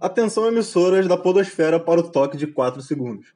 Atenção 0.00 0.46
emissoras 0.46 1.08
da 1.08 1.16
podosfera 1.16 1.80
para 1.80 1.98
o 1.98 2.04
toque 2.04 2.36
de 2.36 2.46
4 2.46 2.80
segundos. 2.80 3.26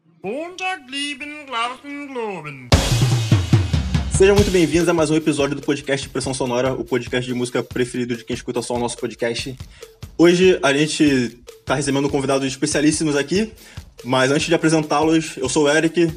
Sejam 4.17 4.37
muito 4.37 4.51
bem-vindos 4.53 4.89
a 4.89 4.95
mais 4.95 5.11
um 5.11 5.17
episódio 5.17 5.57
do 5.57 5.63
podcast 5.63 6.09
Pressão 6.09 6.33
Sonora, 6.33 6.73
o 6.73 6.85
podcast 6.85 7.29
de 7.29 7.35
música 7.35 7.65
preferido 7.65 8.15
de 8.17 8.25
quem 8.25 8.35
escuta 8.35 8.63
só 8.63 8.77
o 8.77 8.79
nosso 8.79 8.97
podcast. 8.97 9.57
Hoje 10.17 10.57
a 10.63 10.73
gente 10.73 11.37
está 11.59 11.75
recebendo 11.75 12.09
convidados 12.09 12.47
especialíssimos 12.47 13.17
aqui, 13.17 13.53
mas 14.05 14.31
antes 14.31 14.47
de 14.47 14.55
apresentá-los, 14.55 15.37
eu 15.39 15.49
sou 15.49 15.65
o 15.65 15.69
Eric, 15.69 16.13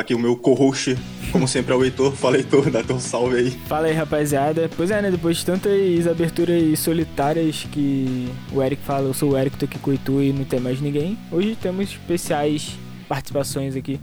aqui 0.00 0.14
o 0.14 0.18
meu 0.18 0.36
co-host, 0.36 0.96
como 1.32 1.46
sempre, 1.46 1.72
é 1.72 1.76
o 1.76 1.84
Heitor. 1.84 2.12
Fala, 2.12 2.36
Heitor, 2.36 2.70
dá 2.70 2.82
teu 2.82 2.98
salve 2.98 3.36
aí. 3.36 3.50
Fala 3.66 3.86
aí, 3.86 3.92
rapaziada. 3.92 4.70
Pois 4.76 4.90
é, 4.90 5.00
né? 5.02 5.10
Depois 5.10 5.38
de 5.38 5.46
tantas 5.46 6.06
aberturas 6.06 6.78
solitárias 6.78 7.66
que 7.70 8.28
o 8.52 8.62
Eric 8.62 8.82
fala, 8.82 9.06
eu 9.08 9.14
sou 9.14 9.32
o 9.32 9.38
Eric, 9.38 9.56
tô 9.56 9.64
aqui 9.64 9.78
com 9.78 9.90
o 9.90 9.92
Heitor 9.92 10.22
e 10.22 10.32
não 10.32 10.44
tem 10.44 10.60
mais 10.60 10.80
ninguém. 10.80 11.18
Hoje 11.30 11.56
temos 11.60 11.90
especiais 11.90 12.78
participações 13.08 13.76
aqui 13.76 14.00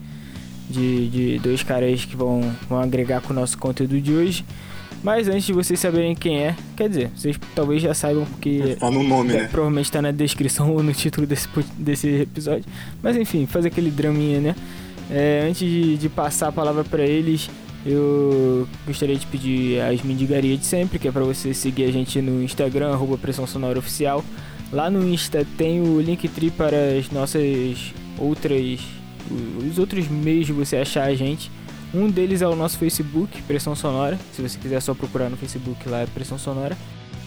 de, 0.70 1.10
de 1.10 1.40
dois 1.40 1.64
caras 1.64 2.06
que 2.06 2.16
vão, 2.16 2.42
vão 2.70 2.80
agregar 2.80 3.22
com 3.22 3.34
o 3.34 3.36
nosso 3.36 3.58
conteúdo 3.58 4.00
de 4.00 4.14
hoje. 4.14 4.46
Mas 5.04 5.28
antes 5.28 5.46
de 5.46 5.54
vocês 5.54 5.80
saberem 5.80 6.16
quem 6.16 6.44
é, 6.44 6.56
quer 6.78 6.88
dizer, 6.88 7.10
vocês 7.16 7.40
talvez 7.56 7.82
já 7.82 7.94
saibam 7.94 8.24
porque. 8.26 8.78
Tá 8.80 8.92
no 8.92 9.04
nome, 9.04 9.34
é, 9.34 9.42
né? 9.42 9.48
Provavelmente 9.48 9.92
tá 9.92 10.02
na 10.02 10.12
descrição 10.12 10.72
ou 10.72 10.84
no 10.84 10.94
título 10.94 11.26
desse, 11.26 11.48
desse 11.76 12.08
episódio. 12.22 12.66
Mas 13.02 13.18
enfim, 13.18 13.48
fazer 13.48 13.70
aquele 13.70 13.90
draminha, 13.90 14.40
né? 14.40 14.56
É, 15.10 15.46
antes 15.48 15.60
de, 15.60 15.98
de, 15.98 16.10
passar 16.10 16.48
a 16.48 16.52
palavra 16.52 16.84
para 16.84 17.04
eles, 17.04 17.50
eu 17.86 18.68
gostaria 18.86 19.16
de 19.16 19.26
pedir 19.28 19.82
as 19.82 20.02
mendigarias 20.02 20.60
de 20.60 20.66
sempre, 20.66 21.00
que 21.00 21.08
é 21.08 21.12
para 21.12 21.24
você 21.24 21.54
seguir 21.54 21.86
a 21.86 21.92
gente 21.92 22.22
no 22.22 22.42
Instagram, 22.44 22.92
arroba 22.92 23.18
Pressão 23.18 23.48
Sonora 23.48 23.80
Oficial. 23.80 24.24
Lá 24.72 24.90
no 24.90 25.06
Insta 25.08 25.46
tem 25.58 25.82
o 25.82 26.00
Linktree 26.00 26.52
para 26.52 26.78
as 26.98 27.10
nossas 27.10 27.94
outras. 28.18 28.80
os 29.68 29.78
outros 29.78 30.08
meios 30.08 30.46
de 30.46 30.54
você 30.54 30.78
achar 30.78 31.04
a 31.04 31.16
gente. 31.16 31.52
Um 31.94 32.10
deles 32.10 32.42
é 32.42 32.48
o 32.48 32.56
nosso 32.56 32.78
Facebook, 32.78 33.42
Pressão 33.42 33.76
Sonora. 33.76 34.18
Se 34.34 34.42
você 34.42 34.58
quiser 34.58 34.80
só 34.82 34.94
procurar 34.94 35.30
no 35.30 35.36
Facebook 35.36 35.90
lá 35.90 36.02
é 36.02 36.06
Pressão 36.06 36.38
Sonora. 36.38 36.78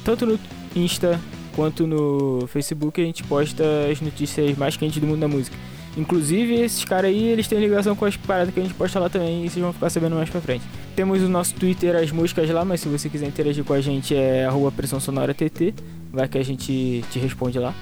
Tanto 0.02 0.24
no 0.24 0.38
Insta 0.74 1.20
quanto 1.54 1.86
no 1.86 2.46
Facebook 2.46 3.00
a 3.00 3.04
gente 3.04 3.22
posta 3.24 3.62
as 3.90 4.00
notícias 4.00 4.56
mais 4.56 4.76
quentes 4.76 4.98
do 4.98 5.06
mundo 5.06 5.20
da 5.20 5.28
música. 5.28 5.56
Inclusive, 5.96 6.54
esses 6.54 6.84
caras 6.84 7.10
aí, 7.10 7.28
eles 7.28 7.46
têm 7.46 7.60
ligação 7.60 7.94
com 7.94 8.04
as 8.04 8.16
paradas 8.16 8.52
que 8.52 8.58
a 8.58 8.62
gente 8.62 8.74
posta 8.74 8.98
lá 8.98 9.08
também 9.08 9.44
e 9.44 9.50
vocês 9.50 9.62
vão 9.62 9.72
ficar 9.72 9.90
sabendo 9.90 10.16
mais 10.16 10.28
pra 10.28 10.40
frente. 10.40 10.64
Temos 10.96 11.22
o 11.22 11.28
nosso 11.28 11.54
Twitter, 11.54 11.94
as 11.94 12.10
músicas 12.10 12.50
lá, 12.50 12.64
mas 12.64 12.80
se 12.80 12.88
você 12.88 13.08
quiser 13.08 13.26
interagir 13.26 13.64
com 13.64 13.72
a 13.72 13.80
gente 13.80 14.14
é 14.14 14.44
arroba 14.44 14.72
Pressão 14.72 14.98
Sonora 14.98 15.32
TT, 15.32 15.72
vai 16.12 16.26
que 16.26 16.38
a 16.38 16.44
gente 16.44 17.04
te 17.10 17.18
responde 17.18 17.58
lá. 17.58 17.72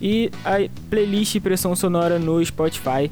E 0.00 0.30
a 0.44 0.68
playlist 0.88 1.40
Pressão 1.40 1.74
Sonora 1.74 2.18
no 2.18 2.44
Spotify 2.44 3.10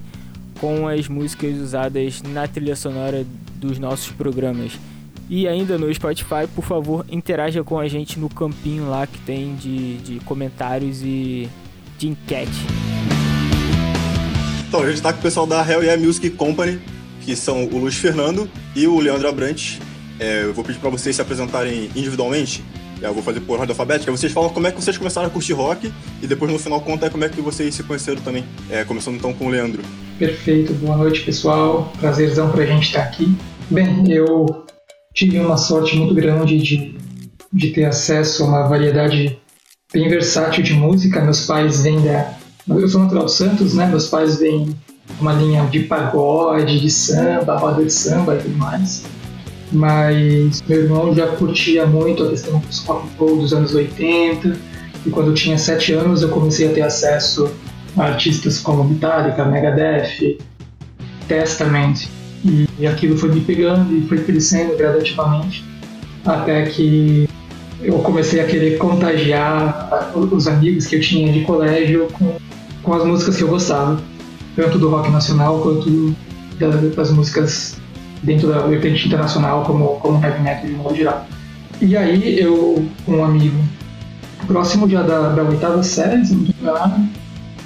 com 0.61 0.87
as 0.87 1.09
músicas 1.09 1.57
usadas 1.57 2.23
na 2.23 2.47
trilha 2.47 2.77
sonora 2.77 3.27
dos 3.57 3.79
nossos 3.79 4.11
programas. 4.13 4.73
E 5.29 5.49
ainda 5.49 5.77
no 5.77 5.93
Spotify, 5.93 6.47
por 6.55 6.65
favor, 6.65 7.05
interaja 7.11 7.65
com 7.65 7.79
a 7.79 7.89
gente 7.89 8.19
no 8.19 8.29
campinho 8.29 8.89
lá 8.89 9.07
que 9.07 9.19
tem 9.19 9.57
de, 9.57 9.97
de 9.99 10.21
comentários 10.21 11.03
e 11.03 11.49
de 11.99 12.09
enquete. 12.09 12.96
Então, 14.69 14.83
a 14.83 14.89
gente 14.89 15.01
tá 15.01 15.13
com 15.13 15.21
o 15.21 15.23
pessoal 15.23 15.47
da 15.47 15.61
Hell 15.61 15.83
Yeah 15.83 16.03
Music 16.03 16.29
Company, 16.31 16.81
que 17.21 17.37
são 17.37 17.65
o 17.65 17.79
Luiz 17.79 17.95
Fernando 17.95 18.51
e 18.75 18.87
o 18.87 18.99
Leandro 18.99 19.29
Abrantes. 19.29 19.79
É, 20.19 20.43
eu 20.43 20.53
vou 20.53 20.65
pedir 20.65 20.79
para 20.81 20.91
vocês 20.91 21.15
se 21.15 21.23
apresentarem 21.23 21.91
individualmente. 21.95 22.65
Eu 23.01 23.13
vou 23.13 23.23
fazer 23.23 23.41
por 23.41 23.59
ordem 23.59 23.71
alfabética. 23.71 24.11
Vocês 24.11 24.33
falam 24.33 24.51
como 24.51 24.67
é 24.67 24.73
que 24.73 24.83
vocês 24.83 24.97
começaram 24.97 25.29
a 25.29 25.31
curtir 25.31 25.53
rock 25.53 25.93
e 26.23 26.27
depois 26.27 26.51
no 26.51 26.59
final 26.59 26.81
conta 26.81 27.11
como 27.11 27.25
é 27.25 27.29
que 27.29 27.41
vocês 27.41 27.75
se 27.75 27.83
conheceram 27.83 28.21
também. 28.23 28.45
É, 28.71 28.85
começando 28.85 29.17
então 29.17 29.33
com 29.33 29.47
o 29.47 29.49
Leandro. 29.51 29.83
Perfeito, 30.19 30.73
boa 30.75 30.97
noite 30.97 31.21
pessoal. 31.21 31.93
Prazerzão 32.01 32.51
pra 32.51 32.65
gente 32.65 32.87
estar 32.87 33.03
aqui. 33.03 33.37
Bem, 33.71 34.11
eu 34.11 34.65
tive 35.15 35.39
uma 35.39 35.59
sorte 35.59 35.97
muito 35.97 36.15
grande 36.15 36.59
de, 36.59 36.97
de 37.53 37.71
ter 37.71 37.85
acesso 37.85 38.45
a 38.45 38.47
uma 38.47 38.69
variedade 38.69 39.39
bem 39.93 40.09
versátil 40.09 40.63
de 40.63 40.73
música. 40.73 41.21
Meus 41.21 41.45
pais 41.45 41.83
vêm 41.83 42.01
da, 42.01 42.35
eu 42.69 42.89
sou 42.89 43.03
natural 43.03 43.29
Santos, 43.29 43.75
né? 43.75 43.87
Meus 43.87 44.09
pais 44.09 44.39
vêm 44.39 44.75
uma 45.21 45.33
linha 45.33 45.65
de 45.67 45.81
pagode, 45.81 46.81
de 46.81 46.91
samba, 46.91 47.57
roda 47.57 47.85
de 47.85 47.93
samba 47.93 48.35
e 48.35 48.39
tudo 48.39 48.57
mais. 48.57 49.05
Mas 49.73 50.63
meu 50.69 50.83
irmão 50.83 51.15
já 51.15 51.27
curtia 51.29 51.87
muito 51.87 52.25
a 52.25 52.31
questão 52.31 52.59
dos 52.59 52.85
rock 52.85 53.09
and 53.21 53.37
dos 53.37 53.53
anos 53.53 53.75
80. 53.75 54.57
E 55.05 55.11
quando 55.11 55.29
eu 55.29 55.35
tinha 55.35 55.57
7 55.57 55.93
anos 55.93 56.23
eu 56.23 56.29
comecei 56.29 56.69
a 56.69 56.73
ter 56.73 56.83
acesso 56.83 57.51
a 57.97 58.05
artistas 58.05 58.59
como 58.59 58.85
Metallica, 58.85 59.45
Megadeth, 59.45 60.39
Testament. 61.29 62.09
E 62.79 62.87
aquilo 62.87 63.17
foi 63.17 63.33
me 63.33 63.41
pegando 63.41 63.97
e 63.97 64.03
foi 64.07 64.19
crescendo 64.19 64.77
gradativamente. 64.77 65.65
Até 66.25 66.67
que 66.67 67.29
eu 67.81 67.99
comecei 68.01 68.41
a 68.41 68.45
querer 68.45 68.79
contagiar 68.79 70.13
os 70.15 70.49
amigos 70.49 70.87
que 70.87 70.97
eu 70.97 71.01
tinha 71.01 71.33
de 71.33 71.43
colégio 71.43 72.09
com 72.13 72.37
com 72.87 72.95
as 72.95 73.05
músicas 73.05 73.37
que 73.37 73.43
eu 73.43 73.49
gostava, 73.49 74.01
tanto 74.55 74.79
do 74.79 74.89
rock 74.89 75.11
nacional 75.11 75.61
quanto 75.61 76.15
das 76.95 77.11
músicas 77.11 77.77
dentro 78.23 78.49
da 78.49 78.61
vertente 78.61 79.09
internacional, 79.09 79.65
como, 79.65 79.97
como 79.97 80.25
heavy 80.25 80.41
metal 80.41 80.67
de 80.67 80.73
modo 80.73 80.95
geral. 80.95 81.27
E 81.83 81.97
aí 81.97 82.39
eu, 82.39 82.87
um 83.09 83.25
amigo 83.25 83.59
próximo 84.47 84.89
já 84.89 85.03
da, 85.03 85.31
da 85.31 85.43
oitava 85.43 85.83
série, 85.83 86.25
se 86.25 86.33
não 86.33 86.43
me 86.43 86.55
engano, 86.61 87.09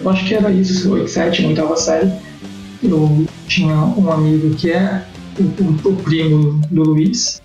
eu 0.00 0.10
acho 0.10 0.24
que 0.24 0.34
era 0.34 0.50
isso, 0.50 0.90
oito, 0.90 1.12
oitava 1.46 1.76
série, 1.76 2.10
eu 2.82 3.26
tinha 3.46 3.76
um 3.76 4.10
amigo 4.10 4.54
que 4.54 4.70
é 4.70 5.04
o, 5.38 5.42
o, 5.42 5.90
o 5.90 5.96
primo 5.96 6.62
do 6.70 6.82
Luiz, 6.82 7.42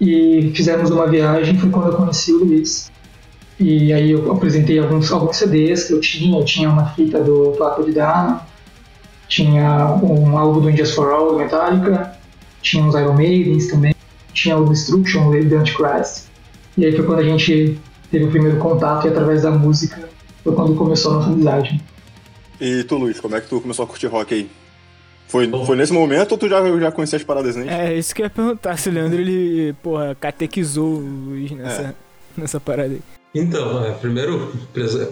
e 0.00 0.50
fizemos 0.52 0.90
uma 0.90 1.06
viagem, 1.06 1.56
foi 1.56 1.70
quando 1.70 1.92
eu 1.92 1.96
conheci 1.96 2.32
o 2.32 2.44
Luiz. 2.44 2.90
E 3.58 3.92
aí 3.92 4.10
eu 4.10 4.32
apresentei 4.32 4.78
alguns, 4.78 5.10
alguns 5.12 5.36
CDs 5.36 5.84
que 5.84 5.92
eu 5.92 6.00
tinha, 6.00 6.38
eu 6.38 6.44
tinha 6.44 6.68
uma 6.68 6.86
fita 6.90 7.22
do 7.22 7.54
Papo 7.56 7.84
de 7.84 7.92
Dana, 7.92 8.40
tinha 9.28 9.94
um 10.02 10.36
álbum 10.36 10.60
do 10.60 10.70
Indias 10.70 10.92
for 10.92 11.12
All, 11.12 11.32
do 11.32 11.38
Metallica, 11.38 12.16
tinha 12.62 12.82
uns 12.82 12.94
Iron 12.94 13.14
Maidens 13.14 13.68
também, 13.68 13.94
tinha 14.32 14.56
o 14.56 14.68
Destruction, 14.68 15.28
o 15.28 15.48
The 15.48 15.56
Antichrist. 15.56 16.24
E 16.76 16.84
aí 16.84 16.96
foi 16.96 17.04
quando 17.04 17.20
a 17.20 17.24
gente 17.24 17.78
teve 18.10 18.24
o 18.24 18.30
primeiro 18.30 18.58
contato 18.58 19.06
e 19.06 19.10
através 19.10 19.42
da 19.42 19.50
música 19.50 20.08
foi 20.42 20.54
quando 20.54 20.74
começou 20.74 21.12
a 21.12 21.14
nossa 21.16 21.30
amizade. 21.30 21.80
E 22.60 22.82
tu, 22.84 22.96
Luiz, 22.96 23.20
como 23.20 23.36
é 23.36 23.40
que 23.40 23.48
tu 23.48 23.60
começou 23.60 23.84
a 23.84 23.88
curtir 23.88 24.06
rock 24.06 24.34
aí? 24.34 24.50
Foi, 25.28 25.50
foi 25.64 25.76
nesse 25.76 25.92
momento 25.92 26.32
ou 26.32 26.38
tu 26.38 26.48
já, 26.48 26.60
já 26.78 26.92
conhecia 26.92 27.16
as 27.16 27.24
paradas 27.24 27.56
antes? 27.56 27.72
É, 27.72 27.94
isso 27.94 28.14
que 28.14 28.22
eu 28.22 28.26
ia 28.26 28.30
perguntar, 28.30 28.76
se 28.76 28.88
o 28.88 28.92
Leandro, 28.92 29.20
ele, 29.20 29.72
porra, 29.82 30.14
catequizou 30.14 30.98
o 30.98 31.28
Luiz 31.28 31.50
nessa, 31.52 31.82
é. 31.82 31.94
nessa 32.36 32.60
parada 32.60 32.92
aí. 32.92 33.00
Então, 33.34 33.84
é, 33.84 33.90
primeiro, 33.90 34.52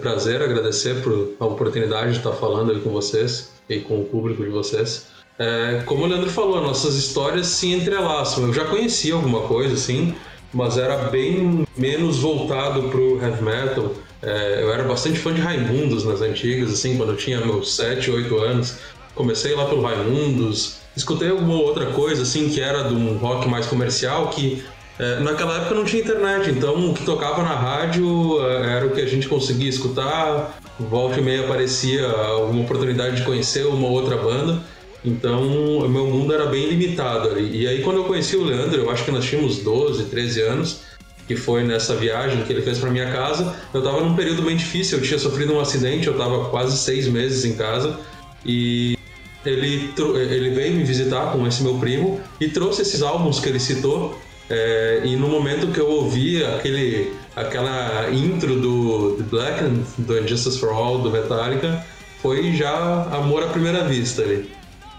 prazer 0.01 0.41
agradecer 0.41 1.01
por 1.01 1.33
a 1.39 1.45
oportunidade 1.45 2.11
de 2.11 2.17
estar 2.19 2.31
falando 2.31 2.71
aí 2.71 2.79
com 2.79 2.89
vocês 2.89 3.51
e 3.67 3.79
com 3.79 3.99
o 3.99 4.05
público 4.05 4.43
de 4.43 4.49
vocês. 4.49 5.07
É, 5.37 5.81
como 5.85 6.05
o 6.05 6.07
Leandro 6.07 6.29
falou, 6.29 6.61
nossas 6.61 6.95
histórias 6.95 7.47
se 7.47 7.73
entrelaçam. 7.73 8.47
Eu 8.47 8.53
já 8.53 8.63
conhecia 8.63 9.13
alguma 9.13 9.41
coisa, 9.41 9.73
assim, 9.73 10.15
mas 10.53 10.77
era 10.77 11.09
bem 11.09 11.67
menos 11.75 12.19
voltado 12.19 12.83
pro 12.83 13.21
heavy 13.21 13.43
metal. 13.43 13.91
É, 14.21 14.63
eu 14.63 14.71
era 14.71 14.83
bastante 14.83 15.19
fã 15.19 15.33
de 15.33 15.41
Raimundos 15.41 16.05
nas 16.05 16.21
antigas, 16.21 16.71
assim, 16.71 16.95
quando 16.95 17.09
eu 17.09 17.17
tinha 17.17 17.45
meus 17.45 17.75
7, 17.75 18.09
8 18.09 18.37
anos. 18.37 18.77
Comecei 19.15 19.53
lá 19.53 19.65
pelo 19.65 19.81
Raimundos, 19.81 20.77
escutei 20.95 21.29
alguma 21.29 21.55
outra 21.55 21.87
coisa, 21.87 22.21
assim, 22.21 22.47
que 22.47 22.61
era 22.61 22.83
de 22.83 22.93
um 22.93 23.17
rock 23.17 23.49
mais 23.49 23.65
comercial, 23.65 24.29
que 24.29 24.63
é, 24.99 25.19
naquela 25.21 25.57
época 25.57 25.73
não 25.73 25.83
tinha 25.83 26.03
internet, 26.03 26.51
então 26.51 26.91
o 26.91 26.93
que 26.93 27.03
tocava 27.03 27.41
na 27.41 27.55
rádio 27.55 28.39
é, 28.45 28.77
era 28.77 28.85
o 28.85 28.91
que 28.91 29.01
a 29.01 29.07
gente 29.07 29.27
conseguia 29.27 29.69
escutar. 29.69 30.59
Volta 30.79 31.19
e 31.19 31.23
meia 31.23 31.45
aparecia 31.45 32.07
alguma 32.07 32.63
oportunidade 32.63 33.17
de 33.17 33.23
conhecer 33.23 33.65
uma 33.65 33.87
outra 33.87 34.17
banda. 34.17 34.61
Então 35.03 35.41
o 35.79 35.89
meu 35.89 36.07
mundo 36.07 36.33
era 36.33 36.45
bem 36.45 36.67
limitado 36.67 37.29
ali. 37.29 37.63
E 37.63 37.67
aí 37.67 37.81
quando 37.81 37.97
eu 37.97 38.03
conheci 38.03 38.35
o 38.35 38.43
Leandro, 38.43 38.79
eu 38.79 38.89
acho 38.91 39.03
que 39.03 39.11
nós 39.11 39.25
tínhamos 39.25 39.59
12, 39.59 40.05
13 40.05 40.41
anos, 40.41 40.81
que 41.27 41.35
foi 41.35 41.63
nessa 41.63 41.95
viagem 41.95 42.43
que 42.43 42.53
ele 42.53 42.61
fez 42.61 42.77
para 42.77 42.89
minha 42.91 43.11
casa. 43.11 43.55
Eu 43.73 43.79
estava 43.79 43.99
num 44.01 44.15
período 44.15 44.43
bem 44.43 44.55
difícil, 44.55 44.99
eu 44.99 45.03
tinha 45.03 45.19
sofrido 45.19 45.53
um 45.53 45.59
acidente, 45.59 46.07
eu 46.07 46.13
estava 46.13 46.49
quase 46.49 46.77
seis 46.77 47.07
meses 47.07 47.43
em 47.45 47.55
casa 47.55 47.99
e 48.45 48.97
ele, 49.45 49.91
ele 49.97 50.49
veio 50.51 50.75
me 50.75 50.83
visitar 50.83 51.31
com 51.31 51.45
esse 51.47 51.63
meu 51.63 51.77
primo 51.79 52.21
e 52.39 52.47
trouxe 52.47 52.83
esses 52.83 53.01
álbuns 53.01 53.39
que 53.39 53.49
ele 53.49 53.59
citou 53.59 54.17
é, 54.49 55.01
e 55.03 55.15
no 55.15 55.27
momento 55.27 55.67
que 55.67 55.79
eu 55.79 55.89
ouvi 55.89 56.43
aquele, 56.43 57.13
aquela 57.35 58.09
intro 58.11 58.55
do 58.59 59.15
The 59.17 59.23
Black 59.23 59.63
do 59.97 60.19
Injustice 60.19 60.59
for 60.59 60.69
All, 60.69 60.99
do 60.99 61.11
Metallica, 61.11 61.83
foi 62.21 62.53
já 62.53 63.03
amor 63.11 63.43
à 63.43 63.47
primeira 63.47 63.83
vista 63.83 64.21
ali. 64.21 64.49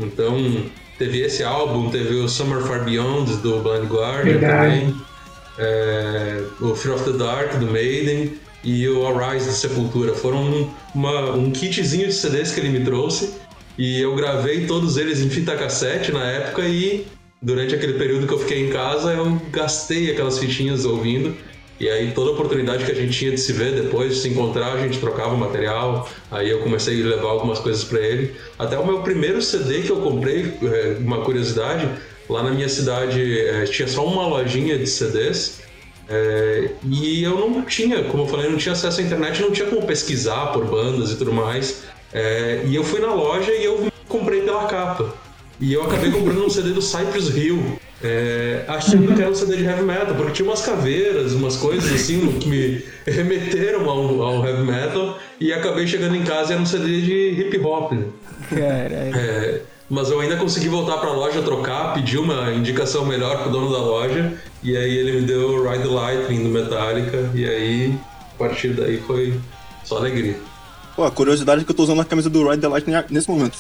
Então, 0.00 0.37
teve 0.99 1.20
esse 1.20 1.43
álbum, 1.43 1.91
teve 1.91 2.14
o 2.17 2.29
Summer 2.29 2.62
Far 2.62 2.85
Beyond 2.85 3.37
do 3.37 3.61
Blind 3.61 3.91
Guardian 3.91 4.41
também, 4.41 4.94
é, 5.58 6.43
o 6.61 6.75
Fear 6.75 6.97
of 6.97 7.05
the 7.05 7.17
Dark 7.17 7.55
do 7.58 7.67
Maiden, 7.67 8.32
e 8.64 8.88
o 8.88 9.06
Arise 9.06 9.47
do 9.47 9.52
Sepultura. 9.52 10.14
Foram 10.14 10.70
uma, 10.94 11.31
um 11.32 11.50
kitzinho 11.50 12.06
de 12.06 12.14
CDs 12.14 12.52
que 12.52 12.61
ele 12.61 12.70
me 12.70 12.85
trouxe 12.85 13.35
e 13.76 14.00
eu 14.00 14.14
gravei 14.17 14.67
todos 14.67 14.97
eles 14.97 15.20
em 15.20 15.29
fita 15.29 15.55
cassete 15.55 16.11
na 16.11 16.25
época 16.25 16.62
e 16.62 17.06
durante 17.44 17.75
aquele 17.75 17.93
período 17.93 18.26
que 18.26 18.32
eu 18.32 18.38
fiquei 18.38 18.67
em 18.67 18.70
casa 18.70 19.12
eu 19.12 19.41
gastei 19.52 20.11
aquelas 20.11 20.38
fitinhas 20.38 20.85
ouvindo. 20.85 21.37
E 21.79 21.91
aí 21.91 22.12
toda 22.12 22.31
oportunidade 22.31 22.85
que 22.85 22.93
a 22.93 22.94
gente 22.94 23.12
tinha 23.12 23.32
de 23.32 23.38
se 23.38 23.52
ver 23.52 23.73
depois, 23.73 24.14
de 24.14 24.20
se 24.20 24.29
encontrar, 24.29 24.73
a 24.73 24.81
gente 24.81 24.99
trocava 24.99 25.37
material. 25.37 26.08
Aí 26.31 26.49
eu 26.49 26.61
comecei 26.61 27.02
a 27.02 27.06
levar 27.06 27.29
algumas 27.29 27.58
coisas 27.58 27.85
para 27.85 28.00
ele. 28.00 28.35
Até 28.58 28.79
o 28.79 28.87
meu 28.87 29.02
primeiro 29.02 29.43
CD 29.43 29.82
que 29.82 29.91
eu 29.91 29.96
comprei, 29.96 30.55
é, 30.62 30.96
uma 31.00 31.23
curiosidade, 31.23 31.88
lá 32.31 32.43
na 32.43 32.50
minha 32.50 32.69
cidade 32.69 33.38
é, 33.41 33.64
tinha 33.64 33.88
só 33.88 34.06
uma 34.06 34.26
lojinha 34.26 34.79
de 34.79 34.87
CDs. 34.87 35.62
É, 36.08 36.70
e 36.88 37.23
eu 37.23 37.38
não 37.38 37.62
tinha, 37.62 38.05
como 38.05 38.23
eu 38.23 38.29
falei, 38.29 38.49
não 38.49 38.56
tinha 38.56 38.73
acesso 38.73 39.00
à 39.00 39.02
internet, 39.02 39.43
não 39.43 39.50
tinha 39.50 39.67
como 39.67 39.82
pesquisar 39.87 40.52
por 40.52 40.64
bandas 40.64 41.11
e 41.11 41.17
tudo 41.17 41.32
mais. 41.32 41.82
É, 42.12 42.62
e 42.67 42.75
eu 42.75 42.85
fui 42.85 43.00
na 43.00 43.12
loja 43.12 43.52
e 43.52 43.64
eu 43.64 43.93
comprei 44.08 44.43
pela 44.43 44.67
capa. 44.67 45.24
E 45.60 45.72
eu 45.72 45.82
acabei 45.84 46.10
comprando 46.10 46.44
um 46.44 46.50
CD 46.50 46.70
do 46.70 46.82
Cypress 46.82 47.28
Hill, 47.36 47.78
é, 48.02 48.64
achando 48.66 49.14
que 49.14 49.20
era 49.22 49.30
um 49.30 49.34
CD 49.34 49.56
de 49.56 49.64
heavy 49.64 49.82
metal, 49.82 50.14
porque 50.14 50.32
tinha 50.32 50.48
umas 50.48 50.62
caveiras, 50.62 51.32
umas 51.32 51.56
coisas 51.56 51.92
assim 51.92 52.26
que 52.38 52.48
me 52.48 52.84
remeteram 53.06 53.88
ao, 53.88 54.22
ao 54.22 54.46
heavy 54.46 54.64
metal, 54.64 55.18
e 55.40 55.52
acabei 55.52 55.86
chegando 55.86 56.16
em 56.16 56.24
casa 56.24 56.50
e 56.50 56.52
era 56.54 56.62
um 56.62 56.66
CD 56.66 57.00
de 57.00 57.40
hip 57.40 57.58
hop. 57.60 57.92
Né? 57.92 58.04
Caralho. 58.50 59.16
É, 59.16 59.60
mas 59.88 60.10
eu 60.10 60.20
ainda 60.20 60.36
consegui 60.36 60.68
voltar 60.68 60.98
para 60.98 61.10
a 61.10 61.12
loja 61.12 61.40
trocar, 61.40 61.94
pedir 61.94 62.18
uma 62.18 62.52
indicação 62.52 63.06
melhor 63.06 63.42
pro 63.42 63.50
dono 63.52 63.70
da 63.70 63.78
loja, 63.78 64.32
e 64.62 64.76
aí 64.76 64.96
ele 64.96 65.20
me 65.20 65.26
deu 65.26 65.62
Ride 65.62 65.84
the 65.84 65.88
Lightning 65.88 66.42
do 66.42 66.48
Metallica, 66.48 67.30
e 67.32 67.44
aí 67.48 67.98
a 68.34 68.38
partir 68.38 68.70
daí 68.70 68.98
foi 68.98 69.38
só 69.84 69.98
alegria. 69.98 70.36
Pô, 70.96 71.04
a 71.04 71.10
curiosidade 71.10 71.62
é 71.62 71.64
que 71.64 71.70
eu 71.70 71.74
tô 71.74 71.84
usando 71.84 72.00
a 72.00 72.04
camisa 72.04 72.28
do 72.28 72.48
Ride 72.48 72.60
the 72.60 72.68
Lightning 72.68 72.96
nesse 73.10 73.30
momento. 73.30 73.58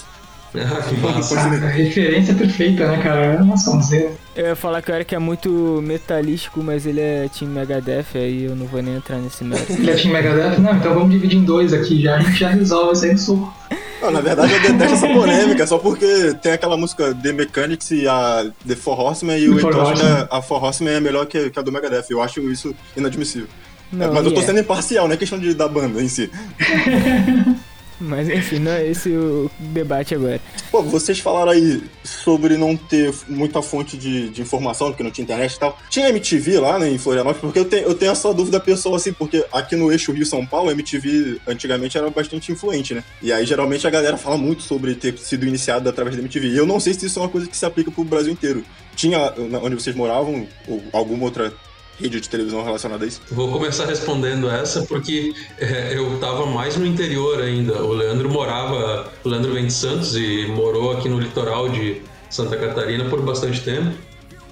Ah, 0.56 0.82
que 0.88 0.96
massa. 0.96 1.40
A 1.40 1.68
referência 1.68 2.34
perfeita, 2.34 2.86
né, 2.86 3.02
cara? 3.02 3.42
Nossa, 3.42 3.70
vamos 3.70 3.86
dizer. 3.86 4.12
Eu 4.36 4.46
ia 4.46 4.56
falar 4.56 4.82
que 4.82 4.90
o 4.90 4.94
Eric 4.94 5.14
é 5.14 5.18
muito 5.18 5.80
metalístico, 5.82 6.62
mas 6.62 6.86
ele 6.86 7.00
é 7.00 7.28
Team 7.28 7.50
Megadeth, 7.50 8.06
aí 8.14 8.44
eu 8.44 8.54
não 8.54 8.66
vou 8.66 8.82
nem 8.82 8.94
entrar 8.96 9.18
nesse 9.18 9.44
mérito. 9.44 9.72
Ele 9.72 9.90
é 9.90 9.94
Team 9.94 10.12
Megadeth? 10.12 10.58
Não, 10.60 10.76
então 10.76 10.94
vamos 10.94 11.10
dividir 11.10 11.38
em 11.38 11.44
dois 11.44 11.72
aqui 11.72 12.02
já. 12.02 12.16
A 12.16 12.20
gente 12.20 12.38
já 12.38 12.48
resolve 12.50 12.92
isso 12.92 13.04
aí 13.04 13.12
no 13.12 13.18
soco. 13.18 13.54
Não, 14.00 14.10
na 14.10 14.20
verdade 14.20 14.52
eu 14.52 14.60
detesto 14.60 14.94
essa 14.94 15.08
polêmica, 15.08 15.66
só 15.66 15.78
porque 15.78 16.34
tem 16.42 16.52
aquela 16.52 16.76
música 16.76 17.14
The 17.14 17.32
Mechanics 17.32 17.90
e 17.90 18.06
a 18.06 18.44
The 18.66 18.76
Four 18.76 19.00
Horsemen 19.00 19.38
e 19.38 19.48
o 19.48 19.56
que 19.56 19.64
Horsemen. 19.64 20.26
a 20.30 20.42
Four 20.42 20.62
Horsemen 20.62 20.94
é 20.94 21.00
melhor 21.00 21.24
que, 21.26 21.48
que 21.48 21.58
a 21.58 21.62
do 21.62 21.72
Megadeth. 21.72 22.06
Eu 22.10 22.20
acho 22.20 22.40
isso 22.50 22.74
inadmissível. 22.96 23.48
Não, 23.90 24.12
Mas 24.12 24.26
eu 24.26 24.34
tô 24.34 24.40
é. 24.40 24.44
sendo 24.44 24.60
imparcial, 24.60 25.06
não 25.06 25.14
é 25.14 25.16
questão 25.16 25.38
de, 25.38 25.54
da 25.54 25.68
banda 25.68 26.02
em 26.02 26.08
si. 26.08 26.30
Mas 28.00 28.28
enfim, 28.28 28.58
não 28.58 28.72
é 28.72 28.86
esse 28.86 29.10
o 29.10 29.50
debate 29.58 30.14
agora. 30.14 30.40
Pô, 30.70 30.82
vocês 30.82 31.18
falaram 31.18 31.52
aí 31.52 31.82
sobre 32.02 32.56
não 32.56 32.76
ter 32.76 33.14
muita 33.28 33.62
fonte 33.62 33.96
de, 33.96 34.28
de 34.30 34.42
informação, 34.42 34.88
porque 34.88 35.02
não 35.02 35.10
tinha 35.10 35.24
internet 35.24 35.54
e 35.54 35.58
tal. 35.58 35.78
Tinha 35.88 36.08
MTV 36.08 36.58
lá 36.58 36.78
né, 36.78 36.90
em 36.90 36.98
Florianópolis, 36.98 37.40
porque 37.40 37.58
eu 37.58 37.64
tenho, 37.64 37.82
eu 37.84 37.94
tenho 37.94 38.12
essa 38.12 38.32
dúvida 38.34 38.58
pessoal, 38.58 38.94
assim, 38.94 39.12
porque 39.12 39.44
aqui 39.52 39.76
no 39.76 39.90
eixo 39.92 40.12
Rio-São 40.12 40.44
Paulo, 40.44 40.70
a 40.70 40.72
MTV 40.72 41.40
antigamente 41.46 41.96
era 41.96 42.08
bastante 42.10 42.50
influente, 42.50 42.94
né? 42.94 43.04
E 43.22 43.32
aí 43.32 43.46
geralmente 43.46 43.86
a 43.86 43.90
galera 43.90 44.16
fala 44.16 44.36
muito 44.36 44.62
sobre 44.62 44.94
ter 44.94 45.16
sido 45.18 45.46
iniciado 45.46 45.88
através 45.88 46.16
da 46.16 46.22
MTV. 46.22 46.48
E 46.48 46.56
eu 46.56 46.66
não 46.66 46.80
sei 46.80 46.94
se 46.94 47.06
isso 47.06 47.18
é 47.18 47.22
uma 47.22 47.28
coisa 47.28 47.46
que 47.46 47.56
se 47.56 47.64
aplica 47.64 47.90
pro 47.90 48.04
Brasil 48.04 48.32
inteiro. 48.32 48.64
Tinha 48.96 49.32
onde 49.62 49.74
vocês 49.74 49.94
moravam, 49.94 50.46
ou 50.68 50.82
alguma 50.92 51.24
outra 51.24 51.52
rede 52.00 52.20
de 52.20 52.28
televisão 52.28 52.62
relacionada 52.64 53.04
a 53.04 53.08
isso? 53.08 53.20
Vou 53.30 53.50
começar 53.52 53.86
respondendo 53.86 54.48
essa 54.48 54.82
porque 54.82 55.34
é, 55.58 55.96
eu 55.96 56.18
tava 56.18 56.46
mais 56.46 56.76
no 56.76 56.86
interior 56.86 57.40
ainda. 57.40 57.82
O 57.82 57.92
Leandro 57.92 58.28
morava, 58.28 59.12
o 59.24 59.28
Leandro 59.28 59.52
vem 59.52 59.66
de 59.66 59.72
Santos 59.72 60.16
e 60.16 60.46
morou 60.46 60.92
aqui 60.92 61.08
no 61.08 61.18
litoral 61.18 61.68
de 61.68 62.02
Santa 62.30 62.56
Catarina 62.56 63.04
por 63.04 63.22
bastante 63.22 63.60
tempo. 63.60 63.94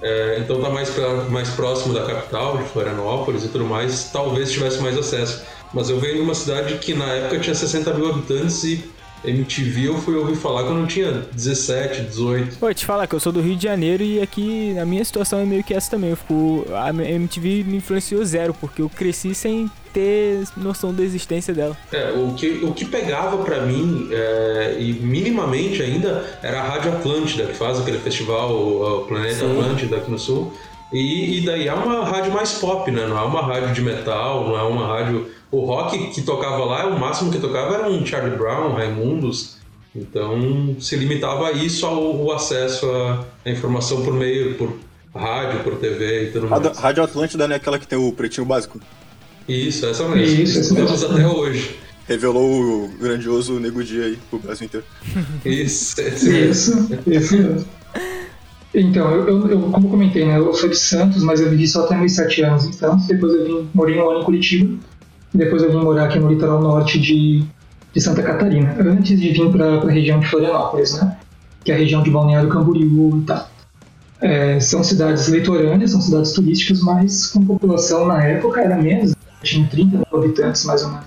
É, 0.01 0.37
então 0.39 0.61
tá 0.61 0.69
mais, 0.69 0.91
mais 1.29 1.49
próximo 1.49 1.93
da 1.93 2.03
capital, 2.05 2.57
de 2.57 2.65
Florianópolis 2.65 3.45
e 3.45 3.47
tudo 3.47 3.65
mais, 3.65 4.09
talvez 4.11 4.51
tivesse 4.51 4.81
mais 4.81 4.97
acesso. 4.97 5.43
Mas 5.73 5.89
eu 5.89 5.99
venho 5.99 6.15
de 6.15 6.21
uma 6.21 6.35
cidade 6.35 6.77
que 6.77 6.93
na 6.93 7.05
época 7.05 7.39
tinha 7.39 7.55
60 7.55 7.93
mil 7.93 8.09
habitantes 8.09 8.63
e 8.63 8.83
MTV 9.25 9.87
eu 9.87 9.97
fui 9.97 10.15
ouvir 10.15 10.35
falar 10.35 10.63
quando 10.63 10.81
eu 10.81 10.87
tinha 10.87 11.11
17, 11.31 12.01
18. 12.01 12.57
Pô, 12.57 12.73
te 12.73 12.85
falar 12.85 13.07
que 13.07 13.15
eu 13.15 13.19
sou 13.19 13.31
do 13.31 13.41
Rio 13.41 13.55
de 13.55 13.63
Janeiro 13.63 14.03
e 14.03 14.21
aqui 14.21 14.77
a 14.77 14.85
minha 14.85 15.03
situação 15.03 15.39
é 15.39 15.45
meio 15.45 15.63
que 15.63 15.73
essa 15.73 15.91
também. 15.91 16.09
Eu 16.09 16.17
fico, 16.17 16.65
a 16.73 16.89
MTV 16.89 17.63
me 17.63 17.77
influenciou 17.77 18.23
zero, 18.25 18.53
porque 18.53 18.81
eu 18.81 18.89
cresci 18.89 19.33
sem 19.33 19.69
ter 19.93 20.43
noção 20.57 20.93
da 20.93 21.03
existência 21.03 21.53
dela. 21.53 21.77
É, 21.91 22.11
o 22.11 22.33
que, 22.33 22.47
o 22.63 22.73
que 22.73 22.83
pegava 22.85 23.37
pra 23.43 23.61
mim, 23.61 24.09
é, 24.11 24.75
e 24.79 24.93
minimamente 24.93 25.81
ainda, 25.81 26.25
era 26.41 26.59
a 26.59 26.63
Rádio 26.63 26.91
Atlântida, 26.93 27.45
que 27.45 27.53
faz 27.53 27.79
aquele 27.79 27.99
festival, 27.99 28.51
o, 28.51 29.01
o 29.01 29.05
Planeta 29.05 29.35
Sim. 29.35 29.51
Atlântida 29.51 29.97
aqui 29.97 30.09
no 30.09 30.17
Sul. 30.17 30.51
E, 30.93 31.39
e 31.39 31.41
daí 31.41 31.67
é 31.67 31.73
uma 31.73 32.05
rádio 32.05 32.31
mais 32.31 32.53
pop, 32.53 32.89
né? 32.91 33.07
Não 33.07 33.17
é 33.17 33.21
uma 33.23 33.41
rádio 33.41 33.73
de 33.73 33.81
metal, 33.81 34.47
não 34.47 34.57
é 34.57 34.61
uma 34.63 34.87
rádio. 34.87 35.27
O 35.51 35.65
rock 35.65 36.11
que 36.11 36.21
tocava 36.21 36.63
lá, 36.63 36.87
o 36.87 36.99
máximo 36.99 37.31
que 37.31 37.39
tocava 37.39 37.75
era 37.75 37.89
um 37.89 38.05
Charlie 38.05 38.37
Brown, 38.37 38.73
Raimundos. 38.73 39.57
Então 39.95 40.75
se 40.79 40.95
limitava 40.95 41.47
a 41.47 41.51
isso 41.51 41.85
ao, 41.85 42.15
o 42.15 42.31
acesso 42.31 42.89
à, 42.89 43.25
à 43.45 43.49
informação 43.49 44.03
por 44.03 44.13
meio, 44.13 44.55
por 44.55 44.73
rádio, 45.13 45.59
por 45.63 45.75
TV 45.75 46.25
e 46.25 46.31
tudo 46.31 46.47
mais. 46.47 46.63
Rádio, 46.63 46.81
Rádio 46.81 47.03
Atlântida 47.03 47.47
não 47.47 47.53
é 47.53 47.57
aquela 47.57 47.79
que 47.79 47.87
tem 47.87 47.97
o 47.97 48.11
pretinho 48.11 48.45
básico? 48.45 48.79
Isso, 49.47 49.85
essa 49.85 50.07
mesmo. 50.07 50.43
Isso. 50.43 50.73
Temos 50.73 51.03
até 51.03 51.27
hoje. 51.27 51.75
Revelou 52.07 52.85
o 52.85 52.87
grandioso 52.99 53.59
Nego 53.59 53.83
Dia 53.83 54.05
aí 54.05 54.19
pro 54.29 54.39
Brasil 54.39 54.65
inteiro. 54.65 54.85
Isso, 55.45 56.01
esse 56.01 56.29
mesmo. 56.29 56.51
Isso, 56.51 56.99
isso 57.07 57.37
mesmo. 57.37 57.65
Então, 58.73 59.11
eu, 59.11 59.47
eu, 59.47 59.59
como 59.71 59.89
comentei, 59.89 60.25
né, 60.25 60.37
eu 60.37 60.51
sou 60.53 60.67
de 60.67 60.75
Santos, 60.75 61.23
mas 61.23 61.39
eu 61.39 61.49
vivi 61.49 61.67
só 61.67 61.85
até 61.85 61.95
meus 61.95 62.13
sete 62.13 62.41
anos 62.41 62.65
em 62.65 62.73
Santos. 62.73 63.05
Depois 63.05 63.33
eu 63.33 63.45
vim, 63.45 63.69
morei 63.73 64.01
um 64.01 64.09
ano 64.09 64.21
em 64.21 64.23
Curitiba. 64.23 64.79
Depois 65.33 65.61
eu 65.61 65.71
vim 65.71 65.77
morar 65.77 66.05
aqui 66.05 66.19
no 66.19 66.27
litoral 66.27 66.61
norte 66.61 66.99
de, 66.99 67.43
de 67.93 68.01
Santa 68.01 68.23
Catarina. 68.23 68.75
Antes 68.79 69.19
de 69.19 69.29
vir 69.29 69.51
para 69.51 69.75
a 69.75 69.89
região 69.89 70.19
de 70.19 70.27
Florianópolis, 70.27 70.99
né? 70.99 71.17
Que 71.63 71.71
é 71.71 71.75
a 71.75 71.77
região 71.77 72.01
de 72.01 72.09
Balneário 72.09 72.49
Camboriú 72.49 73.19
e 73.19 73.25
tal. 73.25 73.49
É, 74.21 74.59
são 74.59 74.83
cidades 74.83 75.27
litorâneas, 75.27 75.91
são 75.91 76.01
cidades 76.01 76.31
turísticas, 76.31 76.81
mas 76.81 77.27
com 77.27 77.45
população 77.45 78.07
na 78.07 78.23
época 78.23 78.61
era 78.61 78.75
menos. 78.75 79.13
Tinha 79.43 79.67
30 79.67 79.97
mil 79.97 80.23
habitantes, 80.23 80.65
mais 80.65 80.83
ou 80.83 80.89
menos. 80.89 81.05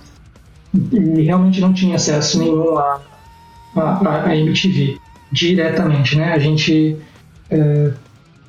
E 0.91 1.23
realmente 1.23 1.59
não 1.59 1.73
tinha 1.73 1.95
acesso 1.95 2.39
nenhum 2.39 2.77
a, 2.77 3.01
a 3.75 4.35
MTV 4.35 4.99
diretamente, 5.31 6.15
né? 6.15 6.33
A 6.33 6.39
gente, 6.39 6.97
é, 7.49 7.91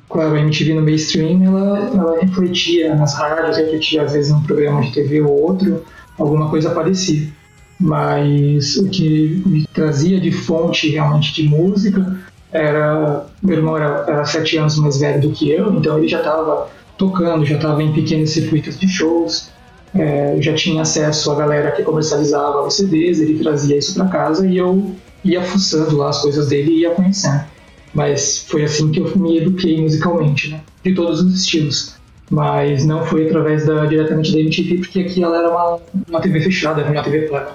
claro, 0.09 0.35
a 0.35 0.39
MTV 0.39 0.73
no 0.73 0.81
mainstream, 0.81 1.43
ela, 1.43 1.79
ela 1.93 2.19
refletia 2.21 2.95
nas 2.95 3.13
rádios, 3.15 3.57
refletia 3.57 4.03
às 4.03 4.13
vezes 4.13 4.31
num 4.31 4.43
programa 4.43 4.81
de 4.81 4.91
TV 4.91 5.21
ou 5.21 5.41
outro, 5.41 5.83
alguma 6.17 6.49
coisa 6.49 6.69
parecida. 6.71 7.31
Mas 7.79 8.75
o 8.75 8.89
que 8.89 9.41
me 9.45 9.65
trazia 9.67 10.19
de 10.19 10.31
fonte 10.31 10.89
realmente 10.89 11.33
de 11.33 11.47
música 11.47 12.17
era 12.51 13.25
meu 13.41 13.57
irmão 13.57 13.77
era, 13.77 14.05
era 14.07 14.25
sete 14.25 14.57
anos 14.57 14.77
mais 14.77 14.99
velho 14.99 15.21
do 15.21 15.31
que 15.31 15.49
eu, 15.49 15.73
então 15.75 15.97
ele 15.97 16.07
já 16.07 16.17
estava 16.17 16.67
tocando, 16.97 17.45
já 17.45 17.55
estava 17.55 17.81
em 17.81 17.93
pequenos 17.93 18.31
circuitos 18.31 18.77
de 18.77 18.87
shows, 18.87 19.51
é, 19.95 20.35
já 20.41 20.53
tinha 20.53 20.81
acesso 20.81 21.31
à 21.31 21.35
galera 21.35 21.71
que 21.71 21.83
comercializava 21.83 22.61
os 22.61 22.75
CDs, 22.75 23.21
ele 23.21 23.41
trazia 23.41 23.77
isso 23.77 23.93
para 23.93 24.07
casa 24.07 24.45
e 24.45 24.57
eu 24.57 24.93
ia 25.23 25.41
fuçando 25.41 25.95
lá 25.95 26.09
as 26.09 26.21
coisas 26.21 26.49
dele 26.49 26.71
e 26.71 26.81
ia 26.81 26.91
conhecendo. 26.91 27.43
Mas 27.93 28.45
foi 28.47 28.63
assim 28.63 28.91
que 28.91 28.99
eu 28.99 29.17
me 29.17 29.37
eduquei 29.37 29.81
musicalmente, 29.81 30.49
né? 30.51 30.61
De 30.83 30.93
todos 30.93 31.21
os 31.21 31.41
estilos. 31.41 31.95
Mas 32.29 32.85
não 32.85 33.05
foi 33.05 33.27
através 33.27 33.65
da 33.65 33.85
diretamente 33.85 34.31
da 34.31 34.39
MTV, 34.39 34.77
porque 34.77 34.99
aqui 34.99 35.23
ela 35.23 35.39
era 35.39 35.49
uma, 35.49 35.79
uma 36.07 36.21
TV 36.21 36.41
fechada, 36.41 36.81
era 36.81 36.91
uma 36.91 37.03
TV 37.03 37.21
plana. 37.21 37.49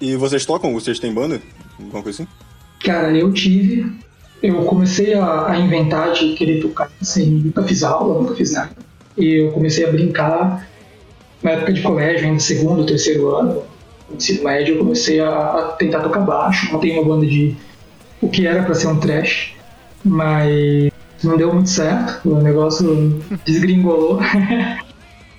E 0.00 0.16
vocês 0.16 0.44
tocam? 0.44 0.72
Vocês 0.74 0.98
têm 0.98 1.14
banda? 1.14 1.40
Alguma 1.78 2.02
coisa 2.02 2.22
assim? 2.22 2.32
Cara, 2.84 3.16
eu 3.16 3.32
tive. 3.32 3.92
Eu 4.42 4.64
comecei 4.64 5.14
a, 5.14 5.52
a 5.52 5.58
inventar 5.58 6.12
de 6.12 6.34
querer 6.34 6.60
tocar 6.60 6.90
sem. 7.00 7.26
Nunca 7.26 7.62
fiz 7.62 7.84
aula, 7.84 8.20
nunca 8.20 8.34
fiz 8.34 8.52
nada. 8.52 8.72
E 9.16 9.34
eu 9.34 9.52
comecei 9.52 9.86
a 9.86 9.92
brincar 9.92 10.68
na 11.42 11.52
época 11.52 11.72
de 11.72 11.82
colégio, 11.82 12.26
ainda 12.26 12.40
segundo, 12.40 12.86
terceiro 12.86 13.34
ano, 13.34 13.62
ensino 14.14 14.44
médio, 14.44 14.74
eu 14.74 14.78
comecei 14.78 15.20
a, 15.20 15.28
a 15.28 15.62
tentar 15.72 16.00
tocar 16.00 16.20
baixo. 16.20 16.72
Montei 16.72 16.92
uma 16.92 17.04
banda 17.04 17.26
de. 17.26 17.56
O 18.22 18.28
que 18.28 18.46
era 18.46 18.62
pra 18.62 18.74
ser 18.74 18.86
um 18.86 18.98
trash, 18.98 19.54
mas 20.04 20.90
não 21.22 21.36
deu 21.36 21.52
muito 21.52 21.68
certo. 21.68 22.28
O 22.28 22.40
negócio 22.40 23.22
desgringolou. 23.44 24.20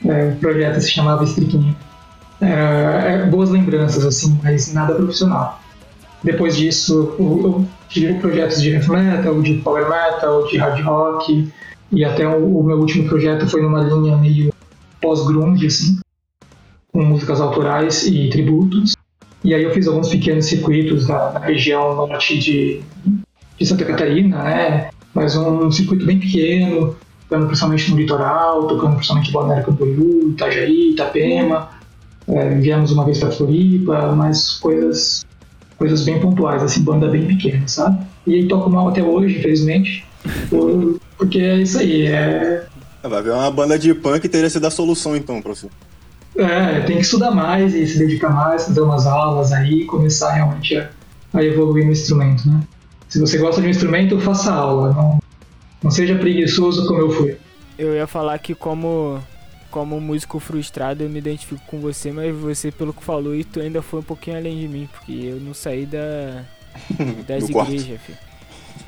É, 0.06 0.34
o 0.34 0.36
projeto 0.36 0.82
se 0.82 0.92
chamava 0.92 1.24
Striquinha. 1.24 1.74
Era, 2.42 3.10
é, 3.10 3.26
boas 3.26 3.50
lembranças, 3.50 4.06
assim, 4.06 4.38
mas 4.44 4.74
nada 4.74 4.96
profissional. 4.96 5.62
Depois 6.22 6.58
disso, 6.58 7.16
eu 7.18 7.66
tive 7.88 8.16
projetos 8.16 8.62
de 8.62 8.72
heavy 8.72 8.92
metal, 8.92 9.42
de 9.42 9.54
power 9.60 9.90
metal, 9.90 10.46
de 10.48 10.58
hard 10.58 10.84
rock, 10.84 11.50
e 11.90 12.04
até 12.04 12.28
o, 12.28 12.60
o 12.60 12.64
meu 12.64 12.80
último 12.80 13.08
projeto 13.08 13.48
foi 13.48 13.62
numa 13.62 13.82
linha 13.82 14.18
meio 14.18 14.54
pós-grunge, 15.02 15.68
assim. 15.68 16.00
com 16.92 17.02
músicas 17.02 17.40
autorais 17.40 18.06
e 18.06 18.30
tributos. 18.30 18.98
E 19.44 19.54
aí 19.54 19.64
eu 19.64 19.74
fiz 19.74 19.88
alguns 19.88 20.10
pequenos 20.10 20.46
circuitos 20.46 21.08
na, 21.08 21.32
na 21.32 21.40
região 21.40 21.96
norte 21.96 22.38
de, 22.40 22.82
de 23.58 23.66
Santa 23.66 23.84
Catarina, 23.84 24.42
né? 24.44 24.90
Mas 25.14 25.36
um 25.36 25.72
circuito 25.72 26.06
bem 26.06 26.20
pequeno, 26.20 26.96
tocando 27.28 27.48
principalmente 27.48 27.92
no 27.92 27.98
litoral, 27.98 28.68
tocando 28.68 28.96
principalmente 28.96 29.32
Balneário 29.32 29.66
Camboriú, 29.66 30.30
Itajaí, 30.30 30.92
Itapema. 30.92 31.70
É, 32.28 32.50
viemos 32.56 32.92
uma 32.92 33.04
vez 33.04 33.20
para 33.20 33.32
Floripa, 33.32 34.14
mas 34.16 34.52
coisas, 34.52 35.26
coisas 35.78 36.04
bem 36.04 36.20
pontuais, 36.20 36.64
assim, 36.64 36.82
banda 36.82 37.08
bem 37.10 37.28
pequena, 37.28 37.68
sabe? 37.68 38.06
E 38.26 38.36
aí 38.36 38.48
toco 38.48 38.70
mal 38.70 38.88
até 38.88 39.04
hoje, 39.04 39.38
infelizmente, 39.40 40.06
por, 40.50 41.00
porque 41.18 41.40
é 41.40 41.58
isso 41.58 41.80
aí, 41.80 42.08
é... 42.08 42.66
Vai 43.04 43.22
ver 43.22 43.32
uma 43.32 43.52
banda 43.52 43.78
de 43.78 43.94
punk 43.94 44.30
teria 44.30 44.50
sido 44.50 44.66
a 44.66 44.72
solução 44.72 45.18
então, 45.18 45.42
professor. 45.42 45.70
É, 46.36 46.82
tem 46.82 46.98
que 46.98 47.04
estudar 47.04 47.32
mais 47.32 47.76
e 47.76 47.86
se 47.86 48.00
dedicar 48.00 48.30
mais, 48.30 48.66
fazer 48.66 48.82
umas 48.82 49.06
aulas 49.06 49.52
aí 49.52 49.82
e 49.82 49.86
começar 49.86 50.34
realmente 50.34 50.76
a, 50.76 50.90
a 51.34 51.44
evoluir 51.44 51.86
no 51.86 51.92
instrumento, 51.92 52.48
né? 52.48 52.62
Se 53.08 53.20
você 53.20 53.38
gosta 53.38 53.62
de 53.62 53.68
um 53.68 53.70
instrumento, 53.70 54.20
faça 54.20 54.52
aula, 54.52 54.92
não, 54.92 55.20
não 55.84 55.92
seja 55.92 56.16
preguiçoso 56.16 56.88
como 56.88 57.00
eu 57.00 57.12
fui. 57.12 57.38
Eu 57.78 57.94
ia 57.94 58.08
falar 58.08 58.40
que 58.40 58.56
como 58.56 59.22
como 59.70 60.00
músico 60.00 60.40
frustrado 60.40 61.04
eu 61.04 61.10
me 61.10 61.18
identifico 61.18 61.62
com 61.66 61.80
você, 61.80 62.12
mas 62.12 62.36
você 62.36 62.72
pelo 62.72 62.94
que 62.94 63.04
falou 63.04 63.36
e 63.36 63.44
tu 63.44 63.60
ainda 63.60 63.82
foi 63.82 64.02
um 64.02 64.04
pouquinho 64.04 64.38
além 64.38 64.60
de 64.60 64.68
mim, 64.68 64.88
porque 64.92 65.12
eu 65.12 65.40
não 65.40 65.54
saí 65.54 65.86
da 65.86 66.44
das 67.28 67.50
igrejas, 67.50 68.00
filho. 68.02 68.18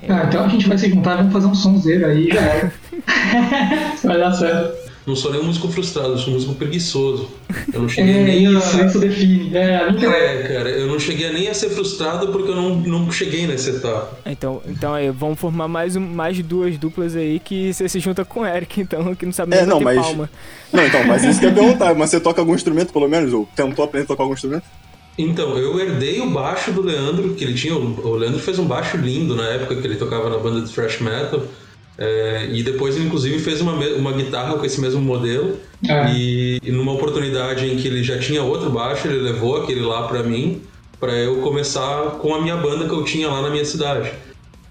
É. 0.01 0.11
Ah, 0.11 0.25
então 0.27 0.45
a 0.45 0.47
gente 0.47 0.67
vai 0.67 0.77
se 0.77 0.89
juntar, 0.89 1.17
vamos 1.17 1.33
fazer 1.33 1.47
um 1.47 1.55
sonzeiro 1.55 2.05
aí 2.05 2.29
já 2.31 2.41
era. 2.41 2.73
vai 4.03 4.17
dar 4.17 4.33
certo. 4.33 4.94
Não 5.05 5.15
sou 5.15 5.31
nem 5.31 5.39
um 5.39 5.43
músico 5.43 5.67
frustrado, 5.67 6.13
eu 6.13 6.17
sou 6.17 6.29
um 6.29 6.33
músico 6.33 6.55
preguiçoso. 6.55 7.29
Eu 7.71 7.83
não 7.83 7.89
cheguei 7.89 8.13
é, 8.17 8.23
nem 8.23 8.57
isso, 8.57 8.81
a. 8.81 8.85
Isso 8.85 8.99
define. 8.99 9.55
É, 9.55 9.87
é, 9.87 10.53
cara, 10.55 10.69
eu 10.69 10.87
não 10.87 10.99
cheguei 10.99 11.31
nem 11.31 11.47
a 11.47 11.53
ser 11.53 11.69
frustrado 11.69 12.29
porque 12.29 12.49
eu 12.49 12.55
não, 12.55 12.75
não 12.75 13.11
cheguei 13.11 13.45
nessa 13.45 13.69
etapa. 13.69 14.17
Então, 14.25 14.63
então 14.67 14.95
aí, 14.95 15.11
vamos 15.11 15.39
formar 15.39 15.67
mais, 15.67 15.95
um, 15.95 16.01
mais 16.01 16.41
duas 16.41 16.75
duplas 16.79 17.15
aí 17.15 17.39
que 17.39 17.71
você 17.71 17.87
se 17.87 17.99
junta 17.99 18.25
com 18.25 18.39
o 18.39 18.45
Eric, 18.45 18.81
então, 18.81 19.13
que 19.13 19.25
não 19.27 19.33
sabe 19.33 19.51
nem 19.51 19.59
é, 19.59 19.65
não, 19.65 19.79
mas... 19.79 19.95
palma. 19.95 20.29
Não, 20.73 20.85
então, 20.85 21.05
mas 21.05 21.23
isso 21.23 21.39
que 21.39 21.45
eu 21.45 21.49
ia 21.49 21.55
perguntar, 21.55 21.93
mas 21.93 22.09
você 22.09 22.19
toca 22.19 22.41
algum 22.41 22.55
instrumento, 22.55 22.91
pelo 22.91 23.07
menos? 23.07 23.31
Ou 23.31 23.47
tentou 23.55 23.85
aprender 23.85 24.05
a 24.05 24.07
tocar 24.07 24.23
algum 24.23 24.33
instrumento? 24.33 24.63
Então, 25.17 25.55
eu 25.57 25.79
herdei 25.79 26.19
o 26.19 26.29
baixo 26.31 26.71
do 26.71 26.81
Leandro, 26.81 27.35
que 27.35 27.43
ele 27.43 27.53
tinha. 27.53 27.75
O 27.75 28.15
Leandro 28.15 28.39
fez 28.39 28.57
um 28.57 28.65
baixo 28.65 28.97
lindo 28.97 29.35
na 29.35 29.45
época 29.49 29.75
que 29.75 29.85
ele 29.85 29.95
tocava 29.95 30.29
na 30.29 30.37
banda 30.37 30.61
de 30.61 30.73
thrash 30.73 30.99
metal. 30.99 31.43
É, 31.97 32.49
e 32.51 32.61
depois 32.61 32.95
ele 32.95 33.05
inclusive 33.05 33.39
fez 33.39 33.61
uma, 33.61 33.73
uma 33.73 34.11
guitarra 34.11 34.57
com 34.57 34.65
esse 34.65 34.79
mesmo 34.81 35.01
modelo. 35.01 35.57
É. 35.87 36.11
E, 36.11 36.59
e, 36.63 36.71
numa 36.71 36.91
oportunidade 36.91 37.65
em 37.65 37.77
que 37.77 37.87
ele 37.87 38.03
já 38.03 38.19
tinha 38.19 38.43
outro 38.43 38.69
baixo, 38.69 39.07
ele 39.07 39.19
levou 39.19 39.57
aquele 39.57 39.81
lá 39.81 40.07
para 40.07 40.23
mim, 40.23 40.61
para 40.99 41.13
eu 41.13 41.37
começar 41.37 42.11
com 42.21 42.33
a 42.33 42.41
minha 42.41 42.57
banda 42.57 42.85
que 42.85 42.93
eu 42.93 43.03
tinha 43.03 43.29
lá 43.29 43.41
na 43.41 43.49
minha 43.49 43.65
cidade. 43.65 44.11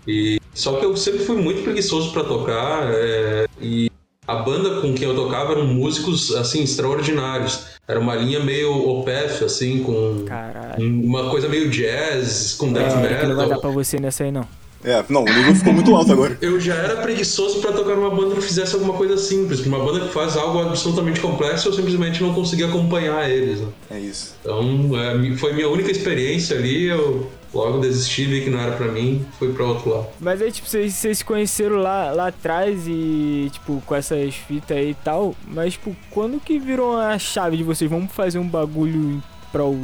E 0.07 0.39
só 0.53 0.75
que 0.75 0.85
eu 0.85 0.97
sempre 0.97 1.21
fui 1.21 1.37
muito 1.37 1.63
preguiçoso 1.63 2.13
para 2.13 2.25
tocar 2.25 2.91
é, 2.93 3.47
e 3.61 3.91
a 4.27 4.37
banda 4.37 4.81
com 4.81 4.95
quem 4.95 5.09
eu 5.09 5.15
tocava 5.15 5.53
eram 5.53 5.67
músicos 5.67 6.35
assim 6.35 6.63
extraordinários. 6.63 7.67
Era 7.87 8.01
uma 8.01 8.15
linha 8.15 8.41
meio 8.41 8.73
OPF 8.73 9.45
assim 9.45 9.83
com 9.83 10.25
Caralho. 10.27 11.05
uma 11.05 11.31
coisa 11.31 11.49
meio 11.49 11.71
jazz 11.71 12.55
com 12.55 12.73
death 12.73 12.93
é, 12.93 12.97
metal. 12.97 13.29
Não 13.29 13.37
vai 13.37 13.49
dar 13.49 13.59
para 13.59 13.71
você 13.71 13.99
nessa 13.99 14.25
aí 14.25 14.31
não. 14.31 14.47
É, 14.85 15.03
não, 15.09 15.23
o 15.23 15.25
nível 15.25 15.55
ficou 15.55 15.73
muito 15.73 15.95
alto 15.95 16.13
agora. 16.13 16.37
Eu 16.43 16.61
já 16.61 16.75
era 16.75 16.97
preguiçoso 16.97 17.61
para 17.61 17.73
tocar 17.73 17.97
numa 17.97 18.11
banda 18.11 18.35
que 18.35 18.43
fizesse 18.43 18.75
alguma 18.75 18.95
coisa 18.95 19.17
simples. 19.17 19.65
Uma 19.65 19.79
banda 19.79 20.01
que 20.07 20.13
faz 20.13 20.37
algo 20.37 20.61
absolutamente 20.61 21.21
complexo, 21.21 21.69
eu 21.69 21.73
simplesmente 21.73 22.23
não 22.23 22.35
conseguia 22.35 22.67
acompanhar 22.67 23.29
eles. 23.31 23.61
Né? 23.61 23.69
É 23.91 23.99
isso. 23.99 24.37
Então, 24.43 24.91
é, 24.99 25.37
foi 25.37 25.55
minha 25.55 25.69
única 25.69 25.91
experiência 25.91 26.57
ali. 26.57 26.85
Eu 26.85 27.31
logo 27.55 27.79
desisti, 27.79 28.25
vi 28.25 28.43
que 28.43 28.51
não 28.51 28.61
era 28.61 28.73
para 28.73 28.89
mim, 28.89 29.25
fui 29.39 29.53
para 29.53 29.65
outro 29.65 29.89
lado. 29.89 30.07
Mas 30.21 30.43
aí, 30.43 30.51
tipo, 30.51 30.69
vocês, 30.69 30.93
vocês 30.93 31.19
se 31.19 31.25
conheceram 31.25 31.77
lá, 31.77 32.11
lá 32.11 32.29
atrás 32.29 32.87
e, 32.87 33.49
tipo, 33.53 33.83
com 33.87 33.95
essas 33.95 34.35
fitas 34.35 34.77
aí 34.77 34.91
e 34.91 34.95
tal. 34.95 35.35
Mas, 35.47 35.75
tipo, 35.75 35.97
quando 36.11 36.41
que 36.41 36.59
virou 36.59 36.99
a 36.99 37.19
chave 37.19 37.57
de 37.57 37.63
vocês? 37.63 37.89
Vamos 37.91 38.13
fazer 38.13 38.39
um 38.39 38.49
bagulho 38.49 39.23
prol 39.55 39.79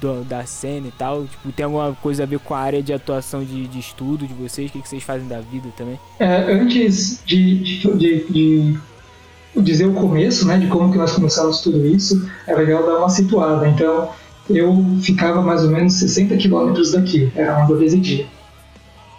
do, 0.00 0.22
da 0.22 0.46
cena 0.46 0.86
e 0.86 0.92
tal? 0.92 1.24
Tipo, 1.24 1.50
tem 1.50 1.64
alguma 1.64 1.92
coisa 2.00 2.22
a 2.22 2.26
ver 2.26 2.38
com 2.38 2.54
a 2.54 2.58
área 2.58 2.80
de 2.80 2.92
atuação 2.92 3.42
de, 3.42 3.66
de 3.66 3.80
estudo 3.80 4.24
de 4.24 4.32
vocês? 4.32 4.70
O 4.70 4.72
que, 4.72 4.80
que 4.80 4.88
vocês 4.88 5.02
fazem 5.02 5.26
da 5.26 5.40
vida 5.40 5.68
também? 5.76 5.98
É, 6.20 6.52
antes 6.52 7.20
de, 7.26 7.58
de, 7.58 8.24
de, 8.30 8.78
dizer 9.56 9.86
o 9.86 9.94
começo, 9.94 10.46
né, 10.46 10.58
de 10.58 10.68
como 10.68 10.92
que 10.92 10.98
nós 10.98 11.12
começamos 11.12 11.60
tudo 11.60 11.84
isso, 11.84 12.30
é 12.46 12.54
legal 12.54 12.86
dar 12.86 12.98
uma 12.98 13.08
situada. 13.08 13.68
Então, 13.68 14.10
eu 14.48 14.84
ficava 15.02 15.42
mais 15.42 15.64
ou 15.64 15.70
menos 15.70 15.94
60 15.94 16.36
quilômetros 16.36 16.92
daqui, 16.92 17.32
era 17.34 17.58
onde 17.58 17.72
eu 17.72 17.78
residia. 17.80 18.26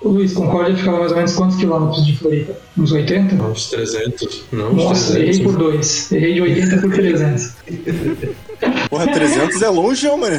O 0.01 0.09
Luiz, 0.09 0.31
Concórdia 0.31 0.77
ficava 0.77 0.99
mais 0.99 1.11
ou 1.11 1.17
menos 1.17 1.33
quantos 1.33 1.57
quilômetros 1.57 2.05
de 2.05 2.15
Floripa? 2.15 2.55
Uns 2.77 2.91
80? 2.93 3.43
Uns 3.43 3.69
300. 3.71 4.43
Não, 4.53 4.73
Nossa, 4.73 5.13
300. 5.13 5.15
errei 5.15 5.43
por 5.43 5.57
dois. 5.57 6.11
Errei 6.11 6.33
de 6.35 6.41
80 6.41 6.77
por 6.77 6.93
300. 6.93 7.53
Porra, 8.89 9.07
300 9.07 9.61
é 9.61 9.69
longe, 9.69 10.07
mano. 10.07 10.35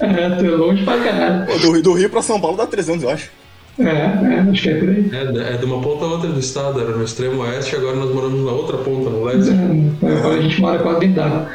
É, 0.00 0.46
é 0.46 0.50
longe 0.50 0.84
pra 0.84 0.98
caralho. 0.98 1.46
Pô, 1.46 1.58
do, 1.58 1.82
do 1.82 1.92
Rio 1.94 2.10
pra 2.10 2.22
São 2.22 2.40
Paulo 2.40 2.56
dá 2.56 2.66
300, 2.66 3.02
eu 3.02 3.10
acho. 3.10 3.30
É, 3.78 3.84
é, 3.84 4.40
acho 4.50 4.62
que 4.62 4.70
é 4.70 4.74
por 4.74 4.88
aí. 4.88 5.10
É, 5.12 5.54
é 5.54 5.56
de 5.56 5.64
uma 5.64 5.80
ponta 5.80 6.04
a 6.04 6.08
outra 6.08 6.30
do 6.30 6.40
estado, 6.40 6.80
era 6.80 6.90
no 6.90 7.04
extremo 7.04 7.42
oeste, 7.42 7.76
agora 7.76 7.96
nós 7.96 8.12
moramos 8.12 8.44
na 8.44 8.50
outra 8.50 8.76
ponta, 8.78 9.08
no 9.08 9.24
leste. 9.24 9.50
É, 9.50 10.18
agora 10.18 10.38
a 10.38 10.42
gente 10.42 10.60
mora 10.60 10.78
quase 10.80 11.00
dentro 11.00 11.16
d'água. 11.16 11.48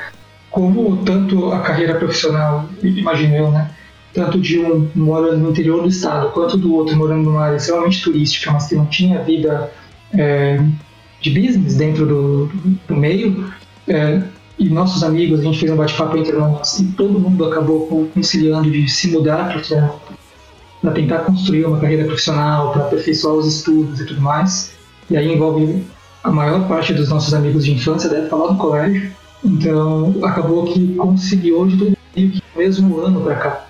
Como 0.50 0.98
tanto 0.98 1.52
a 1.52 1.60
carreira 1.60 1.96
profissional, 1.96 2.70
imagino 2.82 3.36
eu, 3.36 3.52
né? 3.52 3.70
Tanto 4.14 4.40
de 4.40 4.60
um 4.60 4.90
morando 4.94 5.38
no 5.38 5.50
interior 5.50 5.82
do 5.82 5.90
estado, 5.90 6.32
quanto 6.32 6.56
do 6.56 6.76
outro 6.76 6.96
morando 6.96 7.24
numa 7.24 7.46
área 7.46 7.58
extremamente 7.58 8.02
turística, 8.02 8.52
mas 8.52 8.68
que 8.68 8.76
não 8.76 8.86
tinha 8.86 9.24
vida 9.24 9.72
é, 10.14 10.60
de 11.20 11.30
business 11.32 11.76
dentro 11.76 12.06
do, 12.06 12.52
do 12.88 12.96
meio, 12.96 13.52
é, 13.88 14.22
e 14.58 14.70
nossos 14.70 15.04
amigos, 15.04 15.40
a 15.40 15.44
gente 15.44 15.60
fez 15.60 15.72
um 15.72 15.76
bate-papo 15.76 16.18
entre 16.18 16.34
nós 16.34 16.80
e 16.80 16.86
todo 16.94 17.20
mundo 17.20 17.46
acabou 17.46 17.88
conciliando 18.14 18.70
de 18.70 18.88
se 18.88 19.10
mudar 19.12 19.62
para 20.82 20.92
tentar 20.92 21.20
construir 21.20 21.66
uma 21.66 21.80
carreira 21.80 22.06
profissional, 22.06 22.72
para 22.72 22.84
aperfeiçoar 22.84 23.36
os 23.36 23.48
estudos 23.48 24.00
e 24.00 24.06
tudo 24.06 24.22
mais. 24.22 24.74
E 25.10 25.18
aí 25.18 25.34
envolve 25.34 25.84
a 26.24 26.32
maior 26.32 26.68
parte 26.68 26.94
dos 26.94 27.10
nossos 27.10 27.34
amigos 27.34 27.66
de 27.66 27.74
infância, 27.74 28.10
deve 28.10 28.30
falar 28.30 28.52
do 28.52 28.58
colégio. 28.58 29.12
Então 29.44 30.16
acabou 30.24 30.66
que 30.66 30.96
conciliou 30.96 31.68
de 31.68 31.78
todo 31.78 31.98
mundo 32.16 32.42
mesmo 32.56 33.00
ano 33.00 33.22
para 33.22 33.36
cá. 33.36 33.66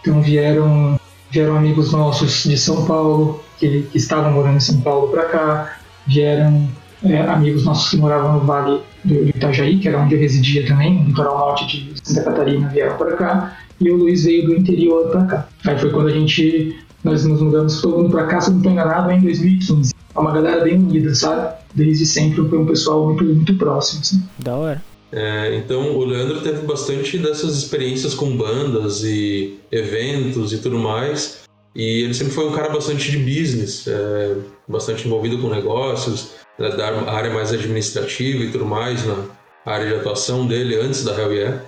Então 0.00 0.20
vieram, 0.20 1.00
vieram 1.30 1.56
amigos 1.56 1.92
nossos 1.92 2.44
de 2.44 2.56
São 2.58 2.84
Paulo, 2.84 3.42
que, 3.58 3.82
que 3.90 3.98
estavam 3.98 4.32
morando 4.32 4.56
em 4.56 4.60
São 4.60 4.80
Paulo 4.80 5.08
para 5.08 5.24
cá, 5.24 5.78
vieram 6.06 6.68
é, 7.04 7.20
amigos 7.22 7.64
nossos 7.64 7.90
que 7.90 7.96
moravam 7.96 8.34
no 8.34 8.40
Vale 8.40 8.80
do 9.04 9.28
Itajaí, 9.28 9.78
que 9.78 9.88
era 9.88 9.98
onde 9.98 10.14
eu 10.14 10.20
residia 10.20 10.66
também, 10.66 11.00
no 11.00 11.08
litoral 11.08 11.38
norte 11.38 11.66
de 11.66 11.94
Santa 12.02 12.30
Catarina, 12.30 12.68
vieram 12.68 12.96
para 12.96 13.16
cá, 13.16 13.58
e 13.80 13.90
o 13.90 13.96
Luiz 13.96 14.24
veio 14.24 14.46
do 14.46 14.54
interior 14.54 15.08
para 15.08 15.24
cá. 15.24 15.48
Aí 15.64 15.78
foi 15.78 15.90
quando 15.90 16.08
a 16.08 16.12
gente, 16.12 16.76
nós 17.02 17.24
nos 17.24 17.40
mudamos 17.40 17.80
todo 17.80 17.96
mundo 17.96 18.10
para 18.10 18.26
cá, 18.26 18.40
se 18.40 18.50
não 18.50 18.58
estou 18.58 18.72
enganado, 18.72 19.10
em 19.10 19.20
2015. 19.20 19.94
É 20.14 20.18
uma 20.18 20.32
galera 20.32 20.62
bem 20.62 20.74
unida, 20.74 21.14
sabe? 21.14 21.54
Desde 21.74 22.04
sempre 22.04 22.46
foi 22.48 22.58
um 22.58 22.66
pessoal 22.66 23.06
muito, 23.06 23.24
muito 23.24 23.54
próximo. 23.56 24.00
Assim. 24.02 24.22
Da 24.38 24.56
hora. 24.56 24.82
É, 25.12 25.56
então 25.56 25.96
o 25.96 26.04
Leandro 26.04 26.40
teve 26.40 26.66
bastante 26.66 27.18
dessas 27.18 27.56
experiências 27.56 28.14
com 28.14 28.36
bandas 28.36 29.02
e 29.02 29.58
eventos 29.72 30.52
e 30.52 30.58
tudo 30.58 30.78
mais. 30.78 31.40
E 31.74 32.02
ele 32.02 32.14
sempre 32.14 32.32
foi 32.32 32.48
um 32.48 32.52
cara 32.52 32.68
bastante 32.68 33.10
de 33.10 33.18
business, 33.18 33.86
é, 33.86 34.36
bastante 34.68 35.06
envolvido 35.06 35.38
com 35.38 35.48
negócios, 35.48 36.32
da 36.68 37.10
área 37.10 37.32
mais 37.32 37.52
administrativa 37.52 38.44
e 38.44 38.50
tudo 38.50 38.66
mais, 38.66 39.04
na 39.06 39.16
área 39.64 39.86
de 39.88 39.94
atuação 39.94 40.46
dele 40.46 40.76
antes 40.76 41.02
da 41.02 41.18
Hell 41.18 41.32
Yeah. 41.32 41.62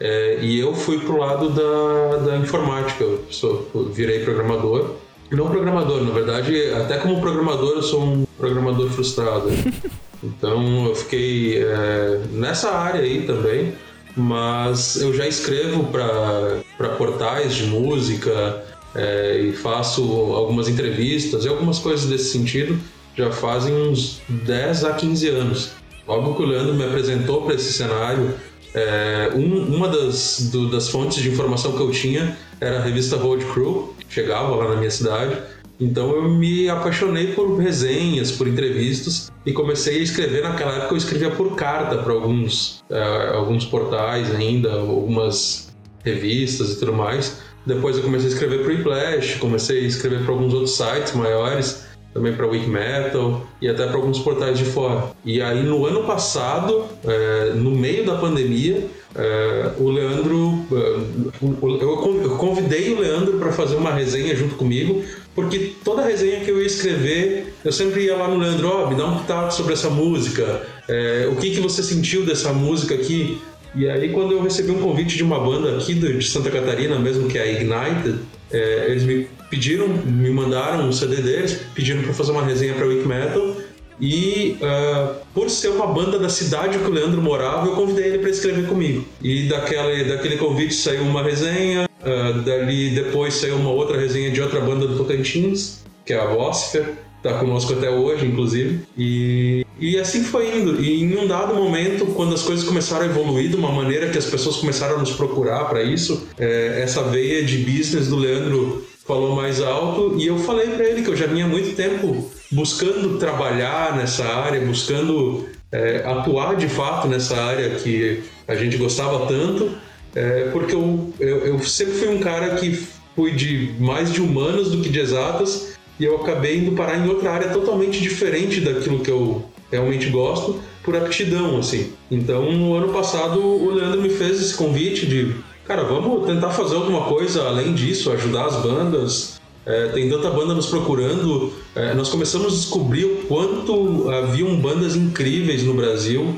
É, 0.00 0.38
e 0.40 0.58
eu 0.60 0.74
fui 0.74 1.00
pro 1.00 1.18
lado 1.18 1.50
da, 1.50 2.16
da 2.18 2.36
informática, 2.36 3.02
eu, 3.02 3.24
sou, 3.30 3.68
eu 3.74 3.86
virei 3.86 4.20
programador. 4.20 4.94
Não 5.30 5.50
programador, 5.50 6.02
na 6.02 6.12
verdade, 6.12 6.70
até 6.70 6.96
como 6.98 7.20
programador 7.20 7.74
eu 7.76 7.82
sou 7.82 8.02
um 8.02 8.26
programador 8.38 8.88
frustrado. 8.90 9.48
Então 10.20 10.88
eu 10.88 10.96
fiquei 10.96 11.62
é, 11.62 12.22
nessa 12.32 12.72
área 12.72 13.00
aí 13.02 13.22
também, 13.24 13.72
mas 14.16 15.00
eu 15.00 15.14
já 15.14 15.28
escrevo 15.28 15.84
para 15.84 16.88
portais 16.96 17.54
de 17.54 17.66
música 17.66 18.64
é, 18.96 19.38
e 19.38 19.52
faço 19.52 20.02
algumas 20.34 20.68
entrevistas 20.68 21.44
e 21.44 21.48
algumas 21.48 21.78
coisas 21.78 22.06
desse 22.06 22.32
sentido 22.32 22.76
já 23.18 23.32
fazem 23.32 23.74
uns 23.74 24.22
10 24.28 24.84
a 24.84 24.92
15 24.94 25.28
anos. 25.28 25.72
Logo 26.06 26.36
que 26.36 26.42
o 26.42 26.46
Leandro 26.46 26.72
me 26.74 26.84
apresentou 26.84 27.42
para 27.42 27.56
esse 27.56 27.72
cenário, 27.72 28.32
é, 28.72 29.32
um, 29.34 29.74
uma 29.74 29.88
das, 29.88 30.48
do, 30.52 30.70
das 30.70 30.88
fontes 30.88 31.20
de 31.20 31.28
informação 31.28 31.72
que 31.72 31.80
eu 31.80 31.90
tinha 31.90 32.38
era 32.60 32.78
a 32.78 32.82
revista 32.82 33.16
Road 33.16 33.44
Crew, 33.46 33.92
chegava 34.08 34.54
lá 34.54 34.68
na 34.68 34.76
minha 34.76 34.90
cidade, 34.90 35.36
Então 35.80 36.10
eu 36.10 36.28
me 36.28 36.68
apaixonei 36.68 37.32
por 37.34 37.56
resenhas, 37.58 38.30
por 38.30 38.46
entrevistas 38.46 39.32
e 39.44 39.52
comecei 39.52 39.98
a 39.98 40.02
escrever. 40.02 40.42
Naquela 40.42 40.76
época 40.76 40.94
eu 40.94 40.98
escrevia 40.98 41.30
por 41.30 41.56
carta 41.56 41.98
para 41.98 42.12
alguns, 42.12 42.84
uh, 42.90 43.34
alguns 43.34 43.64
portais 43.64 44.32
ainda, 44.34 44.72
algumas 44.72 45.72
revistas 46.04 46.72
e 46.72 46.78
tudo 46.78 46.92
mais. 46.92 47.40
Depois 47.66 47.96
eu 47.96 48.02
comecei 48.02 48.28
a 48.28 48.32
escrever 48.32 48.64
para 48.64 48.74
o 48.74 48.82
Flash, 48.82 49.36
comecei 49.36 49.84
a 49.84 49.88
escrever 49.88 50.24
para 50.24 50.32
alguns 50.32 50.54
outros 50.54 50.76
sites 50.76 51.14
maiores 51.14 51.87
também 52.18 52.34
para 52.34 52.46
Wikimetal 52.46 53.46
e 53.62 53.68
até 53.68 53.86
para 53.86 53.96
alguns 53.96 54.18
portais 54.18 54.58
de 54.58 54.64
fora. 54.64 55.04
E 55.24 55.40
aí 55.40 55.62
no 55.62 55.86
ano 55.86 56.02
passado, 56.04 56.84
é, 57.04 57.52
no 57.54 57.70
meio 57.70 58.04
da 58.04 58.16
pandemia, 58.16 58.84
é, 59.14 59.70
o 59.78 59.88
Leandro, 59.88 60.66
é, 60.72 61.82
eu 61.82 62.36
convidei 62.36 62.92
o 62.92 63.00
Leandro 63.00 63.38
para 63.38 63.52
fazer 63.52 63.76
uma 63.76 63.92
resenha 63.92 64.34
junto 64.34 64.56
comigo, 64.56 65.02
porque 65.34 65.72
toda 65.84 66.02
resenha 66.02 66.40
que 66.40 66.50
eu 66.50 66.58
ia 66.60 66.66
escrever, 66.66 67.54
eu 67.64 67.72
sempre 67.72 68.04
ia 68.04 68.16
lá 68.16 68.28
no 68.28 68.36
Leandro, 68.36 68.68
oh, 68.68 68.90
me 68.90 68.96
dá 68.96 69.06
um 69.06 69.18
pitaco 69.18 69.52
sobre 69.52 69.72
essa 69.72 69.88
música, 69.88 70.62
é, 70.88 71.28
o 71.30 71.36
que, 71.36 71.50
que 71.50 71.60
você 71.60 71.82
sentiu 71.82 72.26
dessa 72.26 72.52
música 72.52 72.94
aqui? 72.94 73.40
E 73.74 73.88
aí 73.88 74.08
quando 74.08 74.32
eu 74.32 74.42
recebi 74.42 74.72
um 74.72 74.80
convite 74.80 75.16
de 75.16 75.22
uma 75.22 75.38
banda 75.38 75.76
aqui 75.76 75.94
de 75.94 76.22
Santa 76.28 76.50
Catarina 76.50 76.98
mesmo, 76.98 77.28
que 77.28 77.38
é 77.38 77.42
a 77.42 77.46
Ignited, 77.46 78.18
é, 78.50 78.86
eles 78.88 79.04
me 79.04 79.28
pediram, 79.50 79.88
me 79.88 80.30
mandaram 80.30 80.88
um 80.88 80.92
CD 80.92 81.16
deles, 81.16 81.60
pedindo 81.74 82.02
para 82.02 82.12
fazer 82.12 82.32
uma 82.32 82.44
resenha 82.44 82.74
para 82.74 82.86
Wiki 82.86 83.06
Metal. 83.06 83.56
E 84.00 84.56
uh, 84.60 85.16
por 85.34 85.50
ser 85.50 85.68
uma 85.68 85.86
banda 85.86 86.18
da 86.18 86.28
cidade 86.28 86.78
que 86.78 86.84
o 86.84 86.90
Leandro 86.90 87.20
morava, 87.20 87.66
eu 87.66 87.74
convidei 87.74 88.06
ele 88.06 88.18
para 88.18 88.30
escrever 88.30 88.66
comigo. 88.66 89.04
E 89.20 89.48
daquele, 89.48 90.04
daquele 90.04 90.36
convite 90.36 90.74
saiu 90.74 91.02
uma 91.02 91.22
resenha, 91.22 91.88
uh, 92.02 92.40
dali 92.42 92.90
depois 92.90 93.34
saiu 93.34 93.56
uma 93.56 93.70
outra 93.70 93.98
resenha 93.98 94.30
de 94.30 94.40
outra 94.40 94.60
banda 94.60 94.86
do 94.86 94.96
Tocantins, 94.96 95.84
que 96.06 96.12
é 96.12 96.20
a 96.20 96.26
Vosper, 96.26 96.94
tá 97.22 97.34
conosco 97.38 97.72
até 97.72 97.90
hoje, 97.90 98.24
inclusive. 98.24 98.80
E, 98.96 99.66
e 99.80 99.98
assim 99.98 100.22
foi 100.22 100.56
indo. 100.56 100.80
E 100.80 101.02
em 101.02 101.16
um 101.18 101.26
dado 101.26 101.54
momento, 101.54 102.06
quando 102.06 102.34
as 102.34 102.42
coisas 102.42 102.64
começaram 102.64 103.02
a 103.02 103.08
evoluir 103.08 103.48
de 103.50 103.56
uma 103.56 103.72
maneira 103.72 104.08
que 104.10 104.18
as 104.18 104.26
pessoas 104.26 104.56
começaram 104.56 104.96
a 104.96 104.98
nos 104.98 105.12
procurar 105.12 105.64
para 105.64 105.82
isso, 105.82 106.28
é, 106.38 106.82
essa 106.82 107.02
veia 107.02 107.42
de 107.44 107.58
business 107.58 108.06
do 108.08 108.16
Leandro 108.16 108.86
falou 109.08 109.34
mais 109.34 109.62
alto 109.62 110.16
e 110.18 110.26
eu 110.26 110.38
falei 110.38 110.68
para 110.68 110.84
ele 110.84 111.00
que 111.00 111.08
eu 111.08 111.16
já 111.16 111.26
vinha 111.26 111.46
muito 111.46 111.74
tempo 111.74 112.30
buscando 112.52 113.18
trabalhar 113.18 113.96
nessa 113.96 114.22
área, 114.26 114.60
buscando 114.60 115.48
é, 115.72 116.04
atuar 116.04 116.56
de 116.56 116.68
fato 116.68 117.08
nessa 117.08 117.34
área 117.34 117.70
que 117.76 118.22
a 118.46 118.54
gente 118.54 118.76
gostava 118.76 119.26
tanto, 119.26 119.70
é, 120.14 120.50
porque 120.52 120.74
eu, 120.74 121.10
eu, 121.18 121.38
eu, 121.46 121.58
sempre 121.60 121.94
fui 121.94 122.08
um 122.08 122.18
cara 122.18 122.56
que 122.56 122.86
fui 123.16 123.32
de 123.32 123.74
mais 123.80 124.12
de 124.12 124.20
humanas 124.20 124.70
do 124.70 124.82
que 124.82 124.90
de 124.90 125.00
exatas 125.00 125.72
e 125.98 126.04
eu 126.04 126.16
acabei 126.16 126.58
indo 126.58 126.72
parar 126.72 126.98
em 126.98 127.08
outra 127.08 127.32
área 127.32 127.48
totalmente 127.48 128.00
diferente 128.02 128.60
daquilo 128.60 129.00
que 129.00 129.10
eu 129.10 129.42
realmente 129.70 130.10
gosto 130.10 130.60
por 130.82 130.96
aptidão, 130.96 131.58
assim. 131.58 131.92
Então, 132.10 132.52
no 132.52 132.74
ano 132.74 132.92
passado, 132.92 133.40
o 133.40 133.70
Leandro 133.70 134.00
me 134.00 134.10
fez 134.10 134.40
esse 134.40 134.54
convite 134.54 135.06
de 135.06 135.34
cara, 135.68 135.84
vamos 135.84 136.26
tentar 136.26 136.48
fazer 136.48 136.76
alguma 136.76 137.02
coisa 137.02 137.46
além 137.46 137.74
disso, 137.74 138.10
ajudar 138.10 138.46
as 138.46 138.56
bandas. 138.62 139.38
É, 139.66 139.88
tem 139.88 140.08
tanta 140.08 140.30
banda 140.30 140.54
nos 140.54 140.64
procurando. 140.64 141.52
É, 141.74 141.92
nós 141.92 142.08
começamos 142.08 142.46
a 142.46 142.56
descobrir 142.56 143.04
o 143.04 143.16
quanto 143.28 144.10
haviam 144.10 144.56
bandas 144.56 144.96
incríveis 144.96 145.62
no 145.62 145.74
Brasil 145.74 146.34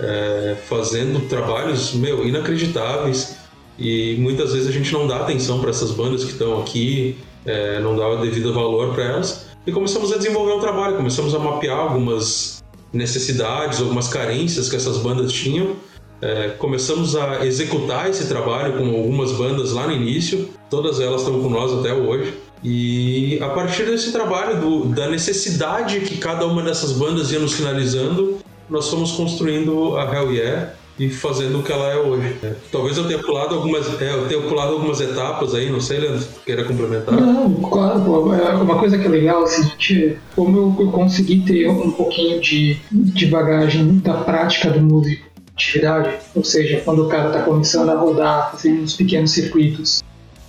é, 0.00 0.56
fazendo 0.68 1.28
trabalhos, 1.28 1.94
meu, 1.94 2.26
inacreditáveis. 2.26 3.36
E 3.78 4.16
muitas 4.18 4.52
vezes 4.52 4.68
a 4.68 4.72
gente 4.72 4.92
não 4.92 5.06
dá 5.06 5.18
atenção 5.18 5.60
para 5.60 5.70
essas 5.70 5.92
bandas 5.92 6.24
que 6.24 6.32
estão 6.32 6.60
aqui, 6.60 7.16
é, 7.46 7.78
não 7.78 7.96
dá 7.96 8.08
o 8.08 8.20
devido 8.20 8.52
valor 8.52 8.92
para 8.94 9.04
elas. 9.04 9.46
E 9.64 9.70
começamos 9.70 10.12
a 10.12 10.16
desenvolver 10.16 10.54
um 10.54 10.60
trabalho, 10.60 10.96
começamos 10.96 11.36
a 11.36 11.38
mapear 11.38 11.78
algumas 11.78 12.64
necessidades, 12.92 13.80
algumas 13.80 14.08
carências 14.08 14.68
que 14.68 14.74
essas 14.74 14.98
bandas 14.98 15.32
tinham 15.32 15.76
é, 16.22 16.50
começamos 16.56 17.16
a 17.16 17.44
executar 17.44 18.08
esse 18.08 18.28
trabalho 18.28 18.78
com 18.78 18.84
algumas 18.96 19.32
bandas 19.32 19.72
lá 19.72 19.88
no 19.88 19.92
início, 19.92 20.48
todas 20.70 21.00
elas 21.00 21.22
estão 21.22 21.42
com 21.42 21.50
nós 21.50 21.72
até 21.72 21.92
hoje. 21.92 22.32
E 22.62 23.40
a 23.42 23.48
partir 23.48 23.84
desse 23.86 24.12
trabalho, 24.12 24.60
do, 24.60 24.84
da 24.86 25.08
necessidade 25.08 25.98
que 26.00 26.16
cada 26.18 26.46
uma 26.46 26.62
dessas 26.62 26.92
bandas 26.92 27.32
ia 27.32 27.40
nos 27.40 27.54
finalizando, 27.54 28.38
nós 28.70 28.88
fomos 28.88 29.10
construindo 29.12 29.96
a 29.96 30.04
Hell 30.04 30.32
Yeah 30.32 30.74
e 30.96 31.08
fazendo 31.10 31.58
o 31.58 31.62
que 31.64 31.72
ela 31.72 31.90
é 31.90 31.96
hoje. 31.96 32.36
É, 32.40 32.52
talvez 32.70 32.96
eu 32.96 33.08
tenha 33.08 33.18
pulado 33.18 33.56
algumas, 33.56 34.00
é, 34.00 34.14
eu 34.14 34.28
tenha 34.28 34.40
pulado 34.42 34.74
algumas 34.74 35.00
etapas 35.00 35.56
aí, 35.56 35.70
não 35.70 35.80
sei, 35.80 35.98
Leandro, 35.98 36.24
queira 36.46 36.62
complementar. 36.62 37.12
Não, 37.12 37.52
claro, 37.54 38.32
é 38.32 38.54
uma 38.54 38.78
coisa 38.78 38.96
que 38.96 39.06
é 39.06 39.08
legal, 39.08 39.42
assim, 39.42 39.64
gente, 39.64 40.18
como 40.36 40.56
eu, 40.56 40.84
eu 40.84 40.92
consegui 40.92 41.40
ter 41.40 41.68
um 41.68 41.90
pouquinho 41.90 42.40
de, 42.40 42.78
de 42.92 43.26
bagagem 43.26 43.98
da 43.98 44.14
prática 44.14 44.70
do 44.70 44.80
músico 44.80 45.31
atividade, 45.54 46.16
ou 46.34 46.44
seja, 46.44 46.80
quando 46.84 47.06
o 47.06 47.08
cara 47.08 47.28
está 47.28 47.42
começando 47.42 47.90
a 47.90 47.94
rodar, 47.94 48.52
fazendo 48.52 48.82
uns 48.82 48.96
pequenos 48.96 49.30
circuitos. 49.30 50.02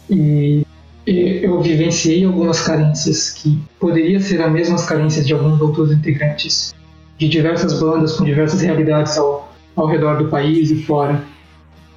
E, 0.10 0.66
e 1.06 1.40
eu 1.44 1.62
vivenciei 1.62 2.26
algumas 2.26 2.62
carências 2.62 3.30
que 3.32 3.60
poderiam 3.80 4.20
ser 4.20 4.42
as 4.42 4.52
mesmas 4.52 4.86
carências 4.86 5.28
de 5.28 5.34
alguns 5.34 5.60
outros 5.60 5.92
integrantes 5.92 6.74
de 7.18 7.28
diversas 7.28 7.80
bandas 7.80 8.14
com 8.14 8.24
diversas 8.24 8.62
realidades 8.62 9.18
ao, 9.18 9.54
ao 9.76 9.88
redor 9.88 10.18
do 10.18 10.30
país 10.30 10.72
e 10.72 10.84
fora. 10.84 11.24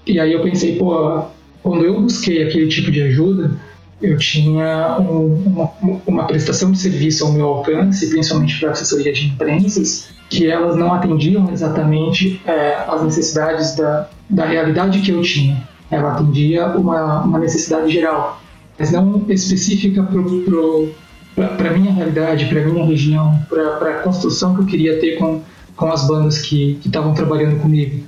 E 0.06 0.20
aí 0.20 0.32
eu 0.32 0.42
pensei, 0.42 0.76
pô, 0.76 1.24
quando 1.62 1.84
eu 1.84 2.00
busquei 2.00 2.46
aquele 2.46 2.68
tipo 2.68 2.90
de 2.90 3.02
ajuda, 3.02 3.58
eu 4.00 4.16
tinha 4.18 4.98
um, 5.00 5.42
uma, 5.46 6.00
uma, 6.06 6.26
prestação 6.26 6.70
de 6.70 6.78
serviço 6.78 7.24
ao 7.24 7.32
meu 7.32 7.46
alcance, 7.46 8.09
principalmente 8.09 8.61
para 8.61 8.70
assessoria 8.70 9.12
de 9.12 9.28
imprensas, 9.28 10.09
que 10.28 10.46
elas 10.46 10.76
não 10.76 10.92
atendiam 10.92 11.50
exatamente 11.50 12.40
é, 12.46 12.74
as 12.87 13.02
necessidades 13.02 13.74
da, 13.74 14.09
da 14.28 14.44
realidade 14.44 15.00
que 15.00 15.11
eu 15.11 15.22
tinha. 15.22 15.62
Ela 15.90 16.12
atendia 16.12 16.66
uma, 16.66 17.22
uma 17.22 17.38
necessidade 17.38 17.90
geral, 17.90 18.40
mas 18.78 18.92
não 18.92 19.24
específica 19.28 20.02
para 20.02 21.70
a 21.70 21.72
minha 21.72 21.92
realidade, 21.92 22.46
para 22.46 22.61
a 22.61 22.64
minha 22.64 22.85
região, 22.85 23.40
para 23.48 23.90
a 23.90 24.02
construção 24.02 24.54
que 24.54 24.62
eu 24.62 24.66
queria 24.66 25.00
ter 25.00 25.16
com, 25.16 25.40
com 25.74 25.90
as 25.90 26.06
bandas 26.06 26.38
que 26.38 26.78
estavam 26.85 27.14
trabalhando 27.14 27.61
comigo. 27.61 28.04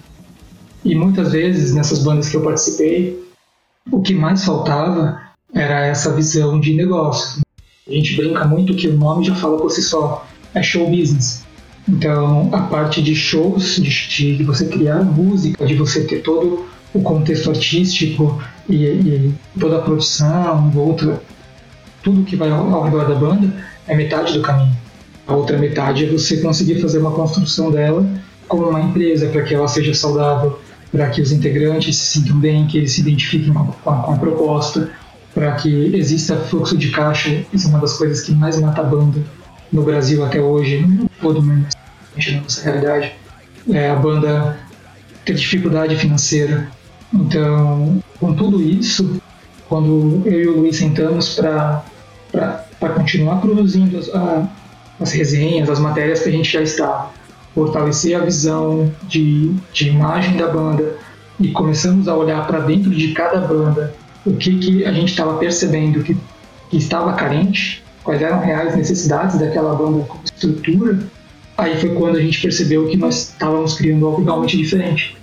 E 0.84 0.94
muitas 0.94 1.32
vezes, 1.32 1.74
nessas 1.74 2.02
bandas 2.02 2.28
que 2.28 2.36
eu 2.36 2.42
participei, 2.42 3.26
o 3.90 4.02
que 4.02 4.12
mais 4.12 4.44
faltava 4.44 5.27
era 5.54 5.86
essa 5.86 6.12
visão 6.14 6.60
de 6.60 6.74
negócio. 6.74 7.40
A 7.86 7.92
gente 7.92 8.16
brinca 8.16 8.44
muito 8.44 8.74
que 8.74 8.88
o 8.88 8.96
nome 8.96 9.24
já 9.24 9.34
fala 9.34 9.56
por 9.56 9.70
si 9.70 9.82
só, 9.82 10.26
é 10.54 10.62
show 10.62 10.88
business. 10.88 11.44
Então, 11.88 12.50
a 12.52 12.62
parte 12.62 13.02
de 13.02 13.14
shows, 13.14 13.76
de, 13.76 14.36
de 14.36 14.44
você 14.44 14.66
criar 14.66 15.02
música, 15.02 15.64
de 15.64 15.74
você 15.74 16.04
ter 16.04 16.22
todo 16.22 16.66
o 16.92 17.00
contexto 17.00 17.50
artístico 17.50 18.42
e, 18.68 18.84
e 18.84 19.34
toda 19.58 19.78
a 19.78 19.80
produção, 19.80 20.70
outra, 20.76 21.22
tudo 22.02 22.24
que 22.24 22.36
vai 22.36 22.50
ao, 22.50 22.74
ao 22.74 22.84
redor 22.84 23.08
da 23.08 23.14
banda, 23.14 23.52
é 23.86 23.96
metade 23.96 24.34
do 24.34 24.42
caminho. 24.42 24.76
A 25.26 25.34
outra 25.34 25.56
metade 25.56 26.04
é 26.04 26.08
você 26.08 26.38
conseguir 26.38 26.80
fazer 26.80 26.98
uma 26.98 27.10
construção 27.10 27.70
dela 27.70 28.06
como 28.46 28.68
uma 28.68 28.80
empresa, 28.80 29.28
para 29.28 29.42
que 29.42 29.54
ela 29.54 29.68
seja 29.68 29.92
saudável, 29.94 30.58
para 30.90 31.08
que 31.10 31.20
os 31.20 31.32
integrantes 31.32 31.96
se 31.96 32.18
sintam 32.18 32.38
bem, 32.38 32.66
que 32.66 32.78
eles 32.78 32.92
se 32.92 33.00
identifiquem 33.00 33.52
com 33.52 33.90
a, 33.90 33.96
com 33.96 34.12
a 34.12 34.16
proposta, 34.16 34.90
para 35.38 35.52
que 35.52 35.94
exista 35.94 36.34
fluxo 36.34 36.76
de 36.76 36.90
caixa. 36.90 37.44
Isso 37.52 37.68
é 37.68 37.70
uma 37.70 37.78
das 37.78 37.96
coisas 37.96 38.22
que 38.22 38.34
mais 38.34 38.60
mata 38.60 38.80
a 38.80 38.84
banda 38.84 39.22
no 39.70 39.84
Brasil 39.84 40.24
até 40.24 40.40
hoje, 40.40 40.84
todo 41.20 41.40
mundo, 41.40 41.64
na 42.16 42.40
nossa 42.40 42.64
realidade. 42.64 43.12
É 43.70 43.88
a 43.88 43.94
banda 43.94 44.58
ter 45.24 45.34
dificuldade 45.34 45.94
financeira. 45.94 46.68
Então, 47.14 48.02
com 48.18 48.34
tudo 48.34 48.60
isso, 48.60 49.22
quando 49.68 50.22
eu 50.26 50.40
e 50.40 50.48
o 50.48 50.56
Luiz 50.56 50.76
sentamos 50.76 51.36
para 51.36 51.84
continuar 52.96 53.40
produzindo 53.40 53.96
as, 53.96 54.12
a, 54.12 54.48
as 54.98 55.12
resenhas, 55.12 55.70
as 55.70 55.78
matérias 55.78 56.20
que 56.20 56.30
a 56.30 56.32
gente 56.32 56.50
já 56.50 56.62
estava, 56.62 57.12
fortalecer 57.54 58.20
a 58.20 58.24
visão 58.24 58.92
de, 59.06 59.54
de 59.72 59.88
imagem 59.88 60.36
da 60.36 60.48
banda 60.48 60.96
e 61.38 61.52
começamos 61.52 62.08
a 62.08 62.16
olhar 62.16 62.44
para 62.44 62.58
dentro 62.58 62.90
de 62.90 63.12
cada 63.12 63.38
banda 63.38 63.94
o 64.28 64.36
que, 64.36 64.58
que 64.58 64.84
a 64.84 64.92
gente 64.92 65.10
estava 65.10 65.38
percebendo 65.38 66.02
que, 66.02 66.16
que 66.70 66.76
estava 66.76 67.12
carente, 67.14 67.82
quais 68.04 68.20
eram 68.22 68.40
reais 68.40 68.76
necessidades 68.76 69.38
daquela 69.38 69.74
banda 69.74 70.04
como 70.04 70.22
estrutura, 70.24 70.98
aí 71.56 71.78
foi 71.80 71.94
quando 71.94 72.16
a 72.16 72.20
gente 72.20 72.40
percebeu 72.40 72.86
que 72.88 72.96
nós 72.96 73.30
estávamos 73.30 73.74
criando 73.74 74.06
algo 74.06 74.22
realmente 74.22 74.56
diferente. 74.56 75.16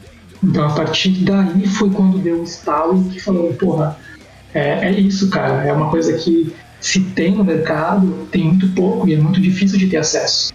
Então, 0.43 0.67
a 0.67 0.71
partir 0.73 1.09
daí 1.23 1.65
foi 1.67 1.89
quando 1.89 2.17
deu 2.19 2.37
o 2.37 2.41
um 2.41 2.43
estalo 2.43 3.03
que 3.05 3.19
falou, 3.19 3.53
porra, 3.53 3.97
é, 4.53 4.87
é, 4.87 4.91
isso, 4.91 5.29
cara, 5.29 5.63
é 5.63 5.73
uma 5.73 5.89
coisa 5.89 6.13
que 6.13 6.53
se 6.79 6.99
tem 6.99 7.31
no 7.31 7.43
mercado, 7.43 8.27
tem 8.31 8.43
muito 8.43 8.67
pouco 8.69 9.07
e 9.07 9.13
é 9.13 9.17
muito 9.17 9.41
difícil 9.41 9.77
de 9.77 9.87
ter 9.87 9.97
acesso. 9.97 10.53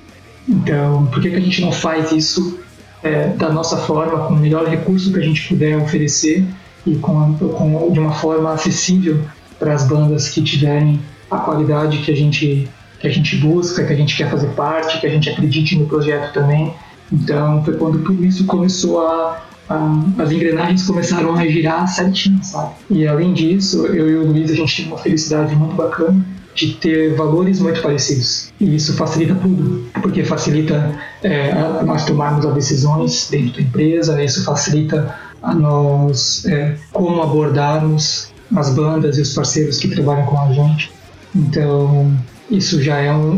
Então, 0.49 1.07
por 1.07 1.21
que, 1.21 1.31
que 1.31 1.37
a 1.37 1.41
gente 1.41 1.61
não 1.61 1.73
faz 1.73 2.13
isso 2.13 2.61
é, 3.03 3.29
da 3.29 3.51
nossa 3.51 3.77
forma, 3.79 4.27
com 4.27 4.35
o 4.35 4.37
melhor 4.37 4.67
recurso 4.67 5.13
que 5.13 5.19
a 5.19 5.23
gente 5.23 5.49
puder 5.49 5.77
oferecer 5.77 6.45
e 6.87 6.97
com, 6.97 7.35
com 7.35 7.93
de 7.93 7.99
uma 7.99 8.13
forma 8.13 8.53
acessível 8.53 9.21
para 9.59 9.75
as 9.75 9.87
bandas 9.87 10.29
que 10.29 10.43
tiverem 10.43 11.01
a 11.31 11.39
qualidade 11.39 11.99
que 11.99 12.11
a 12.11 12.17
gente 12.17 12.69
que 12.99 13.07
a 13.07 13.11
gente 13.11 13.37
busca, 13.37 13.83
que 13.83 13.93
a 13.93 13.97
gente 13.97 14.15
quer 14.15 14.31
fazer 14.31 14.49
parte, 14.49 15.01
que 15.01 15.07
a 15.07 15.11
gente 15.11 15.31
acredite 15.31 15.79
no 15.79 15.87
projeto 15.87 16.35
também. 16.35 16.75
Então 17.11 17.65
foi 17.65 17.75
quando 17.75 18.05
tudo 18.05 18.23
isso 18.25 18.45
começou 18.45 19.01
a, 19.07 19.43
a 19.69 20.03
as 20.19 20.31
engrenagens 20.31 20.87
começaram 20.87 21.35
a 21.35 21.47
girar 21.47 21.89
certinho, 21.89 22.43
sabe? 22.43 22.75
E 22.91 23.07
além 23.07 23.33
disso, 23.33 23.87
eu 23.87 24.11
e 24.11 24.17
o 24.17 24.27
Luiz 24.31 24.51
a 24.51 24.55
gente 24.55 24.77
tem 24.77 24.87
uma 24.87 24.99
felicidade 24.99 25.57
muito 25.57 25.75
bacana 25.75 26.23
de 26.55 26.75
ter 26.75 27.15
valores 27.15 27.59
muito 27.61 27.81
parecidos. 27.81 28.53
E 28.61 28.77
isso 28.77 28.95
facilita 28.95 29.35
tudo, 29.35 29.89
porque 30.03 30.23
facilita 30.25 30.95
é, 31.23 31.53
nós 31.85 32.05
tomarmos 32.05 32.45
as 32.45 32.55
decisões 32.55 33.29
dentro 33.31 33.55
da 33.55 33.63
empresa, 33.63 34.23
isso 34.23 34.45
facilita 34.45 35.15
a 35.43 35.55
nós 35.55 36.45
é, 36.47 36.77
como 36.93 37.23
abordarmos 37.23 38.33
as 38.55 38.71
bandas 38.75 39.19
e 39.19 39.23
os 39.23 39.33
parceiros 39.35 39.79
que 39.79 39.89
trabalham 39.89 40.27
com 40.27 40.39
a 40.39 40.53
gente. 40.53 40.91
Então, 41.35 42.13
isso 42.51 42.83
já 42.83 42.99
é 42.99 43.13
um, 43.13 43.31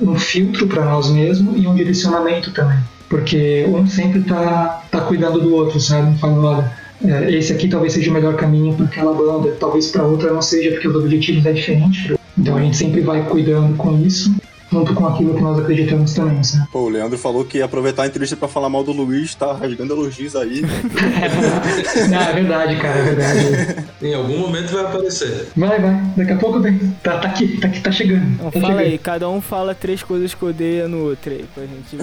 um, 0.00 0.10
um 0.12 0.18
filtro 0.18 0.66
para 0.66 0.84
nós 0.84 1.10
mesmos 1.10 1.62
e 1.62 1.66
um 1.66 1.74
direcionamento 1.74 2.50
também. 2.52 2.78
Porque 3.08 3.66
um 3.68 3.86
sempre 3.86 4.20
está 4.20 4.82
tá 4.90 5.00
cuidando 5.02 5.40
do 5.40 5.54
outro, 5.54 5.78
sabe? 5.78 6.18
Falando, 6.18 6.44
olha, 6.44 6.72
é, 7.04 7.32
esse 7.32 7.52
aqui 7.52 7.68
talvez 7.68 7.92
seja 7.92 8.10
o 8.10 8.14
melhor 8.14 8.34
caminho 8.34 8.74
para 8.74 8.86
aquela 8.86 9.12
banda, 9.12 9.54
talvez 9.60 9.90
para 9.90 10.02
outra 10.02 10.32
não 10.32 10.42
seja, 10.42 10.70
porque 10.70 10.88
os 10.88 10.96
objetivos 10.96 11.44
é 11.44 11.52
diferente. 11.52 12.16
Então 12.36 12.56
a 12.56 12.60
gente 12.60 12.76
sempre 12.76 13.02
vai 13.02 13.22
cuidando 13.28 13.76
com 13.76 13.98
isso 14.00 14.34
junto 14.72 14.94
com 14.94 15.06
aquilo 15.06 15.34
que 15.34 15.40
nós 15.42 15.58
acreditamos 15.58 16.12
também, 16.14 16.42
sabe? 16.42 16.66
Pô, 16.72 16.80
o 16.80 16.88
Leandro 16.88 17.16
falou 17.18 17.44
que 17.44 17.58
ia 17.58 17.64
aproveitar 17.64 18.02
a 18.02 18.06
entrevista 18.06 18.36
pra 18.36 18.48
falar 18.48 18.68
mal 18.68 18.82
do 18.82 18.92
Luiz, 18.92 19.34
tá 19.34 19.52
rasgando 19.52 19.92
elogios 19.94 20.34
aí. 20.36 20.62
Não, 22.10 22.20
é 22.20 22.32
verdade, 22.32 22.76
cara, 22.76 22.98
é 22.98 23.02
verdade. 23.02 23.84
em 24.02 24.14
algum 24.14 24.38
momento 24.38 24.72
vai 24.72 24.84
aparecer. 24.84 25.48
Vai, 25.56 25.80
vai, 25.80 26.00
daqui 26.16 26.32
a 26.32 26.36
pouco 26.36 26.60
vem. 26.60 26.78
Tá, 27.02 27.18
tá 27.18 27.28
aqui, 27.28 27.58
tá 27.60 27.68
aqui, 27.68 27.80
tá 27.80 27.92
chegando. 27.92 28.24
Então, 28.34 28.50
tá 28.50 28.60
fala 28.60 28.74
chegando. 28.74 28.90
aí, 28.92 28.98
cada 28.98 29.28
um 29.28 29.40
fala 29.40 29.74
três 29.74 30.02
coisas 30.02 30.34
que 30.34 30.44
odeia 30.44 30.88
no 30.88 31.04
outro 31.08 31.32
aí, 31.32 31.44
pra 31.54 31.64
gente. 31.64 31.96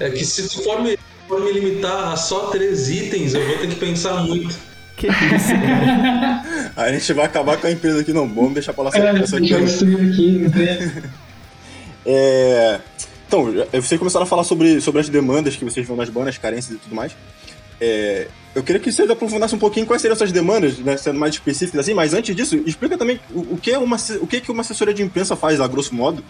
É 0.00 0.10
que 0.10 0.24
se 0.24 0.48
tu 0.48 0.62
for 0.64 0.82
me, 0.82 0.98
for 1.28 1.40
me 1.44 1.52
limitar 1.52 2.12
a 2.12 2.16
só 2.16 2.46
três 2.46 2.88
itens, 2.90 3.34
eu 3.34 3.46
vou 3.46 3.58
ter 3.58 3.68
que 3.68 3.76
pensar 3.76 4.22
muito. 4.24 4.54
que 4.96 5.06
isso, 5.06 5.48
cara? 5.48 6.42
A 6.76 6.90
gente 6.92 7.12
vai 7.12 7.24
acabar 7.26 7.56
com 7.58 7.66
a 7.66 7.70
empresa 7.70 8.00
aqui, 8.00 8.12
não. 8.12 8.26
Vamos 8.26 8.54
deixar 8.54 8.72
pra 8.72 8.84
lá 8.84 8.90
É, 8.94 8.98
essa 9.20 9.36
a 9.36 9.38
aqui. 9.38 9.48
gente 9.48 9.52
vai 9.52 9.64
destruir 9.64 10.10
aqui, 10.12 10.38
não 10.38 10.50
tem. 10.50 10.92
É... 12.04 12.80
Então, 13.26 13.46
vocês 13.72 13.98
começaram 13.98 14.24
a 14.24 14.28
falar 14.28 14.44
sobre, 14.44 14.80
sobre 14.80 15.00
as 15.00 15.08
demandas 15.08 15.56
que 15.56 15.64
vocês 15.64 15.86
vão 15.86 15.96
nas 15.96 16.10
bandas, 16.10 16.36
carências 16.36 16.76
e 16.76 16.78
tudo 16.78 16.94
mais. 16.94 17.12
É, 17.80 18.28
Eu 18.54 18.62
queria 18.62 18.78
que 18.80 18.92
vocês 18.92 19.08
aprofundassem 19.08 19.56
um 19.56 19.58
pouquinho 19.58 19.86
quais 19.86 20.02
seriam 20.02 20.14
essas 20.14 20.30
demandas, 20.30 20.78
né, 20.78 20.96
sendo 20.98 21.18
mais 21.18 21.32
específicas 21.34 21.80
assim, 21.80 21.94
mas 21.94 22.12
antes 22.12 22.36
disso, 22.36 22.54
explica 22.66 22.98
também 22.98 23.18
o, 23.32 23.54
o 23.54 23.58
que, 23.60 23.70
é 23.72 23.78
uma, 23.78 23.96
o 24.20 24.26
que, 24.26 24.40
que 24.42 24.50
uma 24.52 24.60
assessoria 24.60 24.92
de 24.92 25.02
imprensa 25.02 25.34
faz, 25.34 25.58
a 25.60 25.66
grosso 25.66 25.94
modo, 25.94 26.22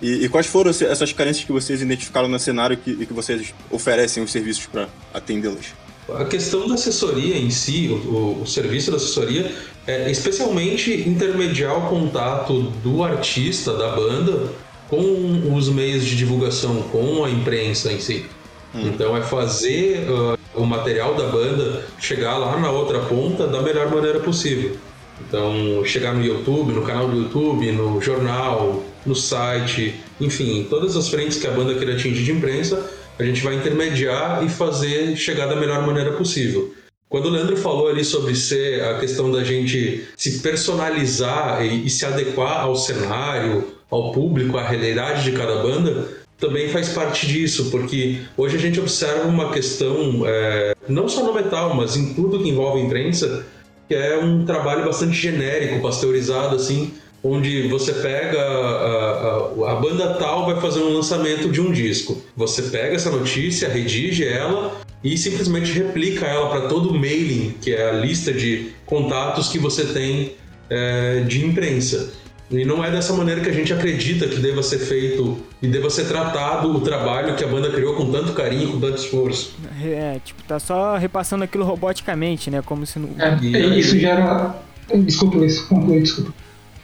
e, 0.00 0.24
e 0.24 0.28
quais 0.30 0.46
foram 0.46 0.70
essas 0.70 1.12
carências 1.12 1.44
que 1.44 1.52
vocês 1.52 1.82
identificaram 1.82 2.26
no 2.28 2.38
cenário 2.38 2.76
que, 2.78 2.92
e 2.92 3.04
que 3.04 3.12
vocês 3.12 3.52
oferecem 3.70 4.22
os 4.22 4.32
serviços 4.32 4.64
para 4.66 4.88
atendê-las. 5.12 5.66
A 6.08 6.24
questão 6.24 6.66
da 6.66 6.74
assessoria 6.76 7.36
em 7.36 7.50
si, 7.50 7.88
o- 7.90 8.40
o 8.42 8.46
serviço 8.46 8.90
da 8.90 8.96
assessoria, 8.96 9.54
é 9.86 10.10
especialmente 10.10 10.90
intermediar 11.06 11.76
o 11.76 11.90
contato 11.90 12.62
do 12.82 13.04
artista, 13.04 13.76
da 13.76 13.94
banda, 13.94 14.48
com 14.88 15.54
os 15.54 15.68
meios 15.68 16.04
de 16.04 16.16
divulgação, 16.16 16.82
com 16.90 17.24
a 17.24 17.30
imprensa 17.30 17.92
em 17.92 18.00
si. 18.00 18.26
Então 18.74 19.16
é 19.16 19.22
fazer 19.22 20.06
ah, 20.08 20.38
o 20.54 20.64
material 20.64 21.14
da 21.14 21.28
banda 21.28 21.86
chegar 21.98 22.36
lá 22.36 22.58
na 22.58 22.70
outra 22.70 23.00
ponta 23.00 23.46
da 23.46 23.62
melhor 23.62 23.90
maneira 23.90 24.20
possível. 24.20 24.76
Então, 25.20 25.84
chegar 25.84 26.14
no 26.14 26.24
YouTube, 26.24 26.72
no 26.72 26.82
canal 26.82 27.08
do 27.08 27.16
YouTube, 27.16 27.72
no 27.72 28.00
jornal, 28.00 28.84
no 29.04 29.16
site, 29.16 29.94
enfim, 30.20 30.66
todas 30.70 30.96
as 30.96 31.08
frentes 31.08 31.38
que 31.38 31.46
a 31.46 31.50
banda 31.50 31.74
queira 31.74 31.94
atingir 31.94 32.22
de 32.22 32.30
imprensa, 32.30 32.88
a 33.18 33.24
gente 33.24 33.42
vai 33.42 33.56
intermediar 33.56 34.44
e 34.44 34.48
fazer 34.48 35.16
chegar 35.16 35.46
da 35.46 35.56
melhor 35.56 35.84
maneira 35.84 36.12
possível. 36.12 36.72
Quando 37.08 37.26
o 37.26 37.30
Leandro 37.30 37.56
falou 37.56 37.88
ali 37.88 38.04
sobre 38.04 38.34
ser 38.34 38.84
a 38.84 38.98
questão 38.98 39.32
da 39.32 39.42
gente 39.42 40.06
se 40.16 40.40
personalizar 40.40 41.64
e, 41.64 41.86
e 41.86 41.90
se 41.90 42.04
adequar 42.04 42.60
ao 42.60 42.76
cenário, 42.76 43.66
ao 43.90 44.12
público, 44.12 44.56
à 44.56 44.66
realidade 44.66 45.24
de 45.24 45.36
cada 45.36 45.62
banda, 45.62 46.08
também 46.38 46.68
faz 46.68 46.90
parte 46.90 47.26
disso, 47.26 47.70
porque 47.70 48.20
hoje 48.36 48.56
a 48.56 48.60
gente 48.60 48.78
observa 48.78 49.26
uma 49.26 49.50
questão, 49.50 50.22
é, 50.24 50.74
não 50.88 51.08
só 51.08 51.24
no 51.24 51.34
metal, 51.34 51.74
mas 51.74 51.96
em 51.96 52.14
tudo 52.14 52.38
que 52.38 52.48
envolve 52.48 52.80
imprensa, 52.80 53.44
que 53.88 53.94
é 53.94 54.18
um 54.18 54.44
trabalho 54.44 54.84
bastante 54.84 55.16
genérico, 55.16 55.80
pasteurizado, 55.80 56.54
assim, 56.54 56.92
onde 57.24 57.66
você 57.68 57.92
pega 57.92 58.40
a, 58.40 59.66
a, 59.66 59.72
a 59.72 59.74
banda 59.76 60.14
tal 60.14 60.46
vai 60.46 60.60
fazer 60.60 60.80
um 60.80 60.94
lançamento 60.94 61.48
de 61.50 61.60
um 61.60 61.72
disco. 61.72 62.22
Você 62.36 62.62
pega 62.62 62.94
essa 62.94 63.10
notícia, 63.10 63.68
redige 63.68 64.24
ela 64.24 64.80
e 65.02 65.16
simplesmente 65.16 65.72
replica 65.72 66.26
ela 66.26 66.48
para 66.48 66.62
todo 66.68 66.90
o 66.90 66.94
mailing, 66.94 67.54
que 67.60 67.72
é 67.72 67.88
a 67.88 67.92
lista 67.92 68.32
de 68.32 68.72
contatos 68.86 69.48
que 69.48 69.58
você 69.58 69.84
tem 69.86 70.32
é, 70.70 71.20
de 71.26 71.44
imprensa. 71.44 72.12
E 72.50 72.64
não 72.64 72.82
é 72.82 72.90
dessa 72.90 73.12
maneira 73.12 73.42
que 73.42 73.50
a 73.50 73.52
gente 73.52 73.72
acredita 73.72 74.26
que 74.26 74.36
deva 74.40 74.62
ser 74.62 74.78
feito 74.78 75.36
e 75.60 75.68
deva 75.68 75.90
ser 75.90 76.06
tratado 76.06 76.74
o 76.74 76.80
trabalho 76.80 77.36
que 77.36 77.44
a 77.44 77.46
banda 77.46 77.70
criou 77.70 77.94
com 77.94 78.10
tanto 78.10 78.32
carinho, 78.32 78.72
com 78.72 78.80
tanto 78.80 78.96
esforço. 78.96 79.54
É, 79.82 80.18
tipo, 80.24 80.42
tá 80.44 80.58
só 80.58 80.96
repassando 80.96 81.44
aquilo 81.44 81.64
roboticamente, 81.64 82.50
né? 82.50 82.62
Como 82.64 82.86
se 82.86 82.98
não. 82.98 83.10
É, 83.18 83.38
E 83.42 83.54
aí- 83.54 83.78
isso 83.78 83.98
gera. 83.98 84.54
Desculpa, 84.94 85.36
Luiz, 85.36 85.60
conclui, 85.60 86.00
desculpa. 86.00 86.32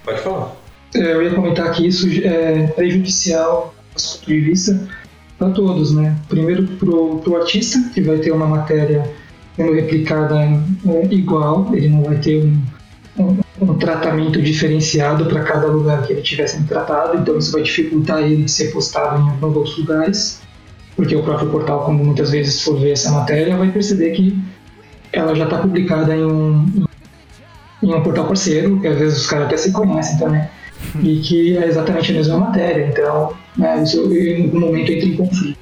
Pode 0.05 0.21
falar. 0.21 0.55
É, 0.95 1.13
Eu 1.15 1.23
ia 1.23 1.31
comentar 1.35 1.73
que 1.73 1.87
isso 1.87 2.07
é 2.23 2.67
prejudicial, 2.77 3.75
do 3.89 3.93
nosso 3.95 4.19
ponto 4.19 4.29
de 4.31 4.41
vista, 4.41 4.89
para 5.39 5.49
todos, 5.51 5.95
né? 5.95 6.15
Primeiro 6.29 6.65
pro, 6.79 7.21
pro 7.21 7.37
artista, 7.37 7.79
que 7.95 8.03
vai 8.03 8.19
ter 8.19 8.31
uma 8.33 8.47
matéria 8.47 9.11
sendo 9.57 9.73
replicada 9.73 10.39
é, 10.43 11.07
igual, 11.11 11.71
ele 11.73 11.89
não 11.89 12.03
vai 12.03 12.17
ter 12.19 12.45
um, 12.45 12.63
um, 13.19 13.39
um 13.61 13.75
tratamento 13.75 14.43
diferenciado 14.43 15.27
para 15.27 15.43
cada 15.43 15.67
lugar 15.67 16.03
que 16.03 16.13
ele 16.13 16.23
estiver 16.23 16.47
sendo 16.47 16.67
tratado, 16.67 17.19
então 17.19 17.39
isso 17.39 17.53
vai 17.53 17.63
dificultar 17.63 18.21
ele 18.21 18.45
de 18.45 18.51
ser 18.51 18.73
postado 18.73 19.23
em 19.23 19.31
alguns 19.31 19.57
outros 19.57 19.79
lugares, 19.79 20.41
porque 20.97 21.15
o 21.15 21.23
próprio 21.23 21.51
portal, 21.51 21.85
quando 21.85 22.03
muitas 22.03 22.31
vezes 22.31 22.63
for 22.63 22.79
ver 22.79 22.93
essa 22.93 23.11
matéria, 23.13 23.57
vai 23.57 23.71
perceber 23.71 24.11
que 24.11 24.37
ela 25.13 25.35
já 25.35 25.45
está 25.45 25.59
publicada 25.59 26.15
em 26.15 26.25
um, 26.25 26.87
em 27.83 27.95
um 27.95 28.03
portal 28.03 28.27
parceiro, 28.27 28.81
que 28.81 28.89
às 28.89 28.99
vezes 28.99 29.19
os 29.19 29.27
caras 29.27 29.47
até 29.47 29.57
se 29.57 29.73
conhecem 29.73 30.19
também 30.19 30.49
e 31.03 31.21
que 31.21 31.57
é 31.57 31.67
exatamente 31.67 32.13
a 32.13 32.15
mesma 32.15 32.39
matéria. 32.39 32.87
Então, 32.89 33.33
né, 33.57 33.83
isso 33.83 34.13
em 34.13 34.45
algum 34.45 34.61
momento 34.61 34.93
entra 34.93 35.09
em 35.09 35.17
conflito. 35.17 35.59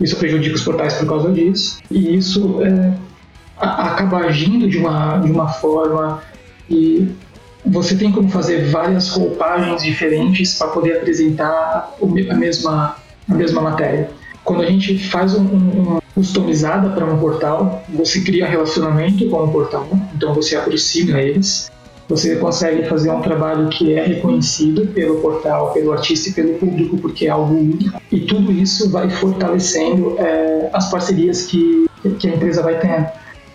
Isso 0.00 0.16
prejudica 0.16 0.56
os 0.56 0.62
portais 0.62 0.94
por 0.94 1.06
causa 1.06 1.32
disso. 1.32 1.78
E 1.90 2.16
isso 2.16 2.60
é, 2.62 2.94
acaba 3.56 4.18
agindo 4.18 4.68
de 4.68 4.78
uma, 4.78 5.18
de 5.18 5.30
uma 5.30 5.48
forma 5.48 6.22
que 6.68 7.14
você 7.66 7.96
tem 7.96 8.12
como 8.12 8.28
fazer 8.28 8.66
várias 8.70 9.08
roupagens 9.10 9.82
diferentes 9.82 10.58
para 10.58 10.68
poder 10.68 10.98
apresentar 10.98 11.94
a 12.00 12.34
mesma, 12.34 12.96
a 13.28 13.34
mesma 13.34 13.60
matéria. 13.60 14.10
Quando 14.44 14.62
a 14.62 14.66
gente 14.66 14.98
faz 15.08 15.34
um- 15.34 15.46
uma 15.46 16.02
customizada 16.14 16.90
para 16.90 17.04
um 17.04 17.18
portal, 17.18 17.82
você 17.88 18.20
cria 18.20 18.46
relacionamento 18.46 19.28
com 19.28 19.42
o 19.42 19.48
portal, 19.48 19.88
então 20.14 20.34
você 20.34 20.56
aproxima 20.56 21.20
eles 21.20 21.72
você 22.08 22.36
consegue 22.36 22.86
fazer 22.86 23.10
um 23.10 23.20
trabalho 23.22 23.68
que 23.68 23.94
é 23.94 24.04
reconhecido 24.04 24.86
pelo 24.88 25.20
portal, 25.20 25.72
pelo 25.72 25.92
artista 25.92 26.28
e 26.28 26.32
pelo 26.32 26.54
público, 26.58 26.98
porque 26.98 27.26
é 27.26 27.30
algo 27.30 27.54
único. 27.54 27.98
E 28.12 28.20
tudo 28.20 28.52
isso 28.52 28.90
vai 28.90 29.08
fortalecendo 29.08 30.14
é, 30.18 30.68
as 30.72 30.90
parcerias 30.90 31.46
que, 31.46 31.86
que 32.18 32.28
a 32.28 32.34
empresa 32.34 32.62
vai 32.62 32.78
tendo. 32.78 33.06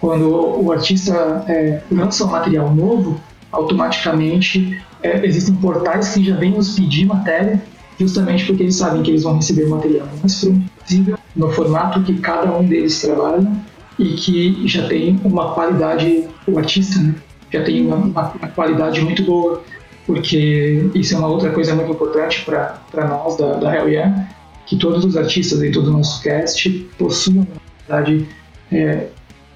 Quando 0.02 0.63
o 0.63 0.72
artista 0.72 1.43
é, 1.48 1.82
lança 1.91 2.24
um 2.26 2.30
material 2.30 2.74
novo, 2.74 3.19
automaticamente 3.52 4.80
é, 5.02 5.26
existem 5.26 5.56
portais 5.56 6.10
que 6.14 6.24
já 6.24 6.36
vêm 6.38 6.52
nos 6.52 6.76
pedir 6.76 7.06
matéria, 7.06 7.62
justamente 8.00 8.46
porque 8.46 8.64
eles 8.64 8.76
sabem 8.76 9.02
que 9.02 9.12
eles 9.12 9.24
vão 9.24 9.36
receber 9.36 9.68
material 9.68 10.08
mais 10.22 10.46
possível, 10.46 11.18
no 11.36 11.50
formato 11.52 12.02
que 12.04 12.18
cada 12.20 12.52
um 12.58 12.66
deles 12.66 13.00
trabalha 13.02 13.50
e 13.98 14.14
que 14.16 14.68
já 14.68 14.88
tem 14.88 15.20
uma 15.24 15.54
qualidade, 15.54 16.24
o 16.48 16.58
artista, 16.58 17.00
né? 17.00 17.16
já 17.52 17.64
tem 17.64 17.86
uma, 17.86 17.96
uma- 17.98 18.32
uma 18.34 18.48
qualidade 18.50 19.02
muito 19.02 19.24
boa, 19.24 19.64
porque 20.06 20.90
isso 20.96 21.14
é 21.16 21.18
uma 21.18 21.28
outra 21.28 21.52
coisa 21.52 21.76
muito 21.76 21.92
importante 21.92 22.44
para 22.46 23.08
nós 23.08 23.38
da, 23.38 23.56
da 23.56 23.76
Hell 23.76 23.90
Yeah, 23.90 24.28
que 24.66 24.76
todos 24.78 25.04
os 25.04 25.18
artistas 25.18 25.62
e 25.62 25.72
todo 25.72 25.88
o 25.88 25.92
nosso 25.92 26.22
cast 26.22 26.70
possuam 26.98 27.38
uma 27.38 27.48
qualidade 27.88 28.28
é, 28.72 29.08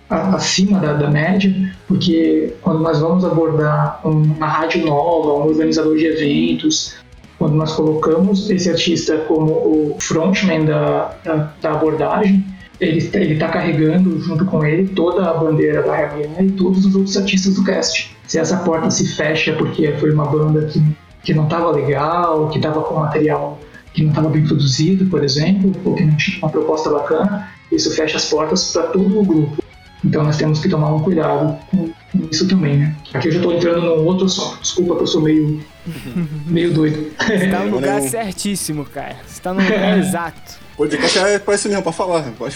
acima 0.09 0.79
da, 0.79 0.93
da 0.93 1.09
média, 1.09 1.53
porque 1.87 2.53
quando 2.61 2.79
nós 2.79 2.99
vamos 2.99 3.25
abordar 3.25 3.99
uma 4.03 4.47
rádio 4.47 4.85
nova, 4.85 5.33
um 5.33 5.47
organizador 5.47 5.95
de 5.97 6.05
eventos, 6.05 6.95
quando 7.39 7.55
nós 7.55 7.73
colocamos 7.73 8.49
esse 8.49 8.69
artista 8.69 9.17
como 9.27 9.51
o 9.51 9.97
frontman 9.99 10.65
da, 10.65 11.15
da, 11.23 11.53
da 11.61 11.71
abordagem, 11.71 12.45
ele 12.79 12.97
está 12.97 13.47
carregando 13.47 14.19
junto 14.19 14.45
com 14.45 14.65
ele 14.65 14.89
toda 14.89 15.29
a 15.29 15.33
bandeira 15.33 15.83
da 15.83 15.95
Yeah 15.95 16.43
e 16.43 16.51
todos 16.51 16.85
os 16.85 16.95
outros 16.95 17.15
artistas 17.15 17.55
do 17.55 17.63
cast. 17.63 18.15
Se 18.27 18.39
essa 18.39 18.57
porta 18.57 18.89
se 18.91 19.15
fecha 19.15 19.53
porque 19.53 19.91
foi 19.93 20.11
uma 20.11 20.25
banda 20.25 20.65
que 20.65 20.81
que 21.23 21.33
não 21.33 21.45
estava 21.45 21.71
legal, 21.71 22.49
que 22.49 22.57
estava 22.57 22.81
com 22.81 22.95
material 22.95 23.59
que 23.93 24.01
não 24.01 24.09
estava 24.09 24.29
bem 24.29 24.43
produzido, 24.43 25.05
por 25.05 25.23
exemplo, 25.23 25.71
ou 25.85 25.93
que 25.93 26.03
não 26.03 26.17
tinha 26.17 26.39
uma 26.39 26.49
proposta 26.49 26.89
bacana, 26.89 27.47
isso 27.71 27.93
fecha 27.95 28.17
as 28.17 28.27
portas 28.27 28.71
para 28.73 28.87
todo 28.87 29.19
o 29.19 29.23
grupo. 29.23 29.63
Então 30.03 30.23
nós 30.23 30.37
temos 30.37 30.59
que 30.59 30.69
tomar 30.69 30.93
um 30.93 30.99
cuidado 30.99 31.57
com, 31.71 31.87
com 31.87 32.27
isso 32.31 32.47
também, 32.47 32.79
né? 32.79 32.95
Aqui 33.13 33.29
eu 33.29 33.31
já 33.31 33.39
estou 33.39 33.53
entrando 33.53 33.81
num 33.81 34.05
outro 34.05 34.25
assunto. 34.25 34.59
Desculpa 34.61 34.95
que 34.95 35.01
eu 35.03 35.07
sou 35.07 35.21
meio, 35.21 35.63
meio 36.45 36.73
doido. 36.73 37.11
Você 37.17 37.33
está 37.33 37.59
no 37.59 37.75
lugar 37.75 38.01
certíssimo, 38.01 38.85
cara. 38.85 39.15
Você 39.25 39.33
está 39.33 39.53
no 39.53 39.61
lugar 39.61 39.97
exato. 39.99 40.63
Podcast 40.75 41.19
é 41.19 41.39
pra 41.39 41.53
isso 41.53 41.69
mesmo, 41.69 41.83
pra 41.83 41.91
falar. 41.91 42.23
Pode... 42.37 42.55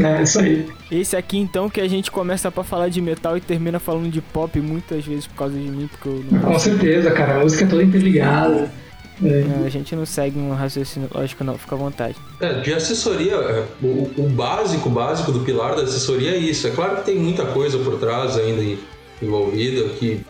É, 0.00 0.22
isso 0.22 0.40
aí. 0.40 0.66
Esse 0.90 1.16
aqui, 1.16 1.38
então, 1.38 1.70
que 1.70 1.80
a 1.80 1.88
gente 1.88 2.10
começa 2.10 2.50
pra 2.50 2.64
falar 2.64 2.88
de 2.88 3.00
metal 3.00 3.36
e 3.36 3.40
termina 3.40 3.78
falando 3.78 4.10
de 4.10 4.20
pop 4.20 4.60
muitas 4.60 5.04
vezes 5.04 5.26
por 5.28 5.36
causa 5.36 5.54
de 5.54 5.70
mim, 5.70 5.88
porque 5.88 6.08
eu 6.08 6.24
não... 6.30 6.40
Com 6.40 6.58
certeza, 6.58 7.12
cara. 7.12 7.36
A 7.36 7.40
música 7.40 7.64
é 7.64 7.68
toda 7.68 7.82
interligada. 7.82 8.70
É. 9.22 9.66
a 9.66 9.68
gente 9.68 9.94
não 9.94 10.04
segue 10.04 10.38
um 10.38 10.52
raciocínio 10.52 11.08
lógico, 11.14 11.44
não, 11.44 11.56
fica 11.56 11.74
à 11.74 11.78
vontade. 11.78 12.16
É, 12.40 12.60
de 12.60 12.72
assessoria, 12.72 13.34
é, 13.34 13.64
o, 13.82 14.10
o, 14.18 14.28
básico, 14.28 14.88
o 14.88 14.92
básico 14.92 15.30
do 15.30 15.40
pilar 15.40 15.76
da 15.76 15.82
assessoria 15.82 16.32
é 16.32 16.36
isso. 16.36 16.66
É 16.66 16.70
claro 16.70 16.96
que 16.96 17.04
tem 17.04 17.16
muita 17.16 17.44
coisa 17.46 17.78
por 17.78 17.98
trás 17.98 18.36
ainda 18.36 18.78
envolvida 19.22 19.88
que 19.90 20.20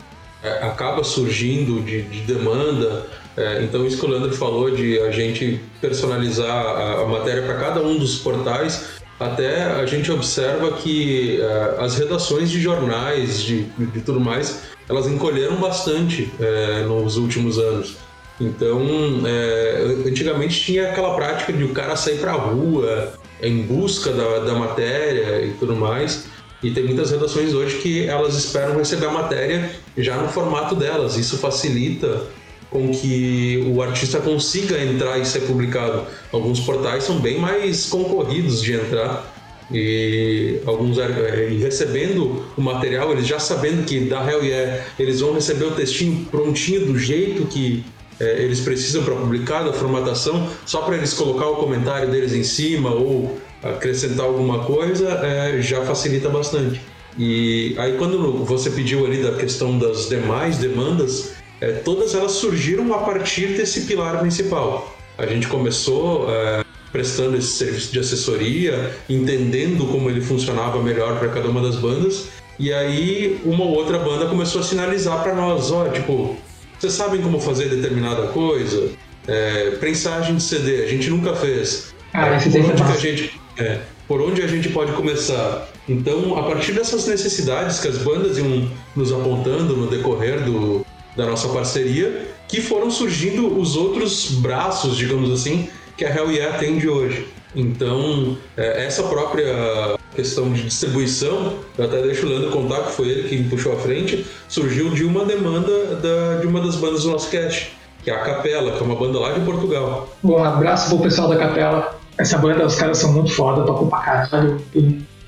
é, 0.42 0.66
acaba 0.66 1.02
surgindo 1.02 1.80
de, 1.82 2.02
de 2.02 2.20
demanda. 2.20 3.06
É, 3.36 3.62
então, 3.62 3.86
isso 3.86 3.98
que 3.98 4.06
o 4.06 4.08
Leandro 4.08 4.32
falou 4.32 4.70
de 4.70 5.00
a 5.00 5.10
gente 5.10 5.60
personalizar 5.80 6.50
a, 6.50 7.02
a 7.02 7.06
matéria 7.06 7.42
para 7.42 7.56
cada 7.56 7.82
um 7.82 7.98
dos 7.98 8.18
portais, 8.18 9.00
até 9.18 9.62
a 9.62 9.86
gente 9.86 10.10
observa 10.12 10.72
que 10.72 11.40
é, 11.40 11.76
as 11.78 11.96
redações 11.96 12.50
de 12.50 12.60
jornais, 12.60 13.42
de, 13.42 13.62
de, 13.62 14.00
tudo 14.02 14.20
mais, 14.20 14.62
elas 14.88 15.06
encolheram 15.06 15.56
bastante 15.56 16.30
é, 16.38 16.82
nos 16.82 17.16
últimos 17.16 17.58
anos. 17.58 17.96
Então, 18.40 18.82
é, 19.26 19.84
antigamente 20.06 20.60
tinha 20.60 20.90
aquela 20.90 21.14
prática 21.14 21.52
de 21.52 21.64
o 21.64 21.72
cara 21.72 21.94
sair 21.96 22.18
para 22.18 22.32
a 22.32 22.36
rua 22.36 23.14
em 23.40 23.62
busca 23.62 24.10
da, 24.12 24.40
da 24.40 24.54
matéria 24.54 25.44
e 25.44 25.52
tudo 25.52 25.76
mais. 25.76 26.26
E 26.62 26.70
tem 26.70 26.84
muitas 26.84 27.10
redações 27.10 27.52
hoje 27.52 27.78
que 27.78 28.08
elas 28.08 28.34
esperam 28.34 28.76
receber 28.76 29.06
a 29.06 29.12
matéria 29.12 29.70
já 29.96 30.16
no 30.16 30.28
formato 30.28 30.74
delas. 30.74 31.16
Isso 31.16 31.36
facilita 31.36 32.22
com 32.70 32.90
que 32.90 33.70
o 33.72 33.80
artista 33.82 34.18
consiga 34.18 34.82
entrar 34.82 35.18
e 35.18 35.24
ser 35.24 35.40
publicado. 35.40 36.04
Alguns 36.32 36.60
portais 36.60 37.04
são 37.04 37.20
bem 37.20 37.38
mais 37.38 37.86
concorridos 37.86 38.62
de 38.62 38.72
entrar 38.72 39.32
e 39.70 40.60
alguns 40.66 40.98
é, 40.98 41.48
e 41.50 41.58
recebendo 41.58 42.44
o 42.56 42.60
material, 42.60 43.12
eles 43.12 43.26
já 43.26 43.38
sabendo 43.38 43.86
que 43.86 44.00
da 44.00 44.28
Hell 44.28 44.44
Yeah 44.44 44.84
eles 44.98 45.20
vão 45.20 45.32
receber 45.32 45.64
o 45.64 45.70
textinho 45.70 46.26
prontinho 46.26 46.86
do 46.86 46.98
jeito 46.98 47.46
que 47.46 47.84
é, 48.20 48.42
eles 48.42 48.60
precisam 48.60 49.02
para 49.02 49.14
publicar, 49.14 49.62
da 49.62 49.72
formatação, 49.72 50.48
só 50.64 50.82
para 50.82 50.96
eles 50.96 51.12
colocar 51.14 51.46
o 51.48 51.56
comentário 51.56 52.10
deles 52.10 52.32
em 52.32 52.44
cima 52.44 52.90
ou 52.90 53.38
acrescentar 53.62 54.26
alguma 54.26 54.64
coisa, 54.64 55.08
é, 55.22 55.60
já 55.60 55.84
facilita 55.84 56.28
bastante. 56.28 56.80
E 57.18 57.74
aí 57.78 57.96
quando 57.96 58.44
você 58.44 58.70
pediu 58.70 59.06
ali 59.06 59.22
da 59.22 59.32
questão 59.32 59.78
das 59.78 60.08
demais 60.08 60.58
demandas, 60.58 61.34
é, 61.60 61.72
todas 61.72 62.14
elas 62.14 62.32
surgiram 62.32 62.92
a 62.94 62.98
partir 62.98 63.48
desse 63.56 63.82
pilar 63.82 64.18
principal. 64.20 64.94
A 65.16 65.26
gente 65.26 65.46
começou 65.46 66.28
é, 66.28 66.64
prestando 66.92 67.36
esse 67.36 67.48
serviço 67.48 67.92
de 67.92 68.00
assessoria, 68.00 68.94
entendendo 69.08 69.86
como 69.86 70.10
ele 70.10 70.20
funcionava 70.20 70.82
melhor 70.82 71.18
para 71.18 71.28
cada 71.28 71.48
uma 71.48 71.60
das 71.60 71.76
bandas, 71.76 72.28
e 72.58 72.72
aí 72.72 73.40
uma 73.44 73.64
ou 73.64 73.74
outra 73.74 73.98
banda 73.98 74.26
começou 74.26 74.60
a 74.60 74.64
sinalizar 74.64 75.22
para 75.22 75.34
nós, 75.34 75.72
ó, 75.72 75.88
tipo, 75.88 76.36
vocês 76.84 76.92
sabem 76.92 77.22
como 77.22 77.40
fazer 77.40 77.70
determinada 77.70 78.26
coisa? 78.26 78.90
É, 79.26 79.70
prensagem 79.80 80.36
de 80.36 80.42
CD, 80.42 80.84
a 80.84 80.86
gente 80.86 81.08
nunca 81.08 81.34
fez. 81.34 81.94
Ah, 82.12 82.26
é, 82.26 82.38
por 82.38 82.60
onde 82.60 82.82
que 82.82 82.92
a 82.92 82.96
gente, 82.96 83.40
é, 83.56 83.80
por 84.06 84.20
onde 84.20 84.42
a 84.42 84.46
gente 84.46 84.68
pode 84.68 84.92
começar? 84.92 85.66
Então, 85.88 86.36
a 86.36 86.42
partir 86.42 86.72
dessas 86.72 87.06
necessidades 87.06 87.80
que 87.80 87.88
as 87.88 87.96
bandas 87.96 88.36
iam 88.36 88.70
nos 88.94 89.12
apontando 89.12 89.74
no 89.74 89.86
decorrer 89.86 90.44
do, 90.44 90.84
da 91.16 91.24
nossa 91.24 91.48
parceria, 91.48 92.28
que 92.46 92.60
foram 92.60 92.90
surgindo 92.90 93.58
os 93.58 93.76
outros 93.76 94.32
braços, 94.32 94.94
digamos 94.94 95.32
assim, 95.32 95.70
que 95.96 96.04
a 96.04 96.14
Hell 96.14 96.30
Yeah 96.30 96.54
atende 96.54 96.86
hoje. 96.86 97.26
Então, 97.54 98.36
é, 98.56 98.84
essa 98.84 99.02
própria 99.04 99.96
questão 100.14 100.52
de 100.52 100.62
distribuição, 100.62 101.54
eu 101.76 101.84
até 101.84 102.02
deixo 102.02 102.26
o 102.26 102.28
Leandro 102.28 102.50
contar 102.50 102.82
que 102.84 102.92
foi 102.92 103.08
ele 103.08 103.28
que 103.28 103.42
puxou 103.48 103.72
à 103.72 103.76
frente, 103.76 104.24
surgiu 104.48 104.90
de 104.90 105.04
uma 105.04 105.24
demanda 105.24 105.96
da, 105.96 106.40
de 106.40 106.46
uma 106.46 106.60
das 106.60 106.76
bandas 106.76 107.02
do 107.02 107.10
nosso 107.10 107.30
cast, 107.30 107.72
que 108.02 108.10
é 108.10 108.14
a 108.14 108.20
Capela, 108.20 108.72
que 108.72 108.78
é 108.78 108.82
uma 108.82 108.96
banda 108.96 109.18
lá 109.18 109.32
de 109.32 109.40
Portugal. 109.40 110.08
Bom, 110.22 110.40
um 110.40 110.44
abraço 110.44 110.90
pro 110.90 111.04
pessoal 111.04 111.28
da 111.28 111.36
Capela. 111.36 111.98
Essa 112.16 112.38
banda, 112.38 112.64
os 112.64 112.76
caras 112.76 112.98
são 112.98 113.12
muito 113.12 113.32
foda, 113.32 113.62
tocam 113.62 113.88
pra 113.88 113.98
caralho, 113.98 114.60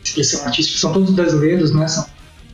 expressão 0.04 0.46
artística, 0.46 0.78
são 0.78 0.92
todos 0.92 1.10
brasileiros, 1.10 1.72
né? 1.72 1.88
São, 1.88 2.06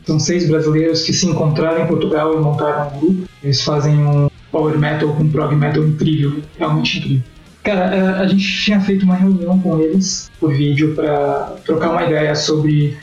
são 0.05 0.19
seis 0.19 0.49
brasileiros 0.49 1.03
que 1.03 1.13
se 1.13 1.27
encontraram 1.27 1.83
em 1.83 1.87
Portugal 1.87 2.33
e 2.33 2.37
montaram 2.37 2.87
um 2.87 2.99
grupo. 2.99 3.29
Eles 3.43 3.61
fazem 3.61 3.95
um 3.95 4.29
power 4.51 4.77
metal, 4.77 5.09
um 5.09 5.29
prog 5.29 5.55
metal 5.55 5.83
incrível, 5.83 6.41
realmente 6.57 6.97
incrível. 6.97 7.32
Cara, 7.63 7.95
é, 7.95 8.01
a 8.19 8.27
gente 8.27 8.45
tinha 8.45 8.81
feito 8.81 9.05
uma 9.05 9.15
reunião 9.15 9.57
com 9.59 9.79
eles 9.79 10.29
por 10.37 10.53
vídeo 10.53 10.93
para 10.93 11.55
trocar 11.65 11.91
uma 11.91 12.03
ideia 12.03 12.35
sobre 12.35 12.97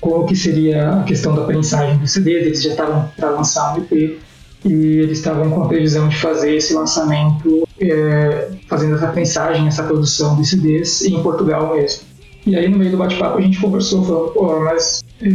como 0.00 0.26
que 0.26 0.34
seria 0.34 0.90
a 0.90 1.02
questão 1.04 1.34
da 1.34 1.44
prensagem 1.44 1.96
do 1.96 2.06
CD. 2.08 2.32
Eles 2.32 2.62
já 2.62 2.70
estavam 2.70 3.08
para 3.16 3.30
lançar 3.30 3.74
um 3.74 3.82
EP 3.82 4.18
e 4.64 4.72
eles 4.72 5.18
estavam 5.18 5.48
com 5.50 5.62
a 5.62 5.68
previsão 5.68 6.08
de 6.08 6.16
fazer 6.16 6.56
esse 6.56 6.74
lançamento, 6.74 7.68
é, 7.80 8.48
fazendo 8.68 8.96
essa 8.96 9.06
prensagem, 9.06 9.68
essa 9.68 9.84
produção 9.84 10.36
de 10.36 10.44
CDs 10.44 11.02
em 11.02 11.22
Portugal 11.22 11.74
mesmo. 11.76 12.02
E 12.46 12.56
aí 12.56 12.68
no 12.68 12.78
meio 12.78 12.90
do 12.90 12.96
bate-papo 12.96 13.38
a 13.38 13.40
gente 13.40 13.60
conversou, 13.60 14.04
falando, 14.04 14.32
pô, 14.32 14.60
mas 14.60 15.04
é, 15.22 15.28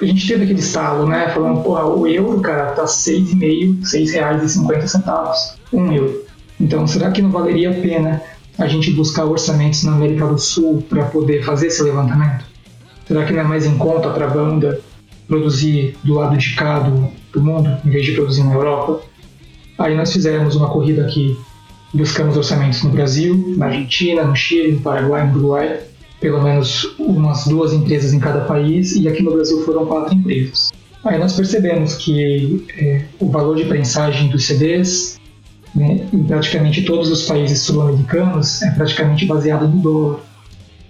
a 0.00 0.04
gente 0.04 0.28
teve 0.28 0.44
aquele 0.44 0.60
estalo, 0.60 1.06
né? 1.08 1.30
Falando, 1.30 1.62
pô, 1.62 1.74
o 1.74 2.06
euro, 2.06 2.40
cara, 2.40 2.72
tá 2.72 2.82
R$ 2.82 2.88
6,5, 2.88 3.40
R$ 3.40 4.04
6,50, 4.04 5.56
um 5.72 5.92
euro. 5.92 6.29
Então, 6.60 6.86
será 6.86 7.10
que 7.10 7.22
não 7.22 7.30
valeria 7.30 7.70
a 7.70 7.74
pena 7.74 8.22
a 8.58 8.66
gente 8.68 8.90
buscar 8.90 9.24
orçamentos 9.24 9.82
na 9.82 9.92
América 9.92 10.26
do 10.26 10.38
Sul 10.38 10.84
para 10.88 11.04
poder 11.06 11.42
fazer 11.42 11.68
esse 11.68 11.82
levantamento? 11.82 12.44
Será 13.06 13.24
que 13.24 13.32
não 13.32 13.40
é 13.40 13.44
mais 13.44 13.64
em 13.64 13.76
conta 13.78 14.10
para 14.10 14.26
a 14.26 14.30
banda 14.30 14.80
produzir 15.26 15.96
do 16.04 16.14
lado 16.14 16.36
de 16.36 16.54
cá 16.54 16.80
do, 16.80 17.08
do 17.32 17.42
mundo, 17.42 17.78
em 17.84 17.90
vez 17.90 18.04
de 18.04 18.12
produzir 18.12 18.42
na 18.42 18.52
Europa? 18.52 19.00
Aí 19.78 19.96
nós 19.96 20.12
fizemos 20.12 20.54
uma 20.54 20.68
corrida 20.68 21.06
aqui, 21.06 21.38
buscamos 21.94 22.36
orçamentos 22.36 22.82
no 22.82 22.90
Brasil, 22.90 23.54
na 23.56 23.66
Argentina, 23.66 24.24
no 24.24 24.36
Chile, 24.36 24.72
no 24.72 24.80
Paraguai, 24.80 25.26
no 25.26 25.38
Uruguai, 25.38 25.80
pelo 26.20 26.42
menos 26.42 26.94
umas 26.98 27.46
duas 27.46 27.72
empresas 27.72 28.12
em 28.12 28.20
cada 28.20 28.42
país, 28.42 28.94
e 28.94 29.08
aqui 29.08 29.22
no 29.22 29.32
Brasil 29.32 29.64
foram 29.64 29.86
quatro 29.86 30.14
empresas. 30.14 30.70
Aí 31.02 31.18
nós 31.18 31.32
percebemos 31.32 31.94
que 31.94 32.66
é, 32.76 33.06
o 33.18 33.30
valor 33.30 33.56
de 33.56 33.64
prensagem 33.64 34.28
dos 34.28 34.46
CDs 34.46 35.19
né, 35.74 36.06
em 36.12 36.22
praticamente 36.24 36.82
todos 36.82 37.10
os 37.10 37.22
países 37.22 37.60
sul-americanos 37.60 38.62
é 38.62 38.70
praticamente 38.72 39.26
baseado 39.26 39.68
no 39.68 39.80
dólar. 39.80 40.20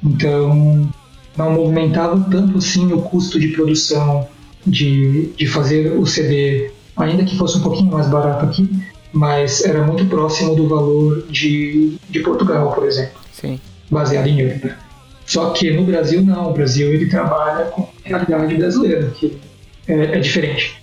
Então, 0.03 0.89
não 1.37 1.53
movimentava 1.53 2.27
tanto 2.31 2.59
assim 2.59 2.93
o 2.93 3.03
custo 3.03 3.39
de 3.39 3.49
produção 3.49 4.27
de, 4.67 5.31
de 5.37 5.47
fazer 5.47 5.93
o 5.93 6.07
CD, 6.07 6.71
ainda 6.97 7.25
que 7.25 7.37
fosse 7.37 7.59
um 7.59 7.63
pouquinho 7.63 7.91
mais 7.91 8.09
barato 8.09 8.45
aqui, 8.45 8.69
mas 9.13 9.65
era 9.65 9.85
muito 9.85 10.07
próximo 10.07 10.55
do 10.55 10.69
valor 10.69 11.27
de, 11.29 11.97
de 12.09 12.21
Portugal, 12.21 12.73
por 12.73 12.87
exemplo, 12.87 13.21
Sim. 13.33 13.59
baseado 13.91 14.27
em 14.27 14.41
euro. 14.41 14.73
Só 15.27 15.51
que 15.51 15.71
no 15.71 15.85
Brasil 15.85 16.23
não, 16.23 16.51
o 16.51 16.53
Brasil 16.53 16.93
ele 16.93 17.07
trabalha 17.07 17.67
com 17.67 17.83
a 17.83 18.09
realidade 18.09 18.55
brasileira, 18.57 19.11
que 19.11 19.39
é, 19.87 20.17
é 20.17 20.19
diferente. 20.19 20.81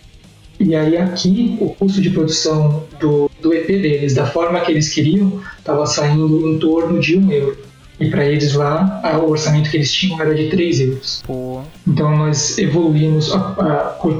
E 0.59 0.75
aí 0.75 0.97
aqui 0.97 1.57
o 1.61 1.69
custo 1.69 2.01
de 2.01 2.09
produção 2.09 2.83
do, 2.99 3.29
do 3.41 3.53
EP 3.53 3.67
deles, 3.67 4.13
da 4.13 4.25
forma 4.25 4.59
que 4.61 4.71
eles 4.71 4.93
queriam, 4.93 5.41
estava 5.57 5.85
saindo 5.85 6.47
em 6.47 6.57
torno 6.59 6.99
de 6.99 7.17
um 7.17 7.31
euro. 7.31 7.57
E 7.99 8.09
para 8.09 8.25
eles 8.25 8.53
lá, 8.53 9.01
o 9.23 9.31
orçamento 9.31 9.71
que 9.71 9.77
eles 9.77 9.91
tinham 9.91 10.21
era 10.21 10.33
de 10.35 10.49
3 10.49 10.79
euros. 10.81 11.23
Pô. 11.25 11.61
Então 11.87 12.15
nós 12.15 12.57
evoluímos, 12.57 13.31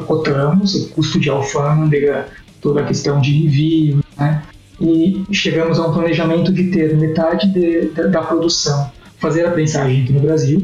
cotamos 0.08 0.74
o 0.74 0.90
custo 0.90 1.20
de 1.20 1.30
alfândega, 1.30 2.28
toda 2.60 2.82
a 2.82 2.86
questão 2.86 3.22
de 3.22 3.46
envio, 3.46 4.04
né? 4.18 4.42
E 4.82 5.24
chegamos 5.32 5.80
a 5.80 5.88
um 5.88 5.94
planejamento 5.94 6.52
de 6.52 6.66
ter 6.66 6.96
metade 6.96 7.48
de, 7.52 7.90
de, 7.90 8.08
da 8.10 8.22
produção, 8.22 8.92
fazer 9.20 9.46
a 9.46 9.52
prensagem 9.52 10.04
aqui 10.04 10.14
no 10.14 10.20
Brasil. 10.20 10.64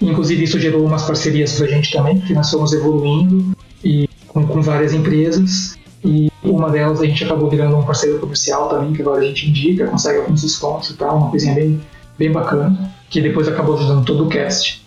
Inclusive 0.00 0.44
isso 0.44 0.58
gerou 0.58 0.84
umas 0.84 1.02
parcerias 1.04 1.54
para 1.54 1.66
a 1.66 1.68
gente 1.68 1.92
também, 1.92 2.18
porque 2.18 2.34
nós 2.34 2.50
fomos 2.50 2.72
evoluindo 2.72 3.56
e 3.82 4.08
com, 4.28 4.46
com 4.46 4.60
várias 4.60 4.92
empresas 4.92 5.76
e 6.04 6.30
uma 6.42 6.70
delas 6.70 7.00
a 7.00 7.06
gente 7.06 7.24
acabou 7.24 7.48
virando 7.48 7.76
um 7.76 7.82
parceiro 7.82 8.18
comercial 8.18 8.68
também, 8.68 8.92
que 8.92 9.02
agora 9.02 9.20
a 9.20 9.24
gente 9.24 9.48
indica, 9.48 9.86
consegue 9.86 10.20
alguns 10.20 10.42
descontos 10.42 10.90
e 10.90 10.94
tal, 10.94 11.16
uma 11.16 11.30
coisinha 11.30 11.54
bem, 11.54 11.80
bem 12.18 12.30
bacana, 12.30 12.94
que 13.10 13.20
depois 13.20 13.48
acabou 13.48 13.76
ajudando 13.76 14.04
todo 14.04 14.24
o 14.24 14.28
cast. 14.28 14.84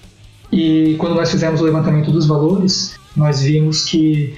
E 0.51 0.95
quando 0.97 1.15
nós 1.15 1.29
fizemos 1.29 1.61
o 1.61 1.63
levantamento 1.63 2.11
dos 2.11 2.25
valores, 2.25 2.95
nós 3.15 3.41
vimos 3.41 3.85
que 3.85 4.35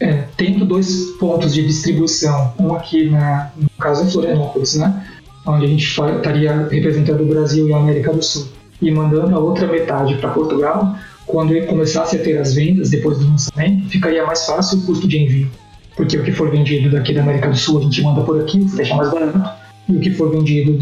é, 0.00 0.24
tendo 0.36 0.64
dois 0.64 1.12
pontos 1.18 1.54
de 1.54 1.66
distribuição, 1.66 2.52
um 2.58 2.74
aqui 2.74 3.10
na, 3.10 3.50
no 3.56 3.68
caso 3.78 4.04
em 4.04 4.10
Florianópolis, 4.10 4.76
né, 4.76 5.06
onde 5.46 5.64
a 5.66 5.68
gente 5.68 5.84
estaria 5.84 6.68
representando 6.68 7.22
o 7.22 7.26
Brasil 7.26 7.68
e 7.68 7.72
a 7.72 7.76
América 7.76 8.12
do 8.12 8.22
Sul, 8.22 8.48
e 8.80 8.90
mandando 8.90 9.34
a 9.34 9.38
outra 9.38 9.66
metade 9.66 10.14
para 10.16 10.30
Portugal, 10.30 10.96
quando 11.26 11.54
ele 11.54 11.66
começasse 11.66 12.16
a 12.16 12.22
ter 12.22 12.38
as 12.38 12.54
vendas 12.54 12.90
depois 12.90 13.18
do 13.18 13.26
lançamento, 13.26 13.88
ficaria 13.88 14.26
mais 14.26 14.44
fácil 14.44 14.78
o 14.78 14.82
custo 14.82 15.08
de 15.08 15.18
envio. 15.18 15.50
Porque 15.96 16.16
o 16.18 16.24
que 16.24 16.32
for 16.32 16.50
vendido 16.50 16.90
daqui 16.90 17.14
da 17.14 17.22
América 17.22 17.50
do 17.50 17.56
Sul 17.56 17.78
a 17.78 17.82
gente 17.82 18.02
manda 18.02 18.22
por 18.22 18.40
aqui, 18.40 18.58
deixa 18.58 18.94
mais 18.96 19.10
barato, 19.10 19.40
e 19.88 19.96
o 19.96 20.00
que 20.00 20.10
for 20.10 20.30
vendido 20.30 20.76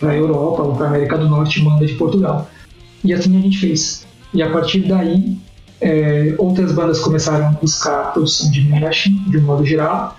para 0.00 0.10
a 0.10 0.16
Europa 0.16 0.62
ou 0.62 0.74
para 0.74 0.86
a 0.86 0.88
América 0.88 1.16
do 1.16 1.28
Norte 1.28 1.62
manda 1.62 1.86
de 1.86 1.94
Portugal. 1.94 2.48
E 3.04 3.12
assim 3.12 3.38
a 3.38 3.40
gente 3.40 3.58
fez. 3.58 4.06
E 4.34 4.42
a 4.42 4.50
partir 4.50 4.80
daí, 4.80 5.38
é, 5.80 6.34
outras 6.38 6.72
bandas 6.72 6.98
começaram 6.98 7.46
a 7.46 7.50
buscar 7.52 8.00
a 8.00 8.04
produção 8.10 8.50
de 8.50 8.62
merch, 8.62 9.08
de 9.08 9.38
um 9.38 9.42
modo 9.42 9.64
geral, 9.64 10.18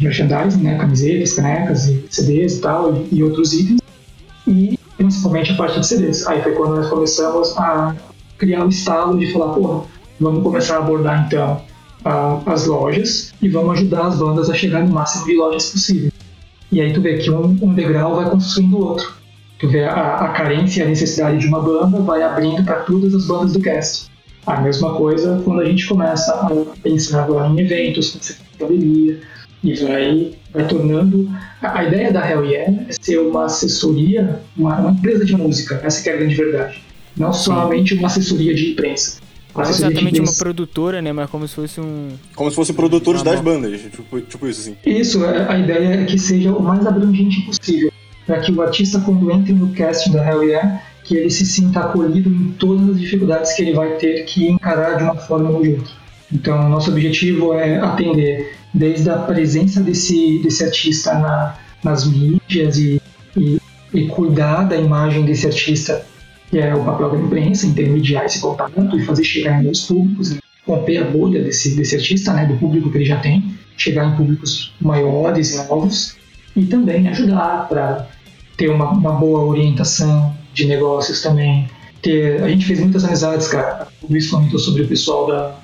merchandising, 0.00 0.62
né, 0.62 0.78
camisetas, 0.78 1.34
canecas, 1.34 1.86
e 1.88 2.04
CDs 2.10 2.58
e 2.58 2.60
tal, 2.60 2.94
e, 2.94 3.16
e 3.16 3.22
outros 3.24 3.52
itens, 3.52 3.80
e 4.46 4.78
principalmente 4.96 5.52
a 5.52 5.56
parte 5.56 5.80
de 5.80 5.86
CDs. 5.86 6.26
Aí 6.26 6.42
foi 6.42 6.52
quando 6.52 6.76
nós 6.76 6.88
começamos 6.88 7.56
a 7.58 7.94
criar 8.38 8.64
um 8.64 8.68
estalo 8.68 9.18
de 9.18 9.32
falar, 9.32 9.52
porra, 9.54 9.84
vamos 10.20 10.42
começar 10.42 10.76
a 10.76 10.78
abordar 10.78 11.26
então 11.26 11.60
a, 12.04 12.40
as 12.46 12.66
lojas 12.66 13.32
e 13.40 13.48
vamos 13.48 13.78
ajudar 13.78 14.06
as 14.06 14.18
bandas 14.18 14.50
a 14.50 14.54
chegar 14.54 14.84
no 14.84 14.92
máximo 14.92 15.26
de 15.26 15.34
lojas 15.34 15.70
possível. 15.70 16.12
E 16.70 16.80
aí 16.80 16.92
tu 16.92 17.00
vê 17.00 17.18
que 17.18 17.30
um, 17.30 17.56
um 17.62 17.74
degrau 17.74 18.16
vai 18.16 18.28
construindo 18.28 18.74
o 18.76 18.84
outro. 18.84 19.14
Tu 19.58 19.68
vê 19.68 19.84
a, 19.84 20.16
a 20.16 20.28
carência 20.30 20.80
e 20.80 20.82
a 20.84 20.88
necessidade 20.88 21.38
de 21.38 21.46
uma 21.46 21.60
banda 21.60 22.00
vai 22.00 22.22
abrindo 22.22 22.64
para 22.64 22.80
todas 22.80 23.14
as 23.14 23.26
bandas 23.26 23.52
do 23.52 23.60
cast. 23.60 24.10
A 24.46 24.60
mesma 24.60 24.94
coisa 24.94 25.40
quando 25.44 25.60
a 25.60 25.64
gente 25.64 25.86
começa 25.86 26.32
a 26.32 26.50
pensar 26.82 27.24
agora 27.24 27.48
em 27.48 27.60
eventos, 27.60 28.18
de 28.20 28.58
galeria, 28.58 29.20
e 29.62 29.74
vai, 29.74 30.32
vai 30.52 30.66
tornando. 30.66 31.30
A, 31.62 31.78
a, 31.78 31.84
ideia 31.84 32.12
da 32.12 32.28
Hell 32.28 32.44
Yeah 32.44 32.86
é 32.88 32.92
ser 32.92 33.18
uma 33.18 33.46
assessoria, 33.46 34.40
uma, 34.56 34.78
uma 34.78 34.90
empresa 34.90 35.24
de 35.24 35.34
música, 35.34 35.80
essa 35.82 36.02
que 36.02 36.10
é 36.10 36.12
a 36.12 36.16
grande 36.16 36.34
verdade. 36.34 36.82
Não 37.16 37.32
somente 37.32 37.94
uma 37.94 38.08
assessoria 38.08 38.54
de 38.54 38.72
imprensa. 38.72 39.23
Não 39.54 39.70
exatamente 39.70 40.20
uma 40.20 40.32
produtora, 40.32 41.00
né? 41.00 41.12
Mas 41.12 41.30
como 41.30 41.46
se 41.46 41.54
fosse 41.54 41.80
um. 41.80 42.10
Como 42.34 42.50
se 42.50 42.56
fossem 42.56 42.74
produtores 42.74 43.22
das 43.22 43.40
bandas, 43.40 43.80
tipo, 43.80 44.20
tipo 44.20 44.46
isso, 44.46 44.60
assim. 44.60 44.76
Isso, 44.84 45.24
é, 45.24 45.48
a 45.48 45.58
ideia 45.58 46.02
é 46.02 46.04
que 46.04 46.18
seja 46.18 46.52
o 46.52 46.62
mais 46.62 46.86
abrangente 46.86 47.40
possível. 47.42 47.92
Para 48.26 48.40
que 48.40 48.50
o 48.52 48.62
artista, 48.62 49.00
quando 49.00 49.30
entre 49.30 49.52
no 49.52 49.68
casting 49.68 50.12
da 50.12 50.26
Hell 50.26 50.44
Yeah, 50.44 50.82
que 51.04 51.16
ele 51.16 51.30
se 51.30 51.44
sinta 51.44 51.80
acolhido 51.80 52.30
em 52.30 52.52
todas 52.52 52.90
as 52.90 53.00
dificuldades 53.00 53.52
que 53.52 53.62
ele 53.62 53.74
vai 53.74 53.96
ter 53.96 54.24
que 54.24 54.48
encarar 54.48 54.96
de 54.96 55.04
uma 55.04 55.16
forma 55.16 55.50
ou 55.50 55.62
de 55.62 55.70
outra. 55.74 55.92
Então, 56.32 56.68
nosso 56.68 56.90
objetivo 56.90 57.54
é 57.54 57.78
atender 57.78 58.54
desde 58.72 59.08
a 59.10 59.18
presença 59.18 59.80
desse, 59.80 60.40
desse 60.42 60.64
artista 60.64 61.14
na, 61.14 61.54
nas 61.82 62.06
mídias 62.06 62.76
e, 62.76 63.00
e, 63.36 63.60
e, 63.92 64.08
cuidar 64.08 64.64
da 64.64 64.76
imagem 64.76 65.24
desse 65.24 65.46
artista, 65.46 66.04
que 66.50 66.58
é 66.58 66.74
o 66.74 66.84
papel 66.84 67.10
da 67.10 67.18
imprensa, 67.18 67.66
intermediar 67.66 68.24
esse 68.24 68.40
contato 68.40 68.96
e 68.96 69.04
fazer 69.04 69.24
chegar 69.24 69.62
em 69.62 69.66
outros 69.66 69.84
públicos, 69.84 70.30
né? 70.32 70.38
romper 70.66 70.98
a 70.98 71.04
bolha 71.04 71.42
desse, 71.42 71.76
desse 71.76 71.96
artista, 71.96 72.32
né, 72.32 72.46
do 72.46 72.56
público 72.56 72.90
que 72.90 72.96
ele 72.96 73.04
já 73.04 73.18
tem, 73.18 73.54
chegar 73.76 74.06
em 74.06 74.16
públicos 74.16 74.72
maiores 74.80 75.54
e 75.54 75.68
novos, 75.68 76.16
e 76.56 76.64
também 76.64 77.08
ajudar 77.08 77.68
para 77.68 78.08
ter 78.56 78.68
uma, 78.68 78.90
uma 78.90 79.12
boa 79.12 79.44
orientação 79.44 80.34
de 80.52 80.66
negócios 80.66 81.20
também. 81.20 81.68
Ter, 82.00 82.42
a 82.42 82.48
gente 82.48 82.64
fez 82.64 82.80
muitas 82.80 83.04
amizades, 83.04 83.48
cara. 83.48 83.88
O 84.02 84.06
Luiz 84.10 84.30
comentou 84.30 84.58
sobre 84.58 84.82
o 84.82 84.88
pessoal 84.88 85.26
da, 85.26 85.56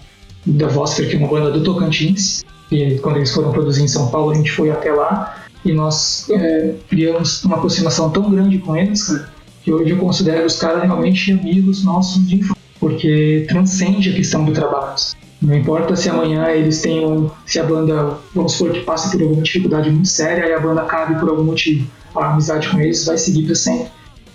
da 0.47 0.67
Vosper, 0.67 1.09
que 1.09 1.17
é 1.17 1.19
uma 1.19 1.29
banda 1.29 1.51
do 1.51 1.63
Tocantins. 1.63 2.43
E 2.71 2.99
quando 2.99 3.17
eles 3.17 3.33
foram 3.33 3.53
produzir 3.53 3.83
em 3.83 3.89
São 3.89 4.09
Paulo, 4.09 4.33
a 4.33 4.35
gente 4.35 4.51
foi 4.51 4.71
até 4.71 4.93
lá 4.93 5.37
e 5.65 5.73
nós 5.73 6.29
é, 6.31 6.75
criamos 6.89 7.45
uma 7.45 7.57
aproximação 7.57 8.11
tão 8.11 8.31
grande 8.31 8.59
com 8.59 8.77
eles, 8.77 9.09
cara, 9.09 9.29
que 9.63 9.73
hoje 9.73 9.91
eu 9.91 9.99
considero 9.99 10.47
os 10.47 10.59
caras 10.59 10.83
realmente 10.83 11.33
amigos 11.33 11.85
nossos 11.85 12.27
de 12.27 12.37
infância, 12.37 12.63
porque 12.79 13.45
transcende 13.49 14.11
a 14.11 14.15
questão 14.15 14.45
do 14.45 14.53
trabalho. 14.53 14.97
Não 15.41 15.55
importa 15.55 15.97
se 15.97 16.09
amanhã 16.09 16.49
eles 16.49 16.83
tenham, 16.83 17.31
se 17.47 17.59
a 17.59 17.65
banda, 17.65 18.19
vamos 18.35 18.53
supor, 18.53 18.73
que 18.73 18.81
passa 18.81 19.11
por 19.11 19.23
alguma 19.23 19.43
dificuldade 19.43 19.91
muito 19.91 20.09
séria 20.09 20.47
e 20.47 20.53
a 20.53 20.61
banda 20.61 20.83
cabe 20.83 21.19
por 21.19 21.31
algum 21.31 21.45
motivo, 21.45 21.87
a 22.15 22.33
amizade 22.33 22.69
com 22.69 22.81
eles 22.81 23.07
vai 23.07 23.17
seguir 23.17 23.45
para 23.45 23.55
sempre 23.55 23.89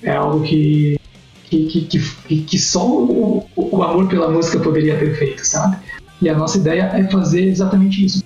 é 0.05 0.15
algo 0.15 0.43
que, 0.43 0.99
que, 1.43 1.65
que, 1.65 1.87
que, 2.27 2.41
que 2.43 2.59
só 2.59 2.87
o, 2.87 3.45
o, 3.55 3.83
amor 3.83 4.07
pela 4.07 4.29
música 4.29 4.59
poderia 4.59 4.97
ter 4.97 5.15
feito, 5.17 5.45
sabe? 5.45 5.77
E 6.21 6.29
a 6.29 6.37
nossa 6.37 6.57
ideia 6.57 6.83
é 6.93 7.03
fazer 7.09 7.47
exatamente 7.47 8.05
isso, 8.05 8.23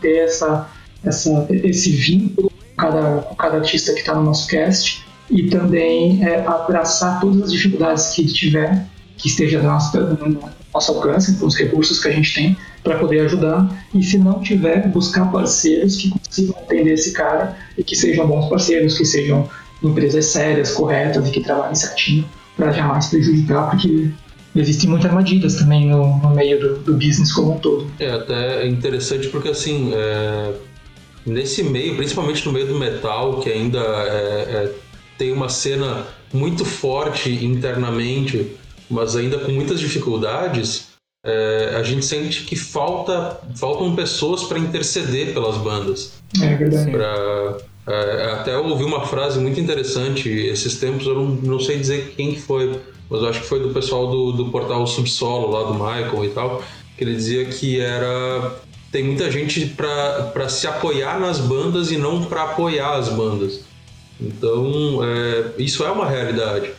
ter 0.00 0.16
essa, 0.18 0.68
essa, 1.04 1.46
esse 1.48 1.90
vínculo 1.90 2.50
com 2.50 2.76
cada, 2.76 3.22
com 3.22 3.34
cada 3.36 3.56
artista 3.58 3.92
que 3.92 4.00
está 4.00 4.14
no 4.14 4.24
nosso 4.24 4.46
cast 4.48 5.04
e 5.32 5.48
também 5.48 6.22
é, 6.22 6.46
abraçar 6.46 7.18
todas 7.18 7.42
as 7.44 7.52
dificuldades 7.52 8.10
que 8.10 8.26
tiver, 8.26 8.86
que 9.16 9.28
esteja 9.28 9.58
no 9.62 9.64
nosso, 9.64 9.98
no 9.98 10.50
nosso 10.72 10.92
alcance, 10.92 11.34
com 11.36 11.46
os 11.46 11.56
recursos 11.56 12.00
que 12.00 12.08
a 12.08 12.12
gente 12.12 12.34
tem 12.34 12.56
para 12.84 12.98
poder 12.98 13.20
ajudar. 13.20 13.86
E 13.94 14.02
se 14.02 14.18
não 14.18 14.40
tiver, 14.40 14.86
buscar 14.88 15.32
parceiros 15.32 15.96
que 15.96 16.10
consigam 16.10 16.54
entender 16.62 16.92
esse 16.92 17.12
cara 17.12 17.56
e 17.78 17.82
que 17.82 17.96
sejam 17.96 18.26
bons 18.26 18.48
parceiros, 18.50 18.98
que 18.98 19.06
sejam 19.06 19.48
empresas 19.82 20.26
sérias, 20.26 20.72
corretas 20.72 21.26
e 21.26 21.30
que 21.30 21.40
trabalhem 21.40 21.74
certinho 21.74 22.28
para 22.54 22.70
jamais 22.70 23.06
prejudicar, 23.06 23.70
porque 23.70 24.10
existem 24.54 24.90
muitas 24.90 25.10
armadilhas 25.10 25.54
também 25.54 25.88
no, 25.88 26.18
no 26.18 26.30
meio 26.34 26.60
do, 26.60 26.78
do, 26.80 26.92
business 26.92 27.32
como 27.32 27.54
um 27.54 27.58
todo. 27.58 27.90
É 27.98 28.10
até 28.10 28.66
interessante 28.68 29.28
porque 29.28 29.48
assim, 29.48 29.92
é, 29.94 30.52
nesse 31.24 31.62
meio, 31.62 31.96
principalmente 31.96 32.44
no 32.44 32.52
meio 32.52 32.66
do 32.66 32.78
metal, 32.78 33.40
que 33.40 33.50
ainda 33.50 33.78
é, 33.78 34.68
é, 34.68 34.72
tem 35.22 35.30
uma 35.30 35.48
cena 35.48 36.04
muito 36.34 36.64
forte 36.64 37.44
internamente, 37.44 38.56
mas 38.90 39.14
ainda 39.14 39.38
com 39.38 39.52
muitas 39.52 39.78
dificuldades, 39.78 40.88
é, 41.24 41.76
a 41.78 41.82
gente 41.84 42.04
sente 42.04 42.42
que 42.42 42.56
falta, 42.56 43.38
faltam 43.54 43.94
pessoas 43.94 44.42
para 44.42 44.58
interceder 44.58 45.32
pelas 45.32 45.56
bandas. 45.58 46.14
É 46.42 46.56
verdade. 46.56 46.90
Pra, 46.90 47.56
é, 47.86 48.32
até 48.32 48.52
eu 48.56 48.64
ouvi 48.66 48.82
uma 48.82 49.06
frase 49.06 49.38
muito 49.38 49.60
interessante 49.60 50.28
esses 50.28 50.80
tempos, 50.80 51.06
eu 51.06 51.14
não, 51.14 51.26
não 51.26 51.60
sei 51.60 51.78
dizer 51.78 52.14
quem 52.16 52.34
foi, 52.34 52.80
mas 53.08 53.22
eu 53.22 53.28
acho 53.28 53.42
que 53.42 53.46
foi 53.46 53.60
do 53.60 53.72
pessoal 53.72 54.10
do, 54.10 54.32
do 54.32 54.46
portal 54.46 54.84
Subsolo, 54.88 55.52
lá 55.52 55.62
do 55.70 55.74
Michael 55.74 56.24
e 56.24 56.30
tal, 56.30 56.64
que 56.98 57.04
ele 57.04 57.14
dizia 57.14 57.44
que 57.44 57.78
era. 57.78 58.60
Tem 58.90 59.04
muita 59.04 59.30
gente 59.30 59.66
para 59.66 60.48
se 60.48 60.66
apoiar 60.66 61.20
nas 61.20 61.38
bandas 61.38 61.92
e 61.92 61.96
não 61.96 62.24
para 62.24 62.42
apoiar 62.42 62.94
as 62.96 63.08
bandas. 63.08 63.71
Então, 64.20 65.00
é, 65.02 65.52
isso 65.58 65.84
é 65.84 65.90
uma 65.90 66.08
realidade. 66.08 66.70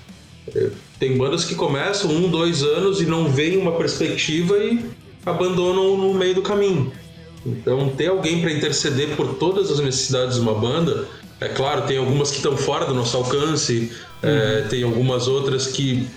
É, 0.56 0.70
tem 1.00 1.18
bandas 1.18 1.46
que 1.46 1.56
começam 1.56 2.12
um, 2.12 2.30
dois 2.30 2.64
anos 2.64 3.02
e 3.02 3.06
não 3.06 3.30
veem 3.30 3.58
uma 3.58 3.74
perspectiva 3.74 4.58
e 4.58 4.86
abandonam 5.26 5.98
no 5.98 6.14
meio 6.14 6.36
do 6.36 6.42
caminho. 6.42 6.92
Então, 7.46 7.90
ter 7.90 8.08
alguém 8.08 8.42
para 8.42 8.52
interceder 8.52 9.16
por 9.16 9.36
todas 9.36 9.70
as 9.70 9.80
necessidades 9.80 10.36
de 10.36 10.42
uma 10.42 10.54
banda, 10.54 11.08
é 11.42 11.50
claro, 11.50 11.82
tem 11.82 11.98
algumas 11.98 12.32
que 12.32 12.38
estão 12.38 12.56
fora 12.56 12.86
do 12.86 12.94
nosso 12.94 13.18
alcance, 13.18 13.92
é, 14.22 14.28
uhum. 14.28 14.34
é, 14.34 14.62
tem 14.70 14.84
algumas 14.84 15.28
outras 15.28 15.68
que 15.68 16.08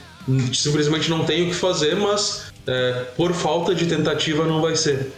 simplesmente 0.52 1.08
não 1.08 1.24
tem 1.24 1.44
o 1.44 1.46
que 1.46 1.54
fazer, 1.54 1.96
mas 1.96 2.52
é, 2.66 3.04
por 3.16 3.32
falta 3.32 3.74
de 3.74 3.86
tentativa 3.86 4.46
não 4.46 4.60
vai 4.60 4.76
ser. 4.76 5.10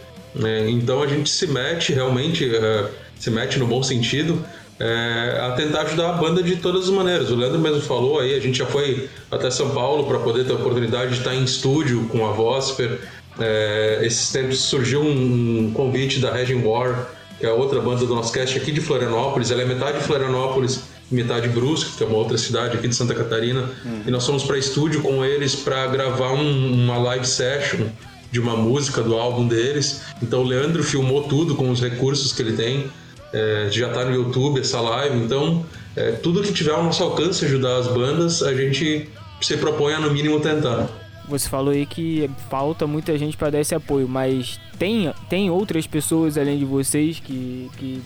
É, 0.43 0.69
então 0.71 1.03
a 1.03 1.07
gente 1.07 1.29
se 1.31 1.47
mete 1.47 1.93
realmente, 1.93 2.55
é, 2.55 2.91
se 3.19 3.31
mete 3.31 3.59
no 3.59 3.67
bom 3.67 3.83
sentido, 3.83 4.45
é, 4.81 5.41
a 5.43 5.53
tentar 5.53 5.83
ajudar 5.83 6.11
a 6.11 6.13
banda 6.13 6.43
de 6.43 6.57
todas 6.57 6.85
as 6.85 6.91
maneiras. 6.91 7.31
O 7.31 7.37
Leandro 7.37 7.59
mesmo 7.59 7.81
falou 7.81 8.21
aí, 8.21 8.35
a 8.35 8.41
gente 8.41 8.59
já 8.59 8.67
foi 8.67 9.09
até 9.31 9.51
São 9.51 9.71
Paulo 9.71 10.05
para 10.05 10.19
poder 10.21 10.45
ter 10.45 10.53
a 10.53 10.57
oportunidade 10.57 11.13
de 11.13 11.19
estar 11.19 11.35
em 11.35 11.43
estúdio 11.43 12.07
com 12.09 12.27
a 12.27 12.33
Vosper. 12.33 12.99
É, 13.41 14.01
esses 14.03 14.31
tempos 14.31 14.61
surgiu 14.61 15.01
um 15.03 15.73
convite 15.75 16.21
da 16.21 16.33
Regin 16.33 16.63
War, 16.63 17.09
que 17.39 17.47
é 17.47 17.49
a 17.49 17.55
outra 17.55 17.81
banda 17.81 18.05
do 18.05 18.15
nosso 18.15 18.33
cast 18.33 18.57
aqui 18.57 18.73
de 18.73 18.81
Florianópolis. 18.81 19.51
Ela 19.51 19.63
é 19.63 19.65
metade 19.65 20.01
Florianópolis 20.01 20.81
e 21.11 21.15
metade 21.15 21.49
Brusque, 21.49 21.97
que 21.97 22.05
é 22.05 22.07
uma 22.07 22.17
outra 22.19 22.37
cidade 22.37 22.77
aqui 22.77 22.89
de 22.89 22.95
Santa 22.95 23.15
Catarina. 23.15 23.63
Uhum. 23.85 24.03
E 24.07 24.11
nós 24.11 24.27
fomos 24.27 24.45
para 24.45 24.59
estúdio 24.59 25.03
com 25.03 25.25
eles 25.25 25.55
para 25.55 25.87
gravar 25.87 26.33
um, 26.33 26.85
uma 26.85 26.99
live 26.99 27.27
session 27.27 27.87
de 28.31 28.39
uma 28.39 28.57
música 28.57 29.03
do 29.03 29.15
álbum 29.15 29.47
deles. 29.47 30.03
Então 30.23 30.43
o 30.43 30.45
Leandro 30.45 30.83
filmou 30.83 31.23
tudo 31.25 31.55
com 31.55 31.71
os 31.71 31.81
recursos 31.81 32.33
que 32.33 32.43
ele 32.43 32.53
tem. 32.53 32.91
É, 33.33 33.69
já 33.71 33.89
está 33.89 34.05
no 34.05 34.15
YouTube 34.15 34.61
essa 34.61 34.81
live. 34.81 35.19
Então, 35.19 35.65
é, 35.95 36.13
tudo 36.13 36.43
que 36.43 36.53
tiver 36.53 36.73
ao 36.73 36.83
nosso 36.83 37.03
alcance 37.03 37.45
ajudar 37.45 37.77
as 37.79 37.89
bandas, 37.89 38.43
a 38.43 38.55
gente 38.55 39.09
se 39.41 39.57
propõe 39.57 39.95
a 39.95 40.01
no 40.01 40.11
mínimo 40.11 40.41
tentar. 40.41 40.89
Você 41.29 41.49
falou 41.49 41.73
aí 41.73 41.85
que 41.85 42.31
falta 42.49 42.87
muita 42.87 43.17
gente 43.19 43.37
para 43.37 43.51
dar 43.51 43.61
esse 43.61 43.75
apoio, 43.75 44.09
mas 44.09 44.59
tem, 44.79 45.13
tem 45.29 45.51
outras 45.51 45.87
pessoas 45.87 46.39
além 46.39 46.59
de 46.59 46.65
vocês 46.65 47.21
que, 47.21 47.71
que 47.77 48.03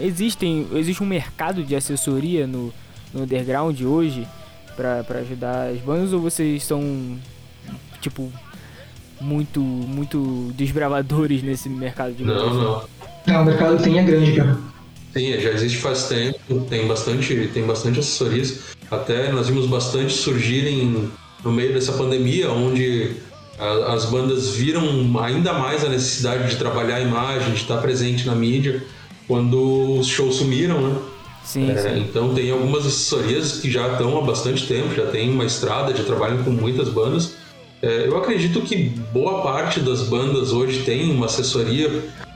existem 0.00 0.66
existe 0.74 1.02
um 1.02 1.06
mercado 1.06 1.64
de 1.64 1.74
assessoria 1.74 2.46
no, 2.46 2.72
no 3.12 3.22
underground 3.22 3.80
hoje 3.82 4.26
para 4.76 5.18
ajudar 5.18 5.70
as 5.70 5.80
bandas 5.80 6.12
ou 6.12 6.20
vocês 6.20 6.62
são 6.62 7.18
tipo 8.00 8.32
muito, 9.20 9.60
muito 9.60 10.52
desbravadores 10.54 11.42
nesse 11.42 11.68
mercado 11.68 12.12
de 12.14 12.24
Não, 12.24 12.54
não. 12.54 12.84
Não, 13.26 13.42
o 13.42 13.44
mercado 13.44 13.82
tem 13.82 13.98
é 13.98 14.02
grande, 14.02 14.32
cara. 14.32 14.58
Sim, 15.12 15.38
já 15.40 15.50
existe 15.50 15.78
faz 15.78 16.04
tempo, 16.08 16.60
tem 16.70 16.86
bastante, 16.86 17.50
tem 17.52 17.64
bastante 17.64 18.00
assessorias. 18.00 18.60
Até 18.90 19.30
nós 19.30 19.48
vimos 19.48 19.66
bastante 19.66 20.12
surgirem 20.12 21.08
no 21.44 21.52
meio 21.52 21.74
dessa 21.74 21.92
pandemia, 21.92 22.50
onde 22.50 23.10
a- 23.58 23.92
as 23.92 24.06
bandas 24.06 24.50
viram 24.50 24.84
ainda 25.22 25.52
mais 25.52 25.84
a 25.84 25.88
necessidade 25.88 26.48
de 26.50 26.56
trabalhar 26.56 26.96
a 26.96 27.00
imagem, 27.00 27.50
de 27.52 27.60
estar 27.60 27.76
presente 27.78 28.26
na 28.26 28.34
mídia, 28.34 28.82
quando 29.28 29.98
os 29.98 30.06
shows 30.06 30.36
sumiram, 30.36 30.80
né? 30.80 30.96
Sim, 31.44 31.70
É, 31.70 31.76
sim. 31.76 32.06
então 32.08 32.32
tem 32.34 32.50
algumas 32.50 32.86
assessorias 32.86 33.58
que 33.60 33.70
já 33.70 33.92
estão 33.92 34.16
há 34.18 34.22
bastante 34.22 34.66
tempo, 34.66 34.94
já 34.94 35.06
tem 35.06 35.30
uma 35.30 35.44
estrada, 35.44 35.94
já 35.94 36.04
trabalham 36.04 36.42
com 36.42 36.50
muitas 36.50 36.88
bandas. 36.88 37.34
É, 37.82 38.06
eu 38.06 38.16
acredito 38.16 38.60
que 38.62 38.76
boa 39.12 39.42
parte 39.42 39.80
das 39.80 40.02
bandas 40.02 40.52
hoje 40.52 40.82
tem 40.84 41.10
uma 41.10 41.26
assessoria, 41.26 41.90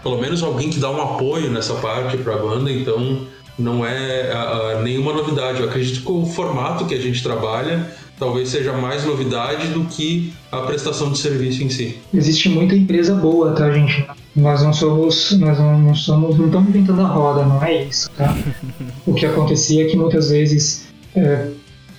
pelo 0.06 0.20
menos 0.20 0.40
alguém 0.40 0.70
que 0.70 0.78
dá 0.78 0.88
um 0.88 1.02
apoio 1.02 1.50
nessa 1.50 1.74
parte 1.74 2.16
para 2.18 2.34
a 2.34 2.38
banda, 2.38 2.70
então 2.70 3.22
não 3.58 3.84
é 3.84 4.80
nenhuma 4.80 5.12
novidade. 5.12 5.60
Eu 5.60 5.68
acredito 5.68 6.00
que 6.00 6.12
o 6.12 6.24
formato 6.24 6.84
que 6.84 6.94
a 6.94 7.00
gente 7.00 7.20
trabalha 7.24 7.90
talvez 8.16 8.50
seja 8.50 8.72
mais 8.72 9.04
novidade 9.04 9.66
do 9.68 9.84
que 9.86 10.32
a 10.52 10.58
prestação 10.58 11.10
de 11.10 11.18
serviço 11.18 11.64
em 11.64 11.68
si. 11.68 11.98
Existe 12.14 12.48
muita 12.48 12.76
empresa 12.76 13.16
boa, 13.16 13.50
tá, 13.50 13.68
gente? 13.72 14.06
Nós 14.36 14.62
não 14.62 14.72
somos, 14.72 15.32
nós 15.32 15.58
não, 15.58 15.76
não 15.80 15.94
somos, 15.96 16.38
não 16.38 16.46
estamos 16.46 16.68
inventando 16.68 17.00
a 17.00 17.08
roda, 17.08 17.44
não 17.44 17.62
é 17.64 17.82
isso, 17.82 18.08
tá? 18.16 18.32
O 19.04 19.12
que 19.12 19.26
acontecia 19.26 19.86
é 19.86 19.88
que 19.88 19.96
muitas 19.96 20.30
vezes 20.30 20.86
é, 21.16 21.48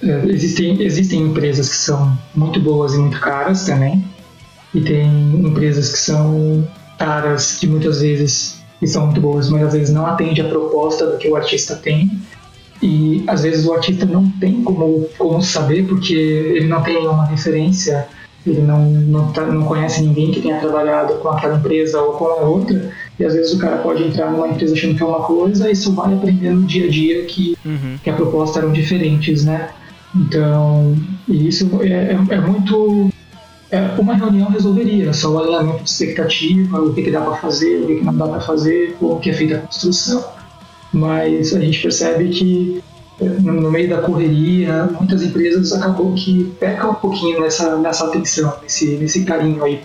é, 0.02 0.26
existem, 0.28 0.82
existem 0.82 1.24
empresas 1.24 1.70
que 1.70 1.76
são 1.76 2.18
muito 2.34 2.58
boas 2.62 2.94
e 2.94 2.98
muito 3.00 3.20
caras 3.20 3.66
também, 3.66 4.02
e 4.74 4.80
tem 4.80 5.10
empresas 5.46 5.92
que 5.92 6.00
são 6.00 6.66
caras 6.98 7.58
que 7.58 7.68
muitas 7.68 8.02
vezes 8.02 8.62
que 8.80 8.88
são 8.88 9.06
muito 9.06 9.20
boas, 9.20 9.50
mas 9.50 9.64
às 9.64 9.74
vezes 9.74 9.94
não 9.94 10.06
atende 10.06 10.42
a 10.42 10.48
proposta 10.48 11.08
do 11.08 11.18
que 11.18 11.28
o 11.28 11.36
artista 11.36 11.76
tem. 11.76 12.12
E 12.82 13.24
às 13.26 13.42
vezes 13.42 13.66
o 13.66 13.74
artista 13.74 14.06
não 14.06 14.30
tem 14.40 14.62
como, 14.64 15.08
como 15.18 15.42
saber, 15.42 15.88
porque 15.88 16.14
ele 16.14 16.68
não 16.68 16.84
tem 16.84 16.94
nenhuma 16.94 17.26
referência 17.26 18.08
ele 18.50 18.62
não, 18.62 18.86
não, 18.86 19.32
tá, 19.32 19.46
não 19.46 19.64
conhece 19.64 20.02
ninguém 20.02 20.32
que 20.32 20.42
tenha 20.42 20.60
trabalhado 20.60 21.16
com 21.16 21.30
aquela 21.30 21.58
empresa 21.58 22.02
ou 22.02 22.14
com 22.14 22.26
a 22.26 22.42
outra, 22.42 22.92
e 23.20 23.26
às 23.26 23.34
vezes 23.34 23.54
o 23.54 23.60
cara 23.60 23.78
pode 23.78 24.04
entrar 24.04 24.32
numa 24.32 24.48
empresa 24.48 24.74
achando 24.74 24.96
que 24.96 25.04
é 25.04 25.06
uma 25.06 25.22
coisa 25.22 25.70
e 25.70 25.76
só 25.76 25.92
vai 25.92 26.14
aprender 26.14 26.52
no 26.52 26.66
dia 26.66 26.86
a 26.86 26.90
dia 26.90 27.26
que, 27.26 27.58
Uhum. 27.66 27.98
que 28.04 28.10
a 28.10 28.14
proposta 28.14 28.60
eram 28.60 28.72
diferentes, 28.72 29.44
né? 29.44 29.70
Então, 30.16 30.96
e 31.28 31.48
isso 31.48 31.70
é, 31.82 31.88
é, 31.88 32.36
é 32.36 32.40
muito. 32.40 33.10
É, 33.70 33.82
uma 34.00 34.16
reunião 34.16 34.50
resolveria, 34.50 35.12
só 35.12 35.30
o 35.30 35.40
alinhamento 35.40 35.84
de 35.84 35.90
expectativa, 35.90 36.80
o 36.80 36.94
que, 36.94 37.04
que 37.04 37.12
dá 37.12 37.22
para 37.22 37.36
fazer, 37.36 37.84
o 37.84 37.88
que, 37.88 37.96
que 37.96 38.06
não 38.06 38.16
dá 38.16 38.28
para 38.28 38.40
fazer, 38.40 38.96
como 38.98 39.20
que 39.20 39.30
é 39.30 39.34
feita 39.34 39.56
a 39.56 39.60
construção. 39.60 40.24
Mas 40.94 41.54
a 41.54 41.60
gente 41.60 41.82
percebe 41.82 42.30
que 42.30 42.82
no 43.20 43.72
meio 43.72 43.90
da 43.90 44.02
correria, 44.02 44.86
muitas 44.98 45.24
empresas 45.24 45.74
acabam 45.74 46.14
que 46.14 46.46
pecam 46.60 46.92
um 46.92 46.96
pouquinho 46.96 47.42
nessa, 47.42 47.76
nessa 47.78 48.06
atenção, 48.06 48.54
nesse, 48.62 48.96
nesse 48.98 49.26
carinho 49.26 49.64
aí 49.64 49.82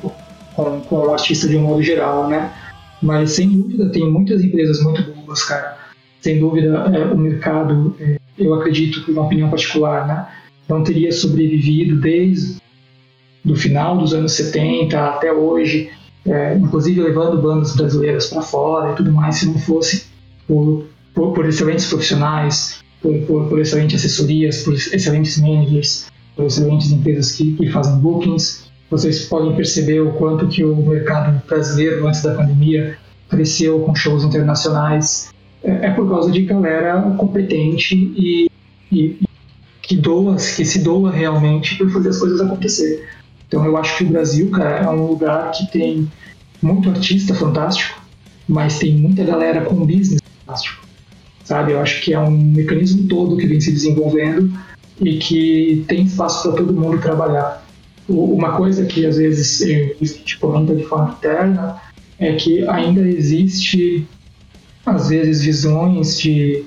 com, 0.55 0.81
com 0.83 0.97
o 0.97 1.11
artista 1.13 1.49
de 1.49 1.57
um 1.57 1.63
modo 1.63 1.83
geral, 1.83 2.29
né? 2.29 2.53
Mas 3.01 3.33
sem 3.33 3.49
dúvida 3.49 3.91
tem 3.91 4.09
muitas 4.09 4.45
empresas 4.45 4.81
muito 4.83 5.03
boas, 5.13 5.43
cara. 5.45 5.77
Sem 6.21 6.39
dúvida 6.39 6.69
é, 6.95 7.05
o 7.13 7.19
mercado, 7.19 7.97
é, 7.99 8.17
eu 8.39 8.55
acredito, 8.55 9.03
por 9.03 9.13
uma 9.13 9.23
opinião 9.23 9.51
particular, 9.51 10.07
né? 10.07 10.27
Não 10.69 10.85
teria 10.85 11.11
sobrevivido 11.11 12.01
desde 12.01 12.62
do 13.45 13.57
final 13.57 13.99
dos 13.99 14.15
anos 14.15 14.33
70 14.33 14.99
até 14.99 15.33
hoje, 15.33 15.91
é, 16.27 16.55
inclusive 16.57 17.03
levando 17.03 17.41
bandas 17.41 17.75
brasileiras 17.75 18.27
para 18.29 18.43
fora 18.43 18.93
e 18.93 18.97
tudo 18.97 19.13
mais, 19.13 19.37
se 19.37 19.47
não 19.47 19.59
fosse 19.59 20.07
por, 20.47 20.85
por, 21.15 21.33
por 21.33 21.47
excelentes 21.47 21.87
profissionais, 21.87 22.81
por, 23.01 23.19
por, 23.23 23.49
por 23.49 23.61
excelentes 23.61 23.97
assessorias, 23.97 24.63
por 24.63 24.75
excelentes 24.75 25.39
managers, 25.39 26.07
por 26.37 26.47
excelentes 26.47 26.91
empresas 26.93 27.33
que, 27.33 27.53
que 27.55 27.69
fazem 27.71 27.97
bookings. 27.97 28.71
Vocês 28.91 29.25
podem 29.25 29.57
perceber 29.57 30.01
o 30.01 30.13
quanto 30.13 30.47
que 30.47 30.63
o 30.63 30.77
mercado 30.77 31.43
brasileiro 31.47 32.07
antes 32.07 32.23
da 32.23 32.35
pandemia 32.35 32.97
cresceu 33.29 33.81
com 33.81 33.95
shows 33.95 34.23
internacionais. 34.23 35.33
É, 35.65 35.87
é 35.87 35.91
por 35.91 36.09
causa 36.09 36.31
de 36.31 36.43
galera 36.43 37.01
competente 37.17 37.95
e, 37.95 38.51
e 38.93 39.19
que 39.81 39.97
doa, 39.97 40.37
que 40.37 40.65
se 40.65 40.79
doa 40.81 41.11
realmente 41.11 41.77
por 41.77 41.91
fazer 41.91 42.11
as 42.11 42.19
coisas 42.19 42.41
acontecer. 42.41 43.09
Então 43.53 43.67
eu 43.67 43.77
acho 43.77 43.99
que 43.99 44.05
o 44.05 44.09
Brasil, 44.09 44.51
cara, 44.51 44.79
é 44.79 44.89
um 44.89 45.07
lugar 45.07 45.51
que 45.51 45.71
tem 45.71 46.11
muito 46.63 46.89
artista 46.89 47.35
fantástico, 47.35 48.01
mas 48.49 48.79
tem 48.79 48.95
muita 48.95 49.25
galera 49.25 49.61
com 49.61 49.85
business 49.85 50.21
fantástico 50.41 50.83
sabe? 51.45 51.73
Eu 51.73 51.81
acho 51.81 52.01
que 52.01 52.15
é 52.15 52.19
um 52.19 52.31
mecanismo 52.31 53.07
todo 53.09 53.37
que 53.37 53.47
vem 53.47 53.61
se 53.61 53.71
desenvolvendo 53.71 54.53
e 55.01 55.19
que 55.19 55.85
tem 55.87 56.05
espaço 56.05 56.43
para 56.43 56.59
todo 56.59 56.73
mundo 56.73 56.99
trabalhar. 57.01 57.67
Uma 58.09 58.53
coisa 58.53 58.85
que 58.85 59.07
às 59.07 59.17
vezes 59.17 59.61
eh, 59.63 59.97
a 60.01 60.05
gente 60.05 60.39
comenta 60.39 60.75
de 60.75 60.85
forma 60.85 61.15
interna 61.19 61.81
é 62.19 62.33
que 62.35 62.67
ainda 62.69 63.01
existe 63.01 64.07
às 64.85 65.09
vezes 65.09 65.43
visões 65.43 66.19
de 66.19 66.65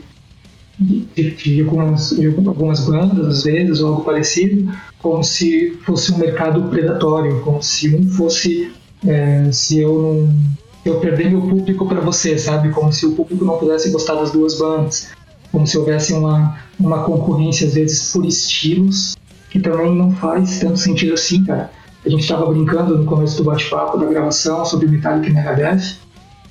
de, 0.79 1.61
algumas, 1.61 2.17
algumas 2.19 2.79
bandas, 2.81 3.27
às 3.27 3.43
vezes, 3.43 3.81
ou 3.81 3.89
algo 3.89 4.03
parecido, 4.03 4.71
como 4.99 5.23
se 5.23 5.77
fosse 5.85 6.11
um 6.11 6.17
mercado 6.17 6.63
predatório, 6.63 7.41
como 7.41 7.61
se 7.63 7.95
um 7.95 8.07
fosse, 8.09 8.71
eh, 9.05 9.49
se 9.51 9.79
eu 9.79 10.01
não 10.01 10.55
eu 10.85 10.99
perder 10.99 11.31
meu 11.31 11.41
público 11.41 11.87
para 11.87 11.99
você, 11.99 12.37
sabe? 12.37 12.69
Como 12.69 12.93
se 12.93 13.07
o 13.07 13.13
público 13.13 13.43
não 13.43 13.57
pudesse 13.57 13.89
gostar 13.89 14.13
das 14.15 14.31
duas 14.31 14.59
bandas. 14.59 15.07
Como 15.51 15.65
se 15.65 15.75
houvesse 15.77 16.13
uma, 16.13 16.59
uma 16.79 17.03
concorrência, 17.03 17.65
às 17.65 17.73
vezes, 17.73 18.11
por 18.11 18.23
estilos, 18.23 19.15
que 19.49 19.59
também 19.59 19.95
não 19.95 20.11
faz 20.11 20.59
tanto 20.59 20.77
sentido 20.77 21.15
assim, 21.15 21.43
cara. 21.43 21.71
A 22.05 22.09
gente 22.09 22.21
estava 22.21 22.45
brincando 22.45 22.99
no 22.99 23.05
começo 23.05 23.37
do 23.37 23.45
bate-papo, 23.45 23.97
da 23.97 24.05
gravação, 24.05 24.63
sobre 24.63 24.87
Metallica 24.87 25.27
e 25.27 25.33
Megadeth, 25.33 25.95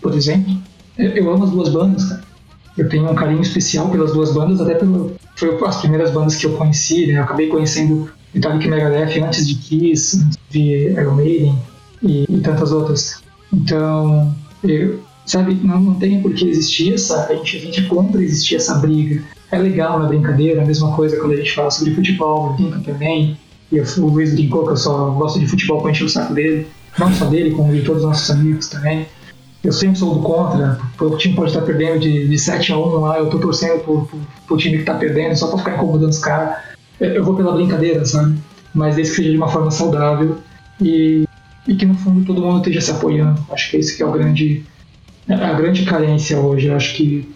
por 0.03 0.13
exemplo. 0.15 0.57
Eu 0.99 1.33
amo 1.33 1.45
as 1.45 1.51
duas 1.51 1.69
bandas, 1.69 2.05
cara. 2.05 2.24
Eu 2.77 2.89
tenho 2.89 3.09
um 3.11 3.15
carinho 3.15 3.41
especial 3.41 3.89
pelas 3.89 4.13
duas 4.13 4.33
bandas, 4.33 4.61
até 4.61 4.75
pelo. 4.75 5.15
Foi 5.37 5.57
as 5.67 5.77
primeiras 5.77 6.11
bandas 6.11 6.37
que 6.37 6.47
eu 6.47 6.57
conheci, 6.57 7.07
né? 7.07 7.19
Eu 7.19 7.23
acabei 7.23 7.49
conhecendo 7.49 8.11
Metallica 8.35 8.67
e 8.67 8.71
Megadeth 8.71 9.23
antes 9.23 9.47
de 9.47 9.55
Kiss, 9.55 10.21
antes 10.21 10.39
de 10.51 10.89
Iron 10.91 11.15
Maiden 11.15 11.59
e, 12.03 12.25
e 12.29 12.41
tantas 12.41 12.73
outras. 12.73 13.23
Então, 13.53 14.35
eu, 14.65 15.01
sabe, 15.25 15.55
não, 15.63 15.81
não 15.81 15.95
tem 15.95 16.21
por 16.21 16.35
que 16.35 16.49
existir 16.49 16.95
essa. 16.95 17.27
A 17.27 17.35
gente, 17.35 17.57
a 17.57 17.61
gente 17.61 17.81
é 17.85 17.89
contra 17.89 18.23
existir 18.23 18.57
essa 18.57 18.75
briga. 18.75 19.23
É 19.53 19.59
legal 19.59 20.01
na 20.01 20.07
brincadeira, 20.07 20.63
a 20.63 20.65
mesma 20.65 20.95
coisa 20.97 21.17
quando 21.19 21.33
a 21.33 21.37
gente 21.37 21.53
fala 21.53 21.71
sobre 21.71 21.95
futebol, 21.95 22.57
eu 22.59 22.83
também. 22.83 23.39
E 23.71 23.77
eu, 23.77 23.85
o 23.99 24.07
Luiz 24.09 24.35
brincou 24.35 24.65
que 24.67 24.73
eu 24.73 24.77
só 24.77 25.11
gosto 25.11 25.39
de 25.39 25.47
futebol 25.47 25.81
pra 25.81 25.93
encher 25.93 26.05
o 26.05 26.09
saco 26.09 26.35
dele. 26.35 26.67
Não 26.99 27.13
só 27.13 27.27
dele, 27.27 27.51
como 27.53 27.73
de 27.73 27.83
todos 27.83 28.03
os 28.03 28.09
nossos 28.09 28.31
amigos 28.31 28.69
também. 28.69 29.07
Eu 29.65 29.73
sempre 29.73 29.99
sou 29.99 30.15
do 30.15 30.21
contra. 30.21 30.79
O 31.01 31.17
time 31.17 31.35
pode 31.35 31.51
estar 31.51 31.63
perdendo 31.63 32.01
de, 32.01 32.29
de 32.29 32.39
7 32.39 32.73
a 32.73 32.79
1 32.79 33.01
lá, 33.01 33.19
eu 33.19 33.31
tô 33.31 33.39
torcendo 33.39 33.81
pro, 33.83 34.05
pro, 34.07 34.21
pro 34.47 34.57
time 34.57 34.79
que 34.79 34.85
tá 34.85 34.95
perdendo 34.95 35.35
só 35.37 35.49
pra 35.49 35.59
ficar 35.59 35.77
incomodando 35.77 36.11
os 36.11 36.19
caras. 36.19 36.59
Eu, 37.01 37.15
eu 37.15 37.25
vou 37.25 37.35
pela 37.35 37.53
brincadeira, 37.53 38.05
sabe? 38.05 38.39
Mas 38.75 38.97
desde 38.97 39.13
que 39.13 39.17
seja 39.17 39.31
de 39.31 39.37
uma 39.37 39.49
forma 39.49 39.71
saudável. 39.71 40.39
E 40.81 41.25
e 41.67 41.75
que 41.75 41.87
no 41.87 41.95
fundo 41.95 42.25
todo 42.25 42.43
mundo 42.43 42.59
esteja 42.59 42.81
se 42.81 42.91
apoiando. 42.91 43.41
Acho 43.51 43.71
que 43.71 43.77
esse 43.79 43.97
que 43.97 44.03
é 44.03 44.07
o 44.07 44.13
grande 44.13 44.65
a 45.29 45.53
grande 45.55 45.85
carência 45.85 46.39
hoje. 46.39 46.67
Eu 46.67 46.77
acho 46.77 46.95
que 46.95 47.29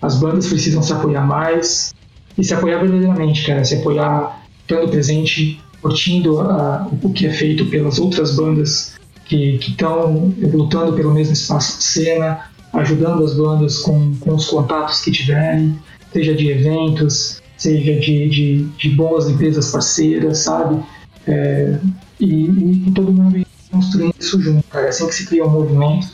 as 0.00 0.18
bandas 0.18 0.46
precisam 0.46 0.82
se 0.82 0.92
apoiar 0.92 1.26
mais 1.26 1.94
e 2.36 2.44
se 2.44 2.52
apoiar 2.52 2.78
verdadeiramente, 2.78 3.46
cara, 3.46 3.64
se 3.64 3.76
apoiar 3.76 4.42
estando 4.60 4.90
presente, 4.90 5.60
curtindo 5.80 6.40
a, 6.40 6.88
o 7.02 7.12
que 7.12 7.26
é 7.26 7.30
feito 7.30 7.66
pelas 7.66 7.98
outras 7.98 8.36
bandas 8.36 8.94
que 9.24 9.56
estão 9.56 10.34
lutando 10.38 10.92
pelo 10.92 11.12
mesmo 11.12 11.32
espaço 11.32 11.78
de 11.78 11.84
cena, 11.84 12.50
ajudando 12.72 13.24
as 13.24 13.34
bandas 13.34 13.78
com, 13.78 14.14
com 14.16 14.34
os 14.34 14.46
contatos 14.46 15.00
que 15.00 15.10
tiverem, 15.10 15.78
seja 16.12 16.34
de 16.34 16.50
eventos, 16.50 17.40
seja 17.56 17.98
de, 17.98 18.28
de, 18.28 18.64
de 18.64 18.90
boas 18.90 19.28
empresas 19.28 19.70
parceiras, 19.70 20.38
sabe? 20.38 20.82
É, 21.26 21.78
e, 22.18 22.86
e 22.88 22.92
todo 22.94 23.12
mundo 23.12 23.44
construindo 23.70 24.14
isso 24.18 24.40
junto, 24.40 24.62
cara. 24.68 24.86
É 24.86 24.88
assim 24.90 25.06
que 25.06 25.14
se 25.14 25.26
cria 25.26 25.44
um 25.44 25.50
movimento, 25.50 26.08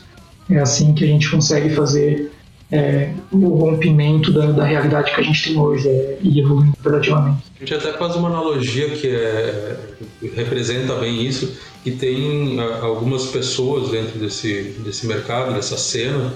é 0.49 0.59
assim 0.59 0.93
que 0.93 1.03
a 1.03 1.07
gente 1.07 1.29
consegue 1.29 1.69
fazer 1.69 2.31
é, 2.71 3.13
o 3.31 3.47
rompimento 3.55 4.31
da, 4.31 4.47
da, 4.51 4.63
realidade 4.63 5.13
que 5.13 5.19
a 5.19 5.23
gente 5.23 5.43
tem 5.43 5.57
hoje 5.59 5.87
é, 5.87 6.17
e 6.21 6.39
evoluindo 6.39 6.77
gradativamente. 6.81 7.43
A 7.55 7.59
gente 7.59 7.73
até 7.73 7.97
faz 7.97 8.15
uma 8.15 8.29
analogia 8.29 8.89
que 8.89 9.07
é, 9.07 9.77
representa 10.35 10.95
bem 10.95 11.25
isso, 11.25 11.57
que 11.83 11.91
tem 11.91 12.59
algumas 12.81 13.27
pessoas 13.27 13.89
dentro 13.89 14.19
desse, 14.19 14.75
desse 14.83 15.07
mercado, 15.07 15.55
dessa 15.55 15.77
cena, 15.77 16.33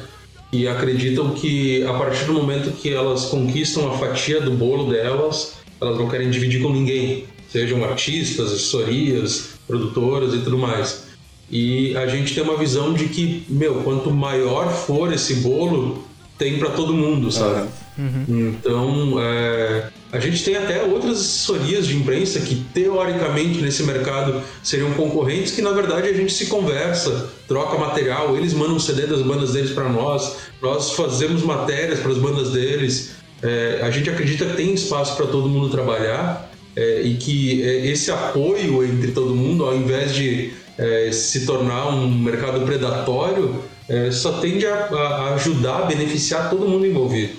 e 0.52 0.68
acreditam 0.68 1.32
que 1.32 1.84
a 1.84 1.94
partir 1.94 2.26
do 2.26 2.34
momento 2.34 2.72
que 2.72 2.94
elas 2.94 3.26
conquistam 3.26 3.92
a 3.92 3.98
fatia 3.98 4.40
do 4.40 4.52
bolo 4.52 4.92
delas, 4.92 5.56
elas 5.82 5.98
não 5.98 6.08
querem 6.08 6.30
dividir 6.30 6.62
com 6.62 6.72
ninguém, 6.72 7.26
sejam 7.50 7.84
artistas, 7.84 8.48
assessorias, 8.48 9.50
produtoras 9.68 10.34
e 10.34 10.40
tudo 10.40 10.58
mais. 10.58 11.04
E 11.52 11.96
a 11.98 12.08
gente 12.08 12.34
tem 12.34 12.44
uma 12.44 12.58
visão 12.58 12.94
de 12.94 13.10
que, 13.10 13.44
meu, 13.50 13.76
quanto 13.84 14.10
maior 14.10 14.72
for 14.72 15.12
esse 15.14 15.36
bolo, 15.36 16.04
tem 16.38 16.58
para 16.58 16.70
todo 16.72 16.94
mundo, 16.94 17.32
sabe? 17.32 17.68
Uhum. 17.98 18.56
Então, 18.58 19.16
é, 19.20 19.90
a 20.12 20.20
gente 20.20 20.44
tem 20.44 20.56
até 20.56 20.84
outras 20.84 21.20
assessorias 21.20 21.88
de 21.88 21.96
imprensa 21.96 22.40
que, 22.40 22.56
teoricamente, 22.74 23.62
nesse 23.62 23.84
mercado 23.84 24.42
seriam 24.64 24.92
concorrentes, 24.94 25.54
que 25.54 25.62
na 25.62 25.72
verdade 25.72 26.10
a 26.10 26.14
gente 26.14 26.34
se 26.34 26.48
conversa, 26.48 27.30
troca 27.48 27.78
material, 27.78 28.36
eles 28.36 28.54
mandam 28.54 28.80
CD 28.80 29.06
das 29.06 29.22
bandas 29.22 29.54
deles 29.54 29.72
para 29.72 29.90
nós, 29.90 30.38
nós 30.62 30.94
fazemos 30.94 31.44
matérias 31.44 32.00
para 32.00 32.12
as 32.12 32.18
bandas 32.18 32.52
deles. 32.52 33.12
É, 33.42 33.80
a 33.84 33.92
gente 33.92 34.10
acredita 34.10 34.46
que 34.46 34.56
tem 34.56 34.74
espaço 34.74 35.16
para 35.16 35.28
todo 35.28 35.50
mundo 35.50 35.70
trabalhar 35.70 36.50
é, 36.76 37.02
e 37.02 37.16
que 37.16 37.62
é, 37.62 37.88
esse 37.88 38.10
apoio 38.10 38.84
entre 38.84 39.12
todo 39.12 39.36
mundo, 39.36 39.66
ao 39.66 39.76
invés 39.76 40.16
de 40.16 40.54
é, 40.78 41.12
se 41.12 41.46
tornar 41.46 41.90
um 41.90 42.10
mercado 42.10 42.66
predatório, 42.66 43.64
é, 43.88 44.12
só 44.12 44.40
tende 44.40 44.66
a, 44.66 44.86
a, 44.86 45.34
ajudar, 45.36 45.80
a 45.80 45.86
beneficiar 45.86 46.50
todo 46.50 46.68
mundo 46.68 46.86
envolvido. 46.86 47.34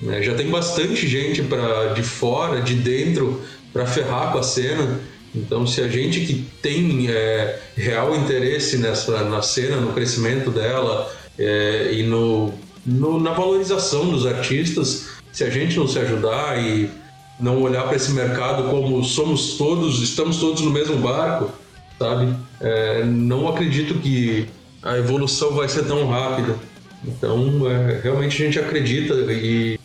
Né? 0.00 0.22
Já 0.22 0.34
tem 0.34 0.50
bastante 0.50 1.06
gente 1.06 1.42
pra, 1.42 1.92
de 1.94 2.02
fora, 2.02 2.60
de 2.60 2.74
dentro, 2.74 3.40
para 3.72 3.86
ferrar 3.86 4.32
com 4.32 4.38
a 4.38 4.42
cena. 4.42 5.00
Então, 5.34 5.66
se 5.66 5.80
a 5.80 5.88
gente 5.88 6.20
que 6.20 6.46
tem 6.62 7.08
é, 7.10 7.60
real 7.76 8.16
interesse 8.16 8.78
nessa 8.78 9.24
na 9.24 9.42
cena, 9.42 9.76
no 9.76 9.92
crescimento 9.92 10.50
dela 10.50 11.12
é, 11.38 11.90
e 11.92 12.02
no, 12.02 12.52
no, 12.84 13.20
na 13.20 13.32
valorização 13.32 14.10
dos 14.10 14.26
artistas, 14.26 15.08
se 15.32 15.44
a 15.44 15.50
gente 15.50 15.76
não 15.76 15.86
se 15.86 15.98
ajudar 15.98 16.58
e 16.58 16.90
não 17.38 17.62
olhar 17.62 17.84
para 17.84 17.96
esse 17.96 18.10
mercado 18.12 18.68
como 18.70 19.04
somos 19.04 19.54
todos, 19.56 20.02
estamos 20.02 20.38
todos 20.38 20.62
no 20.62 20.70
mesmo 20.70 20.96
barco, 20.96 21.52
sabe? 21.98 22.34
É, 22.60 23.04
não 23.04 23.46
acredito 23.46 23.94
que 23.94 24.48
a 24.82 24.96
evolução 24.96 25.52
vai 25.52 25.68
ser 25.68 25.84
tão 25.84 26.08
rápida. 26.08 26.56
Então, 27.04 27.70
é, 27.70 28.00
realmente 28.02 28.42
a 28.42 28.46
gente 28.46 28.58
acredita 28.58 29.14
e, 29.32 29.78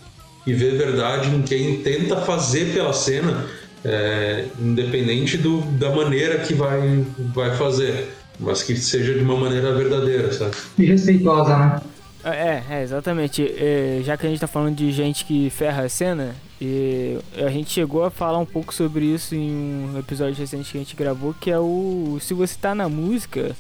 e 0.46 0.54
vê 0.54 0.72
verdade 0.72 1.30
em 1.30 1.42
quem 1.42 1.78
tenta 1.78 2.18
fazer 2.18 2.74
pela 2.74 2.94
cena, 2.94 3.46
é, 3.86 4.46
independente 4.60 5.38
do, 5.38 5.62
da 5.62 5.92
maneira 5.92 6.40
que 6.40 6.54
vai, 6.54 7.06
vai 7.34 7.56
fazer, 7.56 8.14
mas 8.40 8.64
que 8.64 8.76
seja 8.76 9.14
de 9.14 9.20
uma 9.20 9.38
maneira 9.38 9.74
verdadeira, 9.74 10.32
sabe? 10.32 10.56
E 10.78 10.86
respeitosa, 10.86 11.58
né? 11.58 11.82
É, 12.24 12.64
é 12.70 12.84
exatamente. 12.84 13.44
É, 13.44 14.02
já 14.04 14.16
que 14.16 14.26
a 14.26 14.30
gente 14.30 14.40
tá 14.40 14.48
falando 14.48 14.76
de 14.76 14.92
gente 14.92 15.26
que 15.26 15.50
ferra 15.50 15.84
a 15.84 15.90
cena, 15.90 16.34
e 16.62 17.18
a 17.36 17.50
gente 17.50 17.72
chegou 17.72 18.06
a 18.06 18.10
falar 18.10 18.40
um 18.40 18.46
pouco 18.46 18.74
sobre 18.74 19.04
isso 19.06 19.36
em 19.36 19.90
um 19.94 20.00
episódio 20.00 20.40
recente 20.40 20.72
que 20.72 20.78
a 20.78 20.82
gente 20.82 20.96
gravou, 20.96 21.34
que 21.34 21.52
é 21.52 21.60
o 21.60 22.18
se 22.22 22.34
você 22.34 22.56
tá 22.58 22.74
na 22.74 22.88
música, 22.88 23.54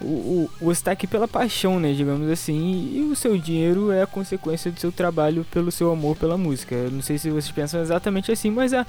o, 0.00 0.50
o, 0.60 0.64
você 0.64 0.84
tá 0.84 0.92
aqui 0.92 1.06
pela 1.06 1.26
paixão, 1.26 1.80
né, 1.80 1.92
digamos 1.92 2.28
assim, 2.30 2.92
e 2.94 3.08
o 3.10 3.16
seu 3.16 3.36
dinheiro 3.38 3.90
é 3.90 4.02
a 4.02 4.06
consequência 4.06 4.70
do 4.70 4.78
seu 4.78 4.92
trabalho 4.92 5.46
pelo 5.50 5.70
seu 5.70 5.90
amor 5.90 6.16
pela 6.16 6.36
música. 6.36 6.74
Eu 6.74 6.90
não 6.90 7.02
sei 7.02 7.18
se 7.18 7.30
vocês 7.30 7.50
pensam 7.50 7.80
exatamente 7.80 8.30
assim, 8.30 8.50
mas 8.50 8.74
a, 8.74 8.86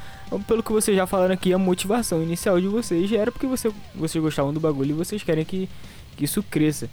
pelo 0.48 0.62
que 0.62 0.72
vocês 0.72 0.96
já 0.96 1.08
falaram 1.08 1.34
aqui, 1.34 1.54
a 1.54 1.58
motivação 1.58 2.22
inicial 2.22 2.60
de 2.60 2.68
vocês 2.68 3.12
era 3.12 3.32
porque 3.32 3.48
você, 3.48 3.72
vocês 3.96 4.22
gostavam 4.22 4.54
do 4.54 4.60
bagulho 4.60 4.92
e 4.92 4.94
vocês 4.94 5.24
querem 5.24 5.46
que, 5.46 5.70
que 6.16 6.26
isso 6.26 6.44
cresça. 6.44 6.90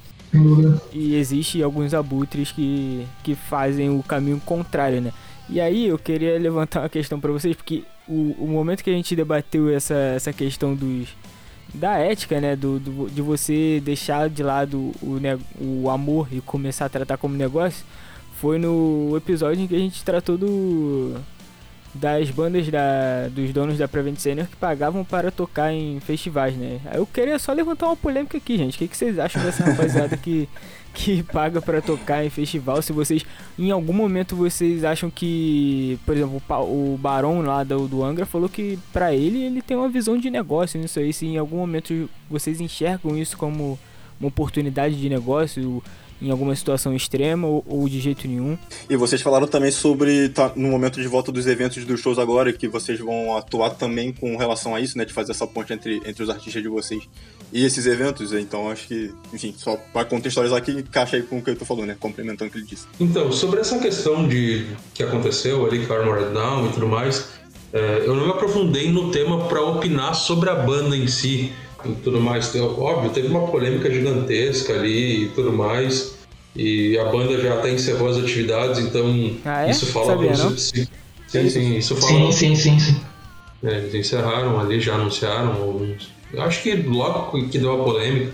E 0.92 1.14
existe 1.14 1.62
alguns 1.62 1.94
abutres 1.94 2.50
que, 2.50 3.06
que 3.22 3.34
fazem 3.34 3.90
o 3.90 4.02
caminho 4.02 4.40
contrário, 4.44 5.00
né? 5.00 5.12
E 5.48 5.60
aí 5.60 5.86
eu 5.86 5.98
queria 5.98 6.38
levantar 6.38 6.80
uma 6.80 6.88
questão 6.88 7.20
para 7.20 7.30
vocês, 7.30 7.54
porque 7.54 7.84
o, 8.08 8.34
o 8.38 8.48
momento 8.48 8.82
que 8.82 8.90
a 8.90 8.92
gente 8.92 9.14
debateu 9.14 9.68
essa, 9.68 9.94
essa 9.94 10.32
questão 10.32 10.74
dos 10.74 11.08
da 11.74 11.98
ética, 11.98 12.40
né, 12.40 12.54
do, 12.54 12.78
do 12.78 13.10
de 13.10 13.20
você 13.20 13.80
deixar 13.84 14.30
de 14.30 14.42
lado 14.42 14.92
o, 15.02 15.20
o 15.60 15.90
amor 15.90 16.28
e 16.30 16.40
começar 16.40 16.86
a 16.86 16.88
tratar 16.88 17.16
como 17.16 17.36
negócio, 17.36 17.84
foi 18.40 18.58
no 18.58 19.16
episódio 19.16 19.64
em 19.64 19.66
que 19.66 19.74
a 19.74 19.78
gente 19.78 20.04
tratou 20.04 20.38
do 20.38 21.20
das 21.94 22.28
bandas 22.28 22.68
da, 22.68 23.28
dos 23.30 23.52
donos 23.52 23.78
da 23.78 23.86
Prevent 23.86 24.18
Senior 24.18 24.48
que 24.48 24.56
pagavam 24.56 25.04
para 25.04 25.30
tocar 25.30 25.72
em 25.72 26.00
festivais, 26.00 26.56
né? 26.56 26.80
Eu 26.92 27.06
queria 27.06 27.38
só 27.38 27.52
levantar 27.52 27.86
uma 27.86 27.96
polêmica 27.96 28.36
aqui, 28.36 28.58
gente. 28.58 28.74
O 28.74 28.78
que, 28.78 28.88
que 28.88 28.96
vocês 28.96 29.16
acham 29.18 29.40
dessa 29.42 29.62
rapaziada 29.64 30.16
que 30.16 30.48
que 30.94 31.22
paga 31.32 31.60
para 31.60 31.82
tocar 31.82 32.24
em 32.24 32.30
festival. 32.30 32.80
Se 32.80 32.92
vocês, 32.92 33.26
em 33.58 33.70
algum 33.70 33.92
momento, 33.92 34.36
vocês 34.36 34.84
acham 34.84 35.10
que, 35.10 35.98
por 36.06 36.16
exemplo, 36.16 36.40
o 36.48 36.96
Barão 36.98 37.42
lá 37.42 37.64
do, 37.64 37.88
do 37.88 38.02
Angra 38.02 38.24
falou 38.24 38.48
que 38.48 38.78
para 38.92 39.12
ele 39.12 39.42
ele 39.42 39.60
tem 39.60 39.76
uma 39.76 39.88
visão 39.88 40.16
de 40.16 40.30
negócio 40.30 40.80
nisso 40.80 41.00
aí. 41.00 41.12
Se 41.12 41.26
em 41.26 41.36
algum 41.36 41.56
momento 41.56 42.08
vocês 42.30 42.60
enxergam 42.60 43.18
isso 43.18 43.36
como 43.36 43.78
uma 44.20 44.28
oportunidade 44.28 44.98
de 44.98 45.08
negócio, 45.08 45.82
em 46.20 46.30
alguma 46.30 46.54
situação 46.54 46.94
extrema 46.94 47.46
ou, 47.46 47.64
ou, 47.66 47.88
de 47.88 48.00
jeito 48.00 48.26
nenhum. 48.26 48.56
E 48.88 48.96
vocês 48.96 49.20
falaram 49.20 49.46
também 49.46 49.70
sobre, 49.70 50.28
tá, 50.28 50.52
no 50.54 50.68
momento 50.68 51.00
de 51.00 51.08
volta 51.08 51.30
dos 51.30 51.46
eventos 51.46 51.84
dos 51.84 52.00
shows 52.00 52.18
agora, 52.18 52.52
que 52.52 52.68
vocês 52.68 52.98
vão 52.98 53.36
atuar 53.36 53.70
também 53.70 54.12
com 54.12 54.36
relação 54.36 54.74
a 54.74 54.80
isso, 54.80 54.96
né? 54.96 55.04
De 55.04 55.12
fazer 55.12 55.32
essa 55.32 55.46
ponte 55.46 55.72
entre, 55.72 56.00
entre 56.06 56.22
os 56.22 56.30
artistas 56.30 56.62
de 56.62 56.68
vocês 56.68 57.02
e 57.52 57.64
esses 57.64 57.86
eventos. 57.86 58.32
Então 58.32 58.70
acho 58.70 58.86
que, 58.88 59.12
enfim, 59.32 59.54
só 59.56 59.76
para 59.92 60.04
contextualizar 60.04 60.58
aqui, 60.58 60.72
encaixa 60.72 61.16
aí 61.16 61.22
com 61.22 61.38
o 61.38 61.42
que 61.42 61.50
eu 61.50 61.56
tô 61.56 61.64
falando, 61.64 61.86
né? 61.86 61.96
Complementando 61.98 62.48
o 62.48 62.52
que 62.52 62.58
ele 62.58 62.66
disse. 62.66 62.86
Então, 62.98 63.30
sobre 63.32 63.60
essa 63.60 63.78
questão 63.78 64.26
de 64.26 64.66
que 64.94 65.02
aconteceu 65.02 65.66
ali 65.66 65.86
com 65.86 65.92
Armored 65.92 66.32
Down 66.32 66.66
e 66.66 66.72
tudo 66.72 66.88
mais, 66.88 67.28
é, 67.72 68.04
eu 68.06 68.14
não 68.14 68.24
me 68.24 68.30
aprofundei 68.30 68.90
no 68.90 69.10
tema 69.10 69.48
para 69.48 69.60
opinar 69.60 70.14
sobre 70.14 70.48
a 70.48 70.54
banda 70.54 70.96
em 70.96 71.08
si 71.08 71.52
tudo 72.02 72.20
mais. 72.20 72.54
Óbvio, 72.56 73.10
teve 73.10 73.28
uma 73.28 73.46
polêmica 73.46 73.92
gigantesca 73.92 74.74
ali 74.74 75.24
e 75.24 75.28
tudo 75.28 75.52
mais. 75.52 76.14
E 76.56 76.96
a 76.98 77.04
banda 77.06 77.38
já 77.40 77.54
até 77.54 77.72
encerrou 77.72 78.08
as 78.08 78.16
atividades, 78.16 78.78
então 78.78 79.06
ah, 79.44 79.66
é? 79.66 79.70
isso 79.70 79.86
fala 79.86 80.06
Sabia, 80.06 80.36
não? 80.36 80.56
Sim, 80.56 80.86
sim, 81.26 81.50
sim, 81.50 81.76
isso 81.76 81.96
fala. 81.96 82.12
Sim, 82.12 82.32
sim, 82.32 82.54
sim, 82.54 82.78
sim. 82.78 83.00
É, 83.64 83.78
eles 83.78 83.94
encerraram 83.94 84.60
ali, 84.60 84.78
já 84.80 84.94
anunciaram 84.94 85.52
alguns. 85.52 86.12
Acho 86.38 86.62
que 86.62 86.74
logo 86.74 87.48
que 87.48 87.58
deu 87.58 87.80
a 87.80 87.84
polêmica. 87.84 88.32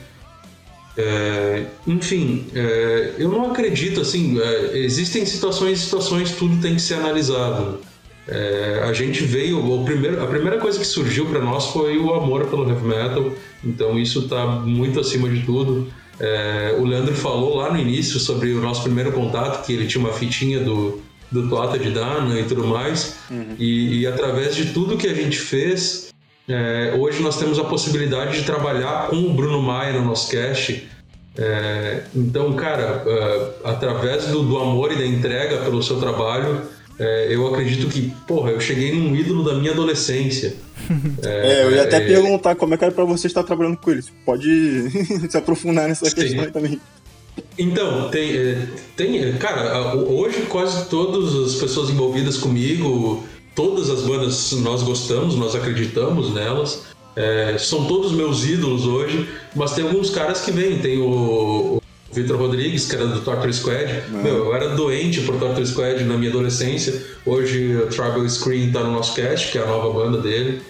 É, 0.98 1.64
enfim, 1.86 2.46
é, 2.54 3.14
eu 3.16 3.30
não 3.30 3.50
acredito 3.50 4.00
assim. 4.02 4.38
É, 4.38 4.78
existem 4.78 5.24
situações 5.24 5.78
e 5.78 5.82
situações, 5.82 6.32
tudo 6.32 6.60
tem 6.60 6.74
que 6.74 6.82
ser 6.82 6.94
analisado. 6.94 7.80
É, 8.28 8.82
a 8.84 8.92
gente 8.92 9.24
veio, 9.24 9.58
o 9.58 9.84
primeiro, 9.84 10.22
a 10.22 10.26
primeira 10.26 10.58
coisa 10.58 10.78
que 10.78 10.86
surgiu 10.86 11.26
para 11.26 11.40
nós 11.40 11.66
foi 11.68 11.98
o 11.98 12.12
amor 12.14 12.46
pelo 12.46 12.68
heavy 12.68 12.86
metal, 12.86 13.32
então 13.64 13.98
isso 13.98 14.20
está 14.20 14.46
muito 14.46 15.00
acima 15.00 15.28
de 15.28 15.42
tudo. 15.42 15.88
É, 16.18 16.76
o 16.78 16.84
Leandro 16.84 17.14
falou 17.14 17.56
lá 17.56 17.72
no 17.72 17.78
início 17.78 18.20
sobre 18.20 18.52
o 18.52 18.60
nosso 18.60 18.82
primeiro 18.82 19.10
contato, 19.12 19.64
que 19.64 19.72
ele 19.72 19.86
tinha 19.86 20.04
uma 20.04 20.12
fitinha 20.12 20.60
do, 20.60 21.00
do 21.32 21.48
Toata 21.48 21.78
de 21.78 21.90
Dana 21.90 22.38
e 22.38 22.44
tudo 22.44 22.66
mais, 22.66 23.16
uhum. 23.30 23.54
e, 23.58 24.00
e, 24.00 24.06
através 24.06 24.54
de 24.54 24.66
tudo 24.66 24.98
que 24.98 25.06
a 25.06 25.14
gente 25.14 25.38
fez, 25.38 26.12
é, 26.46 26.94
hoje 26.98 27.22
nós 27.22 27.38
temos 27.38 27.58
a 27.58 27.64
possibilidade 27.64 28.38
de 28.38 28.44
trabalhar 28.44 29.08
com 29.08 29.16
o 29.16 29.32
Bruno 29.32 29.62
Maia 29.62 29.94
no 29.94 30.04
nosso 30.04 30.30
cast. 30.30 30.86
É, 31.38 32.02
então, 32.14 32.52
cara, 32.52 33.02
é, 33.06 33.50
através 33.64 34.26
do, 34.26 34.42
do 34.42 34.58
amor 34.58 34.92
e 34.92 34.96
da 34.96 35.06
entrega 35.06 35.58
pelo 35.58 35.82
seu 35.82 35.98
trabalho, 35.98 36.60
é, 37.00 37.34
eu 37.34 37.46
acredito 37.48 37.88
que, 37.88 38.12
porra, 38.28 38.50
eu 38.50 38.60
cheguei 38.60 38.94
num 38.94 39.16
ídolo 39.16 39.42
da 39.42 39.54
minha 39.54 39.72
adolescência. 39.72 40.54
É, 41.22 41.52
é 41.52 41.64
eu 41.64 41.70
ia 41.70 41.82
até 41.84 41.98
é, 41.98 42.00
perguntar 42.00 42.56
como 42.56 42.74
é 42.74 42.76
que 42.76 42.84
era 42.84 42.92
pra 42.92 43.04
você 43.04 43.28
estar 43.28 43.44
trabalhando 43.44 43.76
com 43.76 43.92
eles. 43.92 44.10
Pode 44.26 44.90
se 45.30 45.36
aprofundar 45.36 45.86
nessa 45.86 46.06
sim. 46.06 46.16
questão 46.16 46.42
aí 46.42 46.50
também. 46.50 46.80
Então, 47.56 48.10
tem, 48.10 48.36
é, 48.36 48.66
tem. 48.96 49.32
Cara, 49.34 49.94
hoje 49.94 50.42
quase 50.48 50.88
todas 50.88 51.32
as 51.34 51.60
pessoas 51.60 51.90
envolvidas 51.90 52.38
comigo, 52.38 53.22
todas 53.54 53.88
as 53.88 54.02
bandas 54.02 54.50
nós 54.52 54.82
gostamos, 54.82 55.36
nós 55.36 55.54
acreditamos 55.54 56.34
nelas. 56.34 56.82
É, 57.14 57.56
são 57.58 57.86
todos 57.86 58.10
meus 58.10 58.44
ídolos 58.44 58.84
hoje, 58.86 59.28
mas 59.54 59.72
tem 59.72 59.84
alguns 59.84 60.10
caras 60.10 60.40
que 60.40 60.50
vêm. 60.50 60.78
Tem 60.78 60.98
o, 60.98 61.79
Vitor 62.12 62.36
Rodrigues, 62.36 62.86
que 62.86 62.96
era 62.96 63.06
do 63.06 63.20
Torture 63.20 63.52
Squad. 63.52 64.02
Meu, 64.08 64.46
eu 64.46 64.54
era 64.54 64.70
doente 64.70 65.20
por 65.20 65.38
Torture 65.38 65.66
Squad 65.66 66.02
na 66.04 66.16
minha 66.16 66.30
adolescência. 66.30 67.02
Hoje 67.24 67.76
o 67.76 67.86
Tribal 67.86 68.28
Screen 68.28 68.72
tá 68.72 68.80
no 68.80 68.92
nosso 68.92 69.14
cast, 69.14 69.52
que 69.52 69.58
é 69.58 69.62
a 69.62 69.66
nova 69.66 69.92
banda 69.92 70.18
dele. 70.18 70.60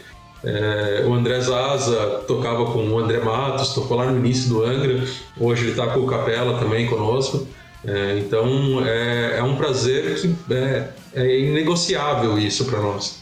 É, 0.43 1.05
o 1.07 1.14
André 1.14 1.41
Zaza 1.41 2.24
tocava 2.26 2.66
com 2.66 2.88
o 2.88 2.99
André 2.99 3.20
Matos, 3.20 3.74
tocou 3.74 3.97
lá 3.97 4.11
no 4.11 4.18
início 4.18 4.49
do 4.49 4.64
Angra. 4.64 5.03
Hoje 5.38 5.66
ele 5.66 5.74
tá 5.74 5.88
com 5.88 6.01
o 6.01 6.07
Capela 6.07 6.59
também 6.59 6.86
conosco. 6.86 7.47
É, 7.84 8.18
então 8.18 8.84
é, 8.84 9.38
é, 9.38 9.43
um 9.43 9.57
prazer 9.57 10.14
que 10.16 10.34
é, 10.53 10.88
é 11.14 11.41
inegociável 11.41 12.38
isso 12.38 12.66
para 12.66 12.80
nós. 12.80 13.20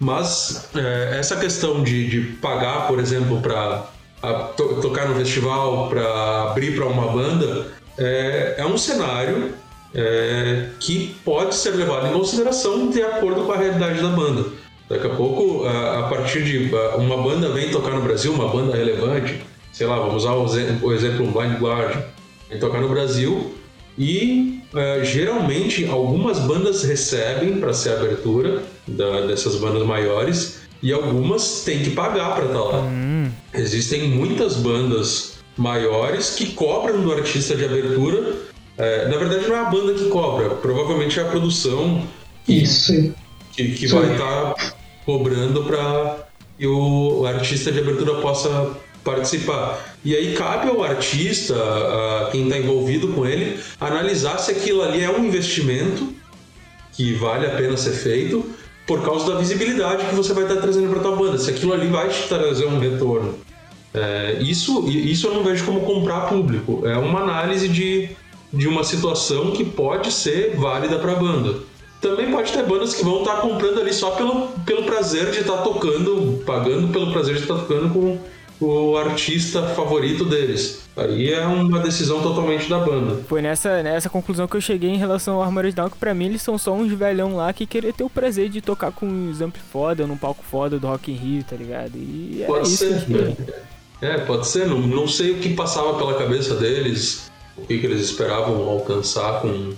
Mas 0.00 0.68
é, 0.74 1.18
essa 1.18 1.36
questão 1.36 1.82
de, 1.82 2.08
de 2.08 2.20
pagar, 2.36 2.86
por 2.86 2.98
exemplo, 2.98 3.40
para 3.40 3.86
to 4.56 4.80
tocar 4.80 5.08
no 5.08 5.14
festival, 5.14 5.88
para 5.88 6.50
abrir 6.50 6.74
para 6.74 6.86
uma 6.86 7.12
banda, 7.12 7.68
é, 7.96 8.56
é 8.58 8.66
um 8.66 8.76
cenário 8.76 9.52
é, 9.94 10.66
que 10.80 11.14
pode 11.24 11.54
ser 11.54 11.70
levado 11.70 12.08
em 12.08 12.12
consideração 12.12 12.90
de 12.90 13.02
acordo 13.02 13.44
com 13.44 13.52
a 13.52 13.56
realidade 13.56 14.00
da 14.00 14.08
banda. 14.08 14.44
Daqui 14.88 15.06
a 15.06 15.10
pouco, 15.10 15.66
a, 15.66 16.00
a 16.00 16.02
partir 16.04 16.42
de 16.42 16.70
uma 16.96 17.16
banda 17.16 17.50
vem 17.50 17.70
tocar 17.70 17.90
no 17.90 18.02
Brasil, 18.02 18.32
uma 18.32 18.48
banda 18.48 18.76
relevante, 18.76 19.40
sei 19.72 19.86
lá, 19.86 19.98
vamos 19.98 20.24
usar 20.24 20.32
o 20.32 20.92
exemplo 20.92 21.26
Blind 21.26 21.60
Guardian, 21.60 22.02
vem 22.48 22.58
tocar 22.58 22.80
no 22.80 22.88
Brasil 22.88 23.54
e 23.98 24.62
uh, 24.72 25.04
geralmente 25.04 25.86
algumas 25.86 26.38
bandas 26.38 26.84
recebem 26.84 27.58
para 27.58 27.72
ser 27.74 27.90
abertura 27.90 28.62
da, 28.86 29.26
dessas 29.26 29.56
bandas 29.56 29.84
maiores 29.84 30.60
e 30.82 30.92
algumas 30.92 31.62
têm 31.64 31.82
que 31.82 31.90
pagar 31.90 32.34
para 32.34 32.46
estar 32.46 32.58
tá 32.58 32.64
lá. 32.64 32.80
Hum. 32.82 33.30
Existem 33.52 34.08
muitas 34.08 34.56
bandas 34.56 35.38
maiores 35.56 36.30
que 36.30 36.52
cobram 36.52 37.00
do 37.00 37.12
artista 37.12 37.56
de 37.56 37.64
abertura. 37.64 38.36
É, 38.76 39.08
na 39.08 39.16
verdade, 39.16 39.48
não 39.48 39.56
é 39.56 39.58
a 39.58 39.64
banda 39.64 39.94
que 39.94 40.08
cobra, 40.08 40.50
provavelmente 40.50 41.18
é 41.18 41.22
a 41.22 41.26
produção 41.26 42.06
que, 42.46 42.62
Isso. 42.62 43.12
que, 43.52 43.72
que 43.72 43.86
vai 43.88 44.12
estar 44.12 44.54
tá 44.54 44.72
cobrando 45.04 45.64
para 45.64 46.28
que 46.56 46.66
o, 46.66 47.20
o 47.20 47.26
artista 47.26 47.72
de 47.72 47.80
abertura 47.80 48.20
possa 48.20 48.76
participar. 49.02 49.96
E 50.04 50.14
aí 50.14 50.34
cabe 50.34 50.68
ao 50.68 50.82
artista, 50.82 51.54
a 51.54 52.28
quem 52.30 52.44
está 52.44 52.58
envolvido 52.58 53.08
com 53.08 53.26
ele, 53.26 53.58
analisar 53.80 54.38
se 54.38 54.52
aquilo 54.52 54.82
ali 54.82 55.02
é 55.02 55.10
um 55.10 55.24
investimento 55.24 56.12
que 56.92 57.14
vale 57.14 57.46
a 57.46 57.50
pena 57.50 57.76
ser 57.76 57.92
feito 57.92 58.44
por 58.88 59.02
causa 59.02 59.30
da 59.30 59.38
visibilidade 59.38 60.06
que 60.06 60.14
você 60.14 60.32
vai 60.32 60.44
estar 60.44 60.56
trazendo 60.56 60.88
para 60.88 61.00
tua 61.00 61.14
banda. 61.14 61.36
Se 61.36 61.50
aquilo 61.50 61.74
ali 61.74 61.88
vai 61.88 62.08
te 62.08 62.26
trazer 62.26 62.64
um 62.66 62.78
retorno. 62.78 63.34
É, 63.92 64.38
isso, 64.40 64.88
isso 64.88 65.26
eu 65.26 65.34
não 65.34 65.44
vejo 65.44 65.66
como 65.66 65.82
comprar 65.82 66.22
público. 66.22 66.86
É 66.86 66.96
uma 66.96 67.20
análise 67.20 67.68
de, 67.68 68.08
de 68.50 68.66
uma 68.66 68.82
situação 68.82 69.50
que 69.50 69.62
pode 69.62 70.10
ser 70.10 70.56
válida 70.56 70.98
para 70.98 71.12
a 71.12 71.16
banda. 71.16 71.56
Também 72.00 72.30
pode 72.30 72.50
ter 72.50 72.62
bandas 72.62 72.94
que 72.94 73.04
vão 73.04 73.18
estar 73.18 73.42
comprando 73.42 73.78
ali 73.78 73.92
só 73.92 74.12
pelo, 74.12 74.48
pelo 74.64 74.84
prazer 74.84 75.32
de 75.32 75.40
estar 75.40 75.58
tocando, 75.58 76.42
pagando 76.46 76.88
pelo 76.88 77.12
prazer 77.12 77.34
de 77.34 77.42
estar 77.42 77.56
tocando 77.56 77.92
com 77.92 78.18
o 78.60 78.96
artista 78.96 79.62
favorito 79.68 80.24
deles. 80.24 80.82
Aí 80.96 81.32
é 81.32 81.46
uma 81.46 81.78
decisão 81.78 82.20
totalmente 82.20 82.68
da 82.68 82.78
banda. 82.78 83.22
Foi 83.28 83.40
nessa, 83.40 83.82
nessa 83.82 84.10
conclusão 84.10 84.48
que 84.48 84.56
eu 84.56 84.60
cheguei 84.60 84.90
em 84.90 84.96
relação 84.96 85.36
ao 85.36 85.42
Armored 85.42 85.74
Down, 85.74 85.90
que 85.90 85.96
pra 85.96 86.12
mim 86.12 86.26
eles 86.26 86.42
são 86.42 86.58
só 86.58 86.72
uns 86.72 86.92
velhão 86.92 87.36
lá 87.36 87.52
que 87.52 87.66
queria 87.66 87.92
ter 87.92 88.02
o 88.02 88.10
prazer 88.10 88.48
de 88.48 88.60
tocar 88.60 88.90
com 88.90 89.06
uns 89.06 89.40
ampli 89.40 89.62
foda, 89.70 90.06
num 90.06 90.16
palco 90.16 90.42
foda 90.42 90.78
do 90.78 90.88
Rock 90.88 91.12
in 91.12 91.14
Rio, 91.14 91.44
tá 91.44 91.56
ligado? 91.56 91.96
E 91.96 92.42
pode 92.46 92.68
ser, 92.68 93.08
né? 93.08 93.36
É, 94.00 94.18
pode 94.18 94.46
ser. 94.46 94.66
Não, 94.66 94.80
não 94.80 95.06
sei 95.06 95.32
o 95.32 95.38
que 95.38 95.54
passava 95.54 95.94
pela 95.94 96.14
cabeça 96.14 96.54
deles, 96.56 97.30
o 97.56 97.62
que, 97.62 97.78
que 97.78 97.86
eles 97.86 98.00
esperavam 98.00 98.68
alcançar 98.68 99.40
com, 99.40 99.72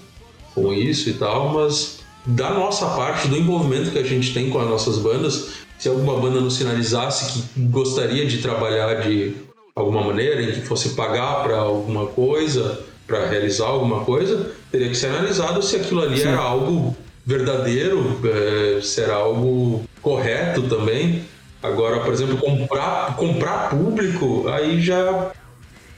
com 0.55 0.73
isso 0.73 1.11
e 1.11 1.15
tal, 1.15 1.53
mas 1.53 2.01
da 2.27 2.51
nossa 2.51 2.87
parte, 2.91 3.29
do 3.29 3.37
envolvimento 3.37 3.91
que 3.91 3.99
a 3.99 4.03
gente 4.03 4.35
tem 4.35 4.51
com 4.51 4.61
as 4.61 4.69
nossas 4.69 4.99
bandas, 4.99 5.60
se 5.81 5.89
alguma 5.89 6.15
banda 6.21 6.43
nos 6.43 6.57
sinalizasse 6.57 7.33
que 7.33 7.61
gostaria 7.63 8.27
de 8.27 8.39
trabalhar 8.39 8.97
de 8.97 9.35
alguma 9.75 10.05
maneira, 10.05 10.43
em 10.43 10.53
que 10.53 10.61
fosse 10.61 10.91
pagar 10.91 11.43
para 11.43 11.57
alguma 11.57 12.07
coisa, 12.07 12.81
para 13.07 13.27
realizar 13.27 13.65
alguma 13.67 14.05
coisa, 14.05 14.51
teria 14.71 14.91
que 14.91 14.95
ser 14.95 15.07
analisado 15.07 15.63
se 15.63 15.77
aquilo 15.77 16.03
ali 16.03 16.21
Sim. 16.21 16.29
era 16.29 16.39
algo 16.39 16.95
verdadeiro, 17.25 18.21
é, 18.25 18.83
se 18.83 19.01
era 19.01 19.15
algo 19.15 19.83
correto 20.03 20.63
também. 20.69 21.25
Agora, 21.63 22.01
por 22.01 22.13
exemplo, 22.13 22.37
comprar, 22.37 23.17
comprar 23.17 23.71
público, 23.71 24.49
aí 24.49 24.83
já, 24.83 25.33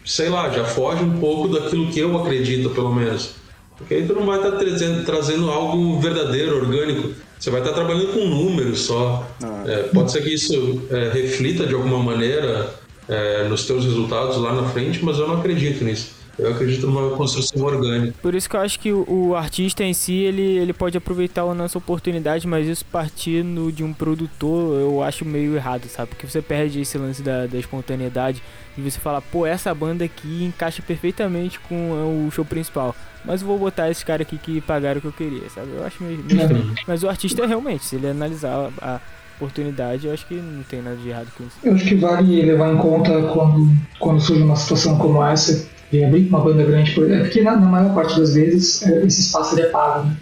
sei 0.05 0.29
lá, 0.29 0.49
já 0.51 0.65
foge 0.65 1.03
um 1.03 1.19
pouco 1.19 1.49
daquilo 1.49 1.91
que 1.91 1.99
eu 1.99 2.17
acredito, 2.21 2.71
pelo 2.71 2.95
menos. 2.95 3.35
Porque 3.77 3.95
aí 3.95 4.07
tu 4.07 4.15
não 4.15 4.25
vai 4.25 4.37
estar 4.37 4.53
tá 4.53 4.59
trazendo, 4.59 5.05
trazendo 5.05 5.51
algo 5.51 5.99
verdadeiro, 5.99 6.57
orgânico. 6.57 7.15
Você 7.43 7.51
vai 7.51 7.61
estar 7.61 7.73
trabalhando 7.73 8.13
com 8.13 8.25
números 8.25 8.83
só. 8.83 9.29
Ah. 9.43 9.65
É, 9.67 9.83
pode 9.89 10.13
ser 10.13 10.23
que 10.23 10.33
isso 10.33 10.81
é, 10.89 11.11
reflita 11.13 11.67
de 11.67 11.75
alguma 11.75 11.99
maneira 11.99 12.73
é, 13.09 13.49
nos 13.49 13.67
teus 13.67 13.85
resultados 13.85 14.37
lá 14.37 14.55
na 14.55 14.69
frente, 14.69 15.05
mas 15.05 15.19
eu 15.19 15.27
não 15.27 15.41
acredito 15.41 15.83
nisso. 15.83 16.15
Eu 16.39 16.53
acredito 16.53 16.87
numa 16.87 17.17
construção 17.17 17.65
orgânica. 17.65 18.15
Por 18.23 18.37
isso 18.37 18.49
que 18.49 18.55
eu 18.55 18.61
acho 18.61 18.79
que 18.79 18.93
o, 18.93 19.05
o, 19.09 19.35
artista 19.35 19.83
em 19.83 19.93
si, 19.93 20.15
ele, 20.15 20.41
ele 20.41 20.73
pode 20.73 20.97
aproveitar 20.97 21.43
a 21.43 21.53
nossa 21.53 21.77
oportunidade, 21.77 22.47
mas 22.47 22.69
isso 22.69 22.85
partindo 22.85 23.73
de 23.73 23.83
um 23.83 23.93
produtor, 23.93 24.81
eu 24.81 25.03
acho 25.03 25.25
meio 25.25 25.57
errado, 25.57 25.89
sabe? 25.89 26.11
Porque 26.11 26.29
você 26.29 26.41
perde 26.41 26.81
esse 26.81 26.97
lance 26.97 27.23
da, 27.23 27.49
da 27.49 27.59
espontaneidade 27.59 28.41
e 28.77 28.81
você 28.81 28.99
fala, 28.99 29.21
pô, 29.21 29.45
essa 29.47 29.75
banda 29.75 30.05
aqui 30.05 30.45
encaixa 30.45 30.83
perfeitamente 30.83 31.61
com 31.61 32.27
o 32.27 32.31
show 32.31 32.45
principal. 32.45 32.95
Mas 33.25 33.43
eu 33.43 33.47
vou 33.47 33.59
botar 33.59 33.91
esse 33.91 34.05
cara 34.05 34.23
aqui 34.23 34.39
que 34.39 34.61
pagaram 34.61 34.99
o 34.99 35.01
que 35.01 35.09
eu 35.09 35.13
queria, 35.13 35.49
sabe? 35.51 35.69
Eu 35.77 35.85
acho 35.85 36.03
meio, 36.03 36.25
meio. 36.25 36.75
Mas 36.87 37.03
o 37.03 37.09
artista 37.09 37.47
realmente, 37.47 37.85
se 37.85 37.97
ele 37.97 38.09
analisar 38.09 38.71
a, 38.81 39.01
oportunidade, 39.37 40.07
eu 40.07 40.13
acho 40.13 40.27
que 40.27 40.35
não 40.35 40.63
tem 40.63 40.81
nada 40.81 40.97
de 40.97 41.09
errado 41.09 41.29
com 41.37 41.45
isso. 41.45 41.57
Eu 41.65 41.75
acho 41.75 41.85
que 41.85 41.95
vale 41.97 42.43
levar 42.43 42.73
em 42.73 42.77
conta 42.77 43.11
quando, 43.33 43.69
quando 43.99 44.21
surge 44.21 44.43
uma 44.43 44.55
situação 44.55 44.97
como 44.99 45.25
essa, 45.25 45.69
e 45.93 46.05
abrir 46.05 46.29
uma 46.29 46.41
banda 46.41 46.65
grande, 46.65 46.93
por, 46.93 47.11
é 47.11 47.21
porque 47.21 47.43
na, 47.43 47.57
na, 47.57 47.67
maior 47.67 47.95
parte 47.95 48.19
das 48.19 48.35
vezes 48.35 48.83
é, 48.83 49.05
esse 49.05 49.21
espaço 49.21 49.59
é 49.61 49.67
pago 49.67 50.07
né, 50.07 50.17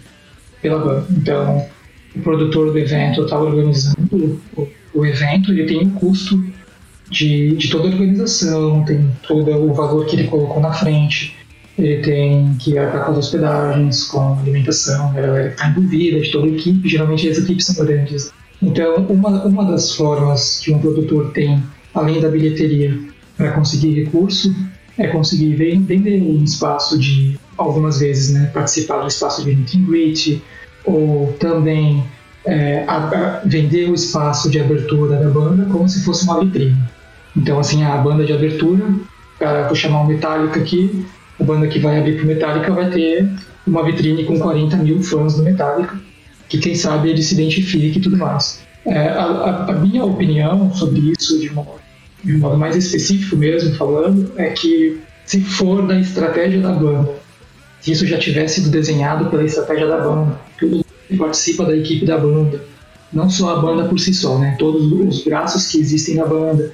pela 0.61 0.79
banda. 0.79 1.05
Então, 1.11 1.65
o 2.15 2.19
produtor 2.19 2.71
do 2.71 2.77
evento 2.77 3.23
está 3.23 3.39
organizando 3.39 4.39
o, 4.57 4.67
o, 4.93 5.05
evento, 5.05 5.51
ele 5.51 5.65
tem 5.65 5.85
um 5.85 5.91
custo 5.91 6.43
de, 7.11 7.55
de 7.57 7.69
toda 7.69 7.89
a 7.89 7.91
organização, 7.91 8.85
tem 8.85 9.11
todo 9.27 9.51
o 9.51 9.73
valor 9.73 10.05
que 10.05 10.15
ele 10.15 10.29
colocou 10.29 10.61
na 10.61 10.71
frente, 10.71 11.35
ele 11.77 12.01
tem 12.01 12.55
que 12.57 12.77
arcar 12.77 13.05
com 13.05 13.11
as 13.11 13.17
hospedagens, 13.17 14.05
com 14.05 14.39
alimentação, 14.39 15.09
a 15.09 15.13
galera 15.13 15.49
que 15.49 15.55
está 15.55 15.67
envolvida, 15.67 16.21
de 16.21 16.31
toda 16.31 16.47
a 16.47 16.49
equipe, 16.49 16.87
geralmente 16.87 17.29
as 17.29 17.37
equipes 17.37 17.65
são 17.65 17.85
grandes. 17.85 18.31
Então, 18.61 18.95
uma, 19.09 19.43
uma 19.43 19.65
das 19.65 19.93
formas 19.93 20.59
que 20.59 20.71
um 20.71 20.79
produtor 20.79 21.31
tem, 21.33 21.61
além 21.93 22.21
da 22.21 22.29
bilheteria, 22.29 22.97
para 23.35 23.51
conseguir 23.51 24.03
recurso, 24.03 24.55
é 24.97 25.07
conseguir 25.07 25.55
vender 25.55 26.21
um 26.21 26.43
espaço 26.43 26.97
de, 26.97 27.37
algumas 27.57 27.99
vezes, 27.99 28.33
né, 28.33 28.51
participar 28.53 29.01
do 29.01 29.07
espaço 29.07 29.43
de 29.43 29.53
meet 29.53 29.75
and 29.75 29.85
greet, 29.85 30.41
ou 30.85 31.33
também 31.39 32.03
é, 32.45 32.85
a, 32.87 32.97
a 32.97 33.41
vender 33.45 33.89
o 33.89 33.93
espaço 33.93 34.49
de 34.49 34.59
abertura 34.59 35.17
da 35.17 35.29
banda 35.29 35.65
como 35.65 35.89
se 35.89 36.05
fosse 36.05 36.23
uma 36.23 36.39
vitrine. 36.39 36.77
Então, 37.35 37.59
assim, 37.59 37.83
a 37.83 37.97
banda 37.97 38.25
de 38.25 38.33
abertura, 38.33 38.85
para 39.37 39.67
vou 39.67 39.75
chamar 39.75 40.01
o 40.01 40.07
Metallica 40.07 40.59
aqui, 40.59 41.05
a 41.39 41.43
banda 41.43 41.67
que 41.67 41.79
vai 41.79 41.97
abrir 41.97 42.17
pro 42.17 42.27
Metallica 42.27 42.71
vai 42.73 42.89
ter 42.89 43.29
uma 43.65 43.83
vitrine 43.83 44.25
com 44.25 44.39
40 44.39 44.77
mil 44.77 45.01
fãs 45.01 45.35
do 45.35 45.43
Metallica, 45.43 45.99
que 46.49 46.57
quem 46.57 46.75
sabe 46.75 47.09
ele 47.09 47.21
se 47.21 47.33
identifique 47.33 47.99
e 47.99 48.01
tudo 48.01 48.17
mais. 48.17 48.61
É, 48.85 49.09
a, 49.09 49.23
a, 49.23 49.71
a, 49.71 49.73
minha 49.73 50.03
opinião 50.03 50.73
sobre 50.73 50.99
isso, 51.11 51.39
de 51.39 51.49
uma 51.49 51.63
de 52.23 52.35
um 52.35 52.39
modo 52.39 52.57
mais 52.57 52.75
específico 52.75 53.35
mesmo 53.35 53.75
falando, 53.75 54.31
é 54.37 54.49
que 54.51 55.01
se 55.25 55.41
for 55.41 55.85
da 55.87 55.99
estratégia 55.99 56.61
da 56.61 56.71
banda, 56.71 57.09
se 57.79 57.91
isso 57.91 58.05
já 58.05 58.17
tivesse 58.17 58.61
sido 58.61 58.69
desenhado 58.69 59.25
pela 59.29 59.43
estratégia 59.43 59.87
da 59.87 59.97
banda, 59.97 60.39
que 60.59 60.83
participa 61.17 61.65
da 61.65 61.75
equipe 61.75 62.05
da 62.05 62.17
banda, 62.17 62.63
não 63.11 63.29
só 63.29 63.57
a 63.57 63.61
banda 63.61 63.85
por 63.85 63.99
si 63.99 64.13
só, 64.13 64.37
né? 64.37 64.55
Todos 64.57 64.91
os 64.91 65.23
braços 65.23 65.67
que 65.67 65.79
existem 65.79 66.15
na 66.15 66.25
banda, 66.25 66.71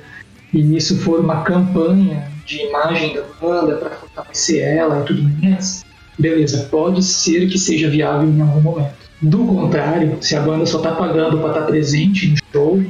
e 0.54 0.76
isso 0.76 0.98
for 1.00 1.20
uma 1.20 1.42
campanha 1.42 2.32
de 2.46 2.62
imagem 2.62 3.14
da 3.14 3.24
banda 3.42 3.76
para 3.76 3.90
fortalecer 3.92 4.64
ela 4.64 5.02
e 5.02 5.06
tudo 5.06 5.24
mais, 5.42 5.84
beleza, 6.18 6.68
pode 6.72 7.04
ser 7.04 7.50
que 7.50 7.58
seja 7.58 7.90
viável 7.90 8.30
em 8.30 8.42
algum 8.42 8.62
momento. 8.62 8.96
Do 9.22 9.40
contrário, 9.40 10.18
se 10.22 10.36
a 10.36 10.42
banda 10.42 10.66
só 10.66 10.78
está 10.78 10.92
pagando 10.92 11.40
para 11.40 11.50
estar 11.50 11.62
tá 11.62 11.68
presente 11.68 12.30
no 12.30 12.38
show, 12.52 12.84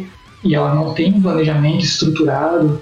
e 0.43 0.53
ela 0.53 0.75
não 0.75 0.93
tem 0.93 1.13
um 1.13 1.21
planejamento 1.21 1.83
estruturado, 1.83 2.81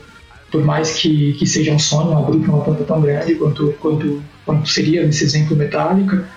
por 0.52 0.64
mais 0.64 0.94
que, 0.94 1.34
que 1.34 1.48
seja 1.48 1.72
um 1.72 1.80
sonho 1.80 2.18
abrir 2.18 2.40
para 2.40 2.52
uma 2.52 2.64
planta 2.64 2.84
tão 2.84 3.02
grande 3.02 3.36
quanto, 3.36 3.74
quanto, 3.80 4.22
quanto 4.46 4.70
seria 4.70 5.06
nesse 5.06 5.24
exemplo 5.24 5.56
Metallica, 5.56 6.28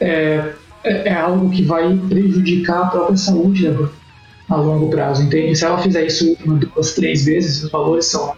é, 0.00 0.52
é, 0.84 1.08
é, 1.08 1.14
algo 1.14 1.50
que 1.50 1.62
vai 1.62 1.96
prejudicar 2.08 2.82
a 2.82 2.86
própria 2.86 3.16
saúde 3.16 3.64
da 3.64 3.72
banda 3.72 4.01
a 4.52 4.56
longo 4.56 4.90
prazo, 4.90 5.22
entende? 5.22 5.56
Se 5.56 5.64
ela 5.64 5.78
fizer 5.78 6.04
isso 6.06 6.36
uma, 6.44 6.56
duas, 6.56 6.94
três 6.94 7.24
vezes, 7.24 7.64
os 7.64 7.70
valores 7.70 8.06
são 8.06 8.34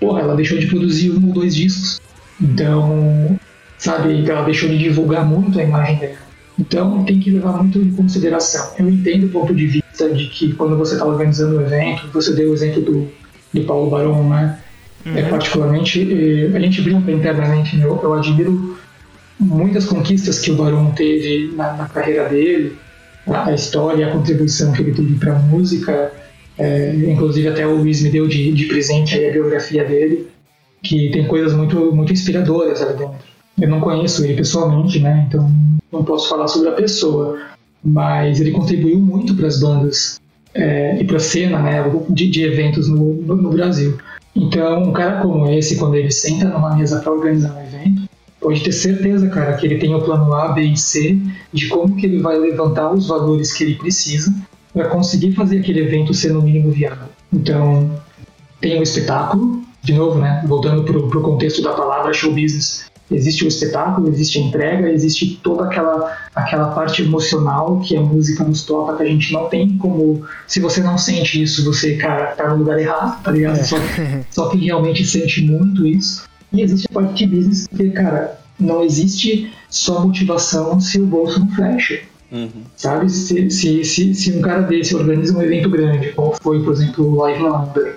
porra, 0.00 0.20
ela 0.20 0.36
deixou 0.36 0.58
de 0.58 0.66
produzir 0.66 1.10
um 1.10 1.26
ou 1.26 1.32
dois 1.32 1.54
discos. 1.54 2.00
Então, 2.40 3.38
sabe, 3.76 4.28
ela 4.28 4.44
deixou 4.44 4.68
de 4.68 4.78
divulgar 4.78 5.24
muito 5.24 5.58
a 5.58 5.62
imagem 5.62 5.96
dela. 5.96 6.28
Então 6.58 7.04
tem 7.04 7.20
que 7.20 7.30
levar 7.30 7.52
muito 7.52 7.78
em 7.78 7.90
consideração. 7.92 8.72
Eu 8.78 8.90
entendo 8.90 9.26
o 9.26 9.28
ponto 9.28 9.54
de 9.54 9.66
vista 9.66 10.10
de 10.10 10.26
que 10.26 10.52
quando 10.54 10.76
você 10.76 10.94
está 10.94 11.06
organizando 11.06 11.56
um 11.56 11.60
evento, 11.60 12.08
você 12.12 12.34
deu 12.34 12.50
o 12.50 12.54
exemplo 12.54 12.82
do, 12.82 13.08
do 13.54 13.64
Paulo 13.64 13.90
Barão, 13.90 14.28
né? 14.28 14.58
Uhum. 15.06 15.16
É, 15.16 15.22
particularmente, 15.22 16.00
eh, 16.00 16.56
a 16.56 16.58
gente 16.58 16.82
brinca 16.82 17.12
internamente, 17.12 17.80
eu, 17.80 18.00
eu 18.02 18.12
admiro 18.14 18.76
muitas 19.38 19.86
conquistas 19.86 20.40
que 20.40 20.50
o 20.50 20.56
Barão 20.56 20.90
teve 20.90 21.52
na, 21.54 21.74
na 21.74 21.88
carreira 21.88 22.28
dele, 22.28 22.76
a 23.32 23.52
história, 23.52 24.08
a 24.08 24.12
contribuição 24.12 24.72
que 24.72 24.82
ele 24.82 24.92
teve 24.92 25.14
para 25.14 25.36
a 25.36 25.38
música, 25.38 26.12
é, 26.58 26.94
inclusive 26.94 27.48
até 27.48 27.66
o 27.66 27.76
Luiz 27.76 28.02
me 28.02 28.10
deu 28.10 28.26
de, 28.26 28.52
de 28.52 28.64
presente 28.66 29.14
a 29.14 29.32
biografia 29.32 29.84
dele, 29.84 30.28
que 30.82 31.10
tem 31.10 31.26
coisas 31.26 31.52
muito, 31.52 31.92
muito 31.92 32.12
inspiradoras 32.12 32.82
ali 32.82 32.98
dentro. 32.98 33.28
Eu 33.60 33.68
não 33.68 33.80
conheço 33.80 34.24
ele 34.24 34.34
pessoalmente, 34.34 35.00
né? 35.00 35.26
Então 35.28 35.50
não 35.90 36.04
posso 36.04 36.28
falar 36.28 36.46
sobre 36.48 36.68
a 36.68 36.72
pessoa, 36.72 37.38
mas 37.82 38.40
ele 38.40 38.50
contribuiu 38.50 38.98
muito 38.98 39.34
para 39.34 39.46
as 39.46 39.60
bandas 39.60 40.20
é, 40.54 41.00
e 41.00 41.04
para 41.04 41.16
a 41.16 41.20
cena 41.20 41.58
né, 41.60 41.82
de, 42.10 42.28
de 42.30 42.44
eventos 42.44 42.88
no, 42.88 43.14
no, 43.14 43.36
no, 43.36 43.50
Brasil. 43.50 43.98
Então, 44.34 44.84
um 44.84 44.92
cara 44.92 45.20
como 45.20 45.48
esse, 45.50 45.76
quando 45.76 45.96
ele 45.96 46.10
senta 46.10 46.46
numa 46.46 46.76
mesa 46.76 47.00
para 47.00 47.12
organizar 47.12 47.54
um 47.56 47.62
evento, 47.62 48.07
pode 48.40 48.62
ter 48.62 48.72
certeza, 48.72 49.28
cara, 49.28 49.54
que 49.54 49.66
ele 49.66 49.78
tem 49.78 49.94
o 49.94 50.00
plano 50.00 50.32
A, 50.34 50.48
B 50.48 50.62
e 50.62 50.76
C 50.76 51.18
de 51.52 51.68
como 51.68 51.96
que 51.96 52.06
ele 52.06 52.20
vai 52.20 52.38
levantar 52.38 52.90
os 52.92 53.08
valores 53.08 53.52
que 53.52 53.64
ele 53.64 53.74
precisa 53.74 54.34
para 54.72 54.88
conseguir 54.88 55.32
fazer 55.32 55.58
aquele 55.58 55.80
evento 55.80 56.14
ser 56.14 56.32
no 56.32 56.42
mínimo 56.42 56.70
viável. 56.70 57.08
Então, 57.32 57.90
tem 58.60 58.78
o 58.78 58.82
espetáculo, 58.82 59.62
de 59.82 59.92
novo, 59.92 60.18
né, 60.18 60.44
voltando 60.46 60.84
para 60.84 60.98
o 60.98 61.22
contexto 61.22 61.62
da 61.62 61.72
palavra 61.72 62.12
show 62.12 62.30
business, 62.30 62.88
existe 63.10 63.44
o 63.44 63.48
espetáculo, 63.48 64.08
existe 64.08 64.38
a 64.38 64.42
entrega, 64.42 64.90
existe 64.90 65.40
toda 65.42 65.64
aquela, 65.64 66.16
aquela 66.34 66.70
parte 66.70 67.02
emocional 67.02 67.80
que 67.80 67.96
a 67.96 68.00
música 68.00 68.44
nos 68.44 68.64
toca, 68.64 68.96
que 68.96 69.02
a 69.02 69.06
gente 69.06 69.32
não 69.32 69.48
tem 69.48 69.76
como. 69.78 70.24
Se 70.46 70.60
você 70.60 70.82
não 70.82 70.98
sente 70.98 71.42
isso, 71.42 71.64
você, 71.64 71.96
cara, 71.96 72.26
tá 72.32 72.48
no 72.48 72.56
lugar 72.56 72.78
errado, 72.78 73.22
tá 73.22 73.30
ligado? 73.30 73.58
É. 73.58 73.62
Só, 73.62 73.76
só 74.30 74.48
que 74.48 74.58
realmente 74.58 75.06
sente 75.06 75.42
muito 75.42 75.86
isso. 75.86 76.28
E 76.52 76.62
existe 76.62 76.86
a 76.90 76.94
parte 76.94 77.26
de 77.26 77.36
business, 77.36 77.66
que, 77.66 77.90
cara, 77.90 78.38
não 78.58 78.82
existe 78.82 79.52
só 79.68 80.04
motivação 80.04 80.80
se 80.80 81.00
o 81.00 81.06
bolso 81.06 81.40
não 81.40 81.48
fecha. 81.50 82.00
Uhum. 82.30 82.62
Sabe? 82.76 83.10
Se, 83.10 83.50
se, 83.50 83.84
se, 83.84 84.14
se, 84.14 84.32
um 84.32 84.40
cara 84.40 84.62
desse 84.62 84.94
organiza 84.94 85.36
um 85.36 85.42
evento 85.42 85.70
grande, 85.70 86.12
como 86.12 86.34
foi, 86.40 86.62
por 86.62 86.72
exemplo, 86.74 87.06
o 87.06 87.16
Live 87.16 87.42
London, 87.42 87.92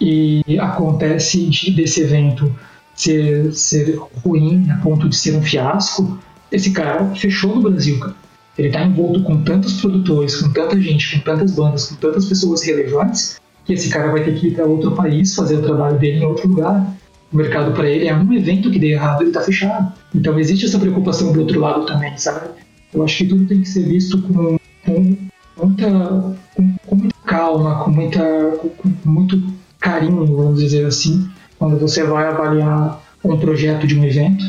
e 0.00 0.42
acontece 0.58 1.46
de, 1.46 1.70
desse 1.72 2.02
evento 2.02 2.54
ser, 2.94 3.52
ser 3.52 3.98
ruim 4.24 4.70
a 4.70 4.76
ponto 4.76 5.08
de 5.08 5.16
ser 5.16 5.36
um 5.36 5.42
fiasco, 5.42 6.18
esse 6.50 6.70
cara 6.70 7.14
fechou 7.14 7.54
no 7.54 7.62
Brasil, 7.62 7.98
cara. 7.98 8.16
Ele 8.58 8.68
está 8.68 8.82
envolto 8.82 9.22
com 9.22 9.42
tantos 9.42 9.80
produtores, 9.80 10.36
com 10.36 10.52
tanta 10.52 10.78
gente, 10.80 11.16
com 11.16 11.24
tantas 11.24 11.52
bandas, 11.52 11.86
com 11.86 11.94
tantas 11.96 12.26
pessoas 12.26 12.62
relevantes, 12.62 13.40
que 13.64 13.72
esse 13.72 13.88
cara 13.88 14.10
vai 14.10 14.24
ter 14.24 14.34
que 14.34 14.48
ir 14.48 14.54
para 14.54 14.66
outro 14.66 14.92
país 14.92 15.34
fazer 15.34 15.56
o 15.56 15.62
trabalho 15.62 15.98
dele 15.98 16.18
em 16.18 16.26
outro 16.26 16.48
lugar. 16.48 16.94
O 17.32 17.36
mercado 17.36 17.72
para 17.72 17.88
ele 17.88 18.08
é 18.08 18.14
um 18.14 18.32
evento 18.32 18.70
que 18.70 18.78
deu 18.78 18.90
errado, 18.90 19.22
ele 19.22 19.30
está 19.30 19.40
fechado. 19.40 19.92
Então 20.14 20.38
existe 20.38 20.66
essa 20.66 20.78
preocupação 20.78 21.32
do 21.32 21.40
outro 21.40 21.60
lado 21.60 21.86
também, 21.86 22.16
sabe? 22.16 22.48
Eu 22.92 23.04
acho 23.04 23.18
que 23.18 23.26
tudo 23.26 23.46
tem 23.46 23.60
que 23.60 23.68
ser 23.68 23.84
visto 23.84 24.20
com, 24.22 24.58
com 24.84 25.16
muita, 25.56 26.34
com, 26.54 26.74
com, 26.86 26.96
muita 26.96 27.16
calma, 27.24 27.84
com, 27.84 27.90
muita, 27.90 28.22
com, 28.58 28.68
com 28.68 28.90
muito 29.04 29.40
carinho, 29.78 30.26
vamos 30.26 30.60
dizer 30.60 30.84
assim, 30.86 31.30
quando 31.58 31.78
você 31.78 32.02
vai 32.02 32.26
avaliar 32.26 33.00
um 33.24 33.38
projeto 33.38 33.86
de 33.86 33.98
um 33.98 34.04
evento. 34.04 34.44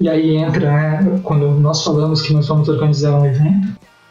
E 0.00 0.08
aí 0.08 0.36
entra, 0.36 0.70
né, 0.72 1.20
quando 1.22 1.48
nós 1.60 1.84
falamos 1.84 2.22
que 2.22 2.32
nós 2.32 2.48
vamos 2.48 2.68
organizar 2.68 3.18
um 3.18 3.24
evento, 3.24 3.68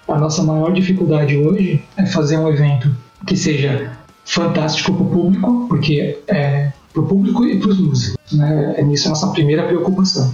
a 0.08 0.18
nossa 0.18 0.42
maior 0.44 0.72
dificuldade 0.72 1.38
hoje 1.38 1.84
é 1.98 2.06
fazer 2.06 2.38
um 2.38 2.48
evento 2.48 2.96
que 3.28 3.36
seja 3.36 3.92
fantástico 4.24 4.94
para 4.94 5.04
o 5.04 5.10
público, 5.10 5.66
porque 5.68 6.20
é 6.28 6.72
para 6.96 7.04
o 7.04 7.08
público 7.08 7.46
e 7.46 7.60
para 7.60 7.70
os 7.70 7.80
músicos. 7.80 8.32
Né? 8.32 8.76
É 8.78 8.84
nisso 8.84 9.08
a 9.08 9.10
nossa 9.10 9.28
primeira 9.28 9.64
preocupação. 9.64 10.34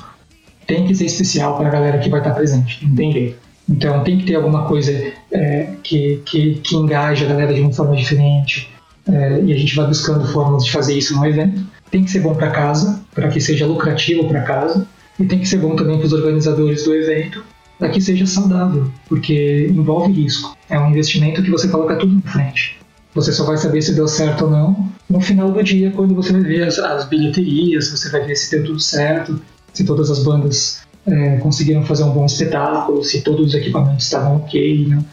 Tem 0.65 0.87
que 0.87 0.95
ser 0.95 1.05
especial 1.05 1.57
para 1.57 1.67
a 1.67 1.71
galera 1.71 1.97
que 1.99 2.09
vai 2.09 2.21
estar 2.21 2.31
presente, 2.31 2.85
não 2.87 2.95
tem 2.95 3.11
jeito. 3.11 3.37
Então 3.69 4.03
tem 4.03 4.17
que 4.17 4.25
ter 4.25 4.35
alguma 4.35 4.65
coisa 4.65 4.91
é, 5.31 5.73
que, 5.83 6.21
que, 6.25 6.55
que 6.55 6.75
engaje 6.75 7.25
a 7.25 7.27
galera 7.27 7.53
de 7.53 7.59
uma 7.59 7.73
forma 7.73 7.95
diferente. 7.95 8.69
É, 9.07 9.41
e 9.43 9.51
a 9.51 9.57
gente 9.57 9.75
vai 9.75 9.87
buscando 9.87 10.25
formas 10.27 10.63
de 10.63 10.71
fazer 10.71 10.97
isso 10.97 11.15
no 11.15 11.25
evento 11.25 11.61
tem 11.91 12.05
que 12.05 12.09
ser 12.09 12.21
bom 12.21 12.33
para 12.33 12.49
casa, 12.49 13.03
para 13.13 13.27
que 13.27 13.41
seja 13.41 13.67
lucrativo 13.67 14.27
para 14.27 14.41
casa, 14.41 14.87
e 15.19 15.25
tem 15.25 15.39
que 15.39 15.47
ser 15.47 15.57
bom 15.57 15.75
também 15.75 15.97
para 15.97 16.07
os 16.07 16.13
organizadores 16.13 16.85
do 16.85 16.95
evento, 16.95 17.43
para 17.77 17.89
que 17.89 17.99
seja 17.99 18.25
saudável, 18.25 18.89
porque 19.09 19.67
envolve 19.69 20.13
risco. 20.13 20.57
É 20.69 20.79
um 20.79 20.89
investimento 20.89 21.43
que 21.43 21.51
você 21.51 21.67
coloca 21.67 21.97
tudo 21.97 22.15
em 22.15 22.21
frente. 22.21 22.79
Você 23.13 23.31
só 23.31 23.43
vai 23.43 23.57
saber 23.57 23.81
se 23.81 23.93
deu 23.93 24.07
certo 24.07 24.45
ou 24.45 24.51
não 24.51 24.91
no 25.11 25.19
final 25.19 25.51
do 25.51 25.61
dia, 25.61 25.91
quando 25.91 26.15
você 26.15 26.31
vai 26.31 26.41
ver 26.41 26.63
as, 26.63 26.79
as 26.79 27.05
bilheterias, 27.05 27.89
você 27.89 28.09
vai 28.09 28.25
ver 28.25 28.35
se 28.35 28.49
deu 28.49 28.63
tudo 28.63 28.79
certo, 28.79 29.41
se 29.73 29.83
todas 29.83 30.09
as 30.09 30.23
bandas 30.23 30.81
é, 31.05 31.37
conseguiram 31.37 31.83
fazer 31.83 32.03
um 32.03 32.11
bom 32.11 32.25
espetáculo, 32.25 33.03
se 33.03 33.21
todos 33.21 33.47
os 33.47 33.53
equipamentos 33.53 34.05
estavam 34.05 34.37
ok. 34.37 34.87
Né? 34.87 35.03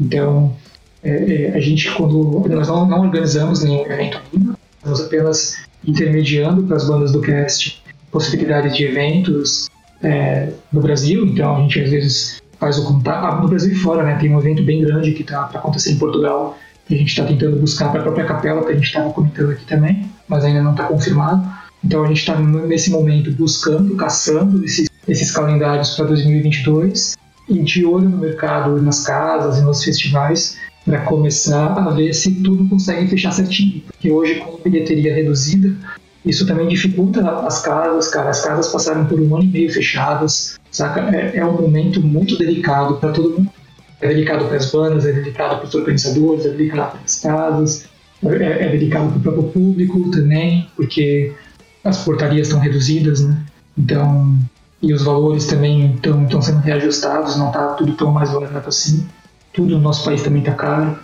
Então, 0.00 0.56
é, 1.02 1.10
é, 1.10 1.54
a 1.54 1.60
gente, 1.60 1.90
quando 1.94 2.42
nós 2.48 2.68
não, 2.68 2.86
não 2.86 3.02
organizamos 3.02 3.62
nenhum 3.62 3.84
evento 3.84 4.20
ainda, 4.32 4.54
nós 4.84 5.00
apenas 5.00 5.58
intermediando 5.86 6.62
para 6.62 6.76
as 6.76 6.88
bandas 6.88 7.12
do 7.12 7.20
cast 7.20 7.82
possibilidades 8.10 8.76
de 8.76 8.84
eventos 8.84 9.68
é, 10.02 10.50
no 10.72 10.80
Brasil. 10.80 11.26
Então 11.26 11.56
a 11.56 11.60
gente 11.60 11.80
às 11.80 11.90
vezes 11.90 12.42
faz 12.58 12.78
o 12.78 12.84
contato. 12.84 13.24
Ah, 13.24 13.40
no 13.40 13.48
Brasil 13.48 13.72
e 13.72 13.74
fora, 13.74 14.02
né? 14.02 14.16
Tem 14.20 14.34
um 14.34 14.38
evento 14.38 14.62
bem 14.62 14.82
grande 14.82 15.12
que 15.12 15.22
está 15.22 15.44
para 15.44 15.58
acontecer 15.58 15.92
em 15.92 15.98
Portugal. 15.98 16.56
Que 16.86 16.94
a 16.94 16.98
gente 16.98 17.08
está 17.08 17.24
tentando 17.24 17.56
buscar 17.56 17.90
para 17.90 18.00
a 18.00 18.02
própria 18.02 18.24
capela, 18.24 18.64
que 18.64 18.72
a 18.72 18.74
gente 18.74 18.84
estava 18.84 19.10
comentando 19.12 19.52
aqui 19.52 19.64
também, 19.66 20.10
mas 20.28 20.44
ainda 20.44 20.62
não 20.62 20.72
está 20.72 20.84
confirmado. 20.84 21.48
Então 21.84 22.04
a 22.04 22.08
gente 22.08 22.18
está 22.18 22.38
nesse 22.38 22.90
momento 22.90 23.30
buscando, 23.32 23.96
caçando 23.96 24.64
esses, 24.64 24.88
esses 25.08 25.30
calendários 25.30 25.94
para 25.96 26.06
2022 26.06 27.16
e 27.48 27.58
de 27.60 27.84
olho 27.84 28.08
no 28.08 28.18
mercado, 28.18 28.80
nas 28.80 29.04
casas 29.04 29.58
e 29.58 29.62
nos 29.62 29.82
festivais 29.82 30.56
para 30.84 31.00
começar 31.02 31.78
a 31.78 31.90
ver 31.90 32.12
se 32.12 32.42
tudo 32.42 32.68
consegue 32.68 33.08
fechar 33.08 33.32
certinho. 33.32 33.82
Porque 33.86 34.10
hoje, 34.10 34.36
com 34.36 34.58
bilheteria 34.62 35.14
reduzida, 35.14 35.74
isso 36.24 36.46
também 36.46 36.68
dificulta 36.68 37.28
as 37.40 37.62
casas, 37.62 38.08
cara. 38.08 38.30
As 38.30 38.44
casas 38.44 38.68
passaram 38.68 39.06
por 39.06 39.20
um 39.20 39.34
ano 39.34 39.44
e 39.44 39.48
meio 39.48 39.72
fechadas, 39.72 40.58
saca? 40.70 41.00
É, 41.14 41.38
é 41.38 41.46
um 41.46 41.60
momento 41.60 42.00
muito 42.00 42.36
delicado 42.38 42.96
para 42.96 43.12
todo 43.12 43.30
mundo. 43.30 43.50
É 44.02 44.08
delicado 44.08 44.44
para 44.46 44.56
as 44.56 44.70
bandas, 44.70 45.06
é 45.06 45.12
delicado 45.12 45.58
para 45.58 45.68
os 45.68 45.74
organizadores, 45.74 46.44
é 46.44 46.50
delicado 46.50 46.92
para 46.92 47.00
as 47.04 47.20
casas, 47.20 47.88
é, 48.24 48.66
é 48.66 48.68
delicado 48.68 49.08
para 49.08 49.18
o 49.18 49.20
próprio 49.22 49.44
público 49.44 50.10
também, 50.10 50.68
porque 50.76 51.32
as 51.82 52.04
portarias 52.04 52.48
estão 52.48 52.60
reduzidas, 52.60 53.20
né? 53.20 53.42
Então, 53.78 54.36
e 54.82 54.92
os 54.92 55.02
valores 55.02 55.46
também 55.46 55.94
estão 55.94 56.42
sendo 56.42 56.58
reajustados, 56.58 57.36
não 57.36 57.48
está 57.48 57.68
tudo 57.74 57.94
tão 57.94 58.10
mais 58.10 58.30
barato 58.30 58.68
assim 58.68 59.06
tudo 59.52 59.76
no 59.76 59.80
nosso 59.80 60.04
país 60.04 60.22
também 60.22 60.40
está 60.40 60.54
caro. 60.54 60.98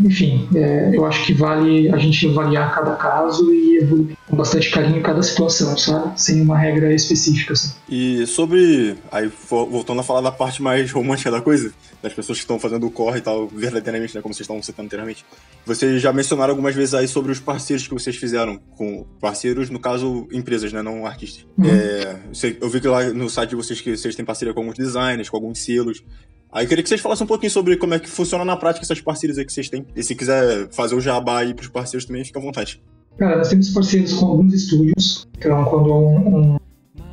Enfim, 0.00 0.48
é, 0.54 0.90
eu 0.94 1.04
acho 1.04 1.26
que 1.26 1.34
vale 1.34 1.92
a 1.92 1.96
gente 1.96 2.26
avaliar 2.28 2.72
cada 2.74 2.94
caso 2.94 3.52
e 3.52 3.78
evoluir 3.78 4.16
com 4.28 4.36
bastante 4.36 4.70
carinho 4.70 5.02
cada 5.02 5.22
situação, 5.22 5.76
sabe? 5.76 6.20
Sem 6.20 6.40
uma 6.40 6.56
regra 6.56 6.94
específica. 6.94 7.54
Assim. 7.54 7.74
E 7.88 8.26
sobre. 8.26 8.96
Aí, 9.10 9.30
voltando 9.48 10.00
a 10.00 10.04
falar 10.04 10.20
da 10.20 10.30
parte 10.30 10.62
mais 10.62 10.90
romântica 10.92 11.30
da 11.30 11.40
coisa, 11.40 11.72
das 12.02 12.12
pessoas 12.12 12.38
que 12.38 12.44
estão 12.44 12.60
fazendo 12.60 12.86
o 12.86 12.90
corre 12.90 13.18
e 13.18 13.22
tal, 13.22 13.48
verdadeiramente, 13.48 14.14
né? 14.14 14.22
Como 14.22 14.32
vocês 14.32 14.44
estão 14.44 14.62
citando 14.62 14.86
anteriormente. 14.86 15.24
Vocês 15.66 16.00
já 16.00 16.12
mencionaram 16.12 16.52
algumas 16.52 16.74
vezes 16.74 16.94
aí 16.94 17.08
sobre 17.08 17.32
os 17.32 17.40
parceiros 17.40 17.88
que 17.88 17.94
vocês 17.94 18.14
fizeram 18.14 18.60
com 18.76 19.04
parceiros, 19.20 19.68
no 19.68 19.80
caso, 19.80 20.28
empresas, 20.32 20.72
né? 20.72 20.80
Não 20.80 21.06
artistas. 21.06 21.44
Uhum. 21.56 21.66
É, 21.66 22.16
eu 22.60 22.68
vi 22.68 22.80
que 22.80 22.86
lá 22.86 23.04
no 23.12 23.28
site 23.28 23.50
de 23.50 23.56
vocês 23.56 23.80
que 23.80 23.96
vocês 23.96 24.14
têm 24.14 24.24
parceria 24.24 24.54
com 24.54 24.60
alguns 24.60 24.76
designers, 24.76 25.28
com 25.28 25.36
alguns 25.36 25.58
selos. 25.58 26.04
Aí 26.50 26.64
eu 26.64 26.68
queria 26.68 26.82
que 26.82 26.88
vocês 26.88 27.00
falassem 27.00 27.24
um 27.24 27.28
pouquinho 27.28 27.50
sobre 27.50 27.76
como 27.76 27.94
é 27.94 27.98
que 27.98 28.08
funciona 28.08 28.44
na 28.44 28.56
prática 28.56 28.84
essas 28.84 29.00
parcerias 29.00 29.38
aí 29.38 29.44
que 29.44 29.52
vocês 29.52 29.68
têm. 29.68 29.84
E 29.94 30.02
se 30.02 30.14
quiser 30.14 30.68
fazer 30.70 30.94
o 30.94 31.00
jabá 31.00 31.40
aí 31.40 31.52
pros 31.52 31.68
parceiros 31.68 32.06
também, 32.06 32.24
fica 32.24 32.38
à 32.38 32.42
vontade. 32.42 32.80
Cara, 33.18 33.36
nós 33.36 33.48
temos 33.48 33.68
parceiros 33.70 34.14
com 34.14 34.26
alguns 34.26 34.54
estúdios. 34.54 35.26
Então, 35.36 35.64
quando 35.64 35.92
um, 35.92 36.38
um, 36.54 36.56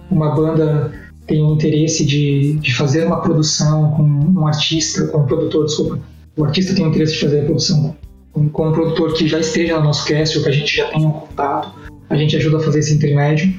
uma 0.09 0.33
banda 0.33 0.91
tem 1.27 1.43
o 1.43 1.53
interesse 1.53 2.05
de, 2.05 2.53
de 2.53 2.73
fazer 2.75 3.05
uma 3.05 3.21
produção 3.21 3.91
com 3.91 4.03
um 4.03 4.47
artista, 4.47 5.07
com 5.07 5.19
um 5.19 5.25
produtor, 5.25 5.65
desculpa, 5.65 5.99
o 6.37 6.45
artista 6.45 6.75
tem 6.75 6.85
o 6.85 6.89
interesse 6.89 7.13
de 7.13 7.19
fazer 7.19 7.41
a 7.41 7.45
produção 7.45 7.95
com, 8.31 8.49
com 8.49 8.69
um 8.69 8.71
produtor 8.71 9.13
que 9.13 9.27
já 9.27 9.39
esteja 9.39 9.79
no 9.79 9.85
nosso 9.85 10.05
cast 10.05 10.37
ou 10.37 10.43
que 10.43 10.49
a 10.49 10.53
gente 10.53 10.77
já 10.77 10.87
tenha 10.91 11.07
um 11.07 11.11
contato, 11.11 11.73
a 12.09 12.15
gente 12.15 12.35
ajuda 12.35 12.57
a 12.57 12.59
fazer 12.59 12.79
esse 12.79 12.93
intermédio. 12.93 13.53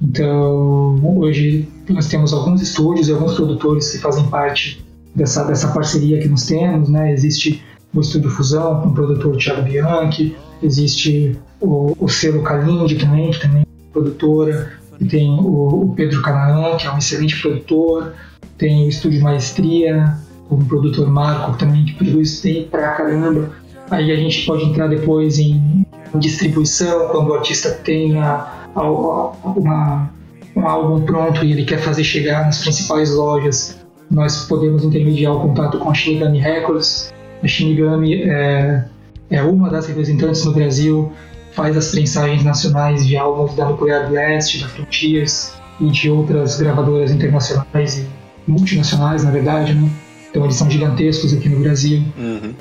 Então, 0.00 1.18
hoje 1.18 1.68
nós 1.88 2.06
temos 2.06 2.32
alguns 2.32 2.62
estúdios 2.62 3.08
e 3.08 3.12
alguns 3.12 3.34
produtores 3.34 3.90
que 3.90 3.98
fazem 3.98 4.24
parte 4.28 4.82
dessa, 5.14 5.44
dessa 5.44 5.68
parceria 5.68 6.20
que 6.20 6.28
nós 6.28 6.46
temos, 6.46 6.88
né? 6.88 7.12
Existe 7.12 7.62
o 7.94 8.00
Estúdio 8.00 8.30
Fusão 8.30 8.80
com 8.80 8.88
o 8.88 8.94
produtor 8.94 9.36
Thiago 9.36 9.62
Bianchi, 9.62 10.36
existe 10.62 11.36
o, 11.60 11.96
o 11.98 12.08
selo 12.08 12.42
Kalindi 12.42 12.96
também, 12.96 13.30
que 13.30 13.40
também 13.40 13.62
é 13.62 13.92
produtora, 13.92 14.72
e 15.00 15.04
tem 15.04 15.30
o, 15.30 15.84
o, 15.84 15.94
Pedro 15.94 16.22
Canaã, 16.22 16.76
que 16.76 16.86
é 16.86 16.92
um 16.92 16.98
excelente 16.98 17.40
produtor, 17.40 18.12
tem 18.56 18.86
o 18.86 18.88
Estúdio 18.88 19.22
Maestria, 19.22 20.16
com 20.48 20.56
o 20.56 20.64
produtor 20.64 21.08
Marco 21.08 21.56
também, 21.56 21.84
que 21.84 21.94
produz 21.94 22.42
bem 22.42 22.64
pra 22.64 22.92
caramba. 22.92 23.50
Aí 23.90 24.12
a 24.12 24.16
gente 24.16 24.46
pode 24.46 24.64
entrar 24.64 24.88
depois 24.88 25.38
em 25.38 25.84
distribuição, 26.14 27.08
quando 27.08 27.30
o 27.30 27.34
artista 27.34 27.70
tem 27.70 28.18
a, 28.18 28.68
a, 28.74 28.80
a, 28.80 29.32
uma, 29.44 30.10
um 30.54 30.66
álbum 30.66 31.04
pronto 31.04 31.44
e 31.44 31.52
ele 31.52 31.64
quer 31.64 31.78
fazer 31.78 32.04
chegar 32.04 32.44
nas 32.44 32.60
principais 32.60 33.14
lojas 33.14 33.79
nós 34.10 34.46
podemos 34.46 34.84
intermediar 34.84 35.34
o 35.34 35.40
contato 35.40 35.78
com 35.78 35.90
a 35.90 35.94
Shinigami 35.94 36.40
Records. 36.40 37.12
A 37.42 37.46
Shinigami 37.46 38.22
é, 38.22 38.84
é 39.30 39.42
uma 39.42 39.70
das 39.70 39.86
representantes 39.86 40.44
no 40.44 40.52
Brasil, 40.52 41.12
faz 41.52 41.76
as 41.76 41.90
prensagens 41.90 42.42
nacionais 42.42 43.06
de 43.06 43.16
álbuns 43.16 43.54
da 43.54 43.66
Nuclear 43.66 44.08
Blast, 44.08 44.60
da 44.60 44.68
Frontiers 44.68 45.54
e 45.80 45.86
de 45.86 46.10
outras 46.10 46.58
gravadoras 46.58 47.10
internacionais 47.10 47.98
e 47.98 48.06
multinacionais, 48.50 49.24
na 49.24 49.30
verdade, 49.30 49.74
né? 49.74 49.88
Então 50.30 50.44
eles 50.44 50.56
são 50.56 50.68
gigantescos 50.70 51.32
aqui 51.32 51.48
no 51.48 51.60
Brasil. 51.60 52.02
Uhum. 52.18 52.54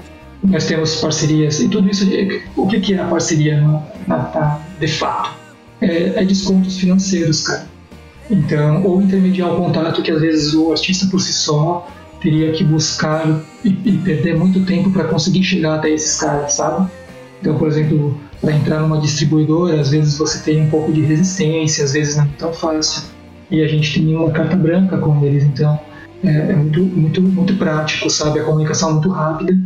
Nós 0.44 0.66
temos 0.66 0.96
parcerias, 0.96 1.60
e 1.60 1.68
tudo 1.68 1.90
isso, 1.90 2.08
o 2.56 2.68
que, 2.68 2.94
é 2.94 3.00
a 3.00 3.08
parceria 3.08 3.60
na, 3.60 3.84
na, 4.08 4.60
de 4.80 4.88
fato, 4.88 5.32
é, 5.82 6.22
é 6.22 6.26
descontos 6.26 6.80
financeiros, 6.80 7.46
cara. 7.46 7.68
Então, 8.30 8.84
ou 8.84 9.02
intermediar 9.02 9.52
o 9.52 9.58
contato 9.58 10.02
que 10.02 10.12
às 10.12 10.22
vezes 10.22 10.54
o 10.54 10.72
artista 10.72 11.08
por 11.08 11.20
si 11.20 11.34
só 11.34 11.88
teria 12.22 12.52
que 12.52 12.64
buscar 12.64 13.42
e, 13.64 13.70
e 13.70 13.98
perder 14.04 14.38
muito 14.38 14.66
tempo 14.66 14.92
para 14.92 15.06
conseguir 15.06 15.44
chegar 15.44 15.76
até 15.76 15.90
esses 15.90 16.20
caras, 16.20 16.54
sabe? 16.54 16.90
Então, 17.42 17.58
por 17.58 17.68
exemplo, 17.68 18.18
para 18.42 18.54
entrar 18.54 18.82
numa 18.82 19.00
distribuidora, 19.00 19.80
às 19.80 19.90
vezes 19.90 20.18
você 20.18 20.40
tem 20.40 20.62
um 20.62 20.70
pouco 20.70 20.92
de 20.92 21.02
resistência, 21.02 21.84
às 21.84 21.94
vezes 21.94 22.18
não 22.18 22.26
é 22.26 22.30
tão 22.38 22.54
fácil. 22.54 23.04
E 23.50 23.64
a 23.64 23.68
gente 23.68 24.00
tem 24.00 24.16
uma 24.16 24.32
carta 24.32 24.56
branca 24.56 24.98
com 24.98 25.24
eles, 25.26 25.44
então 25.44 25.80
é, 26.24 26.30
é 26.30 26.56
muito, 26.56 26.82
muito, 26.82 27.22
muito 27.22 27.56
prático, 27.56 28.10
sabe? 28.10 28.40
A 28.40 28.44
comunicação 28.44 28.90
é 28.90 28.94
muito 28.94 29.10
rápida, 29.10 29.58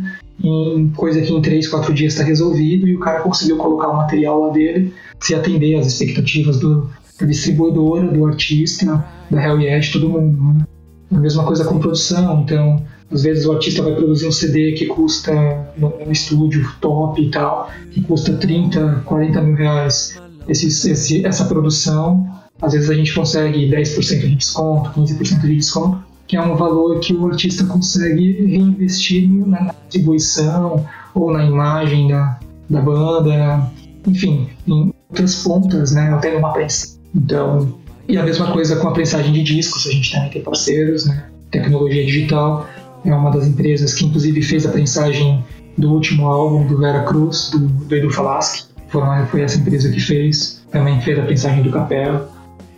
em 0.42 0.90
coisa 0.96 1.20
que 1.20 1.32
em 1.32 1.42
3, 1.42 1.68
4 1.68 1.92
dias 1.92 2.12
está 2.12 2.24
resolvido 2.24 2.88
e 2.88 2.96
o 2.96 3.00
cara 3.00 3.20
conseguiu 3.20 3.56
colocar 3.56 3.88
o 3.88 3.96
material 3.96 4.40
lá 4.40 4.50
dele, 4.50 4.92
se 5.20 5.34
atender 5.34 5.76
às 5.76 5.86
expectativas 5.86 6.58
do, 6.58 6.90
da 7.20 7.26
distribuidora, 7.26 8.08
do 8.08 8.26
artista, 8.26 9.04
da 9.30 9.42
Hell 9.42 9.60
Yeah, 9.60 9.86
todo 9.92 10.08
mundo. 10.08 10.58
Né? 10.58 10.66
A 11.12 11.18
mesma 11.18 11.44
coisa 11.44 11.64
com 11.64 11.78
produção, 11.78 12.42
então 12.42 12.82
às 13.12 13.22
vezes 13.22 13.46
o 13.46 13.52
artista 13.52 13.82
vai 13.82 13.94
produzir 13.94 14.26
um 14.26 14.32
CD 14.32 14.72
que 14.72 14.86
custa, 14.86 15.32
no 15.76 16.10
estúdio 16.10 16.68
top 16.80 17.22
e 17.22 17.30
tal, 17.30 17.70
que 17.92 18.00
custa 18.02 18.32
30, 18.34 19.02
40 19.04 19.40
mil 19.40 19.56
reais. 19.56 20.20
Esse, 20.48 20.66
esse, 20.90 21.24
essa 21.24 21.44
produção, 21.44 22.28
às 22.60 22.72
vezes 22.72 22.90
a 22.90 22.94
gente 22.94 23.14
consegue 23.14 23.70
10% 23.70 24.20
de 24.20 24.34
desconto, 24.34 24.90
15% 24.90 25.40
de 25.42 25.56
desconto, 25.56 26.02
que 26.26 26.36
é 26.36 26.42
um 26.42 26.56
valor 26.56 26.98
que 27.00 27.14
o 27.14 27.26
artista 27.26 27.64
consegue 27.64 28.46
reinvestir 28.46 29.30
na 29.46 29.72
distribuição 29.88 30.84
ou 31.14 31.32
na 31.32 31.44
imagem 31.44 32.08
da, 32.08 32.40
da 32.68 32.80
banda, 32.80 33.70
enfim, 34.06 34.48
em 34.66 34.92
outras 35.08 35.42
pontas, 35.42 35.92
né, 35.92 36.12
até 36.12 36.34
numa 36.34 36.52
prensa. 36.52 36.93
Então, 37.14 37.78
e 38.08 38.18
a 38.18 38.22
mesma 38.22 38.52
coisa 38.52 38.76
com 38.76 38.88
a 38.88 38.92
prensagem 38.92 39.32
de 39.32 39.42
discos, 39.42 39.86
a 39.86 39.90
gente 39.90 40.12
também 40.12 40.30
tem 40.30 40.42
parceiros, 40.42 41.06
né, 41.06 41.24
tecnologia 41.50 42.04
digital, 42.04 42.66
é 43.04 43.14
uma 43.14 43.30
das 43.30 43.46
empresas 43.46 43.94
que 43.94 44.06
inclusive 44.06 44.42
fez 44.42 44.66
a 44.66 44.70
prensagem 44.70 45.44
do 45.76 45.92
último 45.92 46.26
álbum 46.26 46.66
do 46.66 46.78
Vera 46.78 47.02
Cruz, 47.02 47.50
do, 47.50 47.58
do 47.58 47.94
Edu 47.94 48.10
Falaschi. 48.10 48.64
Foi, 48.88 49.02
foi 49.30 49.42
essa 49.42 49.58
empresa 49.58 49.90
que 49.90 50.00
fez. 50.00 50.64
Também 50.70 51.00
fez 51.00 51.18
a 51.18 51.22
prensagem 51.22 51.62
do 51.62 51.70
Capela. 51.70 52.30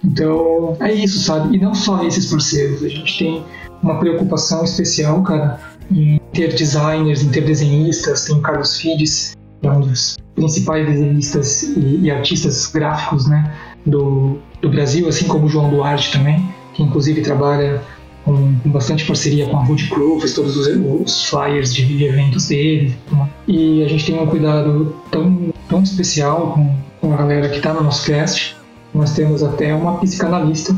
Então, 0.04 0.76
é 0.80 0.92
isso, 0.92 1.20
sabe? 1.20 1.56
E 1.56 1.60
não 1.60 1.74
só 1.74 2.04
esses 2.04 2.26
parceiros. 2.26 2.82
A 2.82 2.88
gente 2.88 3.18
tem 3.18 3.44
uma 3.82 3.98
preocupação 3.98 4.64
especial, 4.64 5.22
cara, 5.22 5.60
em 5.90 6.20
ter 6.32 6.54
designers, 6.54 7.22
em 7.22 7.28
ter 7.28 7.44
desenhistas. 7.44 8.24
Tem 8.24 8.36
o 8.36 8.40
Carlos 8.40 8.78
Fides, 8.78 9.36
que 9.60 9.66
é 9.66 9.70
um 9.70 9.80
dos 9.80 10.16
principais 10.34 10.86
desenhistas 10.86 11.62
e, 11.62 12.00
e 12.02 12.10
artistas 12.10 12.66
gráficos, 12.66 13.26
né, 13.26 13.50
do, 13.86 14.38
do 14.60 14.68
Brasil, 14.68 15.08
assim 15.08 15.26
como 15.26 15.46
o 15.46 15.48
João 15.48 15.70
Duarte 15.70 16.10
também, 16.12 16.44
que 16.74 16.82
inclusive 16.82 17.22
trabalha 17.22 17.80
com, 18.24 18.54
com 18.60 18.70
bastante 18.70 19.06
parceria 19.06 19.46
com 19.46 19.56
a 19.56 19.64
Rude 19.64 19.88
Crew, 19.88 20.18
fez 20.18 20.34
todos 20.34 20.56
os, 20.56 20.66
os 20.66 21.24
flyers 21.26 21.72
de, 21.72 21.86
de, 21.86 22.04
eventos 22.04 22.48
dele. 22.48 22.96
E 23.46 23.84
a 23.84 23.88
gente 23.88 24.04
tem 24.04 24.20
um 24.20 24.26
cuidado 24.26 24.94
tão, 25.10 25.54
tão 25.68 25.82
especial 25.82 26.52
com, 26.52 26.74
com 27.00 27.14
a 27.14 27.16
galera 27.16 27.48
que 27.48 27.58
está 27.58 27.72
no 27.72 27.84
nosso 27.84 28.04
cast. 28.04 28.56
Nós 28.92 29.14
temos 29.14 29.44
até 29.44 29.72
uma 29.72 29.98
psicanalista 29.98 30.74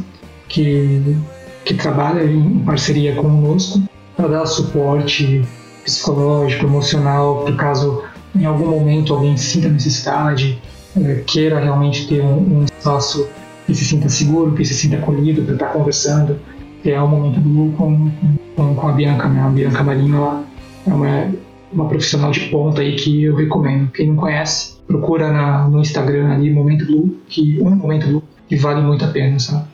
que, 0.46 1.16
que 1.64 1.74
trabalha 1.74 2.22
em 2.22 2.58
parceria 2.60 3.14
conosco 3.14 3.82
para 4.14 4.28
dar 4.28 4.46
suporte 4.46 5.42
psicológico, 5.84 6.66
emocional, 6.66 7.44
por 7.44 7.56
caso 7.56 8.02
em 8.34 8.44
algum 8.44 8.66
momento 8.66 9.14
alguém 9.14 9.36
sinta 9.38 9.68
necessidade, 9.68 10.60
é, 10.96 11.22
queira 11.26 11.60
realmente 11.60 12.06
ter 12.06 12.22
um, 12.22 12.60
um 12.60 12.64
espaço 12.64 13.28
que 13.66 13.74
se 13.74 13.84
sinta 13.84 14.08
seguro, 14.08 14.54
que 14.54 14.64
se 14.64 14.74
sinta 14.74 14.96
acolhido 14.96 15.42
para 15.42 15.54
estar 15.54 15.66
tá 15.66 15.72
conversando 15.72 16.38
é 16.84 17.00
o 17.00 17.08
Momento 17.08 17.40
Blue 17.40 17.72
com, 17.72 18.10
com, 18.54 18.74
com 18.74 18.88
a 18.88 18.92
Bianca, 18.92 19.28
né? 19.28 19.40
A 19.40 19.48
Bianca 19.48 19.82
Marinho 19.82 20.16
ela 20.16 20.44
é 20.86 20.92
uma, 20.92 21.30
uma 21.72 21.88
profissional 21.88 22.30
de 22.30 22.40
ponta 22.48 22.80
aí 22.80 22.96
que 22.96 23.24
eu 23.24 23.34
recomendo. 23.34 23.90
Quem 23.90 24.08
não 24.08 24.16
conhece, 24.16 24.76
procura 24.86 25.32
na, 25.32 25.68
no 25.68 25.80
Instagram 25.80 26.32
ali, 26.32 26.50
Momento 26.50 26.86
Blue, 26.86 27.16
que 27.28 27.60
um 27.60 27.70
Momento 27.70 28.06
Blue, 28.06 28.22
que 28.48 28.56
vale 28.56 28.80
muito 28.80 29.04
a 29.04 29.08
pena, 29.08 29.38
sabe? 29.38 29.64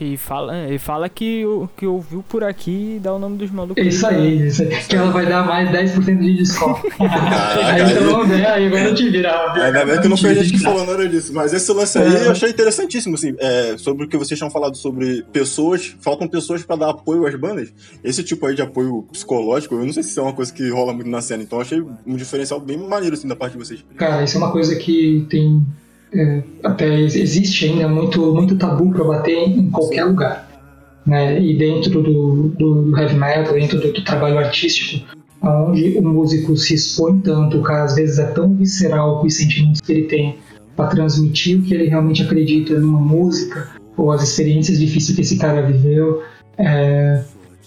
E 0.00 0.16
fala, 0.16 0.68
e 0.68 0.78
fala 0.78 1.08
que, 1.08 1.44
que 1.76 1.86
ouviu 1.86 2.22
por 2.28 2.44
aqui 2.44 2.96
e 2.96 3.00
dá 3.00 3.12
o 3.14 3.18
nome 3.18 3.36
dos 3.36 3.50
malucos. 3.50 3.84
Isso 3.84 4.06
aí, 4.06 4.46
isso 4.46 4.62
aí. 4.62 4.68
Que 4.88 4.96
ela 4.96 5.10
vai 5.10 5.26
dar 5.26 5.44
mais 5.44 5.68
10% 5.70 6.18
de 6.18 6.36
desconto. 6.36 6.86
aí 7.00 7.92
então 7.92 8.04
vamos 8.04 8.28
ver, 8.28 8.46
aí 8.46 8.66
agora 8.66 8.84
eu 8.84 8.94
te 8.94 9.08
virar. 9.08 9.52
Ainda 9.54 9.84
bem 9.84 10.00
que 10.00 10.08
não 10.08 10.16
foi 10.16 10.30
a 10.30 10.34
gente 10.34 10.52
que 10.52 10.62
falou 10.62 10.86
nada 10.86 11.08
disso. 11.08 11.32
Mas 11.32 11.52
esse 11.52 11.72
lance 11.72 11.98
aí 11.98 12.26
eu 12.26 12.30
achei 12.30 12.50
interessantíssimo, 12.50 13.14
assim, 13.14 13.34
é, 13.38 13.76
sobre 13.78 14.04
o 14.04 14.08
que 14.08 14.16
vocês 14.16 14.38
tinham 14.38 14.50
falado 14.50 14.76
sobre 14.76 15.24
pessoas, 15.32 15.96
faltam 16.00 16.28
pessoas 16.28 16.62
pra 16.62 16.76
dar 16.76 16.90
apoio 16.90 17.26
às 17.26 17.34
bandas. 17.34 17.72
Esse 18.02 18.22
tipo 18.22 18.46
aí 18.46 18.54
de 18.54 18.62
apoio 18.62 19.06
psicológico, 19.10 19.74
eu 19.74 19.84
não 19.84 19.92
sei 19.92 20.02
se 20.02 20.18
é 20.18 20.22
uma 20.22 20.32
coisa 20.32 20.52
que 20.52 20.68
rola 20.70 20.92
muito 20.92 21.08
na 21.08 21.20
cena, 21.20 21.42
então 21.42 21.58
eu 21.58 21.62
achei 21.62 21.84
um 22.06 22.16
diferencial 22.16 22.60
bem 22.60 22.76
maneiro, 22.76 23.14
assim, 23.14 23.28
da 23.28 23.36
parte 23.36 23.52
de 23.52 23.58
vocês. 23.58 23.84
Cara, 23.96 24.22
isso 24.22 24.36
é 24.36 24.38
uma 24.38 24.52
coisa 24.52 24.76
que 24.76 25.26
tem 25.28 25.64
é, 26.14 26.42
até 26.64 27.00
existe 27.00 27.66
ainda 27.66 27.88
muito, 27.88 28.34
muito 28.34 28.56
tabu 28.56 28.90
para 28.92 29.04
bater 29.04 29.48
em 29.48 29.70
qualquer 29.70 30.04
lugar. 30.04 30.48
Né? 31.06 31.40
E 31.40 31.56
dentro 31.56 32.02
do, 32.02 32.48
do 32.48 32.98
heavy 32.98 33.14
metal, 33.14 33.54
dentro 33.54 33.80
do, 33.80 33.92
do 33.92 34.04
trabalho 34.04 34.38
artístico, 34.38 35.06
onde 35.42 35.98
o 35.98 36.02
músico 36.02 36.56
se 36.56 36.74
expõe 36.74 37.20
tanto, 37.20 37.62
cara 37.62 37.84
às 37.84 37.94
vezes 37.94 38.18
é 38.18 38.26
tão 38.26 38.54
visceral 38.54 39.20
com 39.20 39.26
os 39.26 39.34
sentimentos 39.34 39.80
que 39.80 39.92
ele 39.92 40.02
tem 40.02 40.36
para 40.76 40.88
transmitir 40.88 41.58
o 41.58 41.62
que 41.62 41.74
ele 41.74 41.88
realmente 41.88 42.22
acredita 42.22 42.78
numa 42.78 43.00
música 43.00 43.68
ou 43.96 44.12
as 44.12 44.22
experiências 44.22 44.78
difíceis 44.78 45.14
que 45.14 45.22
esse 45.22 45.36
cara 45.36 45.62
viveu. 45.62 46.22
É, 46.56 47.22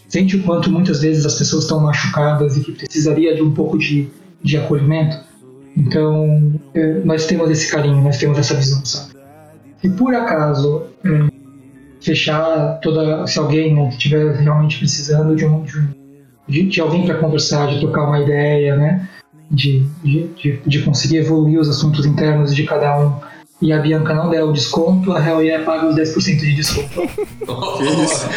sente 0.07 0.37
o 0.37 0.43
quanto 0.43 0.71
muitas 0.71 1.01
vezes 1.01 1.25
as 1.25 1.37
pessoas 1.37 1.63
estão 1.63 1.79
machucadas 1.79 2.57
e 2.57 2.61
que 2.61 2.71
precisaria 2.71 3.35
de 3.35 3.41
um 3.41 3.51
pouco 3.53 3.77
de, 3.77 4.07
de 4.41 4.57
acolhimento. 4.57 5.17
Então, 5.75 6.59
é, 6.73 6.93
nós 7.05 7.25
temos 7.25 7.49
esse 7.49 7.71
carinho, 7.71 8.01
nós 8.03 8.17
temos 8.17 8.37
essa 8.37 8.55
visão, 8.55 8.83
sabe? 8.85 9.11
Se 9.81 9.89
por 9.89 10.13
acaso 10.13 10.83
é, 11.03 11.31
fechar 12.01 12.79
toda. 12.81 13.25
Se 13.27 13.39
alguém 13.39 13.73
né, 13.73 13.89
estiver 13.89 14.35
realmente 14.35 14.77
precisando 14.77 15.35
de, 15.35 15.45
um, 15.45 15.63
de, 16.47 16.63
de 16.63 16.81
alguém 16.81 17.05
para 17.05 17.15
conversar, 17.15 17.67
de 17.67 17.79
trocar 17.79 18.03
uma 18.03 18.19
ideia, 18.19 18.75
né? 18.75 19.07
De, 19.49 19.85
de, 20.03 20.59
de, 20.65 20.81
conseguir 20.81 21.17
evoluir 21.17 21.59
os 21.59 21.67
assuntos 21.67 22.05
internos 22.05 22.55
de 22.55 22.63
cada 22.63 22.97
um 22.99 23.13
e 23.61 23.71
a 23.73 23.79
Bianca 23.79 24.13
não 24.13 24.29
der 24.29 24.43
o 24.43 24.53
desconto, 24.53 25.11
a 25.11 25.19
Hell 25.23 25.43
Yeah 25.43 25.65
paga 25.65 25.87
os 25.87 25.95
10% 25.95 26.39
de 26.39 26.55
desconto. 26.55 27.03
isso. 27.03 28.29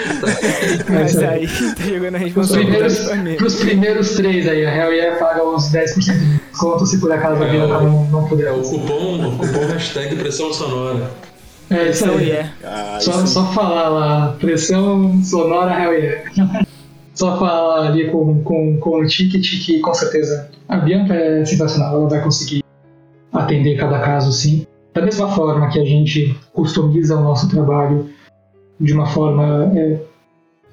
Mas 0.90 1.16
aí 1.16 1.46
tá 1.76 1.82
jogando 1.82 2.16
a 2.16 2.18
responsabilidade 2.18 3.36
Pros 3.36 3.54
primeiros 3.54 4.10
três 4.16 4.46
aí, 4.48 4.66
a 4.66 4.76
Hell 4.76 4.92
Yeah 4.92 5.18
paga 5.18 5.44
os 5.44 5.70
10% 5.70 5.94
de 5.94 6.00
desconto 6.00 6.43
se 6.86 6.98
por 6.98 7.12
acaso 7.12 7.42
a 7.42 7.46
Bianca 7.46 7.80
não, 7.80 8.04
não 8.06 8.28
puder. 8.28 8.48
É 8.48 8.52
o 8.52 8.62
cupom, 8.62 9.28
o 9.28 9.38
cupom 9.38 9.66
hashtag 9.66 10.16
pressão 10.16 10.52
sonora. 10.52 11.10
É 11.70 11.88
isso 11.88 12.04
aí. 12.04 12.28
Yeah. 12.28 12.52
Ah, 12.62 12.98
só, 13.00 13.26
só 13.26 13.44
falar 13.52 13.88
lá, 13.88 14.36
pressão 14.38 15.20
sonora 15.22 15.82
Hell 15.82 15.94
Yeah. 15.94 16.64
só 17.14 17.38
falar 17.38 17.88
ali 17.88 18.10
com, 18.10 18.42
com, 18.42 18.76
com 18.78 19.00
o 19.00 19.06
ticket 19.06 19.64
que 19.64 19.80
com 19.80 19.94
certeza 19.94 20.50
a 20.68 20.78
Bianca 20.78 21.14
é 21.14 21.44
sensacional, 21.44 21.94
ela 21.94 22.08
vai 22.08 22.22
conseguir 22.22 22.62
atender 23.32 23.76
cada 23.76 24.00
caso 24.00 24.32
sim. 24.32 24.66
Da 24.92 25.02
mesma 25.02 25.28
forma 25.28 25.68
que 25.70 25.80
a 25.80 25.84
gente 25.84 26.38
customiza 26.52 27.16
o 27.16 27.22
nosso 27.22 27.48
trabalho 27.48 28.08
de 28.80 28.92
uma 28.92 29.06
forma 29.06 29.72
é, 29.76 29.98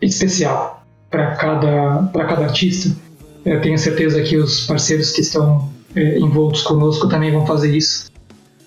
especial 0.02 0.84
para 1.10 1.36
cada, 1.36 2.10
cada 2.14 2.46
artista, 2.46 2.96
eu 3.46 3.62
tenho 3.62 3.78
certeza 3.78 4.22
que 4.22 4.38
os 4.38 4.66
parceiros 4.66 5.12
que 5.12 5.22
estão 5.22 5.70
é, 5.96 6.20
envoltos 6.20 6.62
conosco 6.62 7.08
também 7.08 7.32
vão 7.32 7.46
fazer 7.46 7.76
isso. 7.76 8.12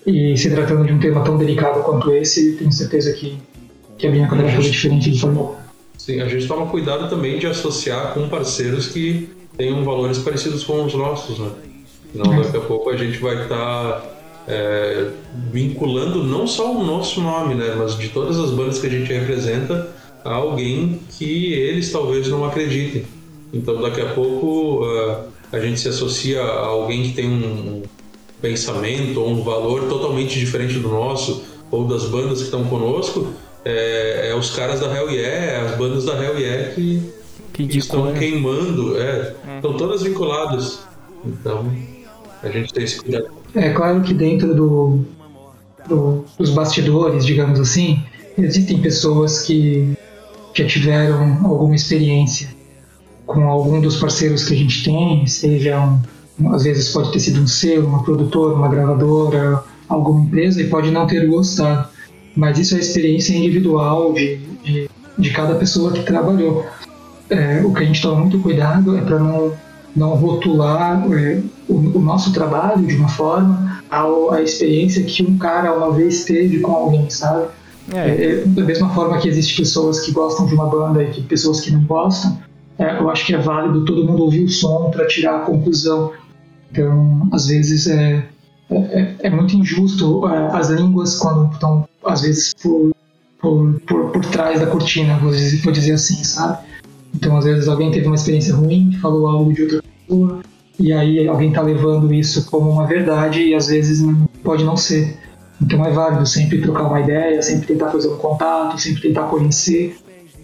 E 0.05 0.37
se 0.37 0.49
tratando 0.51 0.85
de 0.85 0.93
um 0.93 0.99
tema 0.99 1.23
tão 1.23 1.37
delicado 1.37 1.81
quanto 1.81 2.11
esse, 2.13 2.53
tenho 2.53 2.71
certeza 2.71 3.11
que, 3.13 3.37
que 3.97 4.07
a 4.07 4.11
Bianca 4.11 4.35
vai 4.35 4.55
fazer 4.55 4.69
diferente 4.69 5.11
de 5.11 5.19
forma 5.19 5.65
Sim, 5.97 6.21
a 6.21 6.27
gente 6.27 6.47
toma 6.47 6.67
cuidado 6.67 7.09
também 7.09 7.39
de 7.39 7.47
associar 7.47 8.13
com 8.13 8.29
parceiros 8.29 8.87
que 8.89 9.29
tenham 9.57 9.83
valores 9.83 10.19
parecidos 10.19 10.63
com 10.63 10.85
os 10.85 10.93
nossos, 10.93 11.39
né? 11.39 11.49
Senão 12.11 12.43
daqui 12.43 12.57
a 12.57 12.61
pouco 12.61 12.89
a 12.91 12.97
gente 12.97 13.17
vai 13.17 13.41
estar 13.41 14.01
tá 14.01 14.03
é, 14.47 15.09
vinculando 15.51 16.23
não 16.23 16.45
só 16.45 16.71
o 16.71 16.83
nosso 16.83 17.21
nome, 17.21 17.55
né, 17.55 17.73
mas 17.75 17.97
de 17.97 18.09
todas 18.09 18.37
as 18.37 18.51
bandas 18.51 18.79
que 18.79 18.87
a 18.87 18.89
gente 18.89 19.11
representa 19.11 19.89
a 20.23 20.33
alguém 20.33 20.99
que 21.17 21.53
eles 21.53 21.91
talvez 21.91 22.27
não 22.27 22.45
acreditem. 22.45 23.05
Então 23.53 23.81
daqui 23.81 24.01
a 24.01 24.13
pouco 24.13 24.85
uh, 24.85 25.29
a 25.51 25.59
gente 25.59 25.79
se 25.79 25.87
associa 25.87 26.41
a 26.41 26.65
alguém 26.67 27.03
que 27.03 27.13
tem 27.13 27.29
um 27.29 27.83
pensamento 28.41 29.19
ou 29.21 29.29
um 29.29 29.43
valor 29.43 29.87
totalmente 29.87 30.37
diferente 30.37 30.79
do 30.79 30.89
nosso 30.89 31.43
ou 31.71 31.85
das 31.85 32.05
bandas 32.05 32.39
que 32.39 32.45
estão 32.45 32.65
conosco. 32.65 33.33
É, 33.63 34.29
é 34.29 34.35
os 34.35 34.51
caras 34.51 34.79
da 34.79 34.95
Hell 34.95 35.09
Yeah, 35.09 35.69
as 35.69 35.77
bandas 35.77 36.05
da 36.05 36.13
Hell 36.21 36.37
Yeah 36.37 36.71
que, 36.73 37.01
que, 37.53 37.67
que 37.67 37.77
estão 37.79 38.05
né? 38.05 38.19
queimando, 38.19 38.99
é, 38.99 39.33
é. 39.47 39.55
estão 39.55 39.75
todas 39.75 40.03
vinculadas. 40.03 40.79
Então 41.25 41.71
a 42.43 42.49
gente 42.49 42.73
tem 42.73 42.83
esse 42.83 43.01
cuidado. 43.01 43.27
É 43.55 43.69
claro 43.69 44.01
que 44.01 44.13
dentro 44.13 44.53
do, 44.53 45.05
do, 45.87 46.25
dos 46.37 46.51
bastidores, 46.51 47.25
digamos 47.25 47.59
assim, 47.59 48.03
existem 48.37 48.81
pessoas 48.81 49.43
que 49.43 49.97
já 50.53 50.67
tiveram 50.67 51.45
alguma 51.45 51.75
experiência 51.75 52.55
com 53.25 53.49
algum 53.49 53.81
dos 53.81 53.97
parceiros 53.97 54.45
que 54.45 54.53
a 54.53 54.57
gente 54.57 54.83
tem, 54.83 55.25
seja 55.27 55.79
um, 56.39 56.53
às 56.53 56.63
vezes 56.63 56.89
pode 56.89 57.11
ter 57.11 57.19
sido 57.19 57.41
um 57.41 57.47
selo, 57.47 57.87
uma 57.87 58.03
produtora, 58.03 58.53
uma 58.53 58.67
gravadora, 58.67 59.63
alguma 59.87 60.25
empresa 60.25 60.61
e 60.61 60.67
pode 60.67 60.91
não 60.91 61.07
ter 61.07 61.27
gostado. 61.27 61.87
Mas 62.35 62.59
isso 62.59 62.75
é 62.75 62.79
experiência 62.79 63.33
individual 63.33 64.13
de, 64.13 64.37
de, 64.63 64.89
de 65.17 65.29
cada 65.31 65.55
pessoa 65.55 65.91
que 65.91 66.03
trabalhou. 66.03 66.65
É, 67.29 67.61
o 67.63 67.73
que 67.73 67.83
a 67.83 67.85
gente 67.85 68.01
toma 68.01 68.21
muito 68.21 68.39
cuidado 68.39 68.95
é 68.97 69.01
para 69.01 69.17
não, 69.17 69.53
não 69.95 70.09
rotular 70.15 71.03
é, 71.13 71.41
o, 71.67 71.73
o, 71.97 71.99
nosso 71.99 72.31
trabalho 72.33 72.85
de 72.85 72.95
uma 72.95 73.07
forma 73.07 73.81
ao, 73.89 74.31
a 74.31 74.41
experiência 74.41 75.03
que 75.03 75.23
um 75.23 75.37
cara 75.37 75.73
uma 75.73 75.91
vez 75.91 76.23
teve 76.25 76.59
com 76.59 76.71
alguém, 76.71 77.09
sabe? 77.09 77.47
É. 77.93 77.97
é. 77.97 78.31
é 78.31 78.43
da 78.45 78.63
mesma 78.63 78.89
forma 78.89 79.17
que 79.17 79.27
existem 79.27 79.55
pessoas 79.55 80.01
que 80.01 80.11
gostam 80.11 80.45
de 80.45 80.53
uma 80.53 80.67
banda 80.67 81.01
e 81.01 81.09
que 81.09 81.21
pessoas 81.21 81.61
que 81.61 81.71
não 81.71 81.83
gostam, 81.83 82.37
é, 82.77 82.99
eu 82.99 83.09
acho 83.09 83.25
que 83.25 83.33
é 83.33 83.37
válido 83.37 83.85
todo 83.85 84.05
mundo 84.05 84.23
ouvir 84.23 84.43
o 84.43 84.49
som 84.49 84.91
para 84.91 85.07
tirar 85.07 85.37
a 85.37 85.45
conclusão. 85.45 86.11
Então, 86.71 87.29
às 87.31 87.47
vezes 87.47 87.87
é, 87.87 88.25
é, 88.69 89.15
é 89.19 89.29
muito 89.29 89.55
injusto 89.55 90.27
é, 90.27 90.47
as 90.55 90.69
línguas 90.69 91.17
quando 91.17 91.53
estão, 91.53 91.87
às 92.05 92.21
vezes, 92.21 92.53
por, 92.53 92.91
por, 93.39 93.79
por, 93.87 94.11
por 94.11 94.25
trás 94.25 94.59
da 94.59 94.67
cortina, 94.67 95.17
vou 95.17 95.31
dizer, 95.31 95.61
vou 95.61 95.71
dizer 95.71 95.93
assim, 95.93 96.23
sabe? 96.23 96.65
Então, 97.13 97.37
às 97.37 97.45
vezes, 97.45 97.67
alguém 97.69 97.91
teve 97.91 98.07
uma 98.07 98.15
experiência 98.15 98.53
ruim, 98.53 98.91
falou 99.01 99.27
algo 99.27 99.53
de 99.53 99.63
outra 99.63 99.81
pessoa, 99.81 100.41
e 100.77 100.91
aí 100.91 101.25
alguém 101.27 101.49
está 101.49 101.61
levando 101.61 102.13
isso 102.13 102.45
como 102.47 102.69
uma 102.69 102.85
verdade 102.85 103.41
e 103.41 103.55
às 103.55 103.67
vezes 103.67 104.05
pode 104.43 104.65
não 104.65 104.75
ser. 104.75 105.17
Então, 105.61 105.85
é 105.85 105.91
válido 105.91 106.25
sempre 106.25 106.61
trocar 106.61 106.83
uma 106.83 106.99
ideia, 106.99 107.41
sempre 107.41 107.67
tentar 107.67 107.89
fazer 107.89 108.09
um 108.09 108.17
contato, 108.17 108.77
sempre 108.77 109.01
tentar 109.01 109.23
conhecer. 109.23 109.97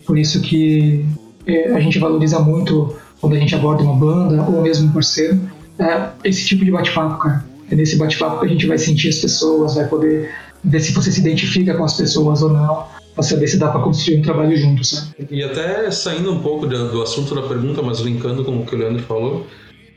Por 0.05 0.17
isso 0.17 0.41
que 0.41 1.05
é, 1.05 1.20
a 1.47 1.79
gente 1.79 1.99
valoriza 1.99 2.39
muito 2.39 2.95
quando 3.19 3.35
a 3.35 3.39
gente 3.39 3.53
aborda 3.53 3.83
uma 3.83 3.95
banda 3.95 4.43
ou 4.43 4.61
mesmo 4.61 4.89
um 4.89 4.91
parceiro, 4.91 5.39
é 5.79 6.09
esse 6.23 6.45
tipo 6.45 6.65
de 6.65 6.71
bate-papo, 6.71 7.19
cara. 7.19 7.45
É 7.69 7.75
nesse 7.75 7.97
bate-papo 7.97 8.39
que 8.41 8.45
a 8.45 8.49
gente 8.49 8.67
vai 8.67 8.77
sentir 8.77 9.09
as 9.09 9.17
pessoas, 9.17 9.75
vai 9.75 9.87
poder 9.87 10.29
ver 10.63 10.79
se 10.79 10.91
você 10.91 11.11
se 11.11 11.19
identifica 11.19 11.73
com 11.75 11.83
as 11.83 11.93
pessoas 11.93 12.41
ou 12.41 12.49
não, 12.49 12.85
para 13.13 13.23
saber 13.23 13.47
se 13.47 13.57
dá 13.57 13.69
para 13.69 13.81
construir 13.81 14.19
um 14.19 14.21
trabalho 14.21 14.55
junto, 14.57 14.83
sabe? 14.83 15.27
E 15.29 15.43
até 15.43 15.89
saindo 15.91 16.31
um 16.31 16.39
pouco 16.39 16.67
do 16.67 17.01
assunto 17.01 17.33
da 17.35 17.41
pergunta, 17.43 17.81
mas 17.81 17.99
linkando 17.99 18.43
com 18.43 18.57
o 18.57 18.65
que 18.65 18.75
o 18.75 18.77
Leandro 18.77 19.03
falou, 19.03 19.47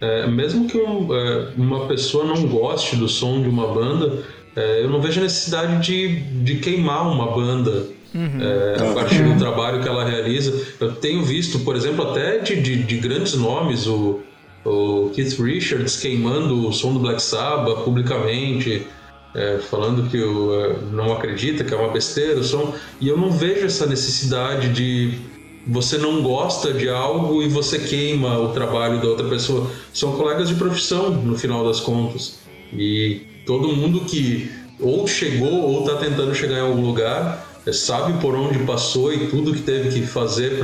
é, 0.00 0.26
mesmo 0.26 0.66
que 0.66 0.78
um, 0.78 1.14
é, 1.14 1.48
uma 1.56 1.86
pessoa 1.86 2.24
não 2.24 2.46
goste 2.46 2.96
do 2.96 3.08
som 3.08 3.42
de 3.42 3.48
uma 3.48 3.72
banda, 3.72 4.22
é, 4.56 4.82
eu 4.82 4.88
não 4.88 5.00
vejo 5.00 5.20
necessidade 5.20 5.84
de, 5.84 6.20
de 6.42 6.56
queimar 6.56 7.10
uma 7.10 7.32
banda 7.32 7.86
Uhum. 8.14 8.40
É, 8.40 8.76
a 8.80 8.94
partir 8.94 9.24
do 9.24 9.36
trabalho 9.36 9.82
que 9.82 9.88
ela 9.88 10.04
realiza. 10.04 10.54
Eu 10.78 10.92
tenho 10.92 11.24
visto, 11.24 11.58
por 11.60 11.74
exemplo, 11.74 12.10
até 12.10 12.38
de, 12.38 12.60
de, 12.60 12.76
de 12.84 12.96
grandes 12.98 13.34
nomes, 13.34 13.88
o, 13.88 14.20
o, 14.64 15.10
Keith 15.12 15.36
Richards 15.40 15.96
queimando 15.96 16.68
o 16.68 16.72
som 16.72 16.92
do 16.92 17.00
Black 17.00 17.20
Sabbath 17.20 17.82
publicamente, 17.82 18.86
é, 19.34 19.58
falando 19.68 20.08
que 20.08 20.22
o, 20.22 20.54
é, 20.54 20.76
não 20.92 21.12
acredita, 21.12 21.64
que 21.64 21.74
é 21.74 21.76
uma 21.76 21.92
besteira 21.92 22.38
o 22.38 22.44
som. 22.44 22.72
E 23.00 23.08
eu 23.08 23.16
não 23.16 23.32
vejo 23.32 23.66
essa 23.66 23.84
necessidade 23.84 24.68
de 24.68 25.18
você 25.66 25.98
não 25.98 26.22
gosta 26.22 26.72
de 26.72 26.88
algo 26.88 27.42
e 27.42 27.48
você 27.48 27.78
queima 27.78 28.38
o 28.38 28.50
trabalho 28.50 29.00
da 29.00 29.08
outra 29.08 29.26
pessoa. 29.28 29.68
São 29.92 30.12
colegas 30.12 30.50
de 30.50 30.54
profissão, 30.54 31.10
no 31.10 31.36
final 31.36 31.66
das 31.66 31.80
contas. 31.80 32.38
E 32.72 33.22
todo 33.44 33.74
mundo 33.74 34.00
que 34.00 34.52
ou 34.78 35.06
chegou 35.06 35.62
ou 35.62 35.80
está 35.80 35.96
tentando 35.96 36.34
chegar 36.34 36.58
em 36.58 36.60
algum 36.60 36.84
lugar 36.86 37.53
sabe 37.72 38.20
por 38.20 38.34
onde 38.34 38.58
passou 38.60 39.12
e 39.12 39.28
tudo 39.28 39.54
que 39.54 39.62
teve 39.62 39.88
que 39.88 40.06
fazer 40.06 40.58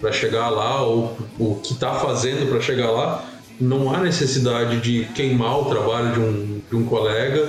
para 0.00 0.12
chegar 0.12 0.50
lá 0.50 0.82
ou 0.82 1.16
o 1.38 1.56
que 1.56 1.72
está 1.72 1.94
fazendo 1.94 2.48
para 2.48 2.60
chegar 2.60 2.90
lá, 2.90 3.24
não 3.58 3.94
há 3.94 3.98
necessidade 4.00 4.80
de 4.80 5.06
queimar 5.14 5.60
o 5.60 5.64
trabalho 5.64 6.12
de 6.12 6.20
um, 6.20 6.60
de 6.68 6.76
um 6.76 6.84
colega, 6.84 7.48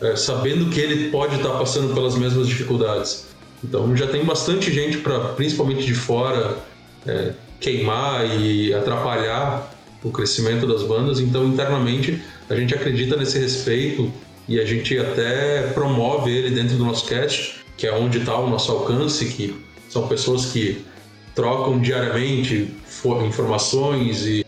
é, 0.00 0.14
sabendo 0.14 0.70
que 0.70 0.80
ele 0.80 1.10
pode 1.10 1.36
estar 1.36 1.50
tá 1.50 1.58
passando 1.58 1.92
pelas 1.92 2.14
mesmas 2.14 2.46
dificuldades. 2.46 3.26
Então 3.62 3.96
já 3.96 4.06
tem 4.06 4.24
bastante 4.24 4.72
gente 4.72 4.98
para, 4.98 5.18
principalmente 5.30 5.84
de 5.84 5.94
fora, 5.94 6.58
é, 7.04 7.32
queimar 7.58 8.24
e 8.38 8.72
atrapalhar 8.72 9.74
o 10.04 10.12
crescimento 10.12 10.64
das 10.64 10.84
bandas. 10.84 11.18
Então 11.18 11.44
internamente 11.44 12.22
a 12.48 12.54
gente 12.54 12.72
acredita 12.72 13.16
nesse 13.16 13.36
respeito 13.36 14.12
e 14.48 14.60
a 14.60 14.64
gente 14.64 14.96
até 14.96 15.62
promove 15.74 16.30
ele 16.30 16.50
dentro 16.50 16.76
do 16.76 16.84
nosso 16.84 17.04
cast 17.06 17.58
que 17.78 17.86
é 17.86 17.94
onde 17.94 18.18
está 18.18 18.36
o 18.36 18.50
nosso 18.50 18.72
alcance, 18.72 19.24
que 19.26 19.56
são 19.88 20.06
pessoas 20.06 20.46
que 20.46 20.84
trocam 21.34 21.80
diariamente 21.80 22.74
informações 23.24 24.26
e 24.26 24.44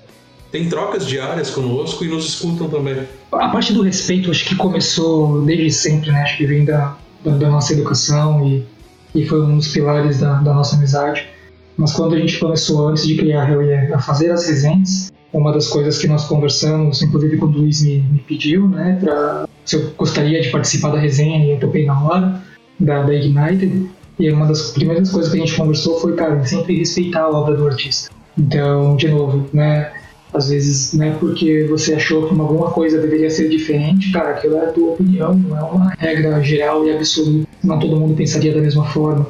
tem 0.51 0.68
trocas 0.68 1.07
diárias 1.07 1.51
conosco 1.51 2.05
e 2.05 2.09
nos 2.09 2.26
escutam 2.26 2.68
também. 2.68 3.07
A 3.31 3.49
parte 3.49 3.72
do 3.72 3.83
respeito 3.83 4.31
acho 4.33 4.45
que 4.45 4.57
começou 4.57 5.43
desde 5.43 5.70
sempre, 5.70 6.11
né? 6.11 6.22
Acho 6.22 6.37
que 6.37 6.47
vem 6.47 6.64
da, 6.64 6.97
da, 7.24 7.37
da 7.37 7.49
nossa 7.49 7.72
educação 7.72 8.45
e, 8.45 8.66
e 9.14 9.24
foi 9.24 9.41
um 9.41 9.57
dos 9.57 9.68
pilares 9.68 10.18
da, 10.18 10.35
da, 10.41 10.53
nossa 10.53 10.74
amizade. 10.74 11.28
Mas 11.76 11.93
quando 11.93 12.16
a 12.16 12.18
gente 12.18 12.37
começou, 12.39 12.89
antes 12.89 13.07
de 13.07 13.16
criar 13.16 13.49
a 13.49 13.95
a 13.95 13.99
fazer 14.01 14.33
as 14.33 14.49
resenhas, 14.49 15.12
uma 15.33 15.53
das 15.53 15.68
coisas 15.68 15.99
que 15.99 16.09
nós 16.09 16.24
conversamos, 16.24 17.01
inclusive 17.01 17.37
quando 17.37 17.55
o 17.55 17.59
Luiz 17.61 17.81
me, 17.83 18.01
me 18.01 18.18
pediu, 18.18 18.68
né, 18.68 18.99
pra, 19.01 19.49
se 19.64 19.76
eu 19.76 19.93
gostaria 19.97 20.43
de 20.43 20.49
participar 20.51 20.91
da 20.91 20.99
resenha 20.99 21.47
e 21.47 21.51
eu 21.53 21.61
topei 21.61 21.87
na 21.87 22.03
hora, 22.03 22.43
da, 22.81 23.03
da 23.03 23.14
Ignited, 23.14 23.89
e 24.18 24.31
uma 24.31 24.47
das 24.47 24.72
primeiras 24.72 25.11
coisas 25.11 25.31
que 25.33 25.39
a 25.39 25.41
gente 25.41 25.57
conversou 25.57 25.99
foi, 26.01 26.14
cara, 26.14 26.45
sempre 26.45 26.78
respeitar 26.78 27.22
a 27.22 27.31
obra 27.31 27.57
do 27.57 27.66
artista. 27.66 28.11
Então, 28.39 28.97
de 28.97 29.09
novo, 29.09 29.49
né, 29.53 29.93
às 30.33 30.51
vezes, 30.51 30.93
né, 30.93 31.16
porque 31.18 31.66
você 31.68 31.95
achou 31.95 32.28
que 32.28 32.39
alguma 32.39 32.70
coisa 32.70 33.01
deveria 33.01 33.31
ser 33.31 33.49
diferente, 33.49 34.12
cara, 34.12 34.31
aquilo 34.31 34.57
é 34.57 34.66
a 34.66 34.72
tua 34.72 34.93
opinião, 34.93 35.35
não 35.35 35.57
é 35.57 35.62
uma 35.62 35.91
regra 35.99 36.41
geral 36.43 36.87
e 36.87 36.93
absoluta, 36.93 37.49
não 37.62 37.78
todo 37.78 37.97
mundo 37.97 38.14
pensaria 38.14 38.55
da 38.55 38.61
mesma 38.61 38.85
forma. 38.85 39.26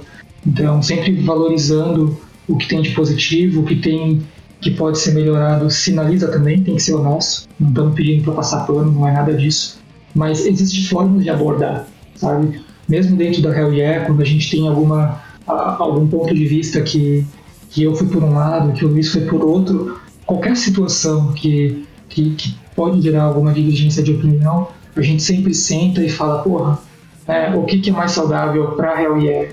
Então, 0.47 0.83
sempre 0.83 1.15
valorizando 1.23 2.19
o 2.49 2.57
que 2.57 2.69
tem 2.69 2.83
de 2.83 2.91
positivo, 2.91 3.61
o 3.61 3.65
que 3.65 3.77
tem 3.77 4.23
que 4.61 4.71
pode 4.73 4.99
ser 4.99 5.13
melhorado, 5.13 5.71
sinaliza 5.71 6.29
também, 6.29 6.63
tem 6.63 6.77
que 6.77 6.83
ser 6.83 6.95
honesto, 6.95 7.49
não 7.59 7.71
estamos 7.71 7.95
pedindo 7.95 8.25
para 8.25 8.35
passar 8.35 8.67
pano, 8.67 8.93
não 8.93 9.09
é 9.09 9.13
nada 9.13 9.33
disso. 9.33 9.81
Mas 10.15 10.45
existem 10.45 10.85
formas 10.85 11.23
de 11.23 11.31
abordar, 11.31 11.87
sabe? 12.15 12.61
Mesmo 12.91 13.17
dentro 13.17 13.41
da 13.41 13.57
Hell 13.57 13.73
Yeah, 13.73 14.05
quando 14.05 14.21
a 14.21 14.25
gente 14.25 14.51
tem 14.51 14.67
alguma, 14.67 15.23
algum 15.47 16.09
ponto 16.09 16.35
de 16.35 16.45
vista 16.45 16.81
que, 16.81 17.25
que 17.71 17.85
eu 17.85 17.95
fui 17.95 18.09
por 18.09 18.23
um 18.23 18.35
lado, 18.35 18.73
que 18.73 18.85
o 18.85 18.89
Luiz 18.89 19.13
foi 19.13 19.23
por 19.23 19.45
outro, 19.45 19.99
qualquer 20.27 20.57
situação 20.57 21.33
que, 21.33 21.85
que, 22.09 22.31
que 22.31 22.55
pode 22.75 23.01
gerar 23.01 23.23
alguma 23.23 23.53
divergência 23.53 24.03
de 24.03 24.13
opinião, 24.13 24.69
a 24.97 25.01
gente 25.01 25.23
sempre 25.23 25.55
senta 25.55 26.03
e 26.03 26.09
fala, 26.09 26.43
porra, 26.43 26.81
é, 27.29 27.55
o 27.55 27.63
que, 27.63 27.79
que 27.79 27.91
é 27.91 27.93
mais 27.93 28.11
saudável 28.11 28.73
para 28.73 28.95
a 28.95 29.03
Hell 29.03 29.19
Yeah? 29.19 29.53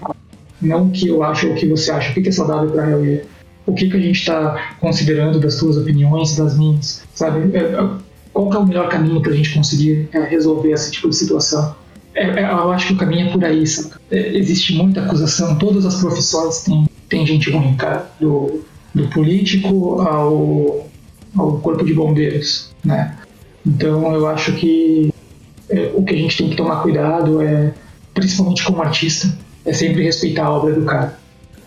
Não 0.60 0.88
o 0.88 0.90
que 0.90 1.08
eu 1.08 1.22
acho 1.22 1.46
ou 1.48 1.54
o 1.54 1.56
que 1.56 1.68
você 1.68 1.92
acha, 1.92 2.10
o 2.10 2.14
que, 2.16 2.22
que 2.22 2.30
é 2.30 2.32
saudável 2.32 2.72
para 2.72 2.84
a 2.84 2.90
Hell 2.90 3.06
Yeah? 3.06 3.26
O 3.68 3.74
que, 3.74 3.88
que 3.88 3.98
a 3.98 4.00
gente 4.00 4.18
está 4.18 4.74
considerando 4.80 5.40
das 5.40 5.56
suas 5.56 5.78
opiniões, 5.78 6.36
das 6.36 6.58
minhas, 6.58 7.04
sabe? 7.14 7.56
É, 7.56 7.60
é, 7.60 7.90
qual 8.34 8.52
é 8.52 8.58
o 8.58 8.66
melhor 8.66 8.90
caminho 8.90 9.22
para 9.22 9.32
a 9.32 9.36
gente 9.36 9.54
conseguir 9.54 10.10
é, 10.12 10.22
resolver 10.22 10.72
esse 10.72 10.92
tipo 10.92 11.08
de 11.10 11.16
situação? 11.16 11.76
É, 12.18 12.42
é, 12.42 12.44
eu 12.52 12.72
acho 12.72 12.88
que 12.88 12.94
o 12.94 12.98
caminho 12.98 13.28
é 13.28 13.32
por 13.32 13.46
aí, 13.46 13.66
sabe? 13.68 13.94
É, 14.10 14.36
existe 14.36 14.74
muita 14.74 15.02
acusação, 15.02 15.56
todas 15.58 15.86
as 15.86 15.96
profissões 16.02 16.64
têm, 16.64 16.90
têm 17.08 17.26
gente 17.28 17.52
ruim, 17.52 17.76
cara. 17.76 18.10
Do, 18.20 18.66
do 18.94 19.08
político 19.10 20.02
ao, 20.02 20.88
ao 21.38 21.60
corpo 21.60 21.86
de 21.86 21.94
bombeiros, 21.94 22.72
né? 22.84 23.16
Então 23.64 24.12
eu 24.16 24.26
acho 24.26 24.54
que 24.54 25.14
é, 25.70 25.92
o 25.94 26.04
que 26.04 26.16
a 26.16 26.18
gente 26.18 26.38
tem 26.38 26.50
que 26.50 26.56
tomar 26.56 26.82
cuidado 26.82 27.40
é, 27.40 27.72
principalmente 28.16 28.64
como 28.64 28.82
artista, 28.82 29.32
é 29.64 29.72
sempre 29.72 30.04
respeitar 30.04 30.46
a 30.46 30.52
obra 30.52 30.74
do 30.74 30.86
cara. 30.86 31.20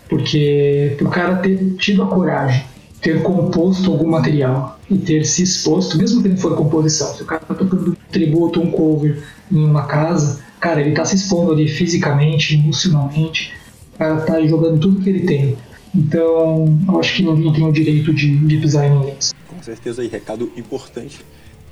Porque 0.09 0.97
o 0.99 1.07
cara 1.07 1.37
ter 1.37 1.75
tido 1.77 2.03
a 2.03 2.07
coragem, 2.07 2.65
ter 3.01 3.23
composto 3.23 3.89
algum 3.89 4.09
material 4.09 4.77
e 4.89 4.97
ter 4.97 5.23
se 5.23 5.43
exposto, 5.43 5.97
mesmo 5.97 6.21
que 6.21 6.27
não 6.27 6.35
for 6.35 6.57
composição, 6.57 7.13
se 7.15 7.23
o 7.23 7.25
cara 7.25 7.41
tá 7.47 7.53
tocando 7.53 7.95
tributo, 8.11 8.59
um 8.59 8.69
cover, 8.69 9.23
em 9.51 9.65
uma 9.65 9.85
casa, 9.85 10.41
cara, 10.59 10.81
ele 10.81 10.91
tá 10.91 11.03
se 11.03 11.15
expondo 11.15 11.51
ali 11.51 11.67
fisicamente, 11.67 12.55
emocionalmente, 12.55 13.53
o 13.93 13.97
cara 13.97 14.21
tá 14.21 14.41
jogando 14.45 14.79
tudo 14.79 15.01
que 15.01 15.09
ele 15.09 15.25
tem. 15.25 15.57
Então, 15.93 16.79
eu 16.87 16.99
acho 16.99 17.15
que 17.15 17.23
ninguém 17.23 17.51
tem 17.51 17.67
o 17.67 17.71
direito 17.71 18.13
de, 18.13 18.37
de 18.37 18.57
pisar 18.57 18.85
em 18.85 18.97
ninguém. 18.97 19.17
Com 19.47 19.61
certeza, 19.61 20.01
aí, 20.01 20.07
recado 20.07 20.51
importante. 20.55 21.25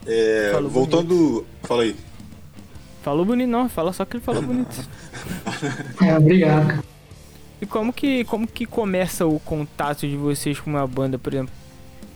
É, 0.05 0.59
voltando. 0.69 1.15
Bonito. 1.15 1.45
Fala 1.63 1.83
aí. 1.83 1.95
Falou 3.01 3.23
bonito, 3.23 3.47
não, 3.47 3.69
fala 3.69 3.93
só 3.93 4.03
que 4.03 4.17
ele 4.17 4.23
falou 4.23 4.41
bonito. 4.41 4.89
é, 6.03 6.17
obrigado. 6.17 6.83
E 7.61 7.65
como 7.65 7.93
que, 7.93 8.25
como 8.25 8.45
que 8.45 8.65
começa 8.65 9.25
o 9.25 9.39
contato 9.39 10.07
de 10.07 10.17
vocês 10.17 10.59
com 10.59 10.69
uma 10.69 10.85
banda, 10.85 11.17
por 11.17 11.33
exemplo? 11.33 11.53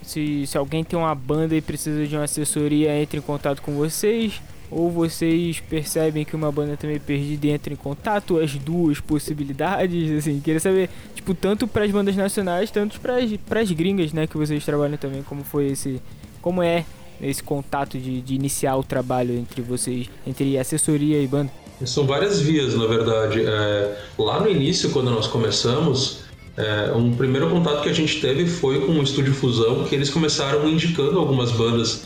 Se, 0.02 0.46
se 0.46 0.58
alguém 0.58 0.84
tem 0.84 1.00
uma 1.00 1.16
banda 1.16 1.56
e 1.56 1.62
precisa 1.62 2.06
de 2.06 2.16
uma 2.16 2.26
assessoria, 2.26 3.02
entra 3.02 3.18
em 3.18 3.22
contato 3.22 3.62
com 3.62 3.74
vocês 3.74 4.42
ou 4.76 4.90
vocês 4.90 5.60
percebem 5.60 6.26
que 6.26 6.36
uma 6.36 6.52
banda 6.52 6.76
também 6.76 7.00
perdida 7.00 7.48
entra 7.48 7.74
em 7.74 7.76
contato, 7.76 8.40
as 8.40 8.56
duas 8.56 9.00
possibilidades, 9.00 10.12
assim, 10.12 10.40
queria 10.40 10.60
saber, 10.60 10.90
tipo, 11.16 11.34
tanto 11.34 11.68
para 11.68 11.86
as 11.86 11.92
bandas 11.92 12.16
nacionais, 12.16 12.72
tanto 12.72 13.00
para 13.00 13.60
as 13.62 13.72
gringas, 13.72 14.12
né, 14.14 14.28
que 14.28 14.38
vocês 14.38 14.64
trabalham 14.66 14.98
também, 14.98 15.22
como 15.24 15.44
foi 15.44 15.68
esse, 15.68 16.02
como 16.42 16.62
é 16.62 16.86
esse 17.22 17.42
contato 17.42 17.98
de, 17.98 18.22
de 18.22 18.36
iniciar 18.36 18.76
o 18.76 18.84
trabalho 18.84 19.34
entre 19.34 19.62
vocês, 19.62 20.10
entre 20.26 20.58
assessoria 20.58 21.22
e 21.22 21.28
banda? 21.28 21.52
São 21.86 22.06
várias 22.06 22.40
vias, 22.40 22.76
na 22.76 22.86
verdade. 22.86 23.42
É, 23.46 23.98
lá 24.18 24.40
no 24.40 24.50
início, 24.50 24.90
quando 24.92 25.12
nós 25.12 25.28
começamos, 25.28 26.24
é, 26.56 26.92
um 26.96 27.14
primeiro 27.14 27.50
contato 27.50 27.82
que 27.84 27.90
a 27.90 27.94
gente 27.94 28.22
teve 28.22 28.46
foi 28.46 28.86
com 28.86 28.94
o 28.94 29.04
Estúdio 29.04 29.34
Fusão, 29.34 29.84
que 29.86 29.96
eles 29.96 30.10
começaram 30.10 30.68
indicando 30.70 31.20
algumas 31.20 31.52
bandas 31.52 32.06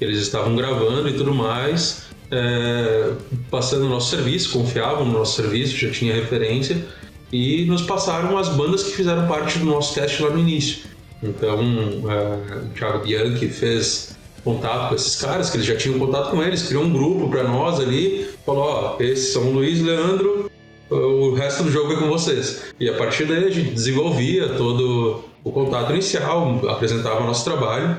eles 0.00 0.18
estavam 0.20 0.54
gravando 0.56 1.08
e 1.08 1.12
tudo 1.12 1.34
mais, 1.34 2.08
é, 2.30 3.10
passando 3.50 3.86
o 3.86 3.88
nosso 3.88 4.10
serviço, 4.10 4.52
confiavam 4.52 5.04
no 5.04 5.12
nosso 5.12 5.40
serviço, 5.40 5.76
já 5.76 5.90
tinha 5.90 6.14
referência, 6.14 6.84
e 7.32 7.64
nos 7.66 7.82
passaram 7.82 8.38
as 8.38 8.48
bandas 8.48 8.82
que 8.82 8.92
fizeram 8.92 9.26
parte 9.26 9.58
do 9.58 9.66
nosso 9.66 9.94
teste 9.94 10.22
lá 10.22 10.30
no 10.30 10.38
início. 10.38 10.84
Então, 11.22 11.60
é, 12.08 12.56
o 12.64 12.68
Thiago 12.74 13.04
Bianchi 13.04 13.48
fez 13.48 14.16
contato 14.44 14.90
com 14.90 14.94
esses 14.94 15.16
caras, 15.16 15.50
que 15.50 15.56
eles 15.56 15.66
já 15.66 15.76
tinham 15.76 15.98
contato 15.98 16.30
com 16.30 16.42
eles, 16.42 16.62
criou 16.62 16.84
um 16.84 16.92
grupo 16.92 17.28
para 17.28 17.44
nós 17.44 17.80
ali, 17.80 18.28
falou: 18.46 18.62
Ó, 18.62 18.96
esses 19.00 19.32
são 19.32 19.50
Luiz, 19.50 19.82
Leandro, 19.82 20.50
o 20.90 21.34
resto 21.34 21.64
do 21.64 21.70
jogo 21.70 21.92
é 21.92 21.96
com 21.96 22.08
vocês. 22.08 22.72
E 22.80 22.88
a 22.88 22.94
partir 22.94 23.24
daí 23.24 23.44
a 23.44 23.50
gente 23.50 23.70
desenvolvia 23.70 24.48
todo 24.50 25.24
o 25.44 25.52
contato 25.52 25.92
inicial, 25.92 26.60
apresentava 26.68 27.20
nosso 27.20 27.44
trabalho. 27.44 27.98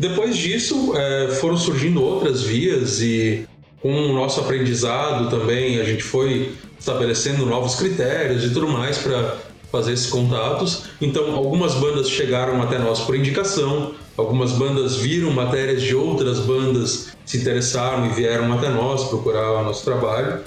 Depois 0.00 0.34
disso, 0.34 0.94
é, 0.96 1.28
foram 1.32 1.58
surgindo 1.58 2.02
outras 2.02 2.42
vias 2.42 3.02
e 3.02 3.46
com 3.82 3.92
o 3.92 4.14
nosso 4.14 4.40
aprendizado 4.40 5.28
também 5.28 5.78
a 5.78 5.84
gente 5.84 6.02
foi 6.02 6.52
estabelecendo 6.78 7.44
novos 7.44 7.74
critérios 7.74 8.42
e 8.42 8.48
tudo 8.48 8.66
mais 8.66 8.96
para 8.96 9.36
fazer 9.70 9.92
esses 9.92 10.06
contatos. 10.06 10.84
Então, 11.02 11.34
algumas 11.34 11.74
bandas 11.74 12.08
chegaram 12.08 12.62
até 12.62 12.78
nós 12.78 13.00
por 13.00 13.14
indicação, 13.14 13.92
algumas 14.16 14.52
bandas 14.52 14.96
viram 14.96 15.30
matérias 15.32 15.82
de 15.82 15.94
outras 15.94 16.38
bandas, 16.38 17.10
se 17.26 17.36
interessaram 17.36 18.06
e 18.06 18.08
vieram 18.08 18.50
até 18.54 18.70
nós 18.70 19.04
procurar 19.04 19.52
o 19.52 19.64
nosso 19.64 19.84
trabalho. 19.84 20.40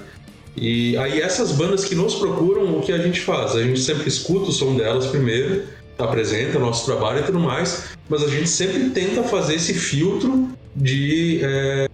E 0.58 0.98
aí 0.98 1.22
essas 1.22 1.52
bandas 1.52 1.86
que 1.86 1.94
nos 1.94 2.16
procuram, 2.16 2.76
o 2.76 2.82
que 2.82 2.92
a 2.92 2.98
gente 2.98 3.20
faz? 3.20 3.56
A 3.56 3.62
gente 3.62 3.82
sempre 3.82 4.08
escuta 4.08 4.50
o 4.50 4.52
som 4.52 4.76
delas 4.76 5.06
primeiro, 5.06 5.62
apresenta 5.98 6.58
o 6.58 6.62
nosso 6.62 6.86
trabalho 6.86 7.20
e 7.20 7.24
tudo 7.24 7.40
mais, 7.40 7.96
mas 8.10 8.24
a 8.24 8.28
gente 8.28 8.50
sempre 8.50 8.90
tenta 8.90 9.24
fazer 9.24 9.56
esse 9.56 9.74
filtro 9.74 10.50
de 10.76 11.40
é, 11.44 11.90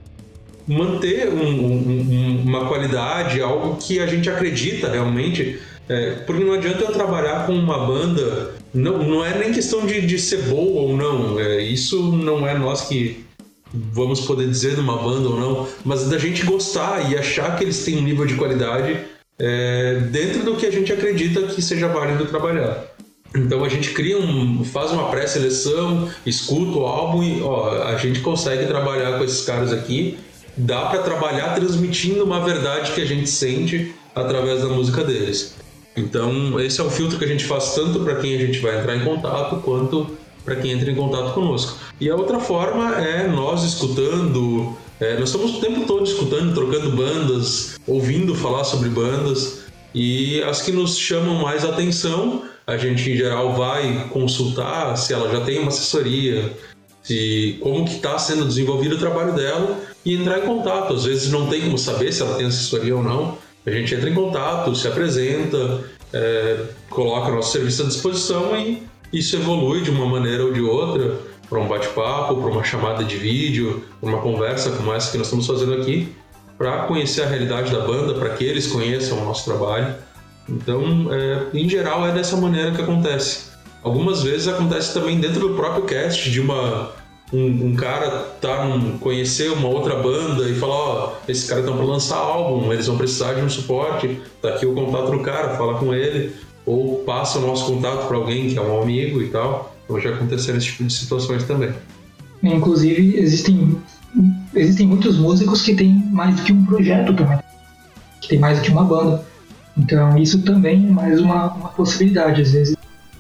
manter 0.68 1.30
um, 1.30 1.44
um, 1.44 2.44
uma 2.46 2.68
qualidade, 2.68 3.42
algo 3.42 3.78
que 3.78 4.00
a 4.00 4.06
gente 4.06 4.30
acredita 4.30 4.90
realmente, 4.90 5.60
é, 5.88 6.12
porque 6.26 6.44
não 6.44 6.54
adianta 6.54 6.84
eu 6.84 6.92
trabalhar 6.92 7.46
com 7.46 7.54
uma 7.54 7.86
banda, 7.86 8.54
não, 8.74 9.00
não 9.00 9.26
é 9.26 9.38
nem 9.38 9.52
questão 9.52 9.86
de, 9.86 10.06
de 10.06 10.20
ser 10.20 10.44
boa 10.44 10.82
ou 10.82 10.96
não, 10.96 11.40
é, 11.40 11.62
isso 11.62 12.16
não 12.16 12.48
é 12.48 12.58
nós 12.58 12.84
que 12.84 13.26
vamos 13.74 14.22
poder 14.22 14.48
dizer 14.48 14.76
de 14.76 14.82
uma 14.82 14.98
banda 14.98 15.30
ou 15.30 15.40
não, 15.40 15.68
mas 15.84 16.08
da 16.08 16.18
gente 16.18 16.46
gostar 16.46 17.12
e 17.12 17.18
achar 17.18 17.58
que 17.58 17.64
eles 17.64 17.84
têm 17.84 17.98
um 17.98 18.02
nível 18.02 18.26
de 18.26 18.36
qualidade 18.36 18.98
é, 19.38 20.00
dentro 20.12 20.44
do 20.44 20.56
que 20.56 20.66
a 20.66 20.72
gente 20.72 20.92
acredita 20.92 21.44
que 21.44 21.62
seja 21.62 21.88
válido 21.88 22.26
trabalhar. 22.26 22.89
Então 23.36 23.64
a 23.64 23.70
gente 23.70 23.92
cria 23.92 24.18
um, 24.18 24.64
faz 24.64 24.92
uma 24.92 25.10
pré-seleção, 25.10 26.10
escuta 26.26 26.78
o 26.78 26.86
álbum 26.86 27.24
e 27.24 27.42
ó, 27.42 27.84
a 27.84 27.96
gente 27.98 28.22
consegue 28.22 28.66
trabalhar 28.66 29.18
com 29.18 29.24
esses 29.24 29.46
caras 29.46 29.72
aqui. 29.72 30.18
Dá 30.58 30.86
para 30.86 31.04
trabalhar 31.04 31.56
transmitindo 31.56 32.24
uma 32.24 32.44
verdade 32.44 32.92
que 32.92 33.02
a 33.02 33.06
gente 33.06 33.30
sente 33.30 33.94
através 34.16 34.62
da 34.62 34.68
música 34.68 35.04
deles. 35.04 35.56
Então 35.96 36.60
esse 36.60 36.82
é 36.82 36.84
o 36.84 36.90
filtro 36.90 37.20
que 37.20 37.26
a 37.26 37.28
gente 37.28 37.46
faz 37.46 37.76
tanto 37.76 38.00
para 38.00 38.16
quem 38.16 38.36
a 38.36 38.40
gente 38.40 38.60
vai 38.60 38.80
entrar 38.80 38.96
em 38.96 39.04
contato 39.04 39.58
quanto 39.58 40.18
para 40.44 40.56
quem 40.56 40.72
entra 40.72 40.90
em 40.90 40.96
contato 40.96 41.34
conosco. 41.34 41.78
E 42.00 42.10
a 42.10 42.16
outra 42.16 42.40
forma 42.40 42.96
é 42.96 43.28
nós 43.28 43.64
escutando, 43.64 44.76
é, 45.00 45.20
nós 45.20 45.30
estamos 45.30 45.58
o 45.58 45.62
tempo 45.62 45.86
todo 45.86 46.04
escutando, 46.04 46.54
trocando 46.56 46.92
bandas, 46.92 47.78
ouvindo 47.86 48.34
falar 48.34 48.64
sobre 48.64 48.90
bandas 48.90 49.60
e 49.94 50.42
as 50.44 50.62
que 50.62 50.72
nos 50.72 50.98
chamam 50.98 51.36
mais 51.42 51.66
atenção, 51.66 52.44
a 52.70 52.78
gente 52.78 53.10
em 53.10 53.18
geral 53.18 53.54
vai 53.54 54.08
consultar 54.12 54.96
se 54.96 55.12
ela 55.12 55.32
já 55.32 55.42
tem 55.42 55.58
uma 55.58 55.70
assessoria, 55.70 56.54
se 57.02 57.58
como 57.62 57.84
que 57.84 57.96
está 57.96 58.20
sendo 58.20 58.46
desenvolvido 58.46 58.96
o 58.96 59.00
trabalho 59.00 59.34
dela 59.34 59.80
e 60.06 60.14
entrar 60.14 60.38
em 60.38 60.46
contato. 60.46 60.94
Às 60.94 61.06
vezes 61.06 61.32
não 61.32 61.48
tem 61.48 61.62
como 61.62 61.80
saber 61.80 62.14
se 62.14 62.22
ela 62.22 62.36
tem 62.36 62.46
assessoria 62.46 62.96
ou 62.96 63.02
não. 63.02 63.40
A 63.66 63.72
gente 63.72 63.96
entra 63.96 64.08
em 64.08 64.14
contato, 64.14 64.76
se 64.76 64.88
apresenta, 64.88 65.84
é, 66.14 66.60
coloca 66.92 67.32
nosso 67.32 67.54
serviço 67.54 67.82
à 67.82 67.86
disposição 67.88 68.56
e 68.56 68.84
isso 69.12 69.36
evolui 69.36 69.82
de 69.82 69.90
uma 69.90 70.06
maneira 70.06 70.46
ou 70.46 70.54
de 70.54 70.62
outra 70.62 71.18
para 71.50 71.60
um 71.60 71.68
bate-papo, 71.68 72.36
para 72.36 72.52
uma 72.52 72.64
chamada 72.64 73.04
de 73.04 73.18
vídeo, 73.18 73.84
para 74.00 74.10
uma 74.10 74.22
conversa 74.22 74.70
como 74.70 74.94
essa 74.94 75.12
que 75.12 75.18
nós 75.18 75.26
estamos 75.26 75.48
fazendo 75.48 75.74
aqui, 75.74 76.14
para 76.56 76.84
conhecer 76.84 77.24
a 77.24 77.26
realidade 77.26 77.72
da 77.72 77.80
banda, 77.80 78.14
para 78.14 78.30
que 78.30 78.44
eles 78.44 78.68
conheçam 78.68 79.20
o 79.20 79.26
nosso 79.26 79.46
trabalho. 79.46 79.96
Então, 80.50 81.08
é, 81.14 81.48
em 81.54 81.70
geral, 81.70 82.08
é 82.08 82.12
dessa 82.12 82.36
maneira 82.36 82.72
que 82.72 82.82
acontece. 82.82 83.50
Algumas 83.84 84.24
vezes 84.24 84.48
acontece 84.48 84.94
também 84.94 85.20
dentro 85.20 85.40
do 85.40 85.56
próprio 85.56 85.84
cast 85.84 86.30
de 86.30 86.40
uma 86.40 86.92
um, 87.32 87.68
um 87.68 87.76
cara 87.76 88.10
tá 88.42 88.66
num, 88.66 88.98
conhecer 88.98 89.52
uma 89.52 89.68
outra 89.68 89.96
banda 89.96 90.50
e 90.50 90.56
falar, 90.56 90.74
ó, 90.74 91.14
oh, 91.14 91.32
esses 91.32 91.48
caras 91.48 91.64
estão 91.64 91.78
para 91.78 91.86
lançar 91.86 92.18
álbum, 92.18 92.74
eles 92.74 92.88
vão 92.88 92.98
precisar 92.98 93.34
de 93.34 93.42
um 93.42 93.50
suporte, 93.50 94.20
tá 94.42 94.50
aqui 94.50 94.66
o 94.66 94.74
contato 94.74 95.12
do 95.12 95.20
cara, 95.20 95.56
fala 95.56 95.78
com 95.78 95.94
ele 95.94 96.36
ou 96.66 96.98
passa 97.00 97.40
o 97.40 97.42
nosso 97.42 97.66
contato 97.66 98.08
para 98.08 98.18
alguém 98.18 98.50
que 98.50 98.58
é 98.58 98.62
um 98.62 98.82
amigo 98.82 99.22
e 99.22 99.30
tal. 99.30 99.76
Então 99.86 100.00
já 100.00 100.10
aconteceram 100.12 100.58
esse 100.58 100.68
tipo 100.68 100.84
de 100.84 100.94
situações 100.94 101.44
também. 101.44 101.74
Inclusive, 102.44 103.18
existem, 103.18 103.76
existem 104.56 104.88
muitos 104.88 105.18
músicos 105.18 105.62
que 105.62 105.76
têm 105.76 105.96
mais 106.12 106.36
do 106.36 106.44
que 106.44 106.54
um 106.54 106.66
projeto 106.66 107.14
também, 107.14 107.40
que 108.22 108.30
tem 108.30 108.40
mais 108.40 108.60
do 108.60 108.64
que 108.64 108.72
uma 108.72 108.84
banda. 108.84 109.26
Então, 109.78 110.18
isso 110.18 110.42
também 110.42 110.88
é 110.88 110.92
mais 110.92 111.20
uma, 111.20 111.54
uma 111.54 111.70
possibilidade. 111.70 112.42
Às 112.42 112.52
vezes, 112.52 112.78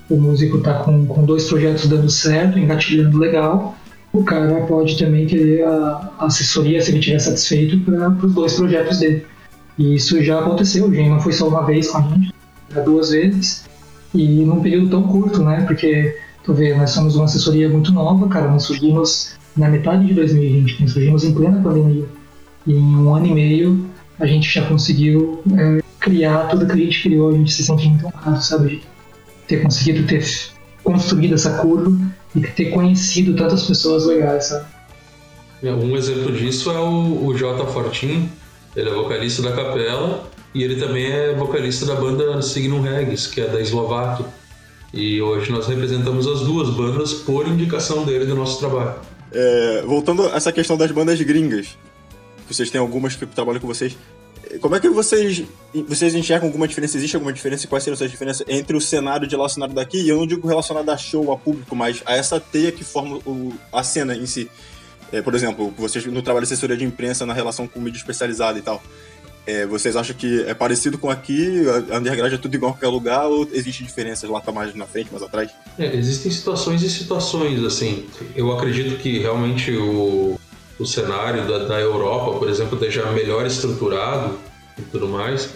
o 0.09 0.17
músico 0.17 0.57
está 0.57 0.75
com, 0.75 1.05
com 1.05 1.23
dois 1.23 1.47
projetos 1.47 1.87
dando 1.87 2.09
certo, 2.09 2.57
engatilhando 2.57 3.17
legal, 3.17 3.75
o 4.11 4.23
cara 4.23 4.61
pode 4.65 4.97
também 4.97 5.27
querer 5.27 5.63
a, 5.63 6.11
assessoria, 6.19 6.81
se 6.81 6.91
ele 6.91 6.99
estiver 6.99 7.19
satisfeito, 7.19 7.79
para 7.81 8.09
os 8.09 8.33
dois 8.33 8.53
projetos 8.53 8.99
dele. 8.99 9.25
E 9.77 9.95
isso 9.95 10.21
já 10.23 10.39
aconteceu, 10.39 10.91
gente, 10.93 11.09
não 11.09 11.19
foi 11.19 11.31
só 11.31 11.47
uma 11.47 11.65
vez 11.65 11.89
com 11.89 11.99
a 11.99 12.01
gente 12.01 12.33
duas 12.85 13.11
vezes 13.11 13.65
e 14.13 14.43
num 14.43 14.61
período 14.61 14.89
tão 14.89 15.03
curto, 15.03 15.43
né? 15.43 15.63
Porque, 15.65 16.15
tu 16.43 16.53
vê, 16.53 16.75
nós 16.75 16.89
somos 16.89 17.15
uma 17.15 17.25
assessoria 17.25 17.69
muito 17.69 17.91
nova, 17.91 18.27
cara, 18.27 18.49
nós 18.49 18.63
surgimos 18.63 19.37
na 19.55 19.69
metade 19.69 20.05
de 20.05 20.13
2020, 20.13 20.81
nós 20.81 20.91
surgimos 20.91 21.23
em 21.23 21.33
plena 21.33 21.61
pandemia. 21.61 22.05
E 22.65 22.73
em 22.73 22.95
um 22.95 23.13
ano 23.13 23.27
e 23.27 23.33
meio 23.33 23.85
a 24.19 24.25
gente 24.25 24.51
já 24.53 24.65
conseguiu 24.67 25.41
é, 25.57 25.81
criar 25.99 26.47
tudo 26.47 26.65
que 26.65 26.73
a 26.73 26.75
gente 26.75 27.03
criou, 27.03 27.29
a 27.29 27.33
gente 27.33 27.51
se 27.51 27.63
sente 27.63 27.87
muito 27.87 28.05
honrado, 28.07 28.41
sabe? 28.43 28.81
Ter 29.47 29.61
conseguido 29.61 30.07
ter 30.07 30.25
construído 30.83 31.33
essa 31.33 31.57
curva 31.57 31.91
e 32.35 32.41
ter 32.41 32.71
conhecido 32.71 33.35
tantas 33.35 33.65
pessoas 33.65 34.05
legais, 34.05 34.45
sabe? 34.45 34.65
É, 35.61 35.71
um 35.71 35.95
exemplo 35.97 36.31
disso 36.31 36.71
é 36.71 36.79
o, 36.79 37.25
o 37.25 37.37
J. 37.37 37.65
Fortin, 37.67 38.29
ele 38.75 38.89
é 38.89 38.93
vocalista 38.93 39.41
da 39.41 39.51
capela 39.51 40.29
e 40.53 40.63
ele 40.63 40.77
também 40.77 41.11
é 41.11 41.33
vocalista 41.33 41.85
da 41.85 41.95
banda 41.95 42.41
Signum 42.41 42.81
Regis, 42.81 43.27
que 43.27 43.41
é 43.41 43.47
da 43.47 43.59
Eslováquia. 43.59 44.25
E 44.93 45.21
hoje 45.21 45.51
nós 45.51 45.67
representamos 45.67 46.25
as 46.27 46.41
duas 46.41 46.69
bandas 46.69 47.13
por 47.13 47.47
indicação 47.47 48.05
dele 48.05 48.25
do 48.25 48.35
nosso 48.35 48.59
trabalho. 48.59 48.95
É, 49.31 49.83
voltando 49.85 50.27
a 50.27 50.35
essa 50.35 50.51
questão 50.51 50.75
das 50.77 50.91
bandas 50.91 51.21
gringas, 51.21 51.77
vocês 52.47 52.71
têm 52.71 52.81
algumas 52.81 53.15
que 53.15 53.25
trabalham 53.25 53.59
com 53.59 53.67
vocês. 53.67 53.95
Como 54.61 54.75
é 54.75 54.79
que 54.79 54.89
vocês, 54.89 55.43
vocês 55.87 56.15
enxergam 56.15 56.47
alguma 56.47 56.67
diferença? 56.67 56.97
Existe 56.97 57.15
alguma 57.15 57.31
diferença? 57.31 57.67
Quais 57.67 57.83
seriam 57.83 58.03
as 58.03 58.11
diferenças 58.11 58.45
entre 58.47 58.75
o 58.75 58.81
cenário 58.81 59.27
de 59.27 59.35
lá 59.35 59.43
e 59.43 59.45
o 59.45 59.49
cenário 59.49 59.75
daqui? 59.75 60.01
E 60.01 60.09
eu 60.09 60.17
não 60.17 60.25
digo 60.25 60.47
relacionado 60.47 60.89
a 60.89 60.97
show, 60.97 61.31
a 61.31 61.37
público, 61.37 61.75
mas 61.75 62.01
a 62.05 62.15
essa 62.15 62.39
teia 62.39 62.71
que 62.71 62.83
forma 62.83 63.17
o, 63.25 63.53
a 63.71 63.83
cena 63.83 64.15
em 64.15 64.25
si. 64.25 64.49
É, 65.11 65.21
por 65.21 65.35
exemplo, 65.35 65.73
vocês 65.77 66.03
no 66.05 66.21
trabalho 66.21 66.45
de 66.45 66.53
assessoria 66.53 66.75
de 66.75 66.83
imprensa, 66.83 67.25
na 67.25 67.33
relação 67.33 67.67
com 67.67 67.79
mídia 67.79 67.99
especializada 67.99 68.57
e 68.57 68.61
tal. 68.61 68.81
É, 69.45 69.65
vocês 69.65 69.95
acham 69.95 70.15
que 70.15 70.43
é 70.43 70.53
parecido 70.53 70.97
com 70.97 71.09
aqui? 71.09 71.63
A 71.91 71.97
underground 71.97 72.33
é 72.33 72.37
tudo 72.37 72.53
igual 72.53 72.71
em 72.71 72.73
qualquer 72.73 72.87
lugar 72.87 73.25
ou 73.27 73.47
existe 73.51 73.83
diferenças 73.83 74.29
lá 74.29 74.39
tá 74.41 74.51
mais 74.51 74.75
na 74.75 74.85
frente, 74.85 75.11
mais 75.11 75.23
atrás? 75.23 75.49
É, 75.77 75.95
existem 75.95 76.31
situações 76.31 76.83
e 76.83 76.89
situações, 76.89 77.63
assim. 77.63 78.05
Eu 78.35 78.51
acredito 78.51 78.99
que 78.99 79.19
realmente 79.19 79.71
o, 79.75 80.39
o 80.79 80.85
cenário 80.85 81.47
da, 81.47 81.65
da 81.65 81.79
Europa, 81.79 82.39
por 82.39 82.49
exemplo, 82.49 82.75
esteja 82.75 83.05
melhor 83.11 83.45
estruturado 83.45 84.37
e 84.77 84.81
tudo 84.83 85.07
mais, 85.07 85.49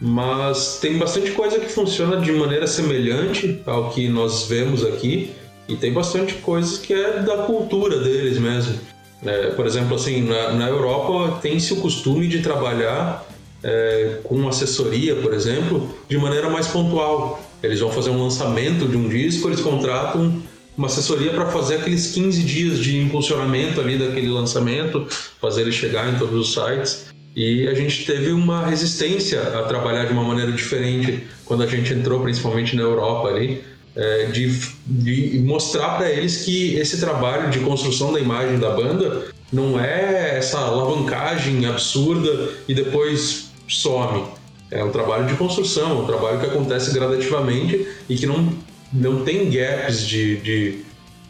mas 0.00 0.78
tem 0.80 0.96
bastante 0.96 1.32
coisa 1.32 1.58
que 1.58 1.68
funciona 1.68 2.18
de 2.18 2.32
maneira 2.32 2.66
semelhante 2.66 3.60
ao 3.66 3.90
que 3.90 4.08
nós 4.08 4.44
vemos 4.44 4.84
aqui 4.84 5.32
e 5.68 5.76
tem 5.76 5.92
bastante 5.92 6.34
coisas 6.34 6.78
que 6.78 6.94
é 6.94 7.20
da 7.20 7.38
cultura 7.38 7.98
deles 7.98 8.38
mesmo. 8.38 8.78
É, 9.24 9.50
por 9.50 9.66
exemplo, 9.66 9.96
assim, 9.96 10.22
na, 10.22 10.52
na 10.52 10.68
Europa 10.68 11.38
tem-se 11.42 11.74
o 11.74 11.76
costume 11.76 12.26
de 12.26 12.40
trabalhar 12.40 13.26
é, 13.62 14.18
com 14.24 14.48
assessoria, 14.48 15.16
por 15.16 15.34
exemplo, 15.34 15.94
de 16.08 16.16
maneira 16.16 16.48
mais 16.48 16.66
pontual. 16.66 17.42
Eles 17.62 17.80
vão 17.80 17.90
fazer 17.90 18.08
um 18.08 18.22
lançamento 18.22 18.88
de 18.88 18.96
um 18.96 19.08
disco, 19.08 19.48
eles 19.48 19.60
contratam 19.60 20.42
uma 20.80 20.86
assessoria 20.86 21.30
para 21.32 21.44
fazer 21.44 21.74
aqueles 21.74 22.12
15 22.12 22.42
dias 22.42 22.78
de 22.78 22.98
impulsionamento 22.98 23.78
ali 23.82 23.98
daquele 23.98 24.30
lançamento, 24.30 25.06
fazer 25.38 25.60
ele 25.60 25.72
chegar 25.72 26.10
em 26.10 26.18
todos 26.18 26.34
os 26.34 26.54
sites. 26.54 27.04
E 27.36 27.68
a 27.68 27.74
gente 27.74 28.06
teve 28.06 28.32
uma 28.32 28.64
resistência 28.66 29.42
a 29.42 29.64
trabalhar 29.64 30.06
de 30.06 30.14
uma 30.14 30.24
maneira 30.24 30.50
diferente 30.50 31.22
quando 31.44 31.62
a 31.62 31.66
gente 31.66 31.92
entrou, 31.92 32.20
principalmente 32.20 32.74
na 32.74 32.82
Europa 32.82 33.28
ali, 33.28 33.62
é, 33.94 34.24
de, 34.32 34.58
de 34.86 35.38
mostrar 35.40 35.98
para 35.98 36.10
eles 36.10 36.46
que 36.46 36.76
esse 36.76 36.98
trabalho 36.98 37.50
de 37.50 37.58
construção 37.58 38.10
da 38.10 38.18
imagem 38.18 38.58
da 38.58 38.70
banda 38.70 39.26
não 39.52 39.78
é 39.78 40.38
essa 40.38 40.60
alavancagem 40.60 41.66
absurda 41.66 42.52
e 42.66 42.72
depois 42.72 43.50
some. 43.68 44.24
É 44.70 44.82
um 44.82 44.90
trabalho 44.90 45.26
de 45.26 45.34
construção, 45.34 46.04
um 46.04 46.06
trabalho 46.06 46.40
que 46.40 46.46
acontece 46.46 46.94
gradativamente 46.94 47.86
e 48.08 48.16
que 48.16 48.26
não, 48.26 48.50
não 48.92 49.24
tem 49.24 49.50
gaps 49.50 50.06
de, 50.06 50.36
de 50.36 50.78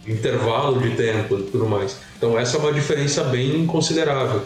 intervalo 0.06 0.80
de 0.80 0.90
tempo 0.96 1.38
e 1.38 1.42
tudo 1.42 1.66
mais. 1.66 1.96
Então 2.16 2.38
essa 2.38 2.56
é 2.56 2.60
uma 2.60 2.72
diferença 2.72 3.24
bem 3.24 3.66
considerável. 3.66 4.42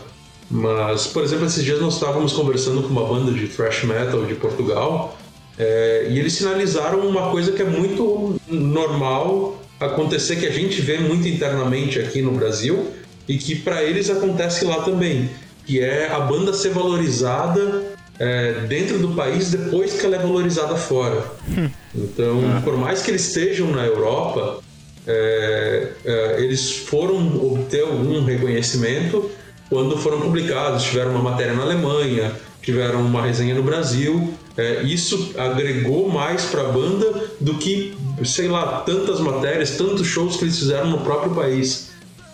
Mas, 0.50 1.06
por 1.06 1.22
exemplo, 1.24 1.46
esses 1.46 1.64
dias 1.64 1.80
nós 1.80 1.94
estávamos 1.94 2.32
conversando 2.32 2.82
com 2.82 2.88
uma 2.88 3.06
banda 3.06 3.32
de 3.32 3.48
thrash 3.48 3.84
metal 3.84 4.24
de 4.26 4.34
Portugal 4.34 5.16
é, 5.58 6.08
e 6.10 6.18
eles 6.18 6.34
sinalizaram 6.34 7.00
uma 7.00 7.30
coisa 7.30 7.52
que 7.52 7.62
é 7.62 7.64
muito 7.64 8.38
normal 8.48 9.60
acontecer, 9.80 10.36
que 10.36 10.46
a 10.46 10.52
gente 10.52 10.80
vê 10.80 10.98
muito 10.98 11.26
internamente 11.26 11.98
aqui 11.98 12.20
no 12.20 12.32
Brasil 12.32 12.90
e 13.26 13.38
que 13.38 13.54
para 13.54 13.82
eles 13.82 14.10
acontece 14.10 14.64
lá 14.64 14.82
também, 14.82 15.30
que 15.66 15.80
é 15.80 16.10
a 16.10 16.20
banda 16.20 16.52
ser 16.52 16.70
valorizada 16.70 17.82
é, 18.18 18.52
dentro 18.68 18.98
do 18.98 19.08
país 19.08 19.50
depois 19.50 19.94
que 19.94 20.04
ela 20.04 20.16
é 20.16 20.18
valorizada 20.18 20.76
fora. 20.76 21.24
Hum. 21.48 21.68
Então, 21.94 22.40
ah. 22.56 22.60
por 22.62 22.76
mais 22.76 23.02
que 23.02 23.10
eles 23.10 23.28
estejam 23.28 23.70
na 23.70 23.84
Europa, 23.84 24.60
é, 25.06 25.92
é, 26.04 26.36
eles 26.42 26.72
foram 26.72 27.16
obter 27.44 27.82
algum 27.82 28.24
reconhecimento 28.24 29.30
quando 29.68 29.96
foram 29.96 30.20
publicados, 30.20 30.84
tiveram 30.84 31.12
uma 31.12 31.30
matéria 31.30 31.52
na 31.52 31.62
Alemanha, 31.62 32.32
tiveram 32.62 33.00
uma 33.00 33.22
resenha 33.22 33.54
no 33.54 33.62
Brasil. 33.62 34.32
É, 34.56 34.82
isso 34.82 35.32
agregou 35.36 36.08
mais 36.08 36.44
para 36.44 36.62
a 36.62 36.68
banda 36.72 37.28
do 37.40 37.54
que, 37.54 37.96
sei 38.24 38.48
lá, 38.48 38.80
tantas 38.80 39.20
matérias, 39.20 39.72
tantos 39.72 40.06
shows 40.06 40.36
que 40.36 40.44
eles 40.44 40.58
fizeram 40.58 40.90
no 40.90 41.00
próprio 41.00 41.34
país. 41.34 41.90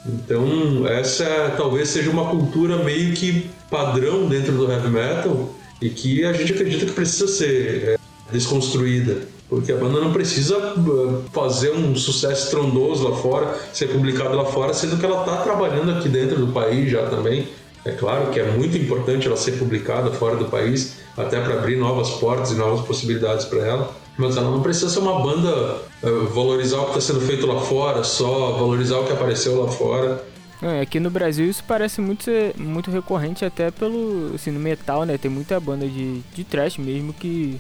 Então, 0.07 0.87
essa 0.87 1.55
talvez 1.57 1.89
seja 1.89 2.11
uma 2.11 2.27
cultura 2.27 2.83
meio 2.83 3.15
que 3.15 3.51
padrão 3.71 4.29
dentro 4.29 4.53
do 4.53 4.71
heavy 4.71 4.89
metal 4.89 5.55
e 5.81 5.89
que 5.89 6.25
a 6.25 6.33
gente 6.33 6.53
acredita 6.53 6.87
que 6.87 6.93
precisa 6.93 7.27
ser 7.27 7.83
é, 7.91 7.99
desconstruída. 8.33 9.23
Porque 9.51 9.73
a 9.73 9.77
banda 9.77 10.01
não 10.01 10.13
precisa 10.13 10.57
uh, 10.57 11.25
fazer 11.33 11.73
um 11.73 11.97
sucesso 11.97 12.45
estrondoso 12.45 13.09
lá 13.09 13.17
fora, 13.17 13.59
ser 13.73 13.89
publicado 13.89 14.37
lá 14.37 14.45
fora, 14.45 14.73
sendo 14.73 14.97
que 14.97 15.05
ela 15.05 15.21
está 15.21 15.39
trabalhando 15.39 15.91
aqui 15.91 16.09
dentro 16.09 16.37
do 16.37 16.53
país 16.53 16.89
já 16.89 17.09
também. 17.09 17.49
É 17.85 17.91
claro 17.91 18.31
que 18.31 18.39
é 18.39 18.45
muito 18.45 18.79
importante 18.79 19.27
ela 19.27 19.37
ser 19.37 19.53
publicada 19.53 20.13
fora 20.13 20.37
do 20.37 20.45
país, 20.45 20.99
até 21.17 21.41
para 21.41 21.55
abrir 21.55 21.77
novas 21.77 22.11
portas 22.11 22.53
e 22.53 22.55
novas 22.55 22.87
possibilidades 22.87 23.45
para 23.45 23.59
ela. 23.59 23.91
Mas 24.17 24.37
ela 24.37 24.51
não 24.51 24.63
precisa 24.63 24.89
ser 24.89 25.01
uma 25.01 25.21
banda 25.21 25.79
uh, 26.01 26.27
valorizar 26.29 26.79
o 26.79 26.85
que 26.85 26.99
está 26.99 27.13
sendo 27.13 27.21
feito 27.21 27.45
lá 27.45 27.61
fora, 27.61 28.05
só 28.05 28.53
valorizar 28.53 28.99
o 28.99 29.05
que 29.05 29.13
apareceu 29.13 29.61
lá 29.61 29.69
fora. 29.69 30.25
É, 30.63 30.83
aqui 30.83 31.01
no 31.01 31.11
Brasil 31.11 31.47
isso 31.49 31.65
parece 31.67 32.01
muito 32.01 32.25
ser, 32.25 32.55
muito 32.57 32.91
recorrente 32.91 33.45
até 33.45 33.71
pelo 33.71 34.33
assim, 34.35 34.51
no 34.51 34.61
metal, 34.61 35.05
né? 35.05 35.17
Tem 35.17 35.31
muita 35.31 35.59
banda 35.59 35.89
de, 35.89 36.21
de 36.35 36.45
trash 36.45 36.77
mesmo 36.77 37.15
que 37.15 37.59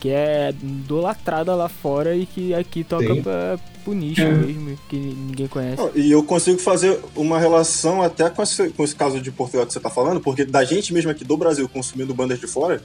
que 0.00 0.08
é 0.08 0.52
idolatrada 0.62 1.54
lá 1.54 1.68
fora 1.68 2.16
e 2.16 2.24
que 2.24 2.54
aqui 2.54 2.82
toca 2.82 3.14
pra, 3.16 3.58
pro 3.84 3.92
nicho 3.92 4.22
é. 4.22 4.32
mesmo, 4.32 4.78
que 4.88 4.96
ninguém 4.96 5.46
conhece. 5.46 5.82
E 5.94 6.10
eu 6.10 6.24
consigo 6.24 6.58
fazer 6.58 6.98
uma 7.14 7.38
relação 7.38 8.02
até 8.02 8.30
com 8.30 8.42
esse, 8.42 8.70
com 8.70 8.82
esse 8.82 8.96
caso 8.96 9.20
de 9.20 9.30
Portugal 9.30 9.66
que 9.66 9.72
você 9.74 9.80
tá 9.80 9.90
falando, 9.90 10.20
porque 10.20 10.44
da 10.44 10.64
gente 10.64 10.94
mesmo 10.94 11.10
aqui 11.10 11.22
do 11.22 11.36
Brasil 11.36 11.68
consumindo 11.68 12.14
bandas 12.14 12.40
de 12.40 12.46
fora, 12.46 12.82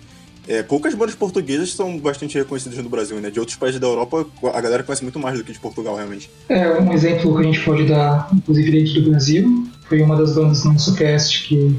é, 0.48 0.62
poucas 0.62 0.94
bandas 0.94 1.16
portuguesas 1.16 1.74
são 1.74 1.98
bastante 1.98 2.38
reconhecidas 2.38 2.78
no 2.78 2.90
Brasil, 2.90 3.20
né? 3.20 3.32
De 3.32 3.40
outros 3.40 3.58
países 3.58 3.80
da 3.80 3.88
Europa, 3.88 4.28
a 4.54 4.62
galera 4.62 4.84
conhece 4.84 5.04
muito 5.04 5.18
mais 5.18 5.38
do 5.38 5.44
que 5.44 5.54
de 5.54 5.60
Portugal, 5.60 5.96
realmente. 5.96 6.30
É, 6.50 6.80
um 6.80 6.92
exemplo 6.94 7.34
que 7.36 7.42
a 7.42 7.44
gente 7.44 7.62
pode 7.62 7.86
dar, 7.86 8.30
inclusive 8.34 8.72
dentro 8.72 9.02
do 9.02 9.10
Brasil, 9.10 9.68
foi 9.88 10.02
uma 10.02 10.16
das 10.18 10.36
bandas 10.36 10.64
no 10.66 10.74
nosso 10.74 10.94
cast 10.96 11.48
que 11.48 11.76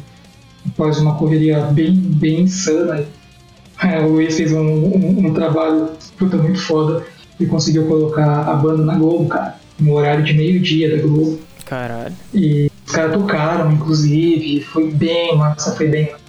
faz 0.76 0.98
uma 0.98 1.16
correria 1.16 1.60
bem, 1.66 1.94
bem 1.94 2.40
insana 2.40 3.06
é, 3.82 4.00
o 4.00 4.08
Luiz 4.08 4.36
fez 4.36 4.52
um, 4.52 4.58
um, 4.58 5.26
um 5.26 5.34
trabalho 5.34 5.90
puta, 6.18 6.36
muito 6.36 6.60
foda 6.60 7.04
e 7.38 7.46
conseguiu 7.46 7.86
colocar 7.86 8.48
a 8.48 8.54
banda 8.54 8.82
na 8.82 8.94
Globo, 8.94 9.28
cara, 9.28 9.56
no 9.78 9.94
horário 9.94 10.24
de 10.24 10.32
meio-dia 10.32 10.96
da 10.96 11.02
Globo. 11.02 11.38
Caralho. 11.66 12.14
E 12.32 12.70
os 12.86 12.92
caras 12.92 13.12
tocaram, 13.12 13.70
inclusive, 13.72 14.62
foi 14.62 14.90
bem 14.90 15.36
massa, 15.36 15.74
foi 15.76 15.88
bem 15.88 16.10
massa. 16.10 16.26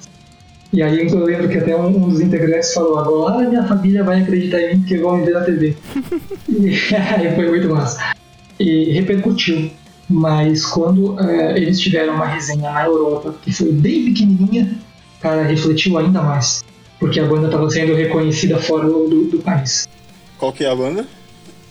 E 0.74 0.84
aí 0.84 1.07
eu 1.07 1.24
lembro 1.24 1.48
que 1.48 1.57
até 1.57 1.76
um, 1.78 1.88
um 1.88 2.10
dos 2.10 2.19
integrantes 2.19 2.74
falou, 2.74 2.99
agora 2.99 3.48
minha 3.48 3.64
família 3.65 4.03
vai 4.03 4.22
acreditar 4.22 4.60
em 4.60 4.76
mim 4.76 4.80
porque 4.80 4.98
vão 4.98 5.18
me 5.18 5.26
ver 5.26 5.34
na 5.34 5.41
TV. 5.41 5.78
e 6.49 6.69
aí 6.95 7.36
foi 7.36 7.49
muito 7.49 7.69
massa. 7.69 8.14
E 8.60 8.91
repercutiu. 8.91 9.72
Mas 10.10 10.65
quando 10.65 11.19
é, 11.19 11.57
eles 11.57 11.80
tiveram 11.80 12.15
uma 12.15 12.26
resenha 12.26 12.72
na 12.72 12.86
Europa, 12.86 13.36
que 13.41 13.52
foi 13.52 13.72
bem 13.72 14.06
pequenininha, 14.06 14.72
cara, 15.22 15.44
refletiu 15.44 15.98
ainda 15.98 16.22
mais 16.22 16.64
porque 16.99 17.19
a 17.19 17.26
banda 17.26 17.48
estava 17.48 17.69
sendo 17.69 17.94
reconhecida 17.94 18.57
fora 18.57 18.88
do, 18.88 19.26
do, 19.26 19.40
país. 19.40 19.88
Qual 20.38 20.52
que 20.52 20.64
é 20.64 20.69
a 20.69 20.76
banda? 20.76 21.06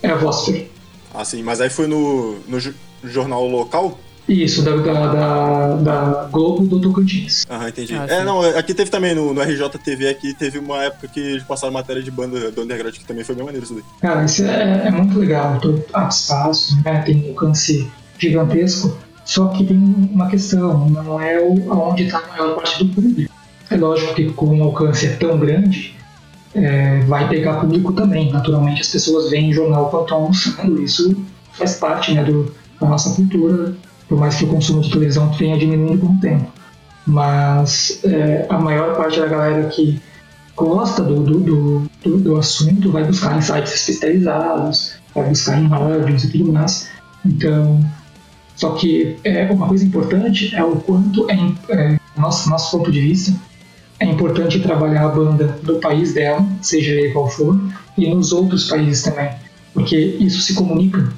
É 0.03 0.09
a 0.09 0.16
Vostok. 0.16 0.70
Ah, 1.15 1.24
sim, 1.24 1.43
mas 1.43 1.61
aí 1.61 1.70
foi 1.70 1.86
no, 1.86 2.36
no 2.47 2.59
jornal 3.05 3.47
local? 3.47 3.98
Isso, 4.28 4.62
da, 4.62 4.74
da, 4.77 5.07
da, 5.12 5.77
da 5.77 6.24
Globo 6.24 6.66
do 6.66 6.81
Tocantins. 6.81 7.47
Aham, 7.48 7.69
entendi. 7.69 7.94
Ah, 7.94 8.07
é, 8.09 8.24
não, 8.24 8.40
aqui 8.40 8.74
teve 8.74 8.90
também, 8.90 9.15
no, 9.15 9.32
no 9.32 9.40
RJTV 9.40 10.09
aqui, 10.09 10.35
teve 10.35 10.59
uma 10.59 10.82
época 10.82 11.07
que 11.07 11.20
eles 11.20 11.44
passaram 11.44 11.73
matéria 11.73 12.03
de 12.03 12.11
banda 12.11 12.51
do 12.51 12.62
Underground, 12.62 12.94
que 12.94 13.05
também 13.05 13.23
foi 13.23 13.36
bem 13.36 13.44
maneiro 13.44 13.65
isso 13.65 13.74
daí. 13.74 13.85
Cara, 14.01 14.24
isso 14.24 14.44
é, 14.44 14.89
é 14.89 14.90
muito 14.90 15.16
legal, 15.16 15.61
todo 15.61 15.85
ah, 15.94 16.09
espaço, 16.09 16.77
né, 16.85 17.03
tem 17.03 17.24
um 17.24 17.28
alcance 17.28 17.89
gigantesco, 18.19 18.98
só 19.24 19.47
que 19.48 19.65
tem 19.65 19.77
uma 19.77 20.28
questão, 20.28 20.89
não 20.89 21.20
é 21.20 21.39
o, 21.40 21.70
onde 21.70 22.05
está 22.05 22.19
a 22.19 22.27
maior 22.27 22.57
parte 22.57 22.82
do 22.82 22.93
público. 22.93 23.32
É 23.70 23.76
lógico 23.76 24.14
que 24.14 24.30
com 24.32 24.47
um 24.47 24.62
alcance 24.62 25.09
tão 25.16 25.38
grande, 25.38 25.97
é, 26.55 27.01
vai 27.01 27.28
pegar 27.28 27.60
público 27.60 27.93
também. 27.93 28.32
Naturalmente 28.32 28.80
as 28.80 28.88
pessoas 28.88 29.30
veem 29.30 29.52
jornal 29.52 29.90
quando 29.90 30.02
estão 30.05 30.18
almoçando, 30.18 30.82
isso 30.82 31.16
faz 31.52 31.76
parte 31.76 32.12
né, 32.12 32.24
do, 32.24 32.52
da 32.80 32.88
nossa 32.88 33.14
cultura, 33.14 33.74
por 34.09 34.18
mais 34.18 34.36
que 34.36 34.44
o 34.44 34.48
consumo 34.48 34.80
de 34.80 34.90
televisão 34.90 35.30
tenha 35.30 35.59
diminuído 35.59 36.06
com 36.06 36.12
o 36.12 36.20
tempo. 36.20 36.52
Mas 37.06 38.01
é, 38.05 38.47
a 38.48 38.59
maior 38.59 38.97
parte 38.97 39.20
da 39.20 39.26
galera 39.26 39.68
que 39.68 40.01
gosta 40.56 41.02
do, 41.02 41.22
do, 41.22 41.88
do, 42.02 42.18
do, 42.18 42.36
assunto 42.36 42.90
vai 42.90 43.05
buscar 43.05 43.36
em 43.36 43.43
sites 43.43 43.74
especializados, 43.74 44.94
vai 45.14 45.28
buscar 45.28 45.60
em 45.60 45.68
rádios 45.68 46.24
e 46.24 46.32
tudo 46.32 46.52
mais. 46.52 46.88
Então, 47.24 47.80
só 48.56 48.70
que 48.70 49.16
é, 49.22 49.44
uma 49.51 49.68
coisa 49.68 49.84
importante 49.84 50.55
é 50.55 50.64
o 50.64 50.76
quanto, 50.76 51.30
é, 51.30 51.34
é 51.70 52.01
nosso, 52.16 52.48
nosso 52.48 52.76
ponto 52.76 52.90
de 52.90 53.01
vista, 53.01 53.32
é 53.98 54.06
importante 54.06 54.60
trabalhar 54.60 55.05
a 55.05 55.09
banda 55.09 55.59
do 55.62 55.77
país 55.77 56.12
dela, 56.12 56.44
seja 56.60 56.93
ele 56.93 57.12
qual 57.12 57.28
for, 57.28 57.59
e 57.97 58.12
nos 58.12 58.32
outros 58.32 58.68
países 58.68 59.02
também, 59.02 59.31
porque 59.73 59.97
isso 59.97 60.40
se 60.43 60.55
comunica, 60.55 61.12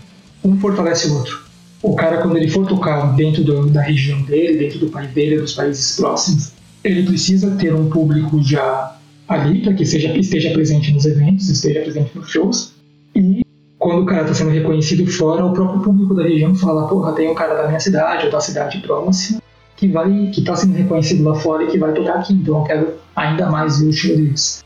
um 0.45 0.57
fortalece 0.59 1.09
o 1.09 1.15
outro. 1.15 1.43
O 1.83 1.95
cara, 1.95 2.19
quando 2.19 2.37
ele 2.37 2.49
for 2.49 2.67
tocar 2.67 3.15
dentro 3.15 3.43
do, 3.43 3.67
da 3.69 3.83
região 3.83 4.23
dele, 4.23 4.59
dentro 4.59 4.79
do 4.79 4.89
país 4.89 5.11
dele, 5.11 5.41
dos 5.41 5.55
países 5.55 5.97
próximos, 5.97 6.53
ele 6.83 7.05
precisa 7.05 7.51
ter 7.53 7.75
um 7.75 7.89
público 7.89 8.43
já 8.43 8.97
ali, 9.29 9.63
para 9.63 9.75
que 9.75 9.85
seja, 9.85 10.17
esteja 10.17 10.51
presente 10.51 10.93
nos 10.93 11.05
eventos, 11.05 11.49
esteja 11.49 11.81
presente 11.81 12.17
nos 12.17 12.31
shows, 12.31 12.73
e 13.15 13.45
quando 13.79 14.03
o 14.03 14.07
cara 14.07 14.23
está 14.23 14.35
sendo 14.35 14.51
reconhecido 14.51 15.07
fora, 15.07 15.45
o 15.45 15.53
próprio 15.53 15.81
público 15.81 16.15
da 16.15 16.23
região 16.23 16.55
fala, 16.55 16.89
porra, 16.89 17.13
tem 17.13 17.29
um 17.31 17.35
cara 17.35 17.55
da 17.55 17.69
minha 17.69 17.81
cidade 17.81 18.27
ou 18.27 18.33
da 18.33 18.41
cidade 18.41 18.79
próxima 18.79 19.41
que 19.79 19.87
vai 19.87 20.31
que 20.33 20.41
está 20.41 20.57
sendo 20.57 20.75
reconhecido 20.75 21.23
lá 21.23 21.37
fora 21.37 21.63
e 21.63 21.69
que 21.69 21.79
vai 21.79 21.93
tocar 21.93 22.17
aqui. 22.17 22.35
Então 22.35 22.59
eu 22.59 22.65
quero 22.65 22.95
ainda 23.15 23.49
mais 23.49 23.81
ver 23.81 23.87
o 23.87 23.93
show 23.93 24.15
deles. 24.15 24.65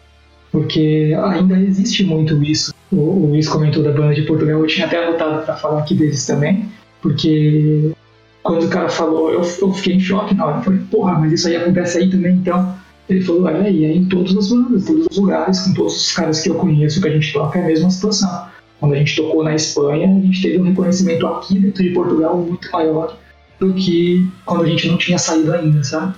Porque 0.51 1.15
ainda 1.23 1.59
existe 1.61 2.03
muito 2.05 2.43
isso. 2.43 2.75
O, 2.91 2.97
o 2.97 3.27
Luiz 3.29 3.49
comentou 3.49 3.83
da 3.83 3.93
banda 3.93 4.15
de 4.15 4.23
Portugal, 4.23 4.61
eu 4.61 4.67
tinha 4.67 4.87
até 4.87 5.07
anotado 5.07 5.45
para 5.45 5.57
falar 5.57 5.81
aqui 5.81 5.95
deles 5.95 6.27
também, 6.27 6.69
porque 7.01 7.93
quando 8.43 8.65
o 8.65 8.69
cara 8.69 8.89
falou, 8.89 9.31
eu, 9.31 9.41
eu 9.41 9.73
fiquei 9.73 9.95
em 9.95 10.01
choque 10.01 10.35
na 10.35 10.47
hora. 10.47 10.59
Eu 10.59 10.63
falei, 10.63 10.81
porra, 10.91 11.19
mas 11.19 11.33
isso 11.33 11.49
aí 11.49 11.57
acontece 11.57 11.99
aí 11.99 12.11
também, 12.11 12.37
então. 12.37 12.75
Ele 13.09 13.21
falou, 13.21 13.49
é, 13.49 13.71
e 13.71 13.85
é 13.85 13.93
em 13.93 14.05
todas 14.07 14.35
as 14.37 14.49
bandas, 14.49 14.87
todos 14.87 15.07
os 15.11 15.19
lugares, 15.19 15.61
com 15.61 15.75
todos 15.75 15.97
os 15.97 16.13
caras 16.13 16.41
que 16.41 16.49
eu 16.49 16.55
conheço 16.55 17.01
que 17.01 17.09
a 17.09 17.11
gente 17.11 17.33
toca, 17.33 17.59
é 17.59 17.63
a 17.63 17.67
mesma 17.67 17.91
situação. 17.91 18.47
Quando 18.81 18.95
a 18.95 18.97
gente 18.97 19.17
tocou 19.17 19.45
na 19.45 19.55
Espanha, 19.55 20.09
a 20.09 20.21
gente 20.21 20.41
teve 20.41 20.59
um 20.59 20.65
reconhecimento 20.65 21.27
aqui 21.27 21.59
dentro 21.59 21.83
de 21.83 21.91
Portugal 21.91 22.37
muito 22.39 22.71
maior 22.73 23.17
do 23.63 23.73
que 23.73 24.27
quando 24.45 24.65
a 24.65 24.67
gente 24.67 24.89
não 24.89 24.97
tinha 24.97 25.19
saído 25.19 25.53
ainda, 25.53 25.83
sabe? 25.85 26.15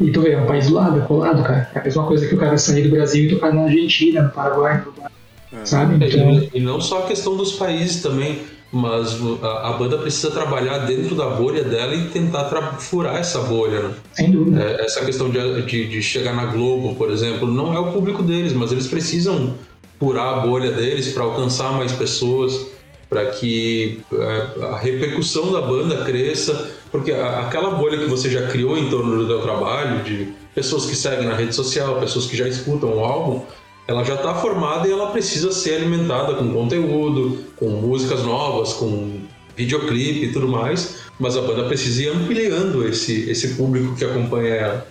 E 0.00 0.10
tu 0.10 0.22
vê, 0.22 0.32
é 0.32 0.40
um 0.40 0.46
país 0.46 0.68
do 0.68 0.74
lado, 0.74 0.98
é 0.98 1.02
colado, 1.02 1.42
cara. 1.42 1.70
É 1.74 1.78
a 1.78 1.84
mesma 1.84 2.04
coisa 2.04 2.26
que 2.26 2.34
o 2.34 2.38
cara 2.38 2.58
sair 2.58 2.82
do 2.82 2.90
Brasil 2.90 3.26
e 3.26 3.28
tocar 3.28 3.52
na 3.52 3.62
Argentina, 3.62 4.22
no 4.22 4.30
Paraguai, 4.30 4.78
no 4.78 4.90
Uruguai, 4.90 5.10
é. 5.52 5.64
sabe? 5.64 6.04
Então... 6.04 6.48
E 6.52 6.60
não 6.60 6.80
só 6.80 7.04
a 7.04 7.06
questão 7.06 7.36
dos 7.36 7.52
países 7.52 8.02
também, 8.02 8.40
mas 8.72 9.16
a, 9.40 9.68
a, 9.68 9.72
banda 9.74 9.98
precisa 9.98 10.32
trabalhar 10.32 10.78
dentro 10.78 11.14
da 11.14 11.30
bolha 11.30 11.62
dela 11.62 11.94
e 11.94 12.08
tentar 12.08 12.44
furar 12.80 13.16
essa 13.16 13.40
bolha, 13.42 13.82
né? 13.82 13.94
Sem 14.12 14.32
dúvida. 14.32 14.62
É, 14.62 14.84
essa 14.84 15.04
questão 15.04 15.30
de, 15.30 15.62
de, 15.62 15.88
de, 15.88 16.02
chegar 16.02 16.34
na 16.34 16.46
Globo, 16.46 16.96
por 16.96 17.10
exemplo, 17.10 17.46
não 17.46 17.72
é 17.72 17.78
o 17.78 17.92
público 17.92 18.20
deles, 18.20 18.52
mas 18.52 18.72
eles 18.72 18.88
precisam 18.88 19.54
furar 20.00 20.38
a 20.38 20.40
bolha 20.40 20.72
deles 20.72 21.12
para 21.12 21.22
alcançar 21.22 21.72
mais 21.72 21.92
pessoas, 21.92 22.66
para 23.14 23.26
que 23.26 24.00
é, 24.12 24.64
a 24.64 24.76
repercussão 24.76 25.52
da 25.52 25.60
banda 25.60 26.04
cresça, 26.04 26.68
porque 26.90 27.12
aquela 27.12 27.70
bolha 27.70 27.96
que 27.96 28.06
você 28.06 28.28
já 28.28 28.48
criou 28.48 28.76
em 28.76 28.90
torno 28.90 29.16
do 29.16 29.26
seu 29.28 29.40
trabalho, 29.40 30.02
de 30.02 30.32
pessoas 30.52 30.86
que 30.86 30.96
seguem 30.96 31.28
na 31.28 31.36
rede 31.36 31.54
social, 31.54 32.00
pessoas 32.00 32.26
que 32.26 32.36
já 32.36 32.48
escutam 32.48 32.96
o 32.96 33.04
álbum, 33.04 33.42
ela 33.86 34.02
já 34.02 34.14
está 34.14 34.34
formada 34.34 34.88
e 34.88 34.90
ela 34.90 35.12
precisa 35.12 35.52
ser 35.52 35.76
alimentada 35.76 36.34
com 36.34 36.52
conteúdo, 36.52 37.38
com 37.54 37.68
músicas 37.68 38.24
novas, 38.24 38.72
com 38.72 39.20
videoclipe 39.56 40.26
e 40.26 40.32
tudo 40.32 40.48
mais, 40.48 40.96
mas 41.20 41.36
a 41.36 41.40
banda 41.40 41.68
precisa 41.68 42.02
ir 42.02 42.08
ampliando 42.08 42.84
esse, 42.84 43.30
esse 43.30 43.54
público 43.54 43.94
que 43.94 44.04
acompanha 44.04 44.54
ela. 44.54 44.88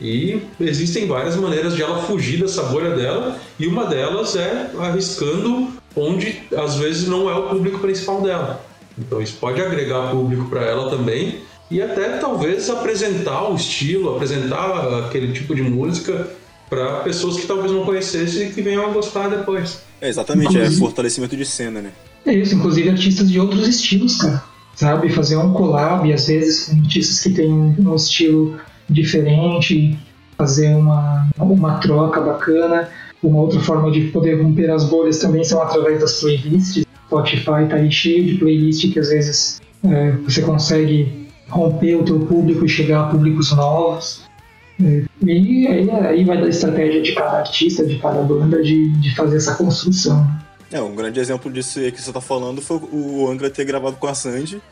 E 0.00 0.40
existem 0.58 1.06
várias 1.06 1.36
maneiras 1.36 1.76
de 1.76 1.82
ela 1.82 2.02
fugir 2.04 2.40
dessa 2.40 2.62
bolha 2.62 2.96
dela, 2.96 3.38
e 3.58 3.66
uma 3.66 3.84
delas 3.84 4.34
é 4.34 4.70
arriscando 4.78 5.75
onde 5.96 6.42
às 6.56 6.76
vezes 6.76 7.08
não 7.08 7.30
é 7.30 7.34
o 7.34 7.48
público 7.48 7.78
principal 7.78 8.20
dela. 8.20 8.64
Então 8.98 9.20
isso 9.20 9.36
pode 9.40 9.60
agregar 9.60 10.10
público 10.10 10.48
para 10.48 10.62
ela 10.62 10.90
também 10.90 11.40
e 11.70 11.82
até 11.82 12.18
talvez 12.18 12.70
apresentar 12.70 13.50
o 13.50 13.56
estilo, 13.56 14.14
apresentar 14.14 15.06
aquele 15.06 15.32
tipo 15.32 15.54
de 15.54 15.62
música 15.62 16.28
para 16.68 17.00
pessoas 17.00 17.36
que 17.36 17.46
talvez 17.46 17.72
não 17.72 17.84
conhecessem 17.84 18.48
e 18.48 18.52
que 18.52 18.62
venham 18.62 18.86
a 18.86 18.90
gostar 18.90 19.28
depois. 19.28 19.80
É, 20.00 20.08
exatamente, 20.08 20.48
é 20.48 20.50
inclusive, 20.50 20.76
é 20.76 20.78
fortalecimento 20.78 21.36
de 21.36 21.44
cena, 21.44 21.80
né? 21.80 21.92
É 22.24 22.34
isso, 22.34 22.54
inclusive 22.54 22.90
artistas 22.90 23.30
de 23.30 23.38
outros 23.38 23.66
estilos, 23.68 24.16
cara. 24.16 24.42
Sabe? 24.74 25.08
Fazer 25.08 25.36
um 25.36 25.52
collab, 25.52 26.12
às 26.12 26.26
vezes, 26.26 26.66
com 26.66 26.78
artistas 26.78 27.20
que 27.20 27.30
têm 27.30 27.50
um 27.50 27.94
estilo 27.94 28.58
diferente, 28.90 29.98
fazer 30.36 30.74
uma, 30.74 31.28
uma 31.38 31.78
troca 31.78 32.20
bacana. 32.20 32.88
Uma 33.26 33.40
outra 33.40 33.58
forma 33.58 33.90
de 33.90 34.02
poder 34.12 34.40
romper 34.40 34.70
as 34.70 34.84
bolhas 34.84 35.18
também 35.18 35.42
são 35.42 35.60
através 35.60 36.00
das 36.00 36.20
playlists. 36.20 36.84
Spotify 37.06 37.66
tá 37.68 37.74
aí 37.74 37.90
cheio 37.90 38.24
de 38.24 38.34
playlist 38.38 38.92
que 38.92 38.98
às 39.00 39.08
vezes 39.08 39.60
é, 39.84 40.12
você 40.12 40.42
consegue 40.42 41.26
romper 41.48 41.96
o 41.96 42.04
teu 42.04 42.20
público 42.20 42.64
e 42.64 42.68
chegar 42.68 43.02
a 43.02 43.06
públicos 43.08 43.50
novos. 43.50 44.22
É, 44.80 45.02
e 45.24 45.66
aí, 45.66 45.90
aí 45.90 46.24
vai 46.24 46.40
da 46.40 46.48
estratégia 46.48 47.02
de 47.02 47.14
cada 47.14 47.38
artista, 47.38 47.84
de 47.84 47.98
cada 47.98 48.22
banda, 48.22 48.62
de, 48.62 48.90
de 49.00 49.14
fazer 49.16 49.38
essa 49.38 49.56
construção. 49.56 50.24
É, 50.70 50.80
um 50.80 50.94
grande 50.94 51.18
exemplo 51.18 51.50
disso 51.50 51.80
que 51.80 52.00
você 52.00 52.10
está 52.10 52.20
falando 52.20 52.62
foi 52.62 52.80
o 52.92 53.28
Angra 53.28 53.50
ter 53.50 53.64
gravado 53.64 53.96
com 53.96 54.06
a 54.06 54.14
Sandy. 54.14 54.62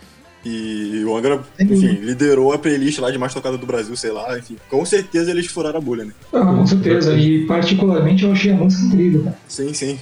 E 0.44 1.02
o 1.04 1.16
Angra, 1.16 1.40
enfim, 1.58 1.98
liderou 2.02 2.52
a 2.52 2.58
playlist 2.58 2.98
lá 2.98 3.10
de 3.10 3.18
mais 3.18 3.32
tocada 3.32 3.56
do 3.56 3.66
Brasil, 3.66 3.96
sei 3.96 4.12
lá, 4.12 4.38
enfim. 4.38 4.56
Com 4.68 4.84
certeza 4.84 5.30
eles 5.30 5.46
furaram 5.46 5.78
a 5.78 5.80
bolha, 5.80 6.04
né? 6.04 6.12
Ah, 6.32 6.44
com 6.44 6.66
certeza. 6.66 7.14
E 7.14 7.46
particularmente 7.46 8.24
eu 8.24 8.32
achei 8.32 8.52
a 8.52 8.56
música 8.56 8.84
incrível, 8.84 9.24
cara. 9.24 9.38
Sim, 9.48 9.72
sim. 9.72 9.98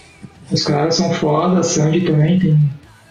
Os 0.50 0.64
caras 0.64 0.96
são 0.96 1.12
foda, 1.14 1.60
a 1.60 1.62
Sandy 1.62 2.00
também 2.02 2.38
tem. 2.38 2.58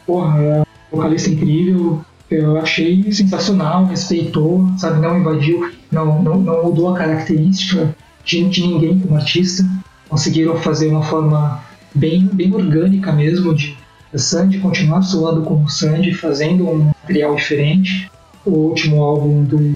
Porra, 0.06 0.42
é 0.42 0.62
um 0.62 0.66
vocalista 0.98 1.30
incrível. 1.30 2.02
Eu 2.30 2.58
achei 2.58 3.12
sensacional, 3.12 3.86
respeitou, 3.86 4.70
sabe, 4.78 5.02
não 5.02 5.20
invadiu 5.20 5.70
não, 5.92 6.22
não, 6.24 6.40
não 6.40 6.64
mudou 6.64 6.90
a 6.90 6.98
característica 6.98 7.94
de, 8.24 8.48
de 8.48 8.66
ninguém 8.66 8.98
como 8.98 9.16
artista. 9.16 9.66
Conseguiram 10.08 10.56
fazer 10.58 10.88
uma 10.88 11.04
forma 11.04 11.62
bem, 11.94 12.30
bem 12.32 12.54
orgânica 12.54 13.12
mesmo 13.12 13.54
de 13.54 13.78
Sandy 14.20 14.60
continuar 14.60 15.02
soando 15.02 15.44
como 15.44 15.70
Sandy, 15.70 16.14
fazendo 16.14 16.70
um 16.70 16.92
material 17.04 17.36
diferente. 17.36 18.12
O 18.46 18.52
último 18.52 19.02
álbum 19.02 19.44
do, 19.44 19.74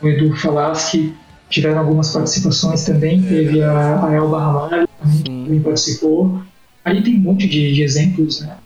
do 0.00 0.08
Edu 0.08 0.36
Falaschi 0.36 1.14
tiveram 1.48 1.80
algumas 1.80 2.12
participações 2.12 2.84
também. 2.84 3.24
É. 3.26 3.28
Teve 3.28 3.62
a, 3.62 4.06
a 4.06 4.12
Elba 4.12 4.38
Ramalho, 4.38 4.88
que 5.12 5.22
também 5.24 5.60
participou. 5.60 6.40
Aí 6.84 7.02
tem 7.02 7.16
um 7.16 7.20
monte 7.20 7.48
de, 7.48 7.74
de 7.74 7.82
exemplos, 7.82 8.40
né? 8.40 8.56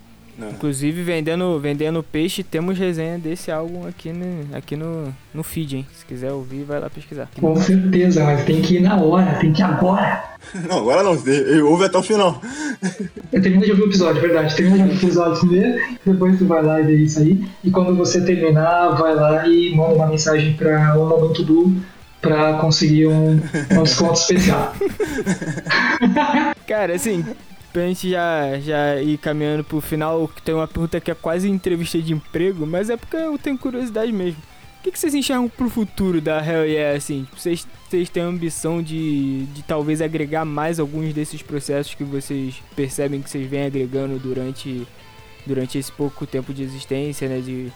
É. 0.41 0.51
Inclusive, 0.51 1.03
vendendo, 1.03 1.59
vendendo 1.59 2.03
peixe, 2.03 2.43
temos 2.43 2.79
resenha 2.79 3.19
desse 3.19 3.51
álbum 3.51 3.87
aqui 3.87 4.13
no, 4.13 4.57
aqui 4.57 4.77
no, 4.77 5.15
no 5.35 5.43
feed, 5.43 5.77
hein? 5.77 5.87
Se 5.95 6.05
quiser 6.07 6.33
ouvir, 6.33 6.65
vai 6.65 6.81
lá 6.81 6.89
pesquisar. 6.89 7.29
Com 7.39 7.55
certeza, 7.57 8.25
mas 8.25 8.45
tem 8.45 8.63
que 8.63 8.77
ir 8.77 8.81
na 8.81 8.97
hora, 8.97 9.35
tem 9.39 9.53
que 9.53 9.61
ir 9.61 9.65
agora. 9.65 10.25
Não, 10.67 10.79
agora 10.79 11.03
não, 11.03 11.11
ouve 11.69 11.85
até 11.85 11.99
o 11.99 12.03
final. 12.03 12.41
Eu 13.31 13.43
termino 13.43 13.63
de 13.63 13.73
ouvir 13.73 13.83
o 13.83 13.87
episódio, 13.89 14.19
é 14.19 14.27
verdade. 14.27 14.57
Termina 14.57 14.79
de 14.79 14.83
ouvir 14.85 14.95
o 14.95 15.07
episódio 15.07 15.39
primeiro, 15.41 15.79
depois 16.05 16.39
tu 16.39 16.47
vai 16.47 16.63
lá 16.63 16.81
e 16.81 16.85
vê 16.85 16.97
isso 16.97 17.21
aí. 17.21 17.45
E 17.63 17.71
quando 17.71 17.95
você 17.95 18.25
terminar, 18.25 18.89
vai 18.93 19.15
lá 19.15 19.47
e 19.47 19.77
manda 19.77 19.93
uma 19.93 20.07
mensagem 20.07 20.55
para 20.55 20.99
o 20.99 21.07
Momento 21.07 21.45
Du 21.45 21.77
pra 22.23 22.55
conseguir 22.55 23.07
um, 23.07 23.33
um 23.33 23.83
desconto 23.83 24.15
especial. 24.15 24.75
Cara, 26.67 26.95
assim, 26.95 27.23
pra 27.73 27.87
gente 27.87 28.11
já, 28.11 28.59
já 28.61 29.01
ir 29.01 29.19
caminhando 29.19 29.65
pro 29.65 29.81
final, 29.81 30.31
tem 30.45 30.55
uma 30.55 30.69
pergunta 30.69 31.01
que 31.01 31.11
é 31.11 31.15
quase 31.15 31.49
entrevista 31.49 32.01
de 32.01 32.13
emprego, 32.13 32.67
mas 32.67 32.91
é 32.91 32.97
porque 32.97 33.17
eu 33.17 33.39
tenho 33.39 33.59
curiosidade 33.59 34.13
mesmo. 34.13 34.41
O 34.79 34.83
que, 34.83 34.91
que 34.91 34.99
vocês 34.99 35.15
enxergam 35.15 35.49
pro 35.49 35.69
futuro 35.69 36.23
da 36.23 36.45
Hell 36.45 36.65
Yeah, 36.65 36.97
assim? 36.97 37.27
Vocês, 37.37 37.67
vocês 37.89 38.09
têm 38.09 38.23
a 38.23 38.27
ambição 38.27 38.83
de, 38.83 39.45
de 39.47 39.63
talvez 39.63 40.01
agregar 40.01 40.47
mais 40.47 40.81
alguns 40.81 41.13
desses 41.13 41.43
processos 41.43 41.95
que 41.95 42.03
vocês 42.03 42.63
percebem 42.75 43.21
que 43.21 43.29
vocês 43.29 43.47
vêm 43.47 43.67
agregando 43.67 44.19
durante, 44.19 44.87
durante 45.47 45.77
esse 45.77 45.93
pouco 45.93 46.27
tempo 46.27 46.55
de 46.55 46.63
existência, 46.63 47.29
né? 47.29 47.41
De, 47.41 47.71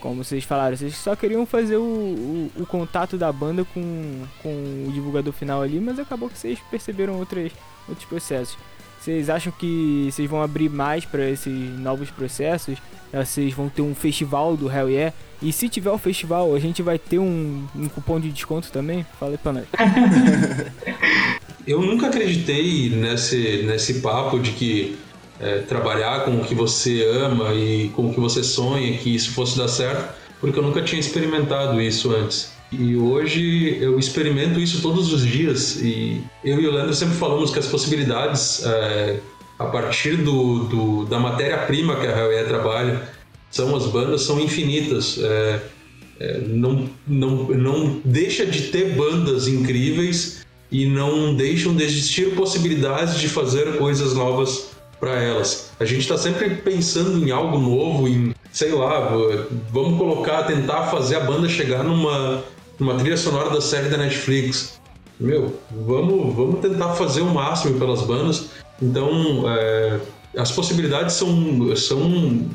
como 0.00 0.24
vocês 0.24 0.42
falaram, 0.42 0.74
vocês 0.74 0.96
só 0.96 1.14
queriam 1.14 1.44
fazer 1.44 1.76
o, 1.76 1.82
o, 1.82 2.50
o 2.60 2.66
contato 2.66 3.18
da 3.18 3.30
banda 3.30 3.62
com, 3.74 4.22
com 4.42 4.86
o 4.88 4.92
divulgador 4.92 5.34
final 5.34 5.60
ali, 5.60 5.78
mas 5.78 5.98
acabou 5.98 6.30
que 6.30 6.38
vocês 6.38 6.58
perceberam 6.70 7.18
outros 7.18 7.52
outros 7.86 8.06
processos. 8.08 8.56
Vocês 9.00 9.30
acham 9.30 9.50
que 9.50 10.08
vocês 10.10 10.28
vão 10.28 10.42
abrir 10.42 10.68
mais 10.68 11.06
para 11.06 11.28
esses 11.28 11.52
novos 11.78 12.10
processos? 12.10 12.78
Vocês 13.12 13.54
vão 13.54 13.68
ter 13.68 13.80
um 13.80 13.94
festival 13.94 14.56
do 14.56 14.70
Hell 14.70 14.90
Yeah? 14.90 15.14
E 15.42 15.52
se 15.52 15.70
tiver 15.70 15.90
o 15.90 15.94
um 15.94 15.98
festival, 15.98 16.54
a 16.54 16.60
gente 16.60 16.82
vai 16.82 16.98
ter 16.98 17.18
um, 17.18 17.66
um 17.74 17.88
cupom 17.88 18.20
de 18.20 18.30
desconto 18.30 18.70
também? 18.70 19.06
Fala 19.18 19.32
aí 19.32 19.38
pra 19.38 19.52
nós. 19.52 19.64
Eu 21.66 21.80
nunca 21.80 22.08
acreditei 22.08 22.90
nesse, 22.90 23.62
nesse 23.62 24.00
papo 24.00 24.38
de 24.38 24.52
que 24.52 24.98
é, 25.40 25.58
trabalhar 25.58 26.24
com 26.24 26.36
o 26.36 26.44
que 26.44 26.54
você 26.54 27.02
ama 27.04 27.54
e 27.54 27.88
com 27.90 28.08
o 28.08 28.14
que 28.14 28.20
você 28.20 28.42
sonha, 28.42 28.98
que 28.98 29.14
isso 29.14 29.32
fosse 29.32 29.56
dar 29.56 29.68
certo, 29.68 30.14
porque 30.40 30.58
eu 30.58 30.62
nunca 30.62 30.82
tinha 30.82 30.98
experimentado 30.98 31.80
isso 31.80 32.12
antes. 32.14 32.52
E 32.72 32.96
hoje 32.96 33.78
eu 33.80 33.98
experimento 33.98 34.60
isso 34.60 34.80
todos 34.80 35.12
os 35.12 35.26
dias. 35.26 35.76
E 35.82 36.22
eu 36.44 36.60
e 36.60 36.66
o 36.66 36.70
Leandro 36.70 36.94
sempre 36.94 37.16
falamos 37.16 37.50
que 37.50 37.58
as 37.58 37.66
possibilidades, 37.66 38.64
é, 38.64 39.18
a 39.58 39.64
partir 39.66 40.16
do, 40.16 40.64
do 40.64 41.04
da 41.06 41.18
matéria-prima 41.18 41.96
que 41.96 42.06
a 42.06 42.16
Hellway 42.16 42.44
trabalha, 42.44 43.08
são 43.50 43.74
as 43.74 43.86
bandas, 43.86 44.22
são 44.22 44.40
infinitas. 44.40 45.18
É, 45.20 45.60
é, 46.20 46.38
não, 46.46 46.88
não, 47.06 47.48
não 47.48 48.00
deixa 48.04 48.46
de 48.46 48.68
ter 48.68 48.94
bandas 48.94 49.48
incríveis 49.48 50.46
e 50.70 50.86
não 50.86 51.34
deixam 51.34 51.74
de 51.74 51.82
existir 51.82 52.34
possibilidades 52.34 53.18
de 53.18 53.28
fazer 53.28 53.78
coisas 53.78 54.14
novas 54.14 54.70
para 55.00 55.20
elas. 55.20 55.72
A 55.80 55.84
gente 55.84 56.02
está 56.02 56.16
sempre 56.16 56.50
pensando 56.56 57.26
em 57.26 57.30
algo 57.30 57.58
novo, 57.58 58.06
em 58.06 58.32
sei 58.52 58.72
lá, 58.72 59.10
vamos 59.72 59.98
colocar, 59.98 60.42
tentar 60.44 60.88
fazer 60.90 61.16
a 61.16 61.20
banda 61.20 61.48
chegar 61.48 61.82
numa 61.82 62.44
uma 62.80 62.94
trilha 62.96 63.16
sonora 63.16 63.50
da 63.50 63.60
série 63.60 63.88
da 63.88 63.96
Netflix. 63.96 64.80
Meu, 65.18 65.54
vamos, 65.70 66.34
vamos 66.34 66.60
tentar 66.60 66.94
fazer 66.94 67.20
o 67.20 67.26
máximo 67.26 67.78
pelas 67.78 68.02
bandas. 68.02 68.46
Então, 68.80 69.44
é, 69.46 70.00
as 70.36 70.50
possibilidades 70.50 71.14
são, 71.14 71.76
são 71.76 72.00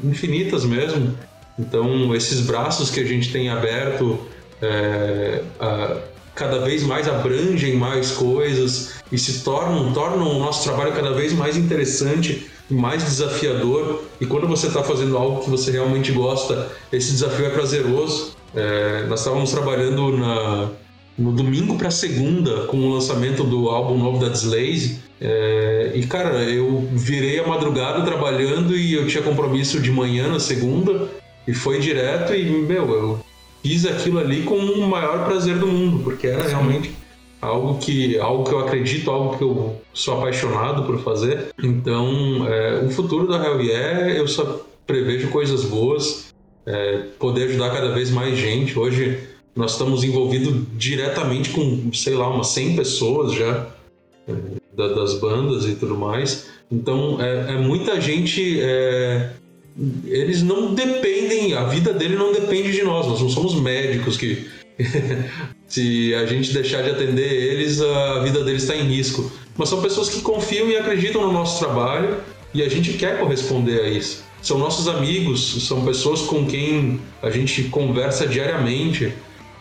infinitas 0.03 0.65
mesmo. 0.65 1.15
Então, 1.59 2.15
esses 2.15 2.41
braços 2.41 2.89
que 2.89 2.99
a 2.99 3.05
gente 3.05 3.31
tem 3.31 3.49
aberto 3.49 4.19
é, 4.61 5.43
a, 5.59 5.97
cada 6.33 6.59
vez 6.59 6.83
mais 6.83 7.07
abrangem 7.07 7.75
mais 7.75 8.11
coisas 8.11 8.95
e 9.11 9.17
se 9.17 9.43
tornam, 9.43 9.93
tornam 9.93 10.35
o 10.35 10.39
nosso 10.39 10.63
trabalho 10.63 10.93
cada 10.93 11.11
vez 11.11 11.33
mais 11.33 11.55
interessante 11.55 12.49
mais 12.69 13.03
desafiador. 13.03 14.03
E 14.19 14.25
quando 14.25 14.47
você 14.47 14.67
está 14.67 14.83
fazendo 14.83 15.17
algo 15.17 15.43
que 15.43 15.49
você 15.49 15.71
realmente 15.71 16.11
gosta, 16.11 16.71
esse 16.91 17.11
desafio 17.11 17.45
é 17.45 17.49
prazeroso. 17.49 18.34
É, 18.55 19.05
nós 19.07 19.19
estávamos 19.19 19.51
trabalhando 19.51 20.17
na, 20.17 20.69
no 21.17 21.31
domingo 21.31 21.77
para 21.77 21.91
segunda 21.91 22.65
com 22.65 22.77
o 22.77 22.93
lançamento 22.93 23.43
do 23.43 23.69
álbum 23.69 23.97
novo 23.97 24.19
da 24.19 24.29
Deslaze. 24.29 24.99
É, 25.19 25.91
e 25.95 26.05
cara, 26.05 26.43
eu 26.43 26.87
virei 26.91 27.39
a 27.39 27.47
madrugada 27.47 28.03
trabalhando 28.03 28.75
e 28.75 28.93
eu 28.93 29.07
tinha 29.07 29.23
compromisso 29.23 29.79
de 29.79 29.91
manhã 29.91 30.27
na 30.27 30.39
segunda 30.39 31.09
e 31.47 31.53
foi 31.53 31.79
direto 31.79 32.33
e 32.33 32.43
meu, 32.49 32.91
eu 32.91 33.19
fiz 33.63 33.85
aquilo 33.85 34.19
ali 34.19 34.43
com 34.43 34.57
o 34.57 34.87
maior 34.87 35.25
prazer 35.25 35.57
do 35.57 35.67
mundo, 35.67 36.03
porque 36.03 36.27
era 36.27 36.47
realmente 36.47 36.91
algo 37.41 37.77
que 37.77 38.17
algo 38.19 38.43
que 38.43 38.53
eu 38.53 38.59
acredito, 38.59 39.09
algo 39.09 39.37
que 39.37 39.43
eu 39.43 39.81
sou 39.93 40.17
apaixonado 40.17 40.83
por 40.83 40.99
fazer. 40.99 41.53
Então, 41.61 42.45
é, 42.47 42.81
o 42.85 42.89
futuro 42.89 43.27
da 43.27 43.43
Hell 43.43 43.61
Yeah, 43.61 44.09
eu 44.11 44.27
só 44.27 44.65
prevejo 44.85 45.29
coisas 45.29 45.63
boas, 45.63 46.34
é, 46.65 47.03
poder 47.19 47.49
ajudar 47.49 47.71
cada 47.71 47.91
vez 47.93 48.09
mais 48.09 48.37
gente. 48.37 48.77
Hoje 48.77 49.19
nós 49.55 49.71
estamos 49.71 50.03
envolvidos 50.03 50.63
diretamente 50.77 51.49
com, 51.51 51.91
sei 51.93 52.15
lá, 52.15 52.29
umas 52.29 52.47
100 52.49 52.75
pessoas 52.75 53.33
já 53.33 53.67
é, 54.27 54.33
das 54.75 55.19
bandas 55.19 55.65
e 55.65 55.75
tudo 55.75 55.95
mais. 55.95 56.47
Então, 56.71 57.21
é, 57.21 57.53
é 57.53 57.57
muita 57.57 58.01
gente 58.01 58.59
é, 58.59 59.31
eles 60.05 60.41
não 60.41 60.73
dependem, 60.73 61.53
a 61.53 61.65
vida 61.65 61.93
dele 61.93 62.15
não 62.15 62.31
depende 62.31 62.71
de 62.71 62.81
nós, 62.81 63.07
nós 63.07 63.21
não 63.21 63.29
somos 63.29 63.59
médicos 63.59 64.15
que 64.15 64.47
se 65.67 66.13
a 66.15 66.25
gente 66.25 66.53
deixar 66.53 66.81
de 66.81 66.91
atender 66.91 67.31
eles, 67.31 67.81
a 67.81 68.19
vida 68.19 68.43
deles 68.43 68.63
está 68.63 68.75
em 68.75 68.83
risco. 68.83 69.31
Mas 69.57 69.69
são 69.69 69.81
pessoas 69.81 70.09
que 70.09 70.21
confiam 70.21 70.69
e 70.69 70.77
acreditam 70.77 71.21
no 71.21 71.31
nosso 71.31 71.59
trabalho 71.59 72.17
e 72.53 72.61
a 72.61 72.69
gente 72.69 72.93
quer 72.93 73.19
corresponder 73.19 73.81
a 73.81 73.89
isso. 73.89 74.23
São 74.45 74.59
nossos 74.59 74.87
amigos, 74.87 75.65
são 75.67 75.83
pessoas 75.83 76.21
com 76.21 76.45
quem 76.45 77.01
a 77.19 77.31
gente 77.31 77.63
conversa 77.63 78.27
diariamente. 78.27 79.11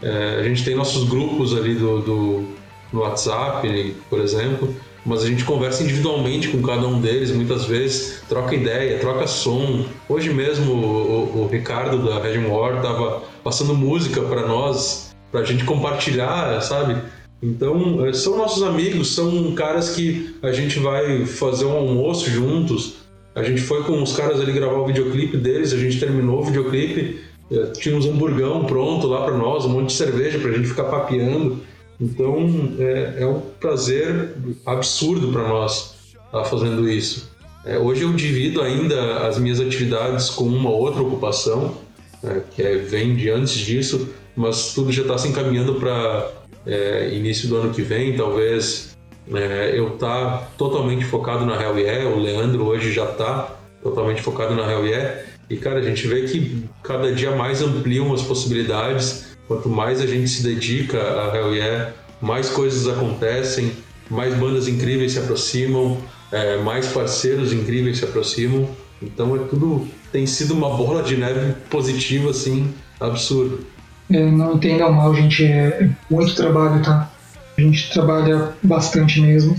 É, 0.03 0.37
a 0.41 0.43
gente 0.43 0.63
tem 0.63 0.75
nossos 0.75 1.09
grupos 1.09 1.57
ali 1.57 1.75
do, 1.75 2.03
do 2.03 2.45
no 2.93 3.01
WhatsApp, 3.01 3.97
por 4.11 4.21
exemplo, 4.21 4.77
mas 5.03 5.25
a 5.25 5.27
gente 5.27 5.43
conversa 5.43 5.83
individualmente 5.83 6.49
com 6.49 6.61
cada 6.61 6.87
um 6.87 7.01
deles, 7.01 7.31
muitas 7.31 7.65
vezes 7.65 8.23
troca 8.29 8.55
ideia, 8.55 8.99
troca 8.99 9.27
som. 9.27 9.87
Hoje 10.07 10.35
mesmo 10.35 10.75
o, 10.75 11.45
o, 11.45 11.49
Ricardo 11.51 12.07
da 12.07 12.21
Regime 12.21 12.49
War 12.49 12.77
estava 12.77 13.23
passando 13.43 13.75
música 13.75 14.21
para 14.21 14.47
nós, 14.47 15.17
para 15.33 15.41
a 15.41 15.45
gente 15.45 15.65
compartilhar, 15.65 16.61
sabe? 16.61 17.01
Então, 17.43 18.05
eh, 18.05 18.13
são 18.13 18.37
nossos 18.37 18.63
amigos, 18.63 19.15
são 19.15 19.55
caras 19.55 19.97
que 19.97 20.37
a 20.43 20.53
gente 20.53 20.79
vai 20.79 21.25
fazer 21.25 21.65
um 21.65 21.73
almoço 21.73 22.31
juntos. 22.31 23.04
A 23.35 23.43
gente 23.43 23.61
foi 23.61 23.83
com 23.83 24.03
os 24.03 24.17
caras 24.17 24.41
ali 24.41 24.53
gravar 24.53 24.79
o 24.79 24.87
videoclipe 24.87 25.37
deles, 25.37 25.73
a 25.73 25.77
gente 25.77 25.99
terminou 25.99 26.41
o 26.41 26.45
videoclipe, 26.45 27.21
eh, 27.51 27.67
tinha 27.73 27.97
uns 27.97 28.07
hamburgão 28.07 28.65
pronto 28.65 29.07
lá 29.07 29.25
para 29.25 29.37
nós, 29.37 29.65
um 29.65 29.71
monte 29.71 29.89
de 29.89 29.95
cerveja 29.95 30.39
para 30.39 30.51
a 30.51 30.53
gente 30.55 30.69
ficar 30.69 30.85
papeando. 30.85 31.61
Então 32.01 32.49
é, 32.79 33.23
é 33.23 33.27
um 33.27 33.41
prazer 33.61 34.35
absurdo 34.65 35.33
para 35.33 35.49
nós 35.49 35.95
estar 36.13 36.31
tá 36.31 36.45
fazendo 36.45 36.89
isso. 36.89 37.31
É, 37.65 37.79
hoje 37.79 38.03
eu 38.03 38.13
divido 38.13 38.61
ainda 38.61 39.27
as 39.27 39.39
minhas 39.39 39.59
atividades 39.59 40.29
com 40.31 40.45
uma 40.45 40.71
outra 40.71 41.03
ocupação, 41.03 41.75
é, 42.23 42.41
que 42.55 42.63
vem 42.79 43.17
de 43.17 43.31
antes 43.31 43.55
disso, 43.55 44.09
mas 44.37 44.75
tudo 44.75 44.93
já 44.93 45.03
está 45.03 45.17
se 45.17 45.29
encaminhando 45.29 45.75
para 45.77 46.31
é, 46.67 47.15
início 47.15 47.49
do 47.49 47.57
ano 47.57 47.73
que 47.73 47.83
vem, 47.83 48.17
talvez 48.17 48.94
é, 49.33 49.73
eu 49.75 49.91
tá 49.91 50.49
totalmente 50.59 51.05
focado 51.05 51.47
na 51.47 51.61
Hell 51.61 51.79
Yeah, 51.79 52.11
o 52.11 52.19
Leandro 52.19 52.65
hoje 52.65 52.93
já 52.93 53.05
está 53.05 53.49
totalmente 53.83 54.23
focado 54.23 54.55
na 54.55 54.71
Hell 54.71 54.87
Yeah, 54.87 55.21
e 55.49 55.57
cara, 55.57 55.79
a 55.79 55.83
gente 55.83 56.07
vê 56.07 56.23
que 56.23 56.65
cada 56.83 57.13
dia 57.13 57.35
mais 57.37 57.63
ampliam 57.63 58.13
as 58.13 58.23
possibilidades 58.23 59.35
Quanto 59.47 59.69
mais 59.69 60.01
a 60.01 60.07
gente 60.07 60.29
se 60.29 60.43
dedica 60.43 60.99
a 60.99 61.37
Hell 61.37 61.55
Yeah, 61.55 61.93
mais 62.21 62.49
coisas 62.49 62.89
acontecem, 62.89 63.73
mais 64.11 64.35
bandas 64.35 64.69
incríveis 64.69 65.13
se 65.13 65.19
aproximam, 65.19 65.99
é, 66.33 66.57
mais 66.59 66.89
parceiros 66.89 67.53
incríveis 67.53 67.99
se 67.99 68.05
aproximam. 68.05 68.69
Então 69.03 69.37
é 69.37 69.41
tudo 69.41 69.87
tem 70.11 70.27
sido 70.27 70.55
uma 70.55 70.71
bola 70.71 71.03
de 71.03 71.17
neve 71.17 71.55
positiva 71.69 72.31
assim, 72.31 72.73
absurdo. 72.99 73.67
É, 74.11 74.31
não 74.31 74.55
entendam 74.55 74.93
mal, 74.93 75.15
gente, 75.15 75.45
é, 75.45 75.67
é 75.83 75.91
muito 76.11 76.35
trabalho, 76.35 76.83
tá? 76.83 77.11
A 77.57 77.61
gente 77.61 77.91
trabalha 77.93 78.53
bastante 78.63 79.21
mesmo. 79.21 79.57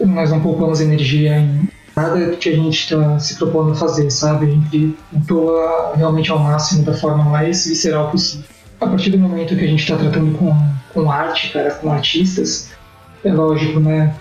Nós 0.00 0.30
não 0.30 0.40
poupamos 0.40 0.80
energia 0.80 1.38
em 1.38 1.68
nada 1.96 2.36
que 2.36 2.48
a 2.48 2.56
gente 2.56 2.78
está 2.78 3.18
se 3.18 3.36
propondo 3.36 3.72
a 3.72 3.74
fazer, 3.74 4.10
sabe? 4.10 4.46
A 4.46 4.50
gente 4.50 4.96
doa 5.12 5.94
realmente 5.96 6.30
ao 6.30 6.38
máximo 6.38 6.84
da 6.84 6.94
forma 6.94 7.24
mais 7.24 7.66
visceral 7.66 8.10
possível 8.10 8.44
a 8.80 8.86
partir 8.86 9.10
do 9.10 9.18
momento 9.18 9.56
que 9.56 9.64
a 9.64 9.68
gente 9.68 9.80
está 9.80 9.96
tratando 9.96 10.36
com, 10.38 10.54
com 10.92 11.10
arte, 11.10 11.50
cara, 11.50 11.70
com 11.72 11.90
artistas, 11.90 12.70
é 13.24 13.32
lógico, 13.32 13.80
né? 13.80 14.14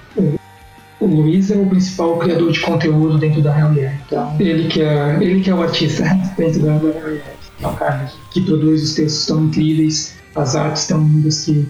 O, 0.99 1.05
Luiz 1.05 1.51
é 1.51 1.55
o 1.55 1.65
principal 1.67 2.17
criador 2.17 2.51
de 2.51 2.59
conteúdo 2.59 3.19
dentro 3.19 3.41
da 3.41 3.53
Real 3.53 3.71
Então, 3.71 4.35
ele 4.39 4.67
que 4.67 4.81
é, 4.81 5.17
ele 5.21 5.41
que 5.41 5.49
é 5.49 5.53
o 5.53 5.61
artista 5.61 6.03
dentro 6.35 6.61
da, 6.61 6.71
Real 6.71 7.17
É 7.61 7.67
o 7.67 7.73
cara 7.73 8.11
que 8.31 8.41
produz 8.41 8.81
os 8.83 8.95
textos 8.95 9.27
tão 9.27 9.45
incríveis, 9.45 10.15
as 10.35 10.55
artes 10.55 10.87
tão 10.87 10.99
lindas 10.99 11.45
que, 11.45 11.67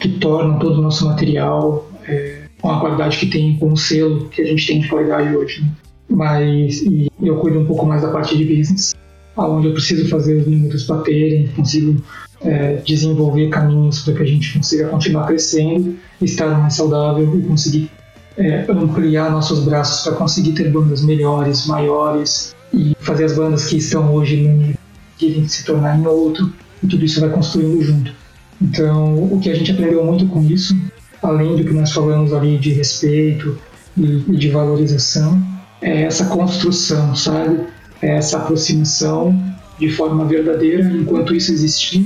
que 0.00 0.08
tornam 0.08 0.58
todo 0.58 0.78
o 0.78 0.82
nosso 0.82 1.06
material 1.06 1.88
é, 2.08 2.42
com 2.60 2.70
a 2.70 2.80
qualidade 2.80 3.18
que 3.18 3.26
tem, 3.26 3.56
com 3.56 3.72
o 3.72 3.76
selo 3.76 4.28
que 4.30 4.42
a 4.42 4.44
gente 4.44 4.66
tem 4.66 4.80
de 4.80 4.88
qualidade 4.88 5.36
hoje. 5.36 5.62
Né? 5.62 5.70
Mas 6.08 6.82
eu 7.22 7.36
cuido 7.36 7.60
um 7.60 7.66
pouco 7.66 7.86
mais 7.86 8.02
da 8.02 8.08
parte 8.08 8.36
de 8.36 8.44
business 8.44 8.94
onde 9.36 9.68
eu 9.68 9.72
preciso 9.72 10.08
fazer 10.08 10.40
os 10.40 10.46
números 10.46 10.84
baterem, 10.86 11.48
consigo 11.48 12.02
é, 12.42 12.76
desenvolver 12.76 13.48
caminhos 13.48 14.00
para 14.00 14.14
que 14.14 14.22
a 14.22 14.26
gente 14.26 14.58
consiga 14.58 14.88
continuar 14.88 15.26
crescendo, 15.26 15.96
estar 16.20 16.58
mais 16.58 16.74
saudável 16.74 17.38
e 17.38 17.42
conseguir 17.42 17.90
é, 18.36 18.66
ampliar 18.70 19.30
nossos 19.30 19.64
braços 19.64 20.04
para 20.04 20.12
conseguir 20.14 20.52
ter 20.52 20.70
bandas 20.70 21.02
melhores, 21.02 21.66
maiores 21.66 22.54
e 22.72 22.96
fazer 23.00 23.24
as 23.24 23.36
bandas 23.36 23.66
que 23.66 23.76
estão 23.76 24.14
hoje 24.14 24.36
num 24.36 24.56
nível 24.56 25.48
se 25.48 25.64
tornar 25.64 25.98
em 25.98 26.06
outro 26.06 26.50
e 26.82 26.86
tudo 26.86 27.04
isso 27.04 27.20
vai 27.20 27.28
construindo 27.28 27.82
junto. 27.82 28.19
Então, 28.60 29.14
o 29.32 29.40
que 29.40 29.50
a 29.50 29.54
gente 29.54 29.72
aprendeu 29.72 30.04
muito 30.04 30.26
com 30.26 30.42
isso, 30.42 30.76
além 31.22 31.56
do 31.56 31.64
que 31.64 31.72
nós 31.72 31.92
falamos 31.92 32.32
ali 32.32 32.58
de 32.58 32.72
respeito 32.72 33.58
e, 33.96 34.36
de 34.36 34.50
valorização, 34.50 35.40
é 35.80 36.02
essa 36.02 36.26
construção, 36.26 37.14
sabe? 37.16 37.66
essa 38.02 38.38
aproximação 38.38 39.38
de 39.78 39.90
forma 39.90 40.24
verdadeira. 40.24 40.90
Enquanto 40.90 41.34
isso 41.34 41.52
existir, 41.52 42.04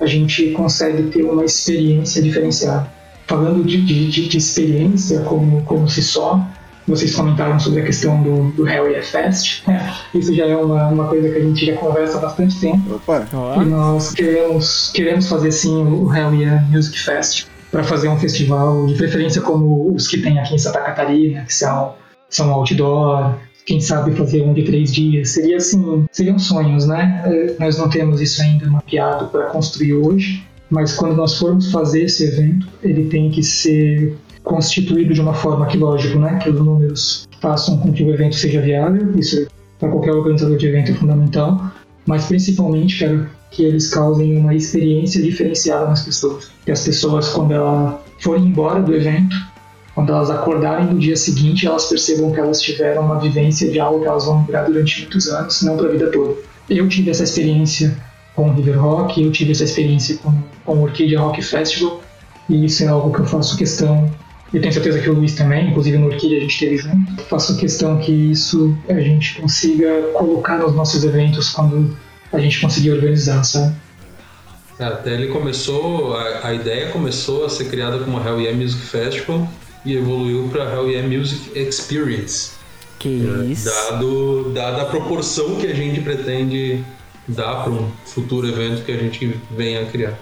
a 0.00 0.06
gente 0.06 0.50
consegue 0.50 1.04
ter 1.04 1.22
uma 1.22 1.44
experiência 1.44 2.22
diferenciada. 2.22 2.92
Falando 3.26 3.64
de, 3.64 3.82
de, 3.82 4.28
de 4.28 4.38
experiência 4.38 5.20
como, 5.20 5.62
como 5.62 5.88
se 5.88 6.02
só, 6.02 6.46
vocês 6.86 7.14
comentaram 7.14 7.58
sobre 7.58 7.80
a 7.80 7.84
questão 7.84 8.22
do, 8.22 8.50
do 8.52 8.68
Hell 8.68 8.86
Yeah 8.86 9.06
Fest. 9.06 9.62
É, 9.68 9.80
isso 10.18 10.34
já 10.34 10.46
é 10.46 10.56
uma, 10.56 10.88
uma 10.88 11.08
coisa 11.08 11.28
que 11.28 11.36
a 11.36 11.40
gente 11.40 11.66
já 11.66 11.76
conversa 11.76 12.18
há 12.18 12.20
bastante 12.20 12.60
tempo. 12.60 12.96
Opa. 12.96 13.26
E 13.60 13.64
nós 13.64 14.12
queremos, 14.12 14.90
queremos 14.92 15.28
fazer 15.28 15.52
sim 15.52 15.82
o 15.82 16.14
Hell 16.14 16.34
Yeah 16.34 16.62
Music 16.70 16.98
Fest 16.98 17.46
para 17.70 17.82
fazer 17.82 18.08
um 18.08 18.16
festival, 18.16 18.86
de 18.86 18.94
preferência 18.94 19.42
como 19.42 19.92
os 19.92 20.06
que 20.06 20.22
tem 20.22 20.38
aqui 20.38 20.54
em 20.54 20.58
Santa 20.58 20.80
Catarina, 20.80 21.44
que 21.44 21.52
são, 21.52 21.94
são 22.30 22.52
outdoor, 22.52 23.34
quem 23.66 23.80
sabe 23.80 24.14
fazer 24.14 24.42
um 24.42 24.54
de 24.54 24.62
três 24.62 24.92
dias. 24.92 25.30
Seria 25.30 25.56
assim, 25.56 26.04
seriam 26.12 26.38
sonhos, 26.38 26.86
né? 26.86 27.22
É, 27.24 27.56
nós 27.58 27.76
não 27.76 27.88
temos 27.88 28.20
isso 28.20 28.40
ainda 28.42 28.68
mapeado 28.68 29.26
para 29.26 29.46
construir 29.46 29.94
hoje, 29.94 30.46
mas 30.70 30.94
quando 30.94 31.16
nós 31.16 31.36
formos 31.36 31.72
fazer 31.72 32.04
esse 32.04 32.24
evento, 32.24 32.68
ele 32.82 33.06
tem 33.06 33.30
que 33.30 33.42
ser 33.42 34.16
constituído 34.44 35.12
de 35.14 35.20
uma 35.20 35.34
forma 35.34 35.66
que, 35.66 35.76
lógico, 35.76 36.18
né, 36.18 36.38
que 36.40 36.50
os 36.50 36.60
números 36.60 37.26
façam 37.40 37.78
com 37.78 37.92
que 37.92 38.04
o 38.04 38.12
evento 38.12 38.36
seja 38.36 38.60
viável. 38.60 39.18
Isso 39.18 39.46
para 39.80 39.90
qualquer 39.90 40.12
organizador 40.12 40.56
de 40.56 40.66
evento 40.66 40.92
é 40.92 40.94
fundamental, 40.94 41.72
mas 42.06 42.26
principalmente 42.26 42.98
quero 42.98 43.28
que 43.50 43.64
eles 43.64 43.88
causem 43.88 44.36
uma 44.38 44.54
experiência 44.54 45.22
diferenciada 45.22 45.86
nas 45.86 46.02
pessoas. 46.02 46.50
Que 46.64 46.70
as 46.70 46.84
pessoas, 46.84 47.28
quando 47.30 47.52
elas 47.52 47.96
forem 48.20 48.46
embora 48.46 48.80
do 48.80 48.94
evento, 48.94 49.34
quando 49.94 50.10
elas 50.12 50.30
acordarem 50.30 50.86
no 50.86 50.98
dia 50.98 51.16
seguinte, 51.16 51.66
elas 51.66 51.86
percebam 51.86 52.32
que 52.32 52.40
elas 52.40 52.60
tiveram 52.60 53.02
uma 53.02 53.18
vivência 53.18 53.70
de 53.70 53.78
algo 53.78 54.00
que 54.00 54.06
elas 54.06 54.24
vão 54.24 54.40
lembrar 54.40 54.64
durante 54.64 55.02
muitos 55.02 55.28
anos, 55.28 55.62
não 55.62 55.76
para 55.76 55.88
a 55.88 55.92
vida 55.92 56.10
toda. 56.10 56.34
Eu 56.68 56.88
tive 56.88 57.10
essa 57.10 57.22
experiência 57.22 57.96
com 58.34 58.48
o 58.50 58.52
River 58.52 58.80
Rock, 58.80 59.22
eu 59.22 59.30
tive 59.30 59.52
essa 59.52 59.64
experiência 59.64 60.16
com, 60.16 60.32
com 60.64 60.78
o 60.78 60.82
Orquídea 60.82 61.20
Rock 61.20 61.40
Festival, 61.40 62.00
e 62.48 62.64
isso 62.64 62.82
é 62.82 62.88
algo 62.88 63.12
que 63.12 63.20
eu 63.20 63.24
faço 63.24 63.56
questão, 63.56 64.10
e 64.54 64.60
tenho 64.60 64.72
certeza 64.72 65.00
que 65.00 65.10
o 65.10 65.14
Luiz 65.14 65.34
também, 65.34 65.70
inclusive 65.70 65.98
no 65.98 66.06
Orquídea 66.06 66.38
a 66.38 66.40
gente 66.40 66.58
teve 66.60 66.76
junto, 66.76 67.22
faço 67.24 67.56
questão 67.56 67.98
que 67.98 68.12
isso 68.12 68.78
a 68.88 69.00
gente 69.00 69.40
consiga 69.40 70.10
colocar 70.12 70.58
nos 70.58 70.72
nossos 70.72 71.02
eventos 71.02 71.50
quando 71.50 71.96
a 72.32 72.38
gente 72.38 72.60
conseguir 72.60 72.92
organizar, 72.92 73.42
sabe? 73.42 73.74
É, 74.78 74.84
até 74.84 75.12
ele 75.12 75.26
começou, 75.26 76.16
a, 76.16 76.48
a, 76.48 76.54
ideia 76.54 76.90
começou 76.90 77.44
a 77.44 77.48
ser 77.48 77.64
criada 77.64 77.98
como 77.98 78.16
Hell 78.16 78.40
Yeah 78.40 78.56
Music 78.56 78.80
Festival 78.80 79.48
e 79.84 79.96
evoluiu 79.96 80.48
para 80.52 80.72
Hell 80.72 80.88
Yeah 80.88 81.08
Music 81.08 81.50
Experience. 81.58 82.52
Que 83.00 83.26
é, 83.26 83.44
isso. 83.46 83.64
Dado, 83.64 84.52
dada 84.54 84.82
a 84.82 84.84
proporção 84.84 85.56
que 85.56 85.66
a 85.66 85.74
gente 85.74 86.00
pretende 86.00 86.84
dar 87.26 87.64
para 87.64 87.72
um 87.72 87.90
futuro 88.06 88.46
evento 88.46 88.84
que 88.84 88.92
a 88.92 88.96
gente 88.96 89.36
venha 89.50 89.82
a 89.82 89.86
criar. 89.86 90.16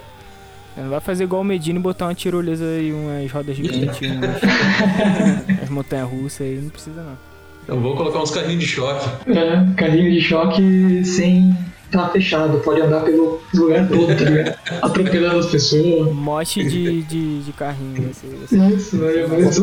Não 0.77 0.89
vai 0.89 1.01
fazer 1.01 1.25
igual 1.25 1.43
o 1.43 1.45
Medina 1.45 1.79
e 1.79 1.83
botar 1.83 2.07
uma 2.07 2.15
tirolesa 2.15 2.65
e 2.65 2.93
umas 2.93 3.31
rodas 3.31 3.57
gigantes, 3.57 4.01
umas, 4.11 5.63
as 5.63 5.69
montanhas 5.69 6.09
russas 6.09 6.47
aí, 6.47 6.61
não 6.63 6.71
precisa 6.71 7.03
não. 7.03 7.33
Então 7.65 7.81
vou 7.81 7.95
colocar 7.95 8.21
uns 8.21 8.31
carrinhos 8.31 8.65
de 8.65 8.69
choque. 8.69 9.09
É, 9.31 9.75
carrinho 9.77 10.11
de 10.11 10.21
choque 10.21 11.05
sem, 11.05 11.57
tá 11.93 12.09
fechado, 12.09 12.59
pode 12.61 12.81
andar 12.81 13.01
pelo 13.05 13.41
lugar 13.55 13.87
todo, 13.89 14.07
tá 14.07 14.25
ligado? 14.25 14.59
Atropelando 14.83 15.39
as 15.39 15.47
pessoas. 15.47 16.13
Mote 16.13 16.65
de, 16.65 17.03
de, 17.03 17.43
de 17.43 17.53
carrinho. 17.53 18.11
Assim, 18.11 18.75
Isso, 18.75 18.99
velho, 18.99 19.29
mas... 19.29 19.59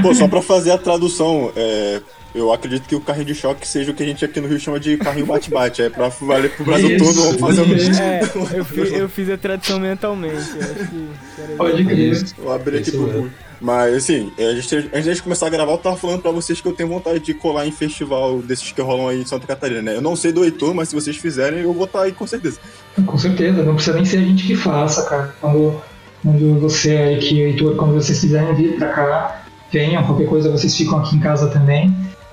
Pô, 0.00 0.14
só 0.14 0.28
pra 0.28 0.40
fazer 0.40 0.70
a 0.70 0.78
tradução, 0.78 1.52
é, 1.56 2.00
eu 2.34 2.52
acredito 2.52 2.88
que 2.88 2.94
o 2.94 3.00
carrinho 3.00 3.26
de 3.26 3.34
choque 3.34 3.66
seja 3.66 3.92
o 3.92 3.94
que 3.94 4.02
a 4.02 4.06
gente 4.06 4.24
aqui 4.24 4.40
no 4.40 4.48
Rio 4.48 4.58
chama 4.58 4.80
de 4.80 4.96
carrinho 4.96 5.26
bate-bate. 5.26 5.82
É 5.82 5.90
pra 5.90 6.08
valer 6.08 6.50
pro 6.54 6.64
Brasil 6.64 6.96
Isso, 6.96 7.04
todo, 7.04 7.38
vamos 7.38 7.40
fazer 7.40 7.62
um... 7.62 7.74
isso. 7.76 8.02
É, 8.02 8.20
eu 8.58 8.64
fiz, 8.64 8.92
eu 8.92 9.08
fiz 9.08 9.30
a 9.30 9.36
tradução 9.36 9.78
mentalmente. 9.78 10.34
eu 10.34 10.62
Acho 10.62 10.90
que 10.90 11.56
Pode 11.56 11.84
crer. 11.84 12.24
Vou 12.38 12.52
abrir 12.52 12.78
aqui 12.78 12.88
Isso 12.88 12.98
pro 12.98 13.06
mesmo. 13.06 13.22
público. 13.22 13.44
Mas 13.64 13.94
assim, 13.96 14.30
a 14.38 14.54
gente, 14.54 14.90
antes 14.92 15.16
de 15.16 15.22
começar 15.22 15.46
a 15.46 15.48
gravar, 15.48 15.72
eu 15.72 15.78
tava 15.78 15.96
falando 15.96 16.20
pra 16.20 16.30
vocês 16.30 16.60
que 16.60 16.68
eu 16.68 16.74
tenho 16.74 16.86
vontade 16.86 17.18
de 17.20 17.32
colar 17.32 17.66
em 17.66 17.72
festival 17.72 18.42
desses 18.42 18.70
que 18.70 18.82
rolam 18.82 19.08
aí 19.08 19.22
em 19.22 19.24
Santa 19.24 19.46
Catarina, 19.46 19.80
né? 19.80 19.96
Eu 19.96 20.02
não 20.02 20.14
sei 20.14 20.32
do 20.32 20.44
Heitor, 20.44 20.74
mas 20.74 20.90
se 20.90 20.94
vocês 20.94 21.16
fizerem, 21.16 21.60
eu 21.60 21.72
vou 21.72 21.86
estar 21.86 22.02
aí 22.02 22.12
com 22.12 22.26
certeza. 22.26 22.58
Com 23.06 23.16
certeza, 23.16 23.62
não 23.62 23.74
precisa 23.74 23.96
nem 23.96 24.04
ser 24.04 24.18
a 24.18 24.20
gente 24.20 24.46
que 24.46 24.54
faça, 24.54 25.04
cara. 25.04 25.34
Quando, 25.40 25.80
quando 26.22 26.60
você, 26.60 26.92
Eric 26.92 27.34
e 27.34 27.40
Heitor, 27.40 27.74
quando 27.76 27.94
vocês 27.94 28.20
quiserem 28.20 28.54
vir 28.54 28.76
pra 28.76 28.88
cá, 28.88 29.44
venham, 29.72 30.04
qualquer 30.04 30.28
coisa 30.28 30.50
vocês 30.50 30.76
ficam 30.76 30.98
aqui 30.98 31.16
em 31.16 31.20
casa 31.20 31.48
também. 31.48 31.90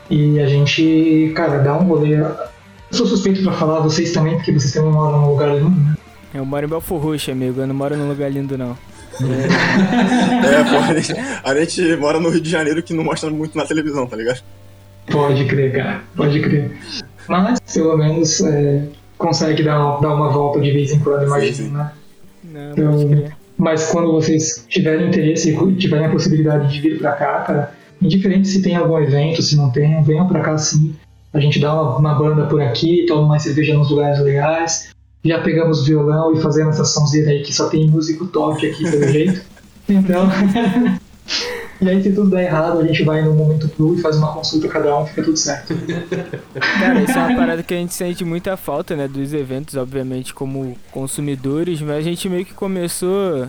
E 0.09 0.37
a 0.37 0.47
gente, 0.47 1.31
cara, 1.33 1.59
dá 1.59 1.77
um 1.77 1.85
rolê. 1.85 2.15
Eu 2.19 2.35
sou 2.91 3.07
suspeito 3.07 3.41
pra 3.41 3.53
falar, 3.53 3.79
vocês 3.79 4.11
também, 4.11 4.35
porque 4.35 4.51
vocês 4.51 4.73
também 4.73 4.91
moram 4.91 5.21
num 5.21 5.29
lugar 5.29 5.55
lindo, 5.55 5.69
né? 5.69 5.95
Eu 6.33 6.45
moro 6.45 6.65
em 6.65 6.69
Belfor 6.69 7.01
Roxo, 7.01 7.31
amigo. 7.31 7.61
Eu 7.61 7.67
não 7.67 7.75
moro 7.75 7.95
num 7.95 8.09
lugar 8.09 8.29
lindo, 8.29 8.57
não. 8.57 8.77
É, 9.27 10.63
pô, 10.63 10.77
a 10.77 10.93
gente, 10.99 11.13
a 11.43 11.55
gente 11.55 11.95
mora 11.97 12.19
no 12.19 12.29
Rio 12.29 12.41
de 12.41 12.49
Janeiro 12.49 12.81
que 12.83 12.93
não 12.93 13.03
mostra 13.03 13.29
muito 13.29 13.57
na 13.57 13.65
televisão, 13.65 14.05
tá 14.07 14.15
ligado? 14.15 14.41
Pode 15.11 15.45
crer, 15.45 15.71
cara, 15.73 16.01
pode 16.15 16.39
crer. 16.41 16.71
Mas, 17.27 17.59
pelo 17.73 17.97
menos, 17.97 18.41
é, 18.41 18.83
consegue 19.17 19.63
dar, 19.63 19.79
uma- 19.79 20.01
dar 20.01 20.15
uma 20.15 20.29
volta 20.29 20.59
de 20.59 20.71
vez 20.71 20.91
em 20.91 20.99
quando, 20.99 21.25
imagino, 21.25 21.53
sim. 21.55 21.69
né? 21.69 21.91
Não, 22.77 23.07
crer. 23.07 23.31
Mas 23.57 23.85
quando 23.91 24.11
vocês 24.11 24.65
tiverem 24.67 25.07
interesse 25.07 25.51
e 25.55 25.75
tiverem 25.75 26.07
a 26.07 26.09
possibilidade 26.09 26.71
de 26.73 26.81
vir 26.81 26.97
pra 26.97 27.11
cá, 27.11 27.41
cara, 27.41 27.71
indiferente 28.01 28.47
se 28.47 28.61
tem 28.61 28.75
algum 28.75 28.97
evento, 28.99 29.41
se 29.41 29.55
não 29.55 29.69
tem, 29.69 30.01
venham 30.03 30.27
pra 30.27 30.39
cá 30.41 30.57
sim. 30.57 30.95
A 31.33 31.39
gente 31.39 31.59
dá 31.59 31.73
uma, 31.73 31.97
uma 31.97 32.15
banda 32.15 32.45
por 32.47 32.61
aqui, 32.61 33.05
toma 33.07 33.21
uma 33.21 33.39
cerveja 33.39 33.73
nos 33.77 33.89
lugares 33.89 34.19
legais. 34.19 34.89
Já 35.23 35.39
pegamos 35.41 35.85
violão 35.85 36.33
e 36.33 36.41
fazemos 36.41 36.75
essa 36.75 36.85
sonzeira 36.85 37.29
aí 37.29 37.43
que 37.43 37.53
só 37.53 37.69
tem 37.69 37.87
músico 37.87 38.25
top 38.25 38.65
aqui 38.65 38.83
pelo 38.89 39.05
jeito. 39.11 39.41
Então. 39.87 40.27
e 41.79 41.89
aí 41.89 42.01
se 42.01 42.11
tudo 42.11 42.31
der 42.31 42.45
errado, 42.45 42.79
a 42.79 42.87
gente 42.87 43.03
vai 43.03 43.21
no 43.21 43.33
momento 43.33 43.69
cru 43.69 43.95
e 43.95 44.01
faz 44.01 44.17
uma 44.17 44.33
consulta 44.33 44.67
cada 44.67 44.97
um, 44.97 45.05
fica 45.05 45.21
tudo 45.21 45.37
certo. 45.37 45.75
Cara, 46.79 47.03
isso 47.03 47.11
é 47.11 47.17
uma 47.17 47.35
parada 47.35 47.61
que 47.61 47.73
a 47.73 47.77
gente 47.77 47.93
sente 47.93 48.25
muita 48.25 48.57
falta, 48.57 48.95
né? 48.95 49.07
Dos 49.07 49.31
eventos, 49.31 49.75
obviamente, 49.75 50.33
como 50.33 50.75
consumidores, 50.91 51.81
mas 51.81 51.97
a 51.97 52.01
gente 52.01 52.27
meio 52.27 52.45
que 52.45 52.53
começou. 52.55 53.47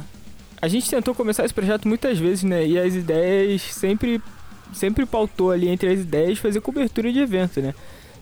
A 0.61 0.69
gente 0.69 0.90
tentou 0.90 1.15
começar 1.15 1.44
esse 1.44 1.55
projeto 1.55 1.89
muitas 1.89 2.19
vezes, 2.19 2.44
né? 2.44 2.66
E 2.66 2.78
as 2.78 2.94
ideias 2.94 3.62
sempre. 3.62 4.20
Sempre 4.74 5.05
pautou 5.05 5.51
ali 5.51 5.69
entre 5.69 5.90
as 5.90 6.01
ideias 6.01 6.39
fazer 6.39 6.59
cobertura 6.62 7.12
de 7.12 7.19
evento, 7.19 7.61
né? 7.61 7.74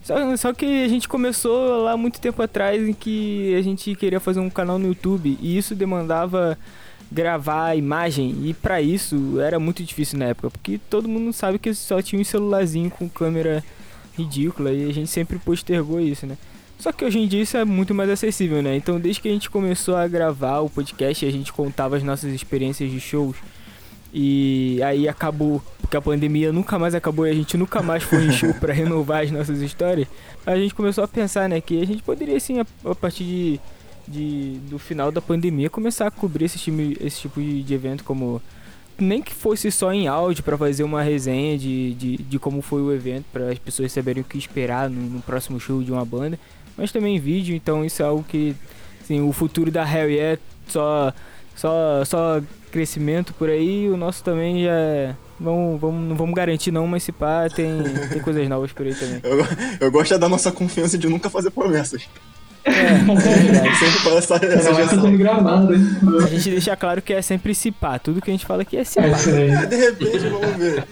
Só, 0.03 0.37
só 0.37 0.53
que 0.53 0.85
a 0.85 0.89
gente 0.89 1.09
começou 1.09 1.83
lá 1.83 1.97
muito 1.97 2.21
tempo 2.21 2.43
atrás 2.43 2.87
em 2.89 2.93
que 2.93 3.55
a 3.55 3.63
gente 3.63 3.95
queria 3.95 4.19
fazer 4.19 4.41
um 4.41 4.51
canal 4.51 4.79
no 4.79 4.89
YouTube 4.89 5.39
e 5.41 5.59
isso 5.59 5.75
demandava 5.75 6.59
gravar 7.13 7.77
imagem 7.77 8.37
e 8.45 8.55
pra 8.55 8.81
isso 8.81 9.41
era 9.41 9.59
muito 9.59 9.83
difícil 9.83 10.19
na 10.19 10.27
época, 10.27 10.51
porque 10.51 10.79
todo 10.89 11.09
mundo 11.09 11.33
sabe 11.33 11.59
que 11.59 11.75
só 11.75 12.01
tinha 12.01 12.21
um 12.21 12.25
celularzinho 12.25 12.89
com 12.91 13.09
câmera 13.09 13.65
ridícula 14.17 14.73
e 14.73 14.89
a 14.89 14.93
gente 14.93 15.11
sempre 15.11 15.39
postergou 15.39 16.01
isso, 16.01 16.27
né? 16.27 16.37
Só 16.79 16.93
que 16.93 17.05
hoje 17.05 17.19
em 17.19 17.29
dia 17.29 17.43
isso 17.43 17.57
é 17.57 17.65
muito 17.65 17.95
mais 17.95 18.09
acessível, 18.09 18.63
né? 18.63 18.77
Então 18.77 18.99
desde 18.99 19.21
que 19.21 19.29
a 19.29 19.33
gente 19.33 19.51
começou 19.51 19.97
a 19.97 20.07
gravar 20.09 20.61
o 20.61 20.71
podcast, 20.71 21.27
a 21.27 21.31
gente 21.31 21.53
contava 21.53 21.97
as 21.97 22.03
nossas 22.03 22.33
experiências 22.33 22.91
de 22.91 23.01
shows 23.01 23.37
e 24.13 24.83
aí 24.83 25.09
acabou, 25.09 25.63
porque 25.81 25.97
a 25.97 26.01
pandemia 26.01 26.53
nunca 26.53 26.79
mais 26.79 26.95
acabou 26.95 27.27
e 27.27 27.31
a 27.31 27.35
gente 27.35 27.57
nunca 27.57 27.81
mais 27.83 28.03
foi 28.03 28.25
em 28.25 28.33
show 28.33 28.53
pra 28.55 28.73
renovar 28.75 29.23
as 29.23 29.31
nossas 29.31 29.61
histórias. 29.61 30.09
A 30.45 30.57
gente 30.57 30.75
começou 30.75 31.05
a 31.05 31.09
pensar, 31.09 31.49
né, 31.49 31.61
que 31.61 31.81
a 31.81 31.87
gente 31.87 32.03
poderia 32.03 32.39
sim 32.41 32.59
a, 32.59 32.67
a 32.85 32.95
partir 32.95 33.25
de, 33.25 33.61
de 34.09 34.59
do 34.69 34.79
final 34.79 35.13
da 35.13 35.21
pandemia 35.21 35.71
começar 35.71 36.09
a 36.09 36.11
cobrir 36.11 36.47
esse, 36.47 36.59
time, 36.59 36.97
esse 37.01 37.21
tipo 37.21 37.41
de, 37.41 37.63
de 37.63 37.75
evento 37.75 38.03
como 38.03 38.43
nem 38.99 39.23
que 39.23 39.33
fosse 39.33 39.71
só 39.71 39.93
em 39.93 40.09
áudio 40.09 40.45
pra 40.45 40.59
fazer 40.59 40.83
uma 40.83 41.03
resenha 41.03 41.57
de, 41.57 41.95
de, 41.95 42.17
de 42.19 42.39
como 42.39 42.61
foi 42.61 42.83
o 42.83 42.93
evento 42.93 43.25
para 43.33 43.51
as 43.51 43.59
pessoas 43.59 43.93
saberem 43.93 44.23
o 44.23 44.25
que 44.25 44.37
esperar 44.37 44.91
no, 44.91 45.01
no 45.01 45.23
próximo 45.23 45.59
show 45.59 45.83
de 45.83 45.91
uma 45.91 46.05
banda, 46.05 46.39
mas 46.77 46.93
também 46.93 47.17
em 47.17 47.21
vídeo, 47.21 47.55
então 47.55 47.85
isso 47.85 48.03
é 48.03 48.07
algo 48.07 48.23
que 48.23 48.55
assim, 49.01 49.21
o 49.21 49.33
futuro 49.33 49.71
da 49.71 49.85
Harry 49.85 50.19
é 50.19 50.39
só 50.69 51.13
só 51.57 52.05
só 52.05 52.43
crescimento 52.71 53.35
por 53.35 53.49
aí, 53.49 53.89
o 53.89 53.97
nosso 53.97 54.23
também 54.25 54.65
já 54.65 54.73
é- 54.73 55.15
vamos, 55.39 55.81
vamos 55.81 56.09
não 56.09 56.17
vamos 56.17 56.35
garantir 56.35 56.71
não, 56.71 56.87
mas 56.87 57.03
se 57.03 57.13
pá 57.13 57.49
tem 57.55 57.83
tem 58.11 58.21
coisas 58.23 58.49
novas 58.49 58.73
por 58.73 58.87
aí 58.87 58.95
também. 58.95 59.21
Eu, 59.23 59.45
eu 59.81 59.91
gosto 59.93 60.15
é 60.15 60.19
da 60.19 60.29
nossa 60.29 60.51
confiança 60.53 60.97
de 60.97 61.09
nunca 61.09 61.29
fazer 61.31 61.51
promessas. 61.51 62.03
É, 62.63 62.71
é 62.71 62.95
verdade. 62.95 63.77
Sempre 63.79 63.99
fala 64.01 64.19
essa, 64.19 64.35
essa 64.37 64.89
sendo 64.89 65.17
gravado, 65.17 65.75
hein? 65.75 65.81
A 66.23 66.27
gente 66.27 66.51
deixa 66.51 66.77
claro 66.77 67.01
que 67.01 67.13
é 67.13 67.23
sempre 67.23 67.55
se 67.55 67.71
pá, 67.71 67.99
tudo 67.99 68.21
que 68.21 68.31
a 68.31 68.35
gente 68.35 68.45
fala 68.45 68.63
aqui 68.63 68.77
é 68.77 68.85
se 68.85 68.99
É 69.01 69.11
pá. 69.11 69.17
aí. 69.17 69.67
De 69.67 69.77
repente, 69.77 70.19
vamos 70.29 70.57
ver. 70.59 70.85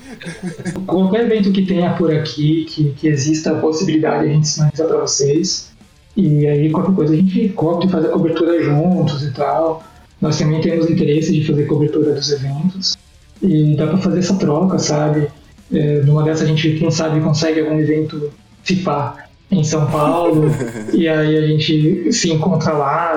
Qualquer 0.87 1.27
evento 1.27 1.53
que 1.53 1.67
tenha 1.67 1.93
por 1.95 2.11
aqui, 2.15 2.65
que, 2.71 2.91
que 2.95 3.07
exista 3.09 3.53
a 3.53 3.61
possibilidade, 3.61 4.25
a 4.25 4.33
gente 4.33 4.49
sinaliza 4.49 4.85
pra 4.85 4.97
vocês. 4.99 5.69
E 6.17 6.47
aí, 6.47 6.71
qualquer 6.71 6.95
coisa, 6.95 7.13
a 7.13 7.17
gente 7.17 7.51
cobre 7.51 7.87
e 7.87 7.91
faz 7.91 8.05
a 8.05 8.09
cobertura 8.09 8.63
juntos 8.63 9.23
e 9.23 9.31
tal. 9.33 9.85
Nós 10.21 10.39
também 10.39 10.61
temos 10.61 10.91
interesse 10.91 11.33
de 11.33 11.47
fazer 11.47 11.65
cobertura 11.67 12.13
dos 12.13 12.31
eventos. 12.33 12.97
E 13.41 13.77
dá 13.77 13.87
pra 13.87 13.99
fazer 13.99 14.19
essa 14.19 14.35
troca, 14.35 14.79
sabe? 14.79 15.29
É, 15.73 16.01
numa 16.03 16.25
dessas, 16.25 16.43
a 16.43 16.47
gente, 16.47 16.77
quem 16.79 16.91
sabe, 16.91 17.21
consegue 17.21 17.61
algum 17.61 17.79
evento 17.79 18.31
FIPA 18.65 19.17
em 19.51 19.63
São 19.63 19.87
Paulo. 19.87 20.47
e 20.93 21.07
aí 21.09 21.37
a 21.37 21.47
gente 21.47 22.13
se 22.13 22.33
encontra 22.33 22.73
lá 22.73 23.15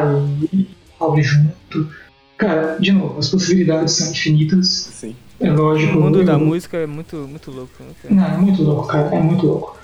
e 0.53 0.67
abre 0.99 1.23
junto. 1.23 1.89
Cara, 2.37 2.77
de 2.79 2.91
novo, 2.91 3.17
as 3.19 3.29
possibilidades 3.29 3.93
são 3.93 4.11
infinitas. 4.11 4.67
Sim. 4.67 5.15
É 5.39 5.49
lógico. 5.51 5.97
O 5.97 6.01
mundo 6.01 6.23
da 6.23 6.33
eu- 6.33 6.39
música 6.39 6.77
é 6.77 6.85
muito 6.85 7.15
muito 7.27 7.49
louco. 7.49 7.71
muito- 7.83 8.13
não, 8.13 8.25
é 8.25 8.37
muito 8.37 8.61
louco, 8.61 8.87
cara, 8.87 9.15
é 9.15 9.19
muito 9.21 9.45
louco. 9.45 9.75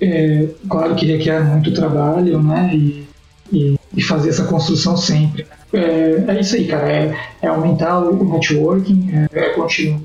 É, 0.00 0.48
claro 0.68 0.94
que 0.94 1.04
requer 1.06 1.44
muito 1.44 1.72
trabalho, 1.72 2.42
né? 2.42 2.70
E, 2.74 3.06
e, 3.52 3.78
e 3.94 4.02
fazer 4.02 4.30
essa 4.30 4.44
construção 4.44 4.96
sempre. 4.96 5.46
É, 5.72 6.24
é 6.28 6.40
isso 6.40 6.56
aí, 6.56 6.66
cara. 6.66 6.90
É, 6.90 7.16
é 7.42 7.46
aumentar 7.46 7.98
o 7.98 8.24
networking, 8.24 9.10
é, 9.12 9.38
é 9.38 9.48
continuar 9.50 10.00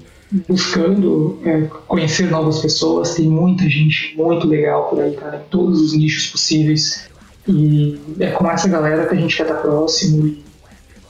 buscando 0.48 1.40
é, 1.46 1.62
conhecer 1.88 2.30
novas 2.30 2.60
pessoas. 2.60 3.16
Tem 3.16 3.28
muita 3.28 3.64
gente 3.64 4.16
muito 4.16 4.48
legal 4.48 4.90
por 4.90 5.00
aí, 5.02 5.16
cara, 5.16 5.38
em 5.38 5.50
todos 5.50 5.82
os 5.82 5.94
nichos 5.94 6.28
possíveis. 6.28 7.08
E 7.48 7.98
é 8.20 8.32
com 8.32 8.50
essa 8.50 8.68
galera 8.68 9.06
que 9.06 9.16
a 9.16 9.18
gente 9.18 9.36
quer 9.36 9.44
estar 9.44 9.56
próximo 9.56 10.38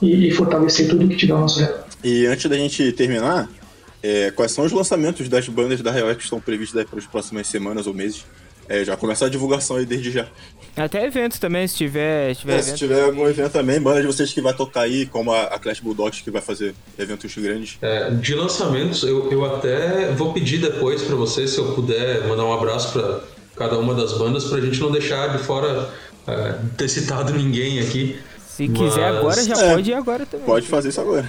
e, 0.00 0.28
e, 0.28 0.30
fortalecer 0.30 0.88
tudo 0.88 1.08
que 1.08 1.16
tiver 1.16 1.32
ao 1.32 1.40
nosso 1.40 1.58
redor. 1.58 1.84
E 2.04 2.26
antes 2.26 2.48
da 2.48 2.56
gente 2.56 2.92
terminar, 2.92 3.50
é, 4.00 4.30
quais 4.30 4.52
são 4.52 4.64
os 4.64 4.70
lançamentos 4.70 5.28
das 5.28 5.48
bandas 5.48 5.80
da 5.80 5.90
Real 5.90 6.14
que 6.14 6.22
estão 6.22 6.40
previstos 6.40 6.84
para 6.84 6.98
as 6.98 7.06
próximas 7.06 7.48
semanas 7.48 7.88
ou 7.88 7.94
meses? 7.94 8.24
É, 8.68 8.84
já 8.84 8.96
começar 8.96 9.26
a 9.26 9.28
divulgação 9.28 9.76
aí 9.76 9.86
desde 9.86 10.10
já. 10.10 10.26
Até 10.76 11.04
eventos 11.06 11.38
também, 11.38 11.66
se 11.66 11.74
tiver, 11.76 12.34
se 12.34 12.40
tiver 12.42 12.58
É, 12.58 12.62
se 12.62 12.74
tiver 12.76 13.02
algum 13.02 13.26
evento 13.26 13.50
também, 13.52 13.80
banda 13.80 14.00
de 14.00 14.06
vocês 14.06 14.32
que 14.32 14.40
vai 14.40 14.54
tocar 14.54 14.82
aí, 14.82 15.06
como 15.06 15.32
a, 15.32 15.44
a 15.44 15.58
Clash 15.58 15.80
Bulldogs 15.80 16.20
que 16.22 16.30
vai 16.30 16.42
fazer 16.42 16.74
eventos 16.98 17.34
grandes. 17.36 17.78
É, 17.82 18.10
de 18.10 18.34
lançamentos, 18.34 19.02
eu, 19.02 19.30
eu 19.32 19.44
até 19.44 20.12
vou 20.12 20.32
pedir 20.32 20.58
depois 20.58 21.02
pra 21.02 21.16
vocês, 21.16 21.50
se 21.50 21.58
eu 21.58 21.72
puder, 21.72 22.26
mandar 22.28 22.44
um 22.44 22.52
abraço 22.52 22.92
pra 22.92 23.20
cada 23.56 23.78
uma 23.78 23.94
das 23.94 24.12
bandas, 24.18 24.44
pra 24.44 24.60
gente 24.60 24.78
não 24.80 24.92
deixar 24.92 25.36
de 25.36 25.42
fora 25.42 25.88
é, 26.26 26.54
ter 26.76 26.88
citado 26.88 27.32
ninguém 27.32 27.80
aqui. 27.80 28.16
Se 28.46 28.68
quiser 28.68 29.10
Mas- 29.12 29.16
agora, 29.18 29.42
já 29.44 29.54
É. 29.64 29.74
pode 29.74 29.90
ir 29.90 29.94
agora 29.94 30.26
também. 30.26 30.46
Pode 30.46 30.66
fazer 30.68 30.90
isso 30.90 31.00
agora. 31.00 31.28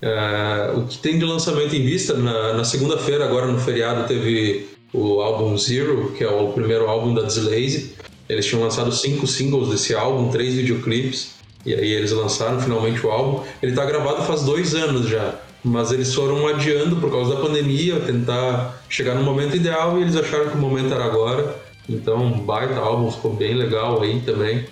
É, 0.00 0.72
o 0.76 0.84
que 0.86 0.98
tem 0.98 1.18
de 1.18 1.24
lançamento 1.24 1.76
em 1.76 1.84
vista, 1.84 2.14
na, 2.14 2.54
na 2.54 2.64
segunda-feira, 2.64 3.24
agora 3.24 3.46
no 3.46 3.58
feriado, 3.60 4.06
teve 4.08 4.66
o 4.92 5.20
álbum 5.20 5.56
Zero, 5.56 6.12
que 6.16 6.22
é 6.22 6.28
o 6.28 6.48
primeiro 6.48 6.88
álbum 6.88 7.14
da 7.14 7.22
Dislazy. 7.22 7.94
Eles 8.28 8.46
tinham 8.46 8.62
lançado 8.62 8.92
cinco 8.92 9.26
singles 9.26 9.68
desse 9.68 9.94
álbum, 9.94 10.28
três 10.28 10.54
videoclipes, 10.54 11.32
e 11.64 11.74
aí 11.74 11.92
eles 11.92 12.12
lançaram 12.12 12.60
finalmente 12.60 13.04
o 13.04 13.10
álbum. 13.10 13.44
Ele 13.62 13.72
tá 13.72 13.84
gravado 13.84 14.22
faz 14.24 14.42
dois 14.42 14.74
anos 14.74 15.08
já, 15.08 15.34
mas 15.64 15.92
eles 15.92 16.14
foram 16.14 16.46
adiando 16.46 16.96
por 16.96 17.10
causa 17.10 17.34
da 17.34 17.40
pandemia, 17.40 18.00
tentar 18.00 18.82
chegar 18.88 19.14
no 19.14 19.22
momento 19.22 19.56
ideal, 19.56 19.98
e 19.98 20.02
eles 20.02 20.16
acharam 20.16 20.50
que 20.50 20.56
o 20.56 20.60
momento 20.60 20.92
era 20.92 21.04
agora. 21.04 21.56
Então, 21.88 22.24
um 22.24 22.40
baita 22.40 22.78
álbum, 22.78 23.10
ficou 23.10 23.32
bem 23.32 23.54
legal 23.54 24.02
aí 24.02 24.20
também. 24.20 24.64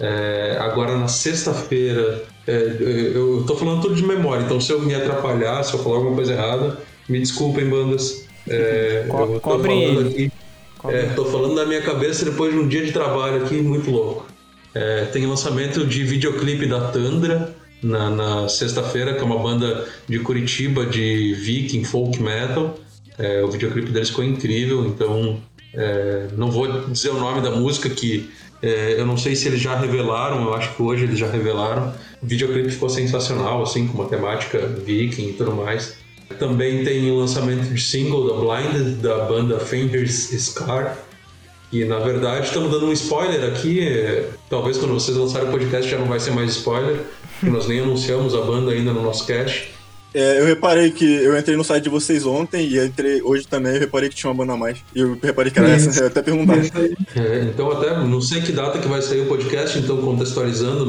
É, 0.00 0.56
agora 0.60 0.96
na 0.96 1.06
sexta-feira, 1.06 2.24
é, 2.46 2.76
eu 3.14 3.44
tô 3.46 3.54
falando 3.54 3.82
tudo 3.82 3.94
de 3.94 4.04
memória, 4.04 4.44
então 4.44 4.60
se 4.60 4.72
eu 4.72 4.80
me 4.80 4.94
atrapalhar, 4.94 5.62
se 5.62 5.74
eu 5.74 5.80
falar 5.80 5.96
alguma 5.96 6.16
coisa 6.16 6.32
errada, 6.32 6.78
me 7.08 7.20
desculpem, 7.20 7.68
bandas. 7.68 8.26
É, 8.48 9.04
Co- 9.08 9.40
cobrem 9.40 9.86
falando 9.86 10.00
ele. 10.00 10.08
aqui. 10.10 10.32
É, 10.88 11.06
tô 11.14 11.24
falando 11.26 11.54
da 11.54 11.64
minha 11.64 11.80
cabeça 11.80 12.24
depois 12.24 12.52
de 12.52 12.58
um 12.58 12.66
dia 12.66 12.84
de 12.84 12.90
trabalho 12.92 13.44
aqui 13.44 13.54
muito 13.56 13.90
louco. 13.90 14.26
É, 14.74 15.04
tem 15.06 15.24
lançamento 15.26 15.86
de 15.86 16.02
videoclipe 16.02 16.66
da 16.66 16.88
Tandra 16.88 17.54
na, 17.82 18.10
na 18.10 18.48
sexta-feira, 18.48 19.14
que 19.14 19.20
é 19.20 19.24
uma 19.24 19.38
banda 19.38 19.86
de 20.08 20.18
Curitiba 20.18 20.84
de 20.86 21.34
viking 21.34 21.84
folk 21.84 22.20
metal. 22.20 22.76
É, 23.18 23.42
o 23.44 23.50
videoclipe 23.50 23.90
deles 23.92 24.08
ficou 24.08 24.24
incrível, 24.24 24.84
então 24.86 25.38
é, 25.74 26.28
não 26.36 26.50
vou 26.50 26.88
dizer 26.88 27.10
o 27.10 27.18
nome 27.20 27.40
da 27.42 27.50
música 27.50 27.88
que 27.90 28.30
é, 28.62 28.94
eu 28.98 29.06
não 29.06 29.16
sei 29.16 29.36
se 29.36 29.46
eles 29.48 29.60
já 29.60 29.76
revelaram, 29.76 30.42
eu 30.44 30.54
acho 30.54 30.74
que 30.74 30.82
hoje 30.82 31.04
eles 31.04 31.18
já 31.18 31.28
revelaram. 31.30 31.92
O 32.22 32.26
videoclipe 32.26 32.70
ficou 32.70 32.88
sensacional, 32.88 33.62
assim, 33.62 33.86
com 33.86 33.94
uma 33.94 34.08
temática 34.08 34.58
viking 34.66 35.28
e 35.28 35.32
tudo 35.34 35.52
mais. 35.52 35.96
Também 36.38 36.84
tem 36.84 37.10
o 37.10 37.16
lançamento 37.16 37.72
de 37.72 37.80
single 37.80 38.28
da 38.28 38.34
Blind, 38.34 38.96
da 39.00 39.24
banda 39.24 39.58
Fingers 39.58 40.30
Scar. 40.30 40.96
E 41.72 41.84
na 41.86 41.98
verdade 42.00 42.46
estamos 42.46 42.70
dando 42.70 42.86
um 42.86 42.92
spoiler 42.92 43.44
aqui. 43.50 44.26
Talvez 44.50 44.76
quando 44.76 44.92
vocês 44.92 45.16
lançarem 45.16 45.48
o 45.48 45.50
podcast 45.50 45.90
já 45.90 45.98
não 45.98 46.06
vai 46.06 46.20
ser 46.20 46.30
mais 46.32 46.50
spoiler, 46.50 47.00
porque 47.40 47.50
nós 47.50 47.66
nem 47.66 47.80
anunciamos 47.80 48.34
a 48.34 48.42
banda 48.42 48.72
ainda 48.72 48.92
no 48.92 49.02
nosso 49.02 49.26
cast. 49.26 49.72
É, 50.14 50.40
eu 50.40 50.44
reparei 50.44 50.90
que 50.90 51.06
eu 51.06 51.38
entrei 51.38 51.56
no 51.56 51.64
site 51.64 51.84
de 51.84 51.88
vocês 51.88 52.26
ontem 52.26 52.66
e 52.66 52.78
entrei 52.78 53.22
hoje 53.22 53.46
também, 53.46 53.72
eu 53.72 53.80
reparei 53.80 54.10
que 54.10 54.14
tinha 54.14 54.28
uma 54.30 54.36
banda 54.36 54.52
a 54.52 54.56
mais. 54.56 54.78
E 54.94 55.00
eu 55.00 55.18
reparei 55.22 55.50
que 55.50 55.58
era 55.58 55.70
essa, 55.70 56.00
eu 56.00 56.08
até 56.08 56.20
perguntar. 56.20 56.58
É, 57.16 57.44
então 57.44 57.70
até 57.70 57.96
não 57.96 58.20
sei 58.20 58.42
que 58.42 58.52
data 58.52 58.78
que 58.78 58.86
vai 58.86 59.00
sair 59.00 59.22
o 59.22 59.26
podcast, 59.26 59.78
então 59.78 59.96
contextualizando 60.02 60.84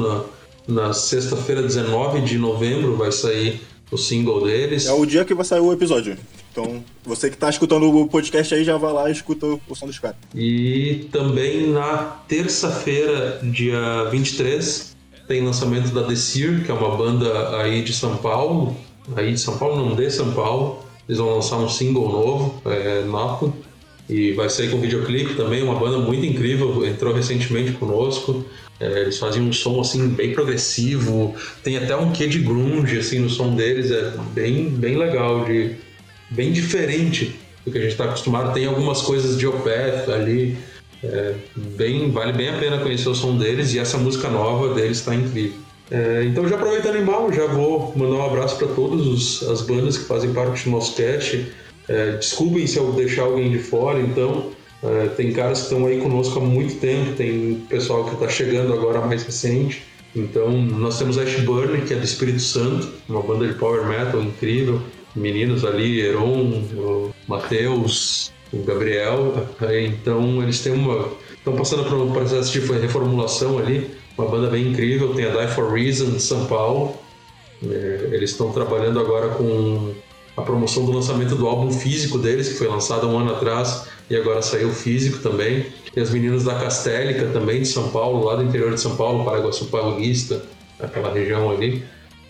na, 0.67 0.85
na 0.85 0.93
sexta-feira, 0.93 1.61
19 1.61 2.21
de 2.21 2.37
novembro, 2.37 2.97
vai 2.97 3.13
sair 3.13 3.61
o 3.93 3.97
single 3.97 4.43
deles. 4.45 4.85
É 4.85 4.93
o 4.93 5.05
dia 5.05 5.23
que 5.23 5.33
vai 5.33 5.45
sair 5.45 5.59
o 5.59 5.71
episódio. 5.71 6.17
Então, 6.51 6.83
você 7.03 7.29
que 7.29 7.35
está 7.35 7.49
escutando 7.49 7.89
o 7.89 8.07
podcast 8.07 8.53
aí 8.53 8.63
já 8.63 8.77
vai 8.77 8.93
lá 8.93 9.09
e 9.09 9.11
escuta 9.11 9.47
o 9.47 9.75
som 9.75 9.87
dos 9.87 9.97
caras. 9.99 10.17
E 10.35 11.07
também 11.11 11.67
na 11.71 12.21
terça-feira, 12.27 13.39
dia 13.43 14.05
23, 14.11 14.95
tem 15.27 15.43
lançamento 15.43 15.91
da 15.93 16.03
The 16.03 16.15
Sear, 16.15 16.63
que 16.63 16.69
é 16.69 16.73
uma 16.73 16.95
banda 16.95 17.57
aí 17.57 17.83
de 17.83 17.93
São 17.93 18.17
Paulo, 18.17 18.75
aí 19.15 19.31
de 19.31 19.39
São 19.39 19.57
Paulo, 19.57 19.77
não 19.77 19.95
de 19.95 20.11
São 20.11 20.31
Paulo. 20.33 20.83
Eles 21.07 21.17
vão 21.19 21.35
lançar 21.35 21.57
um 21.57 21.67
single 21.67 22.09
novo, 22.09 22.61
é, 22.65 23.03
Napo, 23.03 23.53
e 24.09 24.33
vai 24.33 24.49
sair 24.49 24.69
com 24.69 24.79
videoclipe 24.79 25.35
também, 25.35 25.63
uma 25.63 25.75
banda 25.75 25.97
muito 25.97 26.25
incrível, 26.25 26.85
entrou 26.85 27.13
recentemente 27.13 27.71
conosco. 27.73 28.45
É, 28.79 29.01
eles 29.01 29.17
fazem 29.17 29.41
um 29.41 29.53
som 29.53 29.79
assim 29.79 30.09
bem 30.09 30.33
progressivo, 30.33 31.35
tem 31.63 31.77
até 31.77 31.95
um 31.95 32.11
quê 32.11 32.27
de 32.27 32.39
grunge 32.39 32.97
assim 32.97 33.19
no 33.19 33.29
som 33.29 33.55
deles, 33.55 33.91
é 33.91 34.13
bem 34.33 34.69
bem 34.69 34.97
legal, 34.97 35.45
de 35.45 35.75
bem 36.29 36.51
diferente 36.51 37.35
do 37.63 37.71
que 37.71 37.77
a 37.77 37.81
gente 37.81 37.91
está 37.91 38.05
acostumado. 38.05 38.53
Tem 38.53 38.65
algumas 38.65 39.01
coisas 39.01 39.37
de 39.37 39.47
Opeth 39.47 40.11
ali, 40.11 40.57
é, 41.03 41.35
bem 41.55 42.11
vale 42.11 42.33
bem 42.33 42.49
a 42.49 42.57
pena 42.57 42.79
conhecer 42.79 43.07
o 43.09 43.15
som 43.15 43.37
deles 43.37 43.73
e 43.73 43.79
essa 43.79 43.97
música 43.97 44.29
nova 44.29 44.73
deles 44.73 44.97
está 44.97 45.15
incrível. 45.15 45.63
É, 45.91 46.23
então, 46.25 46.47
já 46.47 46.55
aproveitando 46.55 46.95
em 46.95 47.03
mal, 47.03 47.31
já 47.31 47.45
vou 47.45 47.93
mandar 47.95 48.15
um 48.15 48.25
abraço 48.25 48.57
para 48.57 48.67
todas 48.69 49.43
as 49.43 49.61
bandas 49.61 49.97
que 49.97 50.05
fazem 50.05 50.33
parte 50.33 50.63
do 50.63 50.71
nosso 50.71 50.95
cast. 50.95 51.45
É, 51.87 52.11
desculpem 52.11 52.65
se 52.65 52.77
eu 52.77 52.91
deixar 52.93 53.23
alguém 53.23 53.51
de 53.51 53.59
fora, 53.59 53.99
então. 53.99 54.51
É, 54.83 55.07
tem 55.15 55.31
caras 55.31 55.59
que 55.59 55.63
estão 55.65 55.85
aí 55.85 55.99
conosco 56.01 56.39
há 56.39 56.41
muito 56.41 56.75
tempo, 56.75 57.13
tem 57.13 57.63
pessoal 57.69 58.03
que 58.03 58.15
está 58.15 58.27
chegando 58.27 58.73
agora 58.73 58.99
mais 59.01 59.23
recente. 59.23 59.83
Então, 60.15 60.51
nós 60.51 60.99
temos 60.99 61.17
Ash 61.17 61.39
Burn, 61.41 61.81
que 61.81 61.93
é 61.93 61.97
do 61.97 62.03
Espírito 62.03 62.41
Santo, 62.41 62.89
uma 63.07 63.21
banda 63.21 63.47
de 63.47 63.53
power 63.55 63.87
metal 63.87 64.21
incrível. 64.21 64.81
Meninos 65.15 65.63
ali, 65.63 66.01
Heron, 66.01 66.63
Matheus, 67.27 68.31
o 68.51 68.57
Gabriel. 68.57 69.47
Então, 69.85 70.43
eles 70.43 70.59
têm 70.61 70.73
uma. 70.73 71.09
Estão 71.31 71.55
passando 71.55 71.83
por 71.85 71.97
um 71.97 72.11
processo 72.11 72.51
de 72.51 72.59
reformulação 72.59 73.57
ali 73.57 73.89
uma 74.17 74.27
banda 74.27 74.47
bem 74.47 74.67
incrível, 74.67 75.13
tem 75.13 75.25
a 75.25 75.29
Die 75.29 75.53
for 75.53 75.73
Reason 75.73 76.11
de 76.11 76.21
São 76.21 76.45
Paulo. 76.45 76.95
É, 77.65 78.09
eles 78.11 78.31
estão 78.31 78.51
trabalhando 78.51 78.99
agora 78.99 79.29
com 79.29 79.93
a 80.35 80.41
promoção 80.41 80.85
do 80.85 80.91
lançamento 80.91 81.35
do 81.35 81.47
álbum 81.47 81.71
físico 81.71 82.17
deles, 82.17 82.49
que 82.49 82.55
foi 82.55 82.67
lançado 82.67 83.07
um 83.07 83.17
ano 83.17 83.31
atrás 83.31 83.87
e 84.09 84.15
agora 84.15 84.41
saiu 84.41 84.71
físico 84.71 85.19
também. 85.19 85.65
Tem 85.93 86.01
as 86.01 86.09
meninas 86.09 86.43
da 86.43 86.55
Castélica 86.55 87.27
também 87.27 87.61
de 87.61 87.67
São 87.67 87.89
Paulo, 87.89 88.25
lá 88.25 88.35
do 88.35 88.43
interior 88.43 88.73
de 88.73 88.81
São 88.81 88.95
Paulo, 88.95 89.23
Paraguaçu 89.23 89.65
Paulista, 89.65 90.43
aquela 90.79 91.13
região 91.13 91.51
ali. 91.51 91.83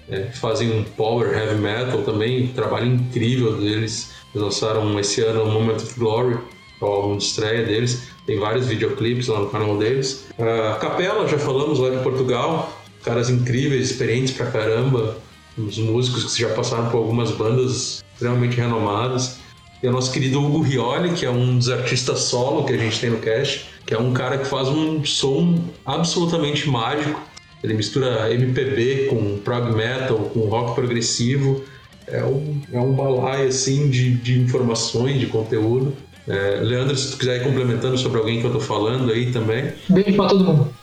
É, 0.10 0.24
fazem 0.34 0.70
um 0.70 0.84
power 0.84 1.32
heavy 1.34 1.56
metal 1.56 2.02
também, 2.02 2.48
trabalho 2.48 2.88
incrível 2.88 3.58
deles. 3.58 4.12
Eles 4.34 4.44
lançaram 4.44 5.00
esse 5.00 5.22
ano 5.22 5.44
o 5.44 5.52
Moment 5.52 5.78
of 5.78 5.98
Glory, 5.98 6.38
o 6.82 6.86
álbum 6.86 7.18
de 7.18 7.24
estreia 7.24 7.66
deles. 7.66 8.10
Tem 8.26 8.38
vários 8.38 8.68
videoclipes 8.68 9.28
lá 9.28 9.40
no 9.40 9.50
canal 9.50 9.78
deles. 9.78 10.26
A 10.38 10.76
Capela, 10.76 11.28
já 11.28 11.38
falamos 11.38 11.80
lá 11.80 11.90
de 11.90 12.04
Portugal. 12.04 12.78
Caras 13.04 13.30
incríveis, 13.30 13.92
experientes 13.92 14.34
pra 14.34 14.48
caramba. 14.48 15.18
Os 15.58 15.78
músicos 15.78 16.34
que 16.34 16.42
já 16.42 16.50
passaram 16.50 16.90
por 16.90 16.98
algumas 16.98 17.32
bandas 17.32 18.04
extremamente 18.14 18.58
renomadas. 18.58 19.38
E 19.82 19.88
o 19.88 19.92
nosso 19.92 20.12
querido 20.12 20.42
Hugo 20.42 20.62
Rioli, 20.62 21.12
que 21.14 21.26
é 21.26 21.30
um 21.30 21.58
dos 21.58 21.70
artistas 21.70 22.20
solo 22.20 22.64
que 22.64 22.74
a 22.74 22.78
gente 22.78 23.00
tem 23.00 23.10
no 23.10 23.20
cast, 23.20 23.66
que 23.86 23.94
é 23.94 24.00
um 24.00 24.14
cara 24.14 24.38
que 24.38 24.46
faz 24.46 24.70
um 24.70 25.04
som 25.04 25.60
absolutamente 25.86 26.70
mágico. 26.70 27.22
Ele 27.64 27.74
mistura 27.74 28.34
MPB 28.34 29.08
com 29.10 29.38
prog 29.40 29.76
metal, 29.76 30.18
com 30.34 30.40
rock 30.42 30.74
progressivo. 30.74 31.64
É 32.08 32.24
um, 32.24 32.62
é 32.72 32.80
um 32.80 32.94
balaio 32.94 33.48
assim 33.48 33.90
de, 33.90 34.16
de 34.16 34.40
informações, 34.40 35.20
de 35.20 35.28
conteúdo. 35.28 35.94
É, 36.28 36.60
Leandro, 36.62 36.96
se 36.96 37.12
tu 37.12 37.18
quiser 37.18 37.42
ir 37.42 37.44
complementando 37.44 37.98
sobre 37.98 38.20
alguém 38.20 38.40
que 38.40 38.46
eu 38.46 38.52
tô 38.52 38.60
falando 38.60 39.12
aí 39.12 39.32
também. 39.32 39.74
Beijo 39.90 40.16
pra 40.16 40.28
todo 40.28 40.44
mundo. 40.44 40.83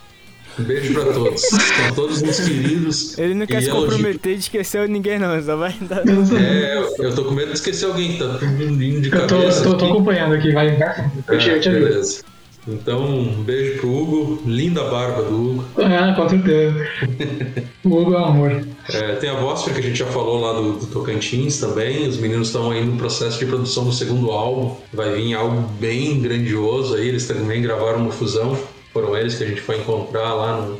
Um 0.60 0.64
beijo 0.64 0.92
pra 0.92 1.12
todos. 1.12 1.40
São 1.40 1.94
todos 1.94 2.22
meus 2.22 2.40
queridos. 2.40 3.18
Ele 3.18 3.34
não 3.34 3.46
quer 3.46 3.62
se 3.62 3.70
comprometer 3.70 4.34
de 4.34 4.40
esquecer 4.40 4.88
ninguém, 4.88 5.18
não, 5.18 5.40
só 5.42 5.56
vai 5.56 5.74
dar. 5.80 6.02
É, 6.06 6.78
eu 6.98 7.14
tô 7.14 7.24
com 7.24 7.34
medo 7.34 7.48
de 7.48 7.54
esquecer 7.54 7.86
alguém, 7.86 8.18
tá 8.18 8.38
tudo 8.38 8.64
lindo 8.64 9.00
de 9.00 9.10
cabeça. 9.10 9.60
Eu 9.60 9.64
tô, 9.64 9.70
tô, 9.70 9.76
tô 9.78 9.84
acompanhando 9.86 10.34
aqui, 10.34 10.52
vai. 10.52 10.76
vai. 10.76 11.10
É, 11.28 11.58
beleza. 11.58 12.22
Então, 12.68 13.04
um 13.04 13.42
beijo 13.42 13.80
pro 13.80 13.90
Hugo. 13.90 14.42
Linda 14.46 14.84
barba 14.84 15.22
do 15.22 15.34
Hugo. 15.34 15.64
Ah, 15.78 16.14
com 16.14 16.28
certeza. 16.28 16.86
o 17.84 17.88
Hugo 17.88 18.14
é 18.14 18.18
um 18.20 18.24
amor. 18.24 18.66
É, 18.92 19.14
tem 19.16 19.30
a 19.30 19.34
Vosper, 19.34 19.74
que 19.74 19.80
a 19.80 19.82
gente 19.82 19.98
já 19.98 20.06
falou 20.06 20.40
lá 20.40 20.52
do, 20.52 20.72
do 20.74 20.86
Tocantins 20.86 21.58
também. 21.58 22.06
Os 22.06 22.18
meninos 22.18 22.48
estão 22.48 22.70
aí 22.70 22.84
no 22.84 22.96
processo 22.96 23.38
de 23.38 23.46
produção 23.46 23.84
do 23.84 23.92
segundo 23.92 24.30
álbum. 24.30 24.76
Vai 24.92 25.12
vir 25.14 25.34
algo 25.34 25.62
bem 25.80 26.20
grandioso 26.20 26.94
aí. 26.94 27.08
Eles 27.08 27.26
também 27.26 27.62
gravaram 27.62 28.00
uma 28.00 28.12
fusão. 28.12 28.56
Foram 28.92 29.16
eles 29.16 29.36
que 29.36 29.44
a 29.44 29.46
gente 29.46 29.60
foi 29.60 29.78
encontrar 29.78 30.34
lá 30.34 30.60
no, 30.60 30.78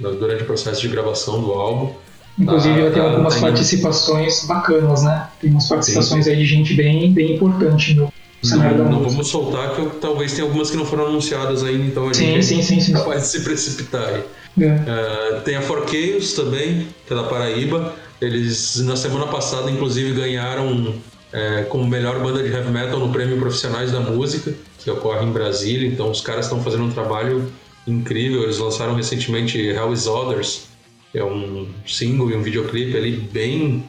no 0.00 0.16
durante 0.16 0.42
o 0.42 0.46
processo 0.46 0.80
de 0.80 0.88
gravação 0.88 1.40
do 1.40 1.52
álbum. 1.52 1.92
Inclusive, 2.38 2.80
ah, 2.98 3.02
algumas 3.02 3.34
tá 3.34 3.40
participações 3.42 4.46
bacanas, 4.46 5.02
né? 5.02 5.28
Tem 5.40 5.50
umas 5.50 5.68
participações 5.68 6.24
Sim. 6.24 6.30
aí 6.30 6.36
de 6.38 6.46
gente 6.46 6.74
bem, 6.74 7.12
bem 7.12 7.34
importante 7.34 7.94
no, 7.94 8.12
não, 8.44 8.90
não 8.90 9.02
vamos 9.02 9.28
soltar, 9.28 9.74
que 9.74 9.80
eu, 9.80 9.90
talvez 9.90 10.32
tenha 10.32 10.44
algumas 10.44 10.70
que 10.70 10.76
não 10.76 10.84
foram 10.84 11.06
anunciadas 11.06 11.62
ainda, 11.62 11.84
então 11.84 12.08
a 12.08 12.12
gente 12.12 12.44
sim, 12.44 12.60
sim, 12.60 12.80
sim, 12.80 12.92
pode 12.92 13.24
se 13.24 13.40
precipitar 13.40 14.02
aí. 14.02 14.24
É. 14.60 15.36
Uh, 15.36 15.40
tem 15.42 15.56
a 15.56 15.62
Forqueios 15.62 16.32
também, 16.32 16.88
que 17.06 17.12
é 17.12 17.16
da 17.16 17.22
Paraíba. 17.22 17.94
Eles, 18.20 18.80
na 18.84 18.96
semana 18.96 19.26
passada, 19.28 19.70
inclusive, 19.70 20.12
ganharam 20.12 20.94
é, 21.32 21.62
como 21.64 21.86
melhor 21.86 22.20
banda 22.20 22.42
de 22.42 22.50
heavy 22.50 22.70
metal 22.70 22.98
no 22.98 23.12
Prêmio 23.12 23.38
Profissionais 23.38 23.90
da 23.92 24.00
Música, 24.00 24.52
que 24.78 24.90
ocorre 24.90 25.24
em 25.24 25.32
Brasília. 25.32 25.88
Então, 25.88 26.10
os 26.10 26.20
caras 26.20 26.46
estão 26.46 26.62
fazendo 26.62 26.84
um 26.84 26.90
trabalho 26.90 27.50
incrível. 27.86 28.42
Eles 28.42 28.58
lançaram 28.58 28.94
recentemente 28.94 29.58
Hell 29.58 29.92
is 29.92 30.06
Others, 30.06 30.68
que 31.10 31.18
é 31.18 31.24
um 31.24 31.68
single 31.86 32.30
e 32.30 32.36
um 32.36 32.42
videoclipe 32.42 32.96
ali 32.96 33.12
bem, 33.12 33.84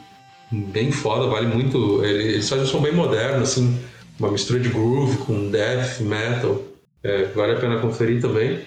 bem 0.50 0.90
foda, 0.90 1.26
vale 1.26 1.46
muito. 1.46 2.04
Eles 2.04 2.48
fazem 2.48 2.64
um 2.64 2.68
som 2.68 2.80
bem 2.80 2.92
moderno, 2.92 3.42
assim 3.42 3.78
uma 4.18 4.30
mistura 4.30 4.60
de 4.60 4.68
groove 4.68 5.18
com 5.18 5.50
death, 5.50 6.00
metal. 6.00 6.62
É, 7.02 7.24
vale 7.34 7.52
a 7.52 7.56
pena 7.56 7.80
conferir 7.80 8.20
também. 8.20 8.60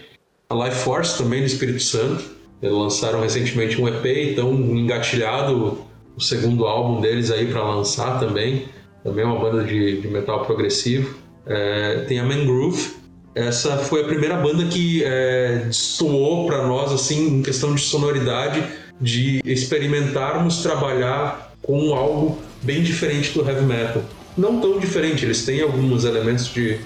A 0.50 0.66
Life 0.66 0.82
Force 0.82 1.18
também 1.18 1.42
do 1.42 1.48
Espírito 1.48 1.82
Santo. 1.82 2.24
Eles 2.62 2.76
lançaram 2.76 3.22
recentemente 3.22 3.80
um 3.80 3.88
EP, 3.88 4.06
então 4.06 4.54
engatilhado 4.54 5.86
o 6.18 6.22
segundo 6.22 6.66
álbum 6.66 7.00
deles 7.00 7.32
aí 7.32 7.46
para 7.46 7.64
lançar 7.64 8.20
também. 8.20 8.66
Também 9.04 9.24
é 9.24 9.28
uma 9.28 9.40
banda 9.40 9.64
de, 9.64 10.02
de 10.02 10.08
metal 10.08 10.44
progressivo. 10.46 11.16
É, 11.46 12.06
tem 12.08 12.20
a 12.20 12.24
Mangrove. 12.24 12.98
Essa 13.34 13.78
foi 13.78 14.02
a 14.02 14.04
primeira 14.04 14.36
banda 14.36 14.66
que 14.66 15.04
é, 15.04 15.64
destoou 15.68 16.48
para 16.48 16.68
nós 16.68 16.92
assim 16.92 17.38
em 17.38 17.44
questão 17.44 17.76
de 17.76 17.82
sonoridade, 17.82 18.64
de 19.00 19.42
experimentarmos 19.46 20.64
trabalhar 20.64 21.54
com 21.62 21.94
algo 21.94 22.40
bem 22.64 22.82
diferente 22.82 23.32
do 23.38 23.48
heavy 23.48 23.64
metal 23.64 24.04
não 24.38 24.62
tão 24.62 24.80
diferente. 24.80 25.26
Eles 25.26 25.44
têm 25.44 25.62
alguns 25.62 26.06
elementos 26.06 26.48
de, 26.54 26.80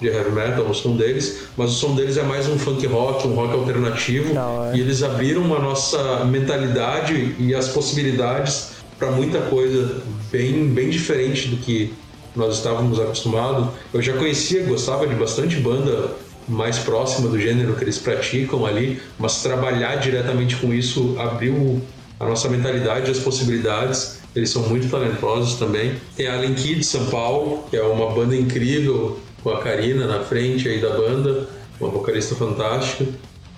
de 0.00 0.08
heavy 0.08 0.30
metal 0.30 0.64
no 0.64 0.74
som 0.74 0.96
deles, 0.96 1.48
mas 1.56 1.70
o 1.70 1.74
som 1.74 1.94
deles 1.94 2.16
é 2.16 2.22
mais 2.22 2.46
um 2.48 2.58
funk 2.58 2.86
rock, 2.86 3.26
um 3.26 3.34
rock 3.34 3.54
alternativo. 3.54 4.34
Não, 4.34 4.70
é. 4.70 4.76
E 4.76 4.80
eles 4.80 5.02
abriram 5.02 5.42
a 5.56 5.58
nossa 5.58 6.24
mentalidade 6.26 7.34
e 7.38 7.54
as 7.54 7.68
possibilidades 7.68 8.77
para 8.98 9.12
muita 9.12 9.40
coisa 9.42 10.02
bem, 10.30 10.68
bem 10.68 10.90
diferente 10.90 11.48
do 11.48 11.56
que 11.58 11.94
nós 12.34 12.56
estávamos 12.56 12.98
acostumados. 12.98 13.68
Eu 13.92 14.02
já 14.02 14.16
conhecia, 14.16 14.64
gostava 14.64 15.06
de 15.06 15.14
bastante 15.14 15.56
banda 15.56 16.16
mais 16.48 16.78
próxima 16.78 17.28
do 17.28 17.38
gênero 17.38 17.74
que 17.74 17.84
eles 17.84 17.98
praticam 17.98 18.64
ali, 18.64 19.00
mas 19.18 19.42
trabalhar 19.42 19.96
diretamente 19.96 20.56
com 20.56 20.72
isso 20.72 21.14
abriu 21.18 21.80
a 22.18 22.26
nossa 22.26 22.48
mentalidade, 22.48 23.10
as 23.10 23.18
possibilidades. 23.18 24.18
Eles 24.34 24.50
são 24.50 24.62
muito 24.62 24.88
talentosos 24.88 25.58
também. 25.58 25.94
Tem 26.16 26.26
a 26.26 26.36
Allen 26.36 26.54
Key 26.54 26.76
de 26.76 26.84
São 26.84 27.06
Paulo, 27.06 27.64
que 27.70 27.76
é 27.76 27.82
uma 27.82 28.10
banda 28.10 28.36
incrível, 28.36 29.18
com 29.42 29.50
a 29.50 29.60
Karina 29.60 30.06
na 30.06 30.20
frente 30.20 30.68
aí 30.68 30.80
da 30.80 30.90
banda, 30.90 31.48
uma 31.80 31.90
vocalista 31.90 32.34
fantástica, 32.34 33.04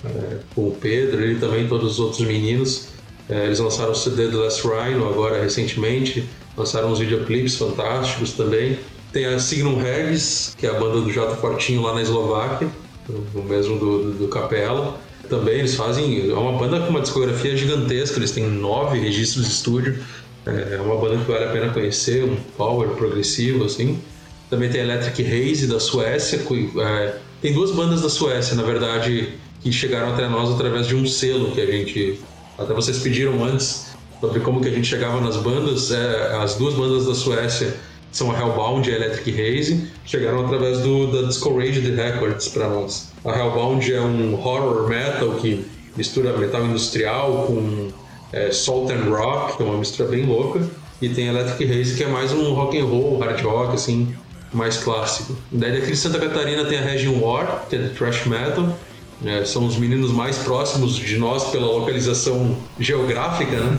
é, 0.05 0.37
com 0.55 0.69
o 0.69 0.73
Pedro 0.73 1.25
e 1.27 1.37
também 1.37 1.67
todos 1.69 1.93
os 1.93 2.01
outros 2.01 2.21
meninos. 2.21 2.89
É, 3.31 3.44
eles 3.44 3.61
lançaram 3.61 3.93
o 3.93 3.94
CD 3.94 4.28
The 4.28 4.36
Last 4.36 4.66
Rhino 4.66 5.09
agora 5.09 5.40
recentemente, 5.40 6.28
lançaram 6.57 6.90
uns 6.90 6.98
videoclipes 6.98 7.55
fantásticos 7.55 8.32
também. 8.32 8.77
Tem 9.12 9.24
a 9.24 9.39
Signum 9.39 9.81
Regis, 9.81 10.55
que 10.59 10.66
é 10.66 10.70
a 10.70 10.74
banda 10.74 11.01
do 11.01 11.11
Jota 11.12 11.36
Fortinho 11.36 11.81
lá 11.82 11.94
na 11.94 12.02
Eslováquia, 12.02 12.69
o 13.09 13.43
mesmo 13.43 13.78
do, 13.78 14.02
do, 14.02 14.19
do 14.19 14.28
Capela. 14.28 14.98
Também 15.28 15.61
eles 15.61 15.77
fazem. 15.77 16.28
É 16.28 16.35
uma 16.35 16.59
banda 16.59 16.81
com 16.81 16.90
uma 16.90 17.01
discografia 17.01 17.57
gigantesca, 17.57 18.19
eles 18.19 18.32
têm 18.32 18.48
nove 18.48 18.98
registros 18.98 19.47
de 19.47 19.52
estúdio. 19.52 20.02
É, 20.44 20.74
é 20.74 20.81
uma 20.81 20.97
banda 20.97 21.19
que 21.19 21.31
vale 21.31 21.44
a 21.44 21.48
pena 21.51 21.73
conhecer, 21.73 22.24
um 22.24 22.36
power 22.57 22.89
progressivo, 22.90 23.65
assim. 23.65 24.01
Também 24.48 24.69
tem 24.69 24.81
a 24.81 24.85
Electric 24.85 25.23
Haze 25.23 25.69
da 25.69 25.78
Suécia. 25.78 26.40
É, 26.81 27.15
tem 27.40 27.52
duas 27.52 27.70
bandas 27.70 28.02
da 28.02 28.09
Suécia, 28.09 28.57
na 28.57 28.65
verdade, 28.65 29.35
que 29.62 29.70
chegaram 29.70 30.12
até 30.12 30.28
nós 30.28 30.51
através 30.51 30.89
de 30.89 30.97
um 30.97 31.07
selo 31.07 31.52
que 31.52 31.61
a 31.61 31.66
gente 31.66 32.19
até 32.59 32.74
vocês 32.74 32.98
pediram 32.98 33.43
antes 33.44 33.86
sobre 34.20 34.40
como 34.40 34.60
que 34.60 34.68
a 34.68 34.72
gente 34.72 34.86
chegava 34.86 35.20
nas 35.20 35.36
bandas. 35.36 35.90
É, 35.90 36.36
as 36.36 36.55
duas 36.56 36.74
bandas 36.74 37.06
da 37.06 37.14
Suécia 37.14 37.74
são 38.12 38.31
a 38.31 38.39
Hellbound 38.39 38.89
e 38.89 38.93
a 38.93 38.97
Electric 38.97 39.31
Haze, 39.40 39.89
chegaram 40.05 40.44
através 40.44 40.81
do, 40.81 41.06
da 41.12 41.28
Discouraged 41.28 41.89
Records 41.94 42.48
para 42.48 42.68
nós. 42.68 43.12
A 43.24 43.39
Hellbound 43.39 43.93
é 43.93 44.01
um 44.01 44.35
horror 44.35 44.89
metal 44.89 45.35
que 45.35 45.64
mistura 45.97 46.36
metal 46.36 46.64
industrial 46.64 47.44
com 47.47 47.89
é, 48.32 48.51
salt 48.51 48.90
and 48.90 49.09
rock, 49.09 49.56
que 49.56 49.62
é 49.62 49.66
uma 49.66 49.78
mistura 49.78 50.09
bem 50.09 50.24
louca. 50.24 50.60
E 51.01 51.09
tem 51.09 51.28
a 51.28 51.32
Electric 51.32 51.72
Haze, 51.72 51.97
que 51.97 52.05
é 52.05 52.09
mais 52.09 52.32
um 52.32 52.52
rock 52.52 52.78
and 52.78 52.85
roll, 52.85 53.18
hard 53.18 53.40
rock, 53.43 53.74
assim, 53.74 54.14
mais 54.52 54.77
clássico. 54.77 55.35
Daí 55.51 55.72
daqui 55.72 55.93
de 55.93 55.97
Santa 55.97 56.18
Catarina 56.18 56.64
tem 56.66 56.78
a 56.78 56.82
Region 56.82 57.18
War, 57.20 57.64
que 57.70 57.77
é 57.77 57.78
de 57.78 57.90
thrash 57.90 58.27
metal. 58.27 58.77
É, 59.24 59.44
são 59.44 59.66
os 59.66 59.76
meninos 59.76 60.12
mais 60.12 60.38
próximos 60.38 60.97
de 60.97 61.18
nós 61.18 61.44
pela 61.51 61.66
localização 61.66 62.56
geográfica, 62.78 63.59
né? 63.60 63.78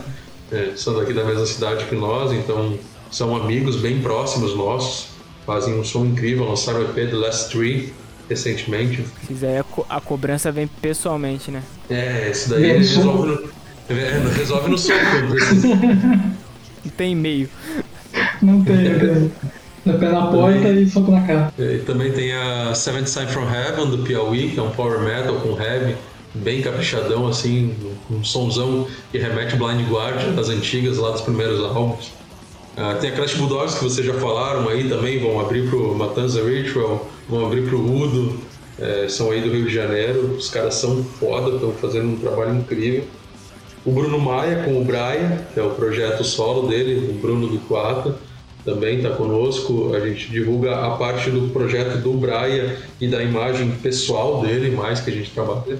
É, 0.52 0.72
são 0.76 0.94
daqui 0.94 1.12
da 1.12 1.24
mesma 1.24 1.46
cidade 1.46 1.84
que 1.86 1.94
nós, 1.94 2.32
então 2.32 2.78
são 3.10 3.34
amigos 3.34 3.76
bem 3.76 4.00
próximos 4.00 4.56
nossos. 4.56 5.08
Fazem 5.44 5.78
um 5.78 5.84
som 5.84 6.04
incrível, 6.04 6.48
lançaram 6.48 6.80
o 6.80 6.84
EP 6.84 7.10
The 7.10 7.16
Last 7.16 7.50
Tree 7.50 7.92
recentemente. 8.28 9.04
Se 9.20 9.26
quiser, 9.26 9.60
a, 9.60 9.64
co 9.64 9.84
a 9.88 10.00
cobrança 10.00 10.52
vem 10.52 10.66
pessoalmente, 10.66 11.50
né? 11.50 11.62
É, 11.90 12.30
isso 12.30 12.50
daí 12.50 12.70
é, 12.70 12.78
resolve 12.78 13.28
no, 13.28 13.50
é, 13.90 14.34
resolve 14.36 14.70
no 14.70 14.78
som 14.78 14.92
Não 16.84 16.90
tem 16.96 17.12
e-mail. 17.12 17.48
Não 18.40 18.62
tem, 18.64 18.86
é. 18.86 19.28
Pé 19.84 20.08
na 20.10 20.26
porta 20.26 20.68
e 20.68 20.88
soco 20.88 21.10
na 21.10 21.26
cara. 21.26 21.52
E 21.58 21.78
também 21.78 22.12
tem 22.12 22.32
a 22.32 22.72
Seventh 22.74 23.08
Sign 23.08 23.28
from 23.28 23.48
Heaven 23.50 23.90
do 23.90 23.98
Piauí, 23.98 24.50
que 24.50 24.60
é 24.60 24.62
um 24.62 24.70
power 24.70 25.00
metal 25.00 25.34
com 25.36 25.60
heavy, 25.60 25.96
bem 26.34 26.62
caprichadão, 26.62 27.26
assim, 27.26 27.74
um 28.08 28.22
somzão 28.22 28.86
que 29.10 29.18
remete 29.18 29.56
Blind 29.56 29.88
Guardian 29.90 30.34
das 30.34 30.48
antigas, 30.48 30.98
lá 30.98 31.10
dos 31.10 31.22
primeiros 31.22 31.60
álbuns. 31.64 32.12
Uh, 32.76 32.98
tem 33.00 33.10
a 33.10 33.12
Crash 33.12 33.34
Bulldogs 33.34 33.74
que 33.74 33.84
vocês 33.84 34.06
já 34.06 34.14
falaram 34.14 34.68
aí 34.68 34.88
também, 34.88 35.18
vão 35.18 35.40
abrir 35.40 35.68
pro 35.68 35.94
Matanza 35.94 36.42
Ritual, 36.42 37.06
vão 37.28 37.44
abrir 37.44 37.68
pro 37.68 37.78
Udo, 37.78 38.38
é, 38.78 39.06
são 39.08 39.30
aí 39.30 39.40
do 39.42 39.50
Rio 39.50 39.66
de 39.66 39.74
Janeiro, 39.74 40.36
os 40.38 40.48
caras 40.48 40.76
são 40.76 41.04
foda, 41.04 41.56
estão 41.56 41.72
fazendo 41.72 42.08
um 42.08 42.16
trabalho 42.16 42.54
incrível. 42.54 43.04
O 43.84 43.90
Bruno 43.90 44.18
Maia 44.18 44.62
com 44.64 44.80
o 44.80 44.84
Braia, 44.84 45.46
que 45.52 45.60
é 45.60 45.62
o 45.62 45.70
projeto 45.70 46.24
solo 46.24 46.68
dele, 46.68 47.10
o 47.10 47.14
Bruno 47.20 47.48
do 47.48 47.58
Quata 47.58 48.16
também 48.64 48.96
está 48.96 49.10
conosco. 49.10 49.94
A 49.94 50.00
gente 50.00 50.30
divulga 50.30 50.74
a 50.74 50.96
parte 50.96 51.30
do 51.30 51.48
projeto 51.50 51.98
do 51.98 52.12
Braia 52.14 52.76
e 53.00 53.08
da 53.08 53.22
imagem 53.22 53.70
pessoal 53.82 54.42
dele, 54.42 54.74
mais 54.74 55.00
que 55.00 55.10
a 55.10 55.14
gente 55.14 55.30
trabalha. 55.30 55.78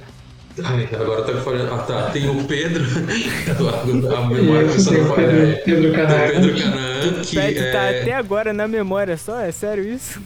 Ai, 0.63 0.89
agora 0.93 1.23
tá 1.23 1.33
falando. 1.41 1.73
Ah, 1.73 1.79
tá. 1.79 2.11
Tem 2.11 2.29
o 2.29 2.45
Pedro. 2.45 2.85
a 4.15 4.27
memória 4.27 4.69
começando 4.69 5.01
a 5.01 5.15
falhar. 5.15 5.63
Pedro 5.65 5.93
Canaã. 5.93 6.29
Pedro 6.29 6.59
Canaã. 6.59 7.01
Que 7.23 7.39
o 7.39 7.41
Pet 7.41 7.73
tá 7.73 7.91
até 7.91 8.13
agora 8.13 8.53
na 8.53 8.69
memória 8.69 9.17
só? 9.17 9.41
É 9.41 9.51
sério 9.51 9.89
isso? 9.89 10.21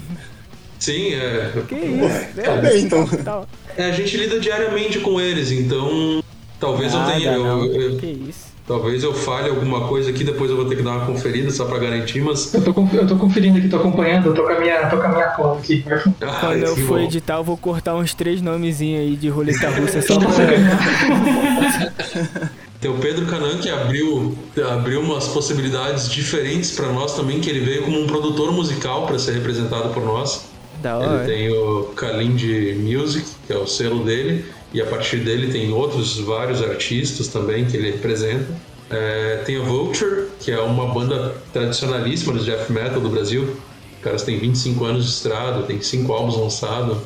Sim, 0.78 1.14
é. 1.14 1.52
Que 1.68 1.74
isso? 1.76 2.42
Tá 2.42 2.56
bem, 2.56 2.82
então. 2.82 3.46
É, 3.76 3.84
a 3.84 3.92
gente 3.92 4.16
lida 4.16 4.40
diariamente 4.40 4.98
com 4.98 5.20
eles, 5.20 5.52
então. 5.52 6.22
Talvez 6.58 6.94
ah, 6.94 6.98
eu 6.98 7.12
tenha. 7.12 7.32
Eu, 7.32 7.74
eu, 7.74 7.96
que 7.98 8.06
isso? 8.06 8.45
Talvez 8.66 9.04
eu 9.04 9.14
falhe 9.14 9.48
alguma 9.48 9.86
coisa 9.86 10.10
aqui, 10.10 10.24
depois 10.24 10.50
eu 10.50 10.56
vou 10.56 10.64
ter 10.64 10.74
que 10.74 10.82
dar 10.82 10.96
uma 10.96 11.06
conferida 11.06 11.52
só 11.52 11.66
pra 11.66 11.78
garantir, 11.78 12.20
mas. 12.20 12.52
Eu 12.52 12.62
tô, 12.64 12.74
eu 12.94 13.06
tô 13.06 13.14
conferindo 13.14 13.58
aqui, 13.58 13.68
tô 13.68 13.76
acompanhando, 13.76 14.30
eu 14.30 14.34
tô 14.34 14.42
com 14.42 14.52
a 14.52 14.58
minha, 14.58 14.90
tô 14.90 14.96
com 14.96 15.04
a 15.04 15.08
minha 15.08 15.28
cola 15.28 15.58
aqui. 15.58 15.84
Ah, 16.20 16.38
Quando 16.40 16.64
eu 16.64 16.76
for 16.76 16.98
bom. 16.98 17.04
editar, 17.04 17.36
eu 17.36 17.44
vou 17.44 17.56
cortar 17.56 17.94
uns 17.94 18.12
três 18.12 18.42
nomezinhos 18.42 19.02
aí 19.02 19.14
de 19.14 19.28
roleta 19.28 19.70
russa 19.70 20.02
só 20.02 20.18
pra. 20.18 20.28
Tem 22.80 22.90
o 22.90 22.94
Pedro 22.98 23.26
Canan 23.26 23.56
que 23.58 23.70
abriu, 23.70 24.36
abriu 24.72 25.00
umas 25.00 25.28
possibilidades 25.28 26.10
diferentes 26.10 26.72
para 26.72 26.88
nós 26.88 27.14
também, 27.14 27.40
que 27.40 27.48
ele 27.48 27.60
veio 27.60 27.84
como 27.84 28.02
um 28.02 28.06
produtor 28.08 28.50
musical 28.50 29.06
para 29.06 29.16
ser 29.18 29.32
representado 29.34 29.90
por 29.90 30.04
nós. 30.04 30.44
Da 30.82 30.98
hora. 30.98 31.24
Ele 31.24 31.32
tem 31.32 31.52
o 31.56 31.84
Kalindi 31.94 32.74
Music, 32.80 33.24
que 33.46 33.52
é 33.52 33.56
o 33.56 33.66
selo 33.66 34.04
dele 34.04 34.44
e 34.72 34.80
a 34.80 34.86
partir 34.86 35.18
dele 35.18 35.52
tem 35.52 35.72
outros 35.72 36.18
vários 36.18 36.62
artistas 36.62 37.28
também 37.28 37.64
que 37.64 37.76
ele 37.76 37.90
representa. 37.92 38.46
É, 38.90 39.42
tem 39.44 39.56
a 39.56 39.62
Vulture, 39.62 40.28
que 40.40 40.50
é 40.50 40.60
uma 40.60 40.86
banda 40.92 41.34
tradicionalíssima 41.52 42.32
do 42.32 42.44
death 42.44 42.70
metal 42.70 43.00
do 43.00 43.08
Brasil. 43.08 43.56
Os 43.96 44.02
caras 44.02 44.22
têm 44.22 44.38
25 44.38 44.84
anos 44.84 45.04
de 45.04 45.10
estrada, 45.10 45.62
tem 45.62 45.80
cinco 45.80 46.12
álbuns 46.12 46.36
lançados, 46.36 46.98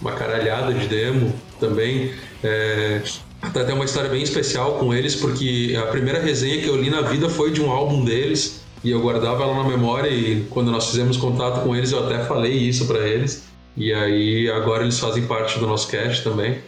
uma 0.00 0.12
caralhada 0.12 0.74
de 0.74 0.86
demo 0.88 1.32
também. 1.60 2.12
É, 2.42 3.02
até 3.40 3.72
uma 3.72 3.84
história 3.84 4.10
bem 4.10 4.22
especial 4.22 4.74
com 4.78 4.92
eles, 4.92 5.14
porque 5.14 5.76
a 5.80 5.86
primeira 5.86 6.20
resenha 6.20 6.60
que 6.60 6.66
eu 6.66 6.76
li 6.76 6.90
na 6.90 7.02
vida 7.02 7.28
foi 7.28 7.52
de 7.52 7.60
um 7.60 7.70
álbum 7.70 8.04
deles 8.04 8.62
e 8.82 8.90
eu 8.90 9.00
guardava 9.00 9.44
ela 9.44 9.62
na 9.62 9.68
memória 9.68 10.08
e 10.08 10.44
quando 10.50 10.70
nós 10.72 10.86
fizemos 10.86 11.16
contato 11.16 11.62
com 11.62 11.74
eles 11.74 11.92
eu 11.92 12.04
até 12.04 12.24
falei 12.24 12.52
isso 12.52 12.86
para 12.86 13.06
eles. 13.06 13.44
E 13.76 13.92
aí 13.92 14.50
agora 14.50 14.82
eles 14.82 14.98
fazem 14.98 15.24
parte 15.26 15.58
do 15.60 15.66
nosso 15.66 15.88
cast 15.88 16.24
também 16.24 16.58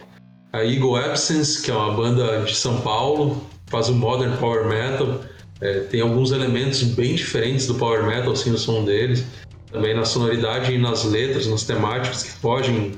a 0.53 0.65
Eagle 0.65 0.97
Absence, 0.97 1.61
que 1.61 1.71
é 1.71 1.73
uma 1.73 1.93
banda 1.93 2.41
de 2.41 2.55
São 2.55 2.81
Paulo, 2.81 3.41
faz 3.67 3.89
o 3.89 3.93
modern 3.93 4.35
power 4.37 4.67
metal. 4.67 5.21
É, 5.61 5.81
tem 5.81 6.01
alguns 6.01 6.31
elementos 6.31 6.83
bem 6.83 7.15
diferentes 7.15 7.67
do 7.67 7.75
power 7.75 8.05
metal, 8.05 8.33
assim, 8.33 8.49
no 8.49 8.57
som 8.57 8.83
deles. 8.83 9.25
Também 9.71 9.95
na 9.95 10.03
sonoridade 10.03 10.73
e 10.73 10.77
nas 10.77 11.05
letras, 11.05 11.47
nas 11.47 11.63
temáticas 11.63 12.23
que 12.23 12.31
fogem 12.31 12.91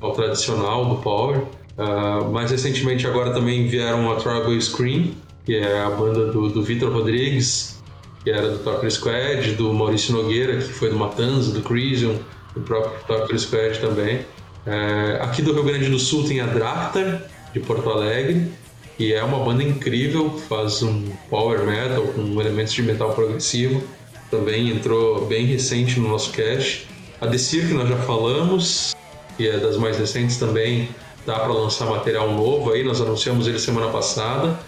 ao 0.00 0.12
tradicional 0.12 0.86
do 0.86 0.96
power. 1.02 1.42
Uh, 1.76 2.30
mais 2.30 2.50
recentemente 2.50 3.06
agora 3.06 3.32
também 3.32 3.66
vieram 3.66 4.10
a 4.10 4.16
Tribal 4.16 4.58
Scream, 4.60 5.10
que 5.44 5.56
é 5.56 5.82
a 5.82 5.90
banda 5.90 6.30
do, 6.30 6.48
do 6.48 6.62
Vitor 6.62 6.92
Rodrigues, 6.92 7.82
que 8.22 8.30
era 8.30 8.48
do 8.48 8.58
Torture 8.60 8.90
Squad, 8.90 9.52
do 9.56 9.74
Maurício 9.74 10.14
Nogueira, 10.14 10.56
que 10.56 10.72
foi 10.72 10.88
do 10.88 10.96
Matanza, 10.96 11.52
do 11.52 11.60
Crisium, 11.60 12.18
do 12.54 12.60
próprio 12.60 12.92
Torture 13.06 13.38
Squad 13.38 13.78
também. 13.80 14.24
É, 14.66 15.18
aqui 15.20 15.42
do 15.42 15.52
Rio 15.52 15.64
Grande 15.64 15.90
do 15.90 15.98
Sul 15.98 16.26
tem 16.26 16.40
a 16.40 16.46
Dractar, 16.46 17.22
de 17.52 17.60
Porto 17.60 17.90
Alegre, 17.90 18.50
que 18.96 19.12
é 19.12 19.22
uma 19.22 19.38
banda 19.38 19.62
incrível, 19.62 20.38
faz 20.48 20.82
um 20.82 21.10
power 21.28 21.64
metal 21.64 22.02
com 22.08 22.40
elementos 22.40 22.72
de 22.72 22.82
metal 22.82 23.12
progressivo. 23.12 23.82
Também 24.30 24.70
entrou 24.70 25.26
bem 25.26 25.46
recente 25.46 26.00
no 26.00 26.08
nosso 26.08 26.32
cast. 26.32 26.88
A 27.20 27.26
Decir, 27.26 27.68
que 27.68 27.74
nós 27.74 27.88
já 27.88 27.96
falamos, 27.98 28.94
que 29.36 29.48
é 29.48 29.58
das 29.58 29.76
mais 29.76 29.98
recentes 29.98 30.36
também, 30.36 30.88
dá 31.26 31.38
para 31.38 31.52
lançar 31.52 31.86
material 31.86 32.32
novo 32.32 32.72
aí, 32.72 32.82
nós 32.82 33.00
anunciamos 33.00 33.46
ele 33.46 33.58
semana 33.58 33.88
passada. 33.88 34.58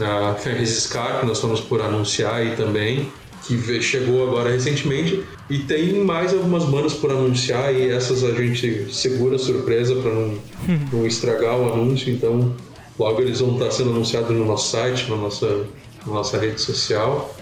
A 0.00 0.34
Ferris 0.34 0.84
Scar, 0.84 1.20
que 1.20 1.26
nós 1.26 1.36
estamos 1.36 1.60
por 1.60 1.82
anunciar 1.82 2.36
aí 2.36 2.56
também 2.56 3.10
que 3.46 3.82
chegou 3.82 4.28
agora 4.28 4.50
recentemente 4.50 5.22
e 5.50 5.58
tem 5.58 6.04
mais 6.04 6.32
algumas 6.32 6.64
bandas 6.64 6.94
por 6.94 7.10
anunciar 7.10 7.74
e 7.74 7.90
essas 7.90 8.22
a 8.22 8.32
gente 8.32 8.88
segura 8.92 9.36
a 9.36 9.38
surpresa 9.38 9.94
para 9.96 10.12
não, 10.12 10.38
não 10.92 11.06
estragar 11.06 11.58
o 11.58 11.72
anúncio, 11.72 12.12
então 12.12 12.54
logo 12.98 13.20
eles 13.20 13.40
vão 13.40 13.54
estar 13.54 13.70
sendo 13.70 13.90
anunciados 13.90 14.30
no 14.30 14.44
nosso 14.44 14.70
site, 14.70 15.10
na 15.10 15.16
nossa, 15.16 15.66
na 16.06 16.12
nossa 16.12 16.38
rede 16.38 16.60
social. 16.60 17.34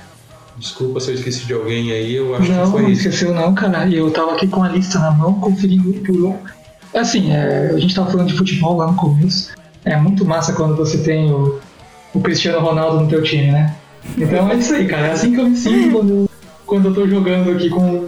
Desculpa 0.56 1.00
se 1.00 1.10
eu 1.10 1.14
esqueci 1.14 1.46
de 1.46 1.54
alguém 1.54 1.92
aí, 1.92 2.16
eu 2.16 2.34
acho 2.34 2.50
não, 2.50 2.64
que 2.64 2.70
foi 2.70 2.82
não, 2.82 2.90
esqueceu 2.90 3.34
não, 3.34 3.54
cara. 3.54 3.88
Eu 3.88 4.10
tava 4.10 4.32
aqui 4.32 4.46
com 4.46 4.62
a 4.62 4.68
lista 4.68 4.98
na 4.98 5.10
mão, 5.10 5.34
conferindo 5.34 5.92
por 6.00 6.38
Assim, 6.94 7.32
é, 7.32 7.70
a 7.72 7.78
gente 7.78 7.94
tava 7.94 8.10
falando 8.10 8.28
de 8.28 8.36
futebol 8.36 8.76
lá 8.76 8.88
no 8.88 8.96
começo. 8.96 9.54
É 9.84 9.96
muito 9.96 10.24
massa 10.24 10.52
quando 10.52 10.76
você 10.76 10.98
tem 10.98 11.32
o, 11.32 11.58
o 12.12 12.20
Cristiano 12.20 12.60
Ronaldo 12.60 13.00
no 13.00 13.08
teu 13.08 13.22
time, 13.22 13.52
né? 13.52 13.74
Então 14.16 14.50
é 14.50 14.54
isso 14.56 14.74
aí, 14.74 14.86
cara. 14.86 15.08
É 15.08 15.12
assim 15.12 15.32
que 15.32 15.40
eu 15.40 15.48
me 15.48 15.56
sinto 15.56 15.92
quando, 15.92 16.30
quando 16.66 16.88
eu 16.88 16.94
tô 16.94 17.06
jogando 17.06 17.50
aqui 17.52 17.68
com, 17.68 18.06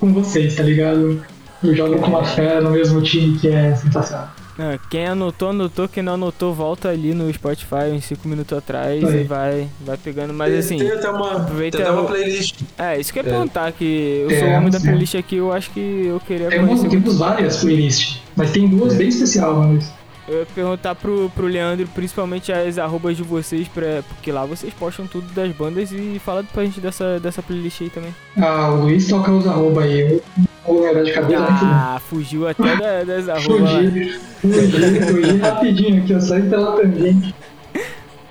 com 0.00 0.12
vocês, 0.12 0.54
tá 0.56 0.62
ligado? 0.62 1.22
Eu 1.62 1.74
jogo 1.74 1.98
com 1.98 2.08
uma 2.10 2.24
fera 2.24 2.60
no 2.60 2.70
mesmo 2.70 3.00
time 3.02 3.38
que 3.38 3.48
é 3.48 3.74
sensacional. 3.74 4.28
Não, 4.56 4.78
quem 4.88 5.04
anotou, 5.06 5.48
anotou. 5.50 5.88
Quem 5.88 6.00
não 6.02 6.14
anotou, 6.14 6.54
volta 6.54 6.88
ali 6.88 7.12
no 7.12 7.32
Spotify 7.32 7.90
uns 7.92 8.04
5 8.04 8.28
minutos 8.28 8.56
atrás 8.56 9.02
Aí. 9.02 9.22
e 9.22 9.24
vai, 9.24 9.68
vai 9.80 9.96
pegando. 9.96 10.32
Mas 10.32 10.54
assim, 10.54 10.78
tem 10.78 10.92
até 10.92 11.10
uma, 11.10 11.38
aproveita 11.38 11.78
tem 11.78 11.86
até 11.86 11.92
uma 11.98 12.04
playlist. 12.06 12.60
é, 12.78 13.00
isso 13.00 13.12
que 13.12 13.18
eu 13.18 13.24
ia 13.24 13.28
É. 13.30 13.32
perguntar, 13.32 13.72
que 13.72 13.84
eu 14.22 14.30
É, 14.30 14.38
sou 14.38 14.48
o 14.48 14.52
homem 14.52 14.70
da 14.70 14.78
playlist 14.78 15.14
aqui, 15.16 15.36
eu 15.36 15.52
acho 15.52 15.70
que 15.72 15.80
eu 16.06 16.20
queria 16.20 16.48
Temos, 16.50 16.68
conhecer. 16.68 16.88
temos 16.88 17.18
várias 17.18 17.56
playlists, 17.56 18.20
mas 18.36 18.52
tem 18.52 18.68
duas 18.68 18.94
bem 18.94 19.08
especial, 19.08 19.56
mas 19.56 19.90
Eu 20.26 20.40
ia 20.40 20.46
perguntar 20.54 20.94
pro, 20.94 21.30
pro 21.34 21.46
Leandro, 21.46 21.86
principalmente 21.88 22.50
as 22.50 22.78
arrobas 22.78 23.14
de 23.16 23.22
vocês, 23.22 23.68
pra, 23.68 24.02
porque 24.08 24.32
lá 24.32 24.46
vocês 24.46 24.72
postam 24.72 25.06
tudo 25.06 25.26
das 25.34 25.52
bandas 25.52 25.92
e 25.92 26.18
fala 26.24 26.42
pra 26.44 26.64
gente 26.64 26.80
dessa, 26.80 27.20
dessa 27.20 27.42
playlist 27.42 27.82
aí 27.82 27.90
também. 27.90 28.14
ah, 28.38 28.70
o 28.70 28.82
Luiz 28.84 29.06
toca 29.06 29.30
os 29.30 29.46
arroba 29.46 29.82
aí. 29.82 30.00
Eu 30.00 30.22
vou 30.66 30.82
lembrar 30.82 31.02
de 31.02 31.12
cabeça. 31.12 31.44
Ah, 31.62 32.00
fugiu 32.08 32.48
até 32.48 32.74
da- 32.76 33.04
das 33.04 33.28
arrobas. 33.28 33.70
Fugi, 33.70 34.18
fugi, 34.40 35.00
fugi 35.02 35.36
rapidinho 35.38 36.02
aqui, 36.02 36.12
eu 36.14 36.20
saí 36.22 36.42
pela 36.48 36.72
tangente. 36.72 37.34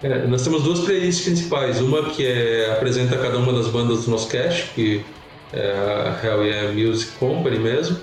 É, 0.01 0.25
nós 0.27 0.43
temos 0.43 0.63
duas 0.63 0.79
playlists 0.81 1.23
principais. 1.25 1.79
Uma 1.79 2.09
que 2.09 2.25
é, 2.25 2.71
apresenta 2.73 3.17
cada 3.17 3.37
uma 3.37 3.53
das 3.53 3.67
bandas 3.67 4.05
do 4.05 4.11
nosso 4.11 4.27
cast, 4.29 4.71
que 4.73 5.05
é 5.53 5.71
a 5.71 6.25
Hell 6.25 6.43
Yeah 6.43 6.73
Music 6.73 7.11
Company 7.19 7.59
mesmo. 7.59 7.97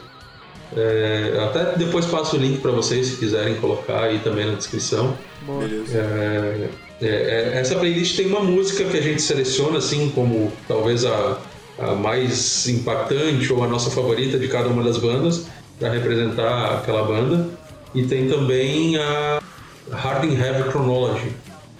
É, 0.77 1.41
até 1.45 1.77
depois 1.77 2.07
passo 2.07 2.37
o 2.37 2.39
link 2.39 2.61
para 2.61 2.71
vocês 2.71 3.07
se 3.07 3.17
quiserem 3.17 3.57
colocar 3.57 4.05
aí 4.05 4.21
também 4.21 4.47
na 4.47 4.55
descrição. 4.55 5.17
Beleza. 5.43 5.99
É, 5.99 6.69
é, 7.03 7.07
é, 7.07 7.59
essa 7.59 7.77
playlist 7.77 8.17
tem 8.17 8.27
uma 8.27 8.41
música 8.41 8.85
que 8.85 8.97
a 8.97 9.01
gente 9.01 9.23
seleciona 9.23 9.79
assim 9.79 10.11
como 10.15 10.53
talvez 10.69 11.05
a, 11.05 11.39
a 11.79 11.95
mais 11.95 12.69
impactante 12.69 13.53
ou 13.53 13.65
a 13.65 13.67
nossa 13.67 13.91
favorita 13.91 14.39
de 14.39 14.49
cada 14.49 14.69
uma 14.69 14.85
das 14.85 14.99
bandas 14.99 15.47
para 15.79 15.91
representar 15.91 16.75
aquela 16.75 17.03
banda. 17.05 17.49
E 17.95 18.05
tem 18.05 18.29
também 18.29 18.97
a 18.97 19.43
Hard 19.91 20.25
and 20.25 20.39
Heavy 20.39 20.71
Chronology. 20.71 21.33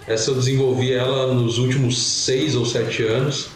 Essa 0.07 0.31
eu 0.31 0.35
desenvolvi 0.35 0.91
ela 0.91 1.33
nos 1.33 1.57
últimos 1.57 1.97
seis 1.97 2.55
ou 2.55 2.65
sete 2.65 3.03
anos. 3.03 3.49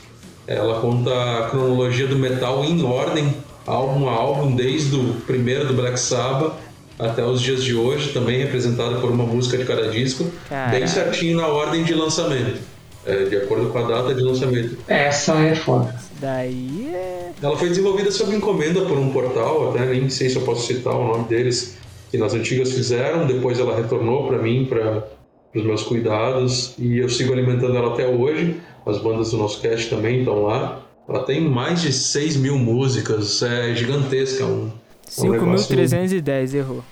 Ela 0.47 0.79
conta 0.79 1.11
a 1.11 1.49
cronologia 1.49 2.07
do 2.07 2.15
metal 2.15 2.63
em 2.63 2.83
ordem, 2.83 3.35
álbum 3.65 4.07
a 4.09 4.13
álbum, 4.13 4.55
desde 4.55 4.95
o 4.95 5.13
primeiro 5.25 5.67
do 5.67 5.73
Black 5.73 5.99
Sabbath 5.99 6.53
até 6.97 7.23
os 7.25 7.41
dias 7.41 7.63
de 7.63 7.75
hoje, 7.75 8.13
também 8.13 8.39
representada 8.39 8.99
por 8.99 9.11
uma 9.11 9.25
música 9.25 9.57
de 9.57 9.65
cada 9.65 9.89
disco, 9.89 10.25
Caralho. 10.47 10.79
bem 10.79 10.87
certinho 10.87 11.37
na 11.37 11.47
ordem 11.47 11.83
de 11.83 11.93
lançamento, 11.93 12.59
é, 13.05 13.25
de 13.25 13.35
acordo 13.35 13.69
com 13.69 13.79
a 13.79 13.83
data 13.83 14.13
de 14.13 14.21
lançamento. 14.21 14.77
Essa 14.87 15.33
é 15.39 15.55
foda. 15.55 15.93
Daí 16.21 16.89
é. 16.93 17.31
Ela 17.41 17.57
foi 17.57 17.67
desenvolvida 17.67 18.11
sob 18.11 18.33
encomenda 18.33 18.81
por 18.81 18.97
um 18.97 19.11
portal, 19.11 19.71
até 19.71 19.85
nem 19.85 20.09
sei 20.09 20.29
se 20.29 20.37
eu 20.37 20.43
posso 20.43 20.65
citar 20.65 20.95
o 20.95 21.05
nome 21.05 21.27
deles, 21.27 21.77
que 22.09 22.17
nas 22.17 22.33
antigas 22.33 22.71
fizeram, 22.71 23.27
depois 23.27 23.59
ela 23.59 23.75
retornou 23.75 24.27
para 24.27 24.37
mim, 24.37 24.65
para 24.65 25.05
os 25.53 25.63
meus 25.63 25.83
cuidados, 25.83 26.73
e 26.79 26.97
eu 26.99 27.09
sigo 27.09 27.33
alimentando 27.33 27.75
ela 27.75 27.93
até 27.93 28.07
hoje. 28.07 28.55
As 28.85 28.99
bandas 28.99 29.31
do 29.31 29.37
nosso 29.37 29.59
cast 29.61 29.89
também 29.89 30.19
estão 30.19 30.43
lá. 30.43 30.84
Ela 31.07 31.23
tem 31.23 31.41
mais 31.41 31.81
de 31.81 31.93
6 31.93 32.35
mil 32.35 32.57
músicas, 32.57 33.41
é 33.43 33.75
gigantesca. 33.75 34.45
Um, 34.45 34.71
é 35.17 35.21
um 35.21 35.31
negócio- 35.31 35.67
5.310, 35.75 36.53
errou. 36.55 36.83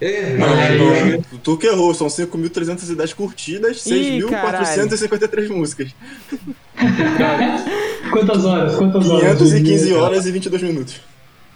É, 0.00 0.36
Não, 0.36 0.48
chega- 0.56 1.16
não, 1.16 1.22
tu 1.42 1.56
que 1.58 1.66
errou, 1.66 1.92
são 1.92 2.08
5.310 2.08 3.12
curtidas, 3.14 3.84
Ih, 3.86 4.20
6.453 4.22 5.48
músicas. 5.48 5.90
Quantas 8.12 8.44
horas? 8.44 8.76
Quantas 8.76 9.08
horas? 9.10 9.38
515 9.38 9.92
horas 9.94 10.26
e 10.26 10.32
22 10.32 10.62
minutos. 10.62 11.00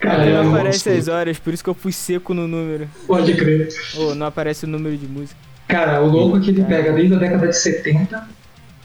Cara, 0.01 0.43
não 0.43 0.51
aparece 0.55 0.89
as 0.91 1.07
horas, 1.07 1.39
por 1.39 1.55
isso 1.55 1.63
que 1.63 1.71
eu 1.71 1.75
pus 1.75 1.95
seco 1.95 2.35
no 2.35 2.49
número. 2.49 2.89
Pode 3.07 3.35
crer. 3.35 3.69
Ou 3.97 4.15
não 4.15 4.27
aparece 4.27 4.65
o 4.65 4.69
número 4.69 4.97
de 4.97 5.07
música. 5.07 5.39
Cara, 5.69 6.03
o 6.03 6.09
louco 6.11 6.37
é 6.39 6.41
que 6.41 6.51
ele 6.51 6.65
pega 6.65 6.93
desde 6.93 7.15
a 7.15 7.19
década 7.19 7.47
de 7.47 7.57
70, 7.57 8.29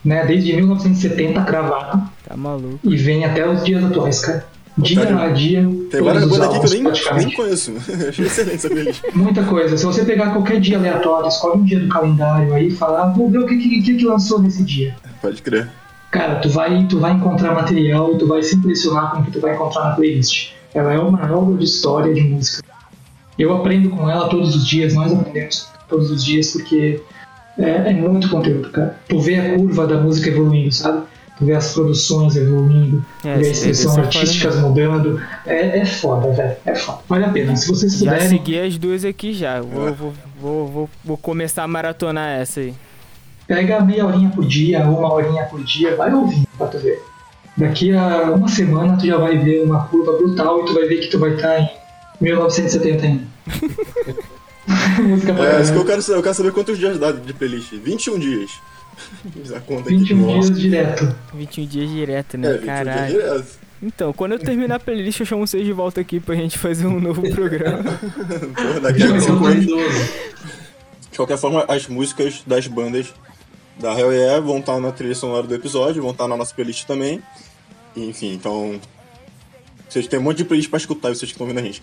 né? 0.03 0.25
Desde 0.25 0.53
1970 0.55 1.41
cravado 1.43 2.03
Tá 2.27 2.35
maluco. 2.37 2.79
e 2.83 2.95
vem 2.95 3.25
até 3.25 3.47
os 3.47 3.63
dias 3.63 3.83
atuais, 3.83 4.19
cara. 4.21 4.45
Dia 4.77 5.07
Tá, 5.07 5.23
a 5.23 5.29
dia. 5.29 5.67
Tem 5.89 6.03
várias 6.03 6.25
os 6.25 6.29
bandas 6.29 6.47
aqui 6.49 6.59
que 6.59 6.65
eu 6.67 6.69
nem, 6.71 6.83
praticamente. 6.83 7.25
nem 7.25 7.35
conheço. 7.35 7.73
Achei 8.09 8.25
excelente 8.27 8.55
essa 8.57 8.69
playlist. 8.69 9.01
Muita 9.15 9.43
coisa. 9.43 9.75
Se 9.75 9.83
você 9.83 10.05
pegar 10.05 10.29
qualquer 10.33 10.59
dia 10.59 10.77
aleatório, 10.77 11.27
escolhe 11.27 11.59
um 11.61 11.63
dia 11.63 11.79
do 11.79 11.87
calendário 11.87 12.53
aí 12.53 12.67
e 12.67 12.71
falar, 12.71 13.03
ah, 13.05 13.07
vou 13.07 13.27
ver 13.27 13.39
o 13.39 13.47
que, 13.47 13.57
que, 13.57 13.81
que, 13.81 13.95
que 13.95 14.05
lançou 14.05 14.39
nesse 14.39 14.63
dia. 14.63 14.95
Pode 15.19 15.41
crer. 15.41 15.67
Cara, 16.11 16.35
tu 16.35 16.49
vai, 16.49 16.85
tu 16.87 16.99
vai 16.99 17.11
encontrar 17.13 17.55
material 17.55 18.13
e 18.13 18.17
tu 18.19 18.27
vai 18.27 18.43
se 18.43 18.55
impressionar 18.55 19.11
com 19.11 19.21
o 19.21 19.25
que 19.25 19.31
tu 19.31 19.41
vai 19.41 19.55
encontrar 19.55 19.83
na 19.85 19.91
playlist. 19.95 20.51
Ela 20.75 20.93
é 20.93 20.99
uma 20.99 21.27
aula 21.27 21.57
de 21.57 21.65
história 21.65 22.13
de 22.13 22.21
música. 22.21 22.63
Eu 23.37 23.55
aprendo 23.55 23.89
com 23.89 24.07
ela 24.07 24.29
todos 24.29 24.55
os 24.55 24.67
dias, 24.67 24.93
nós 24.93 25.11
aprendemos 25.11 25.67
todos 25.89 26.11
os 26.11 26.23
dias, 26.23 26.51
porque 26.51 27.01
é, 27.57 27.89
é 27.89 27.93
muito 27.93 28.29
conteúdo, 28.29 28.69
cara. 28.69 28.97
Tu 29.07 29.19
vê 29.19 29.35
a 29.35 29.55
curva 29.55 29.87
da 29.87 29.99
música 29.99 30.29
evoluindo, 30.29 30.71
sabe? 30.71 31.03
Tu 31.37 31.45
vê 31.45 31.53
as 31.53 31.73
produções 31.73 32.35
evoluindo, 32.35 33.05
É, 33.23 33.37
vê 33.37 33.47
a 33.47 33.51
expressão 33.51 33.95
é 33.97 33.99
artísticas 34.01 34.55
foda 34.55 34.67
mudando. 34.67 35.21
É, 35.45 35.79
é 35.79 35.85
foda, 35.85 36.31
velho. 36.31 36.55
É 36.65 36.75
foda. 36.75 36.99
Vale 37.07 37.25
a 37.25 37.29
pena. 37.29 37.55
Se 37.55 37.67
vocês 37.67 37.93
Já 37.93 38.11
puderem, 38.11 38.29
segui 38.29 38.59
as 38.59 38.77
duas 38.77 39.05
aqui 39.05 39.33
já. 39.33 39.61
Vou, 39.61 39.93
vou, 39.93 40.13
vou, 40.41 40.67
vou, 40.67 40.89
vou 41.05 41.17
começar 41.17 41.63
a 41.63 41.67
maratonar 41.67 42.39
essa 42.39 42.59
aí. 42.59 42.73
Pega 43.45 43.81
meia 43.81 44.05
horinha 44.05 44.29
por 44.29 44.45
dia, 44.45 44.81
uma 44.81 45.13
horinha 45.13 45.43
por 45.43 45.63
dia, 45.63 45.95
vai 45.95 46.11
ouvindo 46.13 46.47
pra 46.57 46.67
tu 46.67 46.79
ver. 46.79 47.01
Daqui 47.55 47.93
a 47.93 48.31
uma 48.31 48.47
semana 48.47 48.97
tu 48.97 49.05
já 49.05 49.17
vai 49.17 49.37
ver 49.37 49.63
uma 49.63 49.85
curva 49.85 50.13
brutal 50.13 50.61
e 50.61 50.65
tu 50.65 50.73
vai 50.73 50.87
ver 50.87 50.97
que 50.97 51.07
tu 51.07 51.19
vai 51.19 51.35
estar 51.35 51.59
em 51.59 51.69
1970 52.19 53.05
ainda. 53.05 53.23
Música 55.01 55.31
É, 55.33 55.61
isso 55.61 55.71
que 55.71 55.77
eu 55.77 55.85
quero 55.85 56.01
saber. 56.01 56.19
Eu 56.19 56.23
quero 56.23 56.35
saber 56.35 56.51
quantos 56.51 56.77
dias 56.77 56.99
dá 56.99 57.11
de 57.11 57.33
playlist. 57.33 57.71
21 57.73 58.19
dias. 58.19 58.51
A 59.55 59.59
conta 59.59 59.89
aqui. 59.89 59.97
21 59.99 60.17
Nossa. 60.17 60.49
dias 60.51 60.59
direto. 60.59 61.15
21 61.33 61.65
dias 61.65 61.89
direto, 61.89 62.33
É, 62.33 62.37
né? 62.37 62.47
21 62.53 62.63
dias 62.63 62.75
Caralho. 62.75 63.11
direto. 63.13 63.67
Então, 63.81 64.11
quando 64.11 64.31
eu 64.31 64.39
terminar 64.39 64.75
a 64.75 64.79
playlist, 64.79 65.19
eu 65.19 65.25
chamo 65.27 65.45
vocês 65.45 65.63
de 65.63 65.71
volta 65.71 66.01
aqui 66.01 66.19
pra 66.19 66.33
gente 66.33 66.57
fazer 66.57 66.87
um 66.87 66.99
novo 66.99 67.21
programa. 67.29 67.83
Porra, 67.83 68.79
daqui 68.81 69.03
a. 69.03 69.05
Idoso. 69.07 70.11
De 71.11 71.15
qualquer 71.17 71.37
forma, 71.37 71.63
as 71.67 71.87
músicas 71.87 72.41
das 72.45 72.65
bandas 72.67 73.13
da 73.79 73.93
Hell 73.97 74.11
Yeah 74.11 74.39
vão 74.41 74.57
estar 74.57 74.79
na 74.79 74.91
trilha 74.91 75.13
sonora 75.13 75.45
do 75.45 75.53
episódio, 75.53 76.01
vão 76.01 76.11
estar 76.11 76.27
na 76.27 76.35
nossa 76.35 76.53
playlist 76.55 76.85
também. 76.85 77.21
Enfim, 77.95 78.33
então. 78.33 78.79
Vocês 79.87 80.07
têm 80.07 80.19
um 80.19 80.23
monte 80.23 80.37
de 80.37 80.45
playlist 80.45 80.69
pra 80.71 80.77
escutar, 80.77 81.09
vocês 81.09 81.21
que 81.31 81.35
estão 81.35 81.45
vendo 81.47 81.59
a 81.59 81.63
gente. 81.63 81.81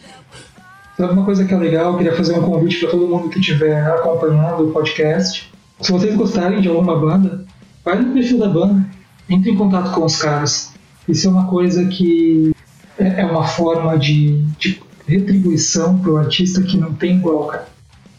Sabe 0.96 1.12
uma 1.12 1.24
coisa 1.24 1.44
que 1.44 1.52
é 1.52 1.56
legal? 1.56 1.92
Eu 1.92 1.98
queria 1.98 2.16
fazer 2.16 2.38
um 2.38 2.42
convite 2.42 2.78
para 2.80 2.90
todo 2.90 3.08
mundo 3.08 3.28
que 3.28 3.40
estiver 3.40 3.84
acompanhando 3.86 4.68
o 4.68 4.72
podcast. 4.72 5.52
Se 5.80 5.90
vocês 5.90 6.14
gostarem 6.14 6.60
de 6.60 6.68
alguma 6.68 6.96
banda, 6.98 7.44
vai 7.84 8.00
no 8.00 8.12
perfil 8.12 8.38
da 8.38 8.48
banda, 8.48 8.86
entre 9.28 9.50
em 9.50 9.56
contato 9.56 9.92
com 9.92 10.04
os 10.04 10.16
caras. 10.16 10.72
Isso 11.08 11.26
é 11.26 11.30
uma 11.30 11.46
coisa 11.46 11.84
que 11.86 12.54
é 12.96 13.22
é 13.22 13.26
uma 13.26 13.44
forma 13.44 13.98
de, 13.98 14.42
de 14.58 14.80
retribuição 15.06 15.98
pro 15.98 16.16
artista 16.16 16.62
que 16.62 16.76
não 16.76 16.94
tem 16.94 17.16
igual, 17.16 17.46
cara. 17.48 17.68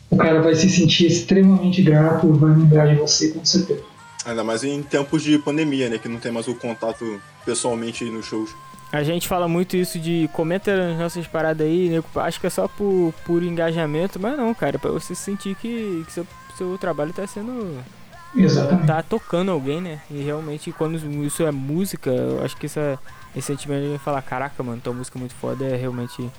O 0.09 0.17
cara 0.17 0.41
vai 0.41 0.53
se 0.53 0.69
sentir 0.69 1.07
extremamente 1.07 1.81
grato, 1.81 2.31
vai 2.33 2.53
lembrar 2.55 2.87
de 2.87 2.95
você, 2.95 3.29
com 3.29 3.43
certeza. 3.43 3.83
Ainda 4.25 4.43
mais 4.43 4.63
em 4.63 4.81
tempos 4.81 5.23
de 5.23 5.37
pandemia, 5.39 5.89
né? 5.89 5.97
Que 5.97 6.09
não 6.09 6.19
tem 6.19 6.31
mais 6.31 6.47
o 6.47 6.55
contato 6.55 7.19
pessoalmente 7.45 8.03
nos 8.05 8.25
shows. 8.25 8.49
A 8.91 9.03
gente 9.03 9.27
fala 9.27 9.47
muito 9.47 9.75
isso 9.75 9.99
de 9.99 10.29
comenta 10.31 10.75
nas 10.75 10.99
nossas 10.99 11.27
paradas 11.27 11.65
aí, 11.65 11.89
nego. 11.89 12.05
Acho 12.15 12.39
que 12.39 12.47
é 12.47 12.49
só 12.49 12.67
por, 12.67 13.13
por 13.25 13.43
engajamento, 13.43 14.19
mas 14.19 14.37
não, 14.37 14.53
cara, 14.53 14.79
pra 14.79 14.91
você 14.91 15.13
sentir 15.13 15.55
que, 15.55 16.03
que 16.05 16.11
seu, 16.11 16.25
seu 16.57 16.77
trabalho 16.77 17.11
tá 17.11 17.25
sendo. 17.27 17.77
Exatamente. 18.35 18.87
tá 18.87 19.01
tocando 19.01 19.51
alguém, 19.51 19.81
né? 19.81 19.99
E 20.11 20.21
realmente 20.21 20.71
quando 20.71 20.97
isso 21.25 21.43
é 21.43 21.51
música, 21.51 22.09
eu 22.09 22.43
acho 22.43 22.57
que 22.57 22.65
essa, 22.65 22.99
esse 23.35 23.47
sentimento 23.47 23.93
de 23.93 23.97
falar, 23.97 24.21
caraca, 24.21 24.61
mano, 24.61 24.81
tua 24.83 24.93
música 24.93 25.17
é 25.17 25.21
muito 25.21 25.35
foda, 25.35 25.65
é 25.65 25.75
realmente. 25.75 26.29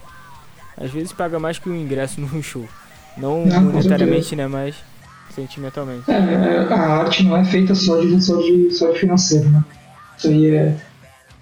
Às 0.78 0.90
vezes 0.90 1.12
paga 1.12 1.38
mais 1.38 1.58
que 1.58 1.68
o 1.68 1.74
ingresso 1.74 2.20
num 2.22 2.42
show. 2.42 2.66
Não 3.16 3.46
Não, 3.46 3.62
monetariamente, 3.62 4.36
né? 4.36 4.46
Mas 4.46 4.74
sentimentalmente. 5.34 6.10
É, 6.10 6.14
é, 6.14 6.72
a 6.72 6.98
arte 6.98 7.22
não 7.22 7.36
é 7.36 7.44
feita 7.44 7.74
só 7.74 8.00
de, 8.00 8.22
só 8.22 8.40
de, 8.40 8.70
só 8.70 8.90
de 8.90 8.98
financeiro, 8.98 9.48
né? 9.50 9.64
Isso 10.16 10.28
aí 10.28 10.54
é, 10.54 10.76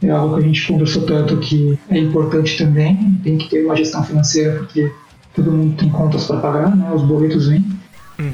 é 0.03 0.11
algo 0.11 0.35
que 0.35 0.41
a 0.41 0.47
gente 0.47 0.66
conversou 0.66 1.03
tanto 1.03 1.37
que 1.39 1.79
é 1.89 1.99
importante 1.99 2.57
também. 2.59 3.19
Tem 3.23 3.39
que 3.39 3.49
ter 3.49 3.65
uma 3.65 3.77
gestão 3.77 4.03
financeira 4.05 4.59
porque 4.59 4.91
todo 5.35 5.51
mundo 5.51 5.77
tem 5.77 5.89
contas 5.89 6.27
para 6.27 6.41
pagar, 6.41 6.77
né? 6.77 6.91
Os 6.95 7.03
boletos 7.03 7.49
vêm. 7.49 7.65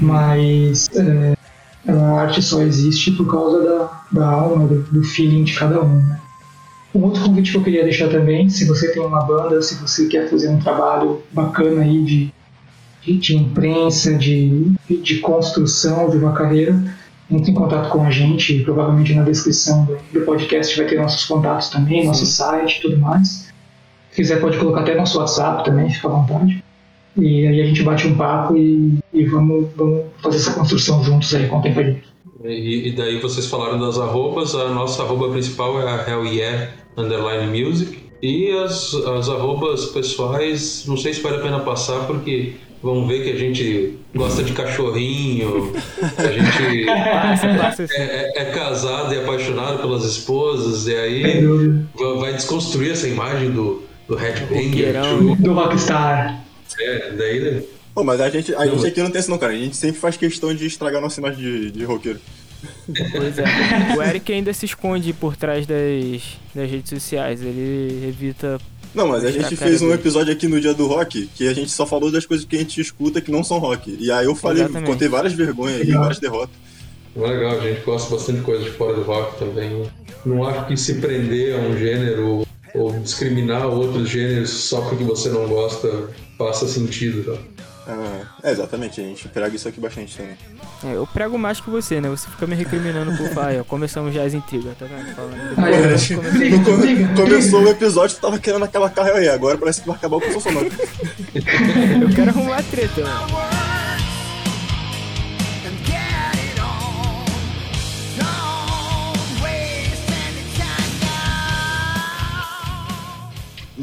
Mas 0.01 0.89
é, 0.95 1.35
a 1.87 2.21
arte 2.21 2.41
só 2.41 2.61
existe 2.61 3.11
por 3.11 3.29
causa 3.29 3.63
da, 3.63 4.03
da 4.11 4.27
alma, 4.27 4.67
do, 4.67 4.83
do 4.83 5.03
feeling 5.03 5.43
de 5.43 5.53
cada 5.53 5.81
um, 5.81 5.95
né? 5.95 6.19
Um 6.93 7.03
outro 7.03 7.23
convite 7.23 7.51
que 7.51 7.57
eu 7.57 7.63
queria 7.63 7.83
deixar 7.83 8.09
também, 8.09 8.49
se 8.49 8.65
você 8.65 8.91
tem 8.91 9.01
uma 9.01 9.23
banda, 9.23 9.61
se 9.61 9.75
você 9.75 10.07
quer 10.07 10.29
fazer 10.29 10.49
um 10.49 10.59
trabalho 10.59 11.21
bacana 11.31 11.83
aí 11.83 12.03
de 12.03 12.33
de, 13.01 13.17
de 13.17 13.35
imprensa, 13.35 14.13
de, 14.13 14.71
de 14.87 15.19
construção 15.19 16.09
de 16.09 16.17
uma 16.17 16.33
carreira, 16.33 16.79
entre 17.31 17.51
em 17.51 17.53
contato 17.53 17.89
com 17.89 18.03
a 18.03 18.11
gente. 18.11 18.59
Provavelmente 18.63 19.13
na 19.13 19.23
descrição 19.23 19.85
do, 19.85 19.97
do 20.11 20.25
podcast 20.25 20.77
vai 20.77 20.85
ter 20.85 20.99
nossos 20.99 21.25
contatos 21.25 21.69
também, 21.69 22.05
nosso 22.05 22.25
site 22.25 22.79
e 22.79 22.81
tudo 22.81 22.97
mais. 22.97 23.51
Se 24.09 24.17
quiser, 24.17 24.41
pode 24.41 24.57
colocar 24.57 24.81
até 24.81 24.95
nosso 24.95 25.17
WhatsApp 25.19 25.63
também, 25.63 25.89
fica 25.89 26.07
à 26.07 26.11
vontade. 26.11 26.63
E 27.17 27.47
aí 27.47 27.61
a 27.61 27.65
gente 27.65 27.83
bate 27.83 28.07
um 28.07 28.15
papo 28.15 28.55
e, 28.57 28.99
e 29.13 29.25
vamos, 29.25 29.67
vamos 29.75 30.05
fazer 30.21 30.37
essa 30.37 30.53
construção 30.53 31.03
juntos 31.03 31.33
aí, 31.33 31.47
contem 31.47 31.73
pra 31.73 31.83
gente. 31.83 32.03
E, 32.43 32.89
e 32.89 32.91
daí 32.95 33.19
vocês 33.19 33.47
falaram 33.47 33.79
das 33.79 33.99
arrobas, 33.99 34.55
a 34.55 34.69
nossa 34.69 35.03
arroba 35.03 35.29
principal 35.29 35.79
é 35.79 35.89
a 35.89 36.09
Hell 36.09 36.25
Yeah 36.25 36.69
Underline 36.97 37.47
Music. 37.47 37.99
E 38.21 38.51
as, 38.51 38.93
as 38.93 39.29
arrobas 39.29 39.87
pessoais, 39.87 40.85
não 40.87 40.95
sei 40.95 41.13
se 41.13 41.21
vale 41.21 41.37
a 41.37 41.41
pena 41.41 41.59
passar, 41.59 42.05
porque 42.05 42.53
vão 42.81 43.07
ver 43.07 43.23
que 43.23 43.31
a 43.31 43.35
gente 43.35 43.97
gosta 44.13 44.43
de 44.43 44.53
cachorrinho, 44.53 45.73
a 46.17 46.31
gente 46.31 46.89
é, 46.89 48.31
é, 48.35 48.41
é, 48.41 48.45
casado 48.45 49.13
e 49.13 49.19
apaixonado 49.19 49.79
pelas 49.79 50.03
esposas, 50.03 50.87
e 50.87 50.95
aí 50.95 51.23
vai 52.19 52.33
desconstruir 52.33 52.91
essa 52.91 53.07
imagem 53.07 53.51
do, 53.51 53.83
do 54.07 54.15
headbanger, 54.15 54.95
do 55.39 55.53
rockstar. 55.53 56.43
É, 56.79 57.11
daí... 57.11 57.39
Né? 57.39 57.63
Pô, 57.93 58.03
mas 58.03 58.21
a 58.21 58.29
gente, 58.29 58.55
a 58.55 58.65
gente 58.65 58.85
aqui 58.85 59.01
não 59.01 59.11
tem 59.11 59.19
isso 59.19 59.29
não, 59.29 59.37
cara. 59.37 59.51
A 59.51 59.55
gente 59.55 59.75
sempre 59.75 59.99
faz 59.99 60.15
questão 60.15 60.53
de 60.53 60.65
estragar 60.65 61.01
nossa 61.01 61.19
imagem 61.19 61.39
de, 61.39 61.71
de 61.71 61.83
roqueiro. 61.83 62.19
Pois 63.11 63.37
é. 63.37 63.43
O 63.97 64.01
Eric 64.01 64.31
ainda 64.31 64.53
se 64.53 64.65
esconde 64.65 65.11
por 65.13 65.35
trás 65.35 65.65
das, 65.65 66.37
das 66.55 66.69
redes 66.69 66.89
sociais. 66.89 67.41
Ele 67.41 68.07
evita 68.07 68.59
não, 68.93 69.07
mas 69.07 69.23
a 69.23 69.31
gente 69.31 69.55
fez 69.55 69.81
um 69.81 69.91
episódio 69.91 70.33
aqui 70.33 70.47
no 70.47 70.59
Dia 70.59 70.73
do 70.73 70.87
Rock 70.87 71.29
que 71.35 71.47
a 71.47 71.53
gente 71.53 71.71
só 71.71 71.85
falou 71.85 72.11
das 72.11 72.25
coisas 72.25 72.45
que 72.45 72.55
a 72.55 72.59
gente 72.59 72.79
escuta 72.79 73.21
que 73.21 73.31
não 73.31 73.43
são 73.43 73.57
rock. 73.57 73.95
E 73.99 74.11
aí 74.11 74.25
eu 74.25 74.35
falei, 74.35 74.63
Exatamente. 74.63 74.89
contei 74.89 75.07
várias 75.07 75.33
vergonhas 75.33 75.81
aí, 75.81 75.91
várias 75.91 76.19
derrotas. 76.19 76.55
Legal, 77.15 77.59
a 77.59 77.61
gente 77.61 77.81
gosta 77.81 78.13
bastante 78.15 78.39
de 78.39 78.45
coisa 78.45 78.63
de 78.63 78.71
fora 78.71 78.95
do 78.95 79.03
rock 79.03 79.37
também. 79.37 79.83
Não 80.25 80.45
acho 80.45 80.67
que 80.67 80.77
se 80.77 80.95
prender 80.95 81.55
a 81.55 81.59
um 81.59 81.77
gênero 81.77 82.45
ou 82.73 82.99
discriminar 82.99 83.67
outros 83.67 84.09
gêneros 84.09 84.49
só 84.49 84.81
porque 84.81 85.03
você 85.03 85.29
não 85.29 85.47
gosta 85.47 86.09
faça 86.37 86.67
sentido, 86.67 87.23
tá? 87.23 87.41
Ah, 87.87 88.21
é, 88.43 88.51
exatamente, 88.51 89.01
a 89.01 89.03
gente 89.03 89.27
prega 89.27 89.55
isso 89.55 89.67
aqui 89.67 89.79
bastante 89.79 90.15
também. 90.15 90.37
É, 90.83 90.95
eu 90.95 91.07
prego 91.07 91.37
mais 91.37 91.59
que 91.59 91.69
você, 91.69 91.99
né? 91.99 92.09
Você 92.09 92.29
fica 92.29 92.45
me 92.45 92.55
recriminando 92.55 93.15
por 93.17 93.27
falar, 93.29 93.59
ó, 93.59 93.63
começamos 93.63 94.13
já 94.13 94.23
as 94.23 94.33
intrigas, 94.33 94.77
tá 94.77 94.85
vendo? 94.85 95.15
Falando. 95.15 95.35
Aí, 95.57 95.73
é, 95.73 97.15
começou 97.15 97.63
o 97.63 97.69
episódio, 97.69 98.15
tu 98.15 98.21
tava 98.21 98.39
querendo 98.39 98.65
aquela 98.65 98.89
carro 98.89 99.13
aí, 99.13 99.27
agora 99.27 99.57
parece 99.57 99.81
que 99.81 99.87
vai 99.87 99.95
acabar 99.95 100.17
o 100.17 100.21
que 100.21 100.39
sonoro. 100.39 100.67
eu 102.01 102.15
quero 102.15 102.29
arrumar 102.29 102.63
treta, 102.63 103.01
né? 103.01 103.11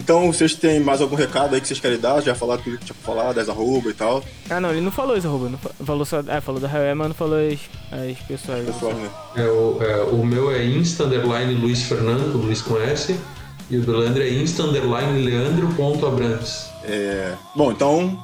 Então, 0.09 0.33
vocês 0.33 0.55
têm 0.55 0.81
mais 0.81 1.03
algum 1.03 1.15
recado 1.15 1.55
aí 1.55 1.61
que 1.61 1.69
vocês 1.69 1.79
querem 1.79 1.99
dar? 1.99 2.23
Já 2.23 2.35
falaram 2.35 2.63
tudo 2.63 2.79
que 2.79 2.87
tinha 2.87 2.95
pra 2.95 3.15
falar, 3.15 3.35
das 3.35 3.47
arroba 3.47 3.91
e 3.91 3.93
tal. 3.93 4.25
Ah, 4.49 4.59
não, 4.59 4.71
ele 4.71 4.81
não 4.81 4.91
falou 4.91 5.15
as 5.15 5.27
arroba. 5.27 5.51
Não 5.51 5.59
falou 5.59 6.07
só. 6.07 6.21
É, 6.27 6.41
falou 6.41 6.59
da 6.59 6.67
Rael, 6.67 6.97
mas 6.97 7.09
não 7.09 7.15
falou 7.15 7.37
as, 7.37 7.61
as 7.93 8.19
pessoas. 8.21 8.65
Pessoal, 8.65 8.95
né? 8.95 9.11
É, 9.37 9.43
o, 9.43 9.83
é, 9.83 10.03
o 10.05 10.25
meu 10.25 10.51
é 10.51 10.65
Insta 10.65 11.05
underline 11.05 11.53
Luiz 11.53 11.83
Fernando, 11.83 12.39
Luiz 12.39 12.63
com 12.63 12.81
S. 12.81 13.21
E 13.69 13.77
o 13.77 13.83
do 13.83 13.99
Leandro 13.99 14.23
é 14.23 14.31
Insta 14.31 14.63
underline 14.63 15.23
Leandro.abrantes. 15.23 16.71
É. 16.85 17.35
Bom, 17.55 17.71
então. 17.71 18.19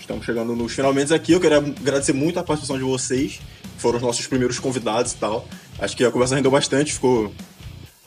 Estamos 0.00 0.26
chegando 0.26 0.56
nos 0.56 0.72
finalmente 0.72 1.14
aqui. 1.14 1.30
Eu 1.30 1.40
quero 1.40 1.54
agradecer 1.54 2.12
muito 2.12 2.40
a 2.40 2.42
participação 2.42 2.76
de 2.76 2.84
vocês. 2.84 3.40
Foram 3.78 3.98
os 3.98 4.02
nossos 4.02 4.26
primeiros 4.26 4.58
convidados 4.58 5.12
e 5.12 5.16
tal. 5.18 5.46
Acho 5.78 5.96
que 5.96 6.04
a 6.04 6.10
conversa 6.10 6.34
rendeu 6.34 6.50
bastante, 6.50 6.92
ficou 6.92 7.32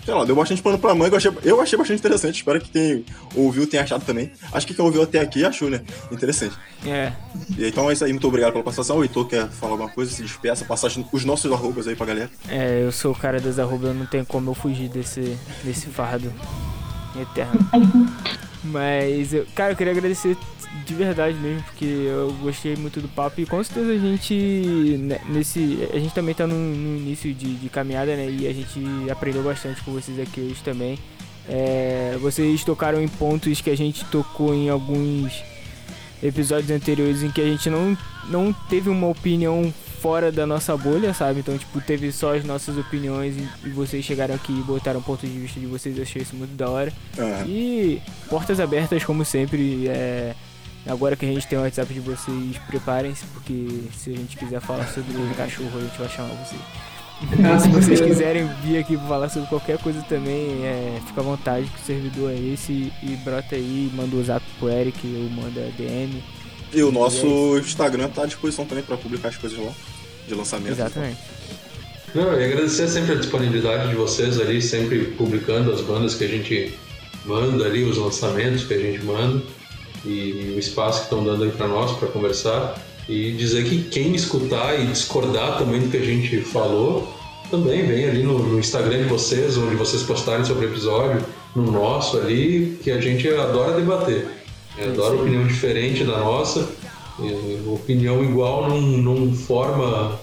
sei 0.06 0.14
lá, 0.14 0.23
deu 0.23 0.36
bastante 0.36 0.61
pano 0.61 0.77
pra 0.77 0.94
manga, 0.94 1.14
eu 1.14 1.18
achei, 1.18 1.32
eu 1.44 1.61
achei 1.61 1.77
bastante 1.77 1.99
interessante, 1.99 2.36
espero 2.36 2.61
que 2.61 2.69
quem 2.69 3.03
ouviu 3.36 3.65
tenha 3.65 3.82
achado 3.82 4.06
também. 4.06 4.32
Acho 4.53 4.68
que 4.68 4.73
quem 4.73 4.86
ouviu 4.86 5.02
até 5.02 5.19
aqui 5.19 5.44
achou, 5.44 5.69
né? 5.69 5.82
Interessante. 6.11 6.56
É. 6.86 7.11
E 7.57 7.68
então 7.68 7.90
é 7.90 7.94
isso 7.94 8.06
aí, 8.06 8.11
muito 8.14 8.27
obrigado 8.27 8.52
pela 8.52 8.64
participação. 8.64 8.99
O 8.99 9.03
Heitor 9.03 9.27
quer 9.27 9.49
falar 9.49 9.73
alguma 9.73 9.90
coisa, 9.90 10.11
se 10.11 10.22
despeça, 10.22 10.64
passar 10.64 10.91
os 11.11 11.26
nossos 11.26 11.52
arrobas 11.52 11.88
aí 11.88 11.95
pra 11.95 12.06
galera. 12.06 12.30
É, 12.48 12.84
eu 12.84 12.91
sou 12.91 13.14
o 13.14 13.15
cara 13.15 13.41
das 13.41 13.57
arrobas, 13.57 13.95
não 13.95 14.06
tem 14.06 14.23
como 14.23 14.52
eu 14.52 14.53
fugir 14.53 14.90
desse, 14.90 15.36
desse 15.64 15.88
fardo 15.88 16.32
eterno. 17.19 17.60
Mas, 18.64 19.34
eu, 19.34 19.45
cara, 19.56 19.73
eu 19.73 19.76
queria 19.76 19.94
agradecer 19.94 20.36
de 20.85 20.93
verdade 20.93 21.38
mesmo, 21.38 21.64
porque 21.64 21.85
eu 21.85 22.31
gostei 22.41 22.76
muito 22.76 22.99
do 22.99 23.07
papo 23.07 23.41
e 23.41 23.45
com 23.45 23.64
certeza 23.64 23.91
a 23.91 23.97
gente 23.97 24.97
né, 24.99 25.19
nesse 25.27 25.88
a 25.93 25.99
gente 25.99 26.14
também 26.14 26.35
tá 26.35 26.45
no, 26.45 26.56
no 26.56 26.97
início 26.97 27.34
de, 27.34 27.56
de, 27.56 27.69
caminhada, 27.69 28.15
né? 28.15 28.30
E 28.30 28.47
a 28.47 28.53
gente 28.53 28.80
aprendeu 29.10 29.43
bastante 29.43 29.81
com 29.84 29.91
vocês 29.91 30.19
aqui 30.19 30.41
hoje 30.41 30.61
também. 30.64 30.97
É, 31.47 32.18
vocês 32.19 32.64
tocaram 32.64 33.02
em 33.02 33.07
pontos 33.07 33.61
que 33.61 33.69
a 33.69 33.77
gente 33.77 34.03
tocou 34.06 34.53
em 34.53 34.69
alguns 34.69 35.43
episódios 36.22 36.72
anteriores 36.72 37.22
em 37.22 37.30
que 37.30 37.41
a 37.41 37.45
gente 37.45 37.69
não, 37.69 37.97
não 38.30 38.52
teve 38.52 38.89
uma 38.89 39.07
opinião 39.07 39.72
fora 40.06 40.31
da 40.31 40.45
nossa 40.45 40.77
bolha, 40.77 41.14
sabe? 41.15 41.39
Então, 41.39 41.57
tipo, 41.57 41.81
teve 41.81 42.11
só 42.11 42.35
as 42.35 42.43
nossas 42.43 42.77
opiniões 42.77 43.35
e, 43.35 43.68
e 43.68 43.69
vocês 43.72 44.06
chegaram 44.06 44.35
aqui 44.35 44.52
e 44.52 44.61
botaram 44.61 45.02
ponto 45.02 45.26
de 45.26 45.39
vista 45.39 45.60
de 45.60 45.65
vocês, 45.65 45.97
eu 45.97 46.03
achei 46.03 46.22
isso 46.22 46.35
muito 46.35 46.56
da 46.56 46.69
hora. 46.69 46.93
Uhum. 47.18 47.45
E 47.47 48.02
portas 48.30 48.60
abertas, 48.60 49.03
como 49.03 49.26
sempre, 49.26 49.88
é, 49.88 50.35
Agora 50.88 51.16
que 51.16 51.26
a 51.26 51.28
gente 51.28 51.48
tem 51.48 51.57
o 51.57 51.62
WhatsApp 51.62 51.91
de 51.91 51.99
vocês, 51.99 52.57
preparem-se, 52.68 53.26
porque 53.34 53.82
se 53.98 54.12
a 54.12 54.14
gente 54.14 54.38
quiser 54.38 54.62
falar 54.62 54.88
sobre 54.88 55.14
cachorro, 55.36 55.72
a 55.78 55.82
gente 55.82 55.98
vai 55.98 56.10
chamar 56.10 56.30
vocês. 56.36 56.62
Então, 57.24 57.60
se 57.60 57.70
vocês 57.70 58.02
quiserem 58.02 58.48
vir 58.62 58.78
aqui 58.78 58.95
pra 58.98 59.07
falar 59.07 59.30
sobre 59.30 59.49
qualquer 59.49 59.80
coisa 59.80 60.02
também, 60.03 60.64
é, 60.64 60.99
fica 61.07 61.22
à 61.22 61.24
vontade 61.24 61.66
que 61.68 61.82
o 61.82 61.86
servidor 61.86 62.32
é 62.32 62.36
esse 62.36 62.94
e 63.02 63.16
brota 63.24 63.56
aí, 63.56 63.90
manda 63.95 64.16
o 64.16 64.24
zap 64.24 64.45
pro 64.60 64.70
Eric 64.70 64.99
ou 65.03 65.30
manda 65.30 65.62
DM. 65.78 66.22
E 66.74 66.84
o 66.84 66.91
nosso 66.91 67.26
e 67.26 67.57
é 67.57 67.60
Instagram 67.62 68.10
tá 68.10 68.24
à 68.24 68.26
disposição 68.26 68.66
também 68.66 68.84
para 68.84 68.98
publicar 68.98 69.30
as 69.30 69.38
coisas 69.38 69.57
lá, 69.57 69.72
de 70.28 70.36
lançamento. 70.36 70.74
Exatamente. 70.74 71.18
Não, 72.14 72.40
e 72.40 72.45
agradecer 72.45 72.88
sempre 72.88 73.14
a 73.14 73.16
disponibilidade 73.16 73.90
de 73.90 73.95
vocês 73.95 74.40
ali, 74.40 74.62
sempre 74.62 75.06
publicando 75.18 75.72
as 75.72 75.82
bandas 75.82 76.16
que 76.16 76.26
a 76.26 76.28
gente 76.28 76.74
manda 77.26 77.66
ali, 77.66 77.84
os 77.84 77.98
lançamentos 77.98 78.66
que 78.66 78.74
a 78.74 78.78
gente 78.78 79.03
manda 79.03 79.41
e 80.06 80.53
o 80.56 80.60
espaço 80.60 80.99
que 80.99 81.03
estão 81.06 81.23
dando 81.23 81.44
aí 81.44 81.52
para 81.52 81.68
nós 81.68 81.98
para 81.98 82.07
conversar 82.07 82.80
e 83.07 83.32
dizer 83.32 83.65
que 83.65 83.84
quem 83.84 84.15
escutar 84.15 84.80
e 84.80 84.88
discordar 84.88 85.57
também 85.57 85.82
do 85.82 85.90
que 85.90 85.98
a 85.98 86.06
gente 86.06 86.41
falou 86.41 87.14
também 87.49 87.86
vem 87.86 88.06
ali 88.06 88.23
no, 88.23 88.40
no 88.40 88.60
Instagram 88.60 89.03
de 89.03 89.10
vocês, 89.10 89.57
onde 89.57 89.76
vocês 89.76 90.03
postarem 90.03 90.44
sobre 90.44 90.65
o 90.65 90.69
episódio, 90.69 91.23
no 91.56 91.72
nosso 91.72 92.18
ali, 92.18 92.77
que 92.84 92.91
a 92.91 92.99
gente 92.99 93.27
adora 93.30 93.73
debater. 93.73 94.27
Adora 94.82 95.15
opinião 95.15 95.45
diferente 95.45 96.03
da 96.03 96.18
nossa. 96.18 96.68
opinião 97.68 98.23
igual 98.23 98.68
não, 98.69 98.82
não 98.82 99.34
forma 99.34 100.19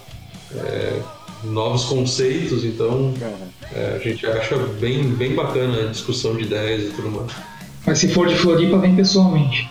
é, 0.54 1.00
novos 1.44 1.84
conceitos, 1.84 2.64
então 2.64 3.14
é, 3.74 3.96
a 3.96 3.98
gente 3.98 4.26
acha 4.26 4.56
bem, 4.78 5.04
bem 5.04 5.34
bacana 5.34 5.84
a 5.84 5.86
discussão 5.86 6.36
de 6.36 6.42
ideias 6.42 6.82
e 6.82 6.90
tudo 6.94 7.10
mais. 7.10 7.32
Mas 7.86 7.98
se 7.98 8.08
for 8.08 8.28
de 8.28 8.34
Floripa, 8.36 8.78
vem 8.78 8.94
pessoalmente. 8.94 9.68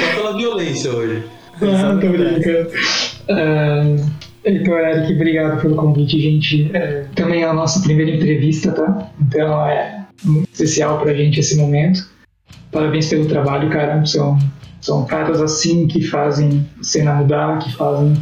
Só 0.00 0.16
pela 0.16 0.36
violência 0.36 0.92
hoje. 0.92 1.24
Ah, 1.58 1.98
tô 1.98 2.10
brincando. 2.10 2.68
Uh, 3.30 3.96
então, 4.44 4.78
Eric, 4.78 5.14
obrigado 5.14 5.58
pelo 5.62 5.74
convite, 5.74 6.20
gente. 6.20 6.64
Uh, 6.64 7.08
também 7.14 7.44
é 7.44 7.46
a 7.46 7.54
nossa 7.54 7.80
primeira 7.80 8.10
entrevista, 8.10 8.72
tá? 8.72 9.10
Então 9.18 9.66
é 9.66 10.04
muito 10.22 10.52
especial 10.52 11.00
pra 11.00 11.14
gente 11.14 11.40
esse 11.40 11.56
momento. 11.56 12.06
Parabéns 12.70 13.08
pelo 13.08 13.24
trabalho, 13.24 13.70
cara. 13.70 14.04
São, 14.04 14.38
são 14.82 15.06
caras 15.06 15.40
assim 15.40 15.86
que 15.86 16.02
fazem 16.02 16.68
cena 16.82 17.14
mudar, 17.14 17.58
que 17.58 17.72
fazem 17.72 18.12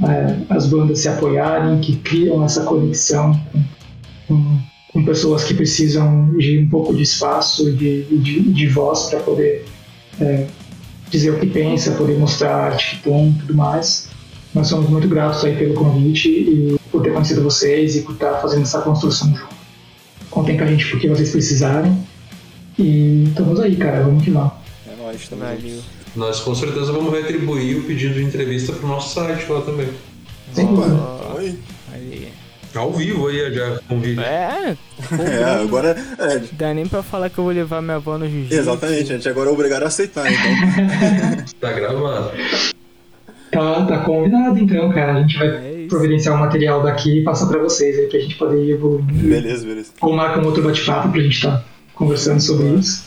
uh, 0.00 0.46
as 0.50 0.66
bandas 0.66 0.98
se 0.98 1.08
apoiarem, 1.08 1.80
que 1.80 1.96
criam 1.96 2.44
essa 2.44 2.62
conexão 2.62 3.32
com, 3.50 3.64
com 4.28 4.58
com 4.96 5.04
pessoas 5.04 5.44
que 5.44 5.52
precisam 5.52 6.30
de 6.38 6.58
um 6.58 6.70
pouco 6.70 6.94
de 6.94 7.02
espaço, 7.02 7.70
de, 7.70 8.04
de, 8.04 8.40
de 8.40 8.66
voz 8.68 9.10
para 9.10 9.20
poder 9.20 9.66
é, 10.18 10.46
dizer 11.10 11.32
o 11.32 11.38
que 11.38 11.46
pensa, 11.46 11.90
poder 11.92 12.18
mostrar 12.18 12.54
arte 12.54 12.96
que 12.96 13.02
tem 13.02 13.28
e 13.28 13.32
tudo 13.40 13.54
mais. 13.54 14.08
Nós 14.54 14.68
somos 14.68 14.88
muito 14.88 15.06
gratos 15.06 15.44
aí 15.44 15.54
pelo 15.54 15.74
convite 15.74 16.30
e 16.30 16.76
por 16.90 17.02
ter 17.02 17.12
conhecido 17.12 17.42
vocês 17.42 17.96
e 17.96 18.00
por 18.00 18.12
estar 18.12 18.40
fazendo 18.40 18.62
essa 18.62 18.80
construção 18.80 19.28
junto. 19.28 19.54
Contem 20.30 20.56
com 20.56 20.64
a 20.64 20.66
gente 20.66 20.86
porque 20.90 21.08
vocês 21.10 21.30
precisarem. 21.30 21.94
E 22.78 23.24
estamos 23.28 23.60
aí, 23.60 23.76
cara, 23.76 24.02
vamos 24.02 24.24
que 24.24 24.30
vamos. 24.30 24.52
É 24.90 24.96
nóis, 25.02 25.28
também. 25.28 25.78
Nós 26.14 26.40
com 26.40 26.54
certeza 26.54 26.90
vamos 26.90 27.12
retribuir 27.12 27.76
o 27.76 27.82
pedido 27.82 28.14
de 28.14 28.22
entrevista 28.22 28.72
pro 28.72 28.88
nosso 28.88 29.12
site 29.12 29.46
lá 29.52 29.60
também. 29.60 29.88
Sim, 30.54 30.72
mano. 30.72 31.20
Oi. 31.36 31.58
Ao 32.78 32.92
vivo 32.92 33.28
aí 33.28 33.54
já 33.54 33.78
convite. 33.88 34.20
É, 34.20 34.76
é 35.40 35.44
agora. 35.62 35.96
É. 36.18 36.42
Dá 36.52 36.74
nem 36.74 36.86
pra 36.86 37.02
falar 37.02 37.30
que 37.30 37.38
eu 37.38 37.44
vou 37.44 37.52
levar 37.52 37.80
minha 37.82 37.96
avó 37.96 38.18
no 38.18 38.28
jiu-jitsu. 38.28 38.54
Exatamente, 38.58 39.12
a 39.12 39.16
gente 39.16 39.28
agora 39.28 39.50
é 39.50 39.52
obrigado 39.52 39.82
a 39.82 39.86
aceitar, 39.86 40.26
então. 40.30 41.44
tá 41.60 41.72
gravado. 41.72 42.30
Tá, 43.50 43.86
tá 43.86 43.98
combinado 43.98 44.58
então, 44.58 44.92
cara. 44.92 45.14
A 45.14 45.20
gente 45.20 45.38
vai 45.38 45.48
É 45.48 45.86
providenciar 45.88 46.34
o 46.34 46.38
material 46.38 46.82
daqui 46.82 47.20
e 47.20 47.24
passar 47.24 47.46
pra 47.46 47.58
vocês 47.58 47.98
aí 47.98 48.06
pra 48.06 48.18
gente 48.18 48.34
poder 48.36 48.62
ir 48.64 48.72
evoluindo. 48.72 49.12
Beleza, 49.12 49.66
beleza. 49.66 49.92
Ou 50.00 50.12
marca 50.12 50.40
um 50.40 50.44
outro 50.44 50.62
bate-papo 50.62 51.10
pra 51.10 51.20
gente 51.20 51.34
estar 51.36 51.64
conversando 51.94 52.40
sobre 52.40 52.66
isso. 52.78 53.06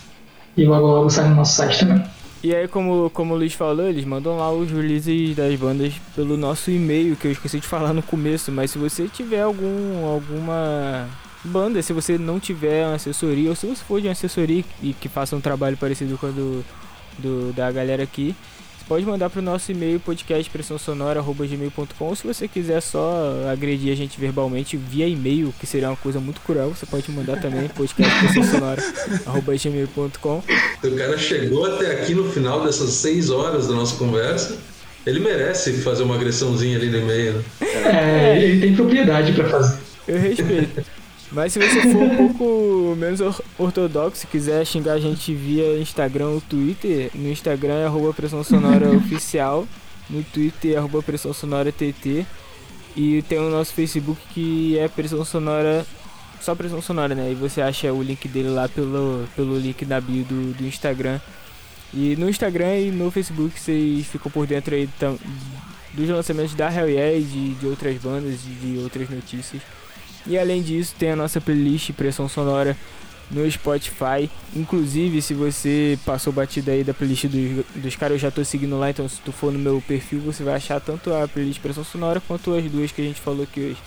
E 0.58 0.66
logo 0.66 0.88
logo 0.88 1.10
sai 1.10 1.30
no 1.30 1.36
nosso 1.36 1.56
site 1.56 1.80
também. 1.80 2.04
E 2.42 2.56
aí, 2.56 2.68
como, 2.70 3.10
como 3.10 3.34
o 3.34 3.38
Luiz 3.38 3.54
falou, 3.54 3.86
eles 3.88 4.06
mandam 4.06 4.38
lá 4.38 4.50
os 4.52 4.72
releases 4.72 5.36
das 5.36 5.54
bandas 5.60 5.94
pelo 6.16 6.38
nosso 6.38 6.72
e-mail, 6.72 7.16
que 7.18 7.28
eu 7.28 7.32
esqueci 7.34 7.60
de 7.60 7.68
falar 7.68 7.94
no 7.94 8.02
começo, 8.02 8.50
mas 8.50 8.72
se 8.72 8.78
você 8.78 9.10
tiver 9.10 9.42
algum, 9.42 10.06
alguma 10.06 11.06
banda, 11.44 11.82
se 11.82 11.92
você 11.92 12.18
não 12.18 12.40
tiver 12.40 12.86
uma 12.86 12.96
assessoria, 12.96 13.50
ou 13.50 13.56
se 13.58 13.68
você 13.68 13.84
for 13.84 14.00
de 14.00 14.08
uma 14.08 14.14
assessoria 14.14 14.64
e 14.82 14.94
que 14.94 15.10
faça 15.10 15.36
um 15.36 15.42
trabalho 15.42 15.76
parecido 15.76 16.18
com 16.18 16.28
o 16.28 16.32
do, 16.32 16.66
do- 17.18 17.54
da 17.54 17.70
galera 17.74 18.04
aqui, 18.04 18.34
pode 18.90 19.06
mandar 19.06 19.30
pro 19.30 19.40
nosso 19.40 19.72
e-mail 19.72 20.00
podcastpressãosonora.gmail.com 20.00 22.06
ou 22.06 22.16
se 22.16 22.26
você 22.26 22.48
quiser 22.48 22.82
só 22.82 23.44
agredir 23.52 23.94
a 23.94 23.96
gente 23.96 24.20
verbalmente 24.20 24.76
via 24.76 25.08
e-mail, 25.08 25.54
que 25.60 25.68
seria 25.68 25.90
uma 25.90 25.96
coisa 25.96 26.20
muito 26.20 26.42
cruel, 26.42 26.72
você 26.72 26.88
pode 26.88 27.12
mandar 27.12 27.40
também 27.40 27.68
podcastpressãosonora.gmail.com 27.78 30.42
O 30.84 30.96
cara 30.98 31.20
chegou 31.20 31.68
até 31.68 32.02
aqui 32.02 32.16
no 32.16 32.32
final 32.32 32.66
dessas 32.66 32.90
seis 32.90 33.30
horas 33.30 33.68
da 33.68 33.76
nossa 33.76 33.96
conversa. 33.96 34.58
Ele 35.06 35.20
merece 35.20 35.72
fazer 35.84 36.02
uma 36.02 36.16
agressãozinha 36.16 36.76
ali 36.76 36.90
no 36.90 37.06
meio, 37.06 37.34
né? 37.34 37.44
É, 37.62 38.42
ele 38.42 38.60
tem 38.60 38.76
propriedade 38.76 39.34
pra 39.34 39.48
fazer. 39.50 39.78
Eu 40.08 40.18
respeito. 40.18 40.84
Mas 41.32 41.54
se 41.54 41.60
você 41.60 41.82
for 41.92 42.02
um 42.02 42.16
pouco 42.18 42.96
menos 42.98 43.22
or- 43.22 43.42
ortodoxo, 43.58 44.26
quiser 44.28 44.66
xingar 44.66 44.94
a 44.94 45.00
gente 45.00 45.34
via 45.34 45.80
Instagram 45.80 46.30
ou 46.30 46.42
Twitter, 46.42 47.12
no 47.14 47.30
Instagram 47.30 47.76
é 47.76 47.86
arroba 47.86 48.12
pressão 48.14 48.44
sonora 48.44 48.90
oficial, 48.98 49.68
no 50.10 50.24
Twitter 50.24 50.74
é 50.74 50.78
arroba 50.78 51.04
pressão 51.04 51.32
sonora 51.32 51.72
TT 51.72 52.26
e 52.96 53.22
tem 53.30 53.38
o 53.38 53.50
nosso 53.52 53.74
Facebook 53.74 54.20
que 54.34 54.78
é 54.80 54.88
pressão 54.88 55.24
sonora, 55.24 55.86
só 56.42 56.56
pressão 56.56 56.82
sonora, 56.82 57.14
né? 57.14 57.32
E 57.32 57.36
você 57.36 57.62
acha 57.62 57.94
o 57.94 58.02
link 58.02 58.28
dele 58.28 58.50
lá 58.50 58.68
pelo, 58.68 59.28
pelo 59.36 59.56
link 59.60 59.86
da 59.86 60.02
bio 60.02 60.24
do, 60.24 60.54
do 60.58 60.66
Instagram. 60.66 61.20
E 61.94 62.16
no 62.16 62.28
Instagram 62.28 62.76
e 62.78 62.92
no 62.92 63.12
Facebook 63.12 63.60
vocês 63.60 64.08
ficam 64.08 64.32
por 64.32 64.48
dentro 64.48 64.74
aí 64.74 64.90
dos 65.94 66.10
lançamentos 66.10 66.56
da 66.56 66.72
Hell 66.74 66.90
Yeah 66.90 67.18
e 67.18 67.24
de, 67.24 67.54
de 67.56 67.66
outras 67.68 67.98
bandas 67.98 68.40
e 68.46 68.50
de 68.50 68.78
outras 68.80 69.10
notícias. 69.10 69.62
E 70.28 70.38
além 70.38 70.62
disso, 70.62 70.96
tem 70.98 71.12
a 71.12 71.16
nossa 71.16 71.40
playlist 71.42 71.92
Pressão 71.94 72.28
Sonora 72.28 72.76
no 73.32 73.50
Spotify. 73.50 74.30
Inclusive, 74.56 75.22
se 75.22 75.34
você 75.34 75.98
passou 76.06 76.34
batida 76.34 76.72
aí 76.72 76.84
da 76.84 76.94
playlist 76.94 77.26
dos, 77.26 77.66
dos 77.76 77.96
caras, 77.96 78.16
eu 78.16 78.20
já 78.20 78.32
tô 78.32 78.44
seguindo 78.44 78.78
lá, 78.78 78.90
então 78.90 79.08
se 79.08 79.20
tu 79.22 79.32
for 79.32 79.52
no 79.52 79.60
meu 79.60 79.82
perfil, 79.88 80.20
você 80.20 80.44
vai 80.44 80.56
achar 80.56 80.80
tanto 80.80 81.14
a 81.14 81.28
playlist 81.28 81.62
Pressão 81.62 81.84
Sonora 81.84 82.22
quanto 82.22 82.54
as 82.54 82.64
duas 82.66 82.92
que 82.92 83.02
a 83.02 83.06
gente 83.06 83.20
falou 83.20 83.44
aqui 83.44 83.60
hoje. 83.60 83.78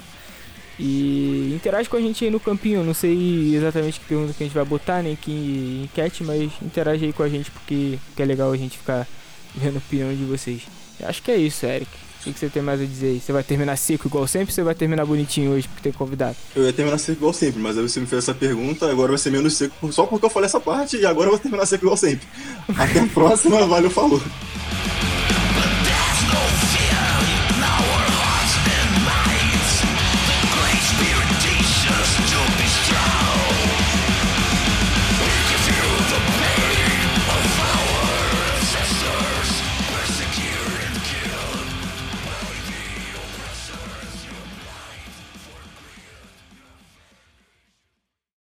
E 0.79 1.53
interage 1.55 1.89
com 1.89 1.97
a 1.97 2.01
gente 2.01 2.25
aí 2.25 2.31
no 2.31 2.41
campinho, 2.41 2.83
não 2.83 2.95
sei 2.95 3.55
exatamente 3.55 4.01
que 4.01 4.07
pergunta 4.07 4.33
que 4.33 4.43
a 4.43 4.47
gente 4.47 4.55
vai 4.55 4.65
botar, 4.65 5.03
nem 5.03 5.15
que 5.15 5.83
enquete, 5.85 6.25
mas 6.25 6.51
interage 6.63 7.05
aí 7.05 7.13
com 7.13 7.23
a 7.23 7.29
gente 7.29 7.51
porque 7.51 7.99
que 8.17 8.23
é 8.23 8.25
legal 8.25 8.51
a 8.51 8.57
gente 8.57 8.79
ficar 8.79 9.07
vendo 9.55 9.77
a 9.77 9.79
opinião 9.79 10.15
de 10.15 10.25
vocês. 10.25 10.63
Eu 10.99 11.09
acho 11.09 11.23
que 11.23 11.31
é 11.31 11.37
isso, 11.37 11.67
Eric. 11.67 11.91
O 12.24 12.32
que 12.32 12.39
você 12.39 12.49
tem 12.49 12.62
mais 12.62 12.81
a 12.81 12.85
dizer 12.85 13.09
aí? 13.09 13.20
Você 13.20 13.32
vai 13.32 13.43
terminar 13.43 13.77
seco 13.77 14.07
igual 14.07 14.27
sempre 14.28 14.51
ou 14.51 14.55
você 14.55 14.62
vai 14.62 14.74
terminar 14.74 15.05
bonitinho 15.05 15.53
hoje 15.53 15.66
porque 15.66 15.82
tem 15.82 15.93
convidado? 15.93 16.36
Eu 16.55 16.65
ia 16.65 16.73
terminar 16.73 16.99
seco 16.99 17.19
igual 17.19 17.32
sempre, 17.32 17.61
mas 17.61 17.77
aí 17.77 17.82
você 17.82 17.99
me 17.99 18.07
fez 18.07 18.23
essa 18.23 18.35
pergunta, 18.35 18.89
agora 18.89 19.09
vai 19.09 19.19
ser 19.19 19.31
menos 19.31 19.57
seco 19.57 19.93
só 19.93 20.07
porque 20.07 20.27
eu 20.27 20.31
falei 20.31 20.47
essa 20.47 20.61
parte 20.61 20.97
e 20.97 21.05
agora 21.05 21.27
eu 21.27 21.32
vou 21.32 21.39
terminar 21.40 21.66
seco 21.66 21.85
igual 21.85 21.97
sempre. 21.97 22.27
Até 22.77 23.01
a 23.01 23.07
próxima, 23.07 23.66
valeu, 23.66 23.90
falou. 23.90 24.23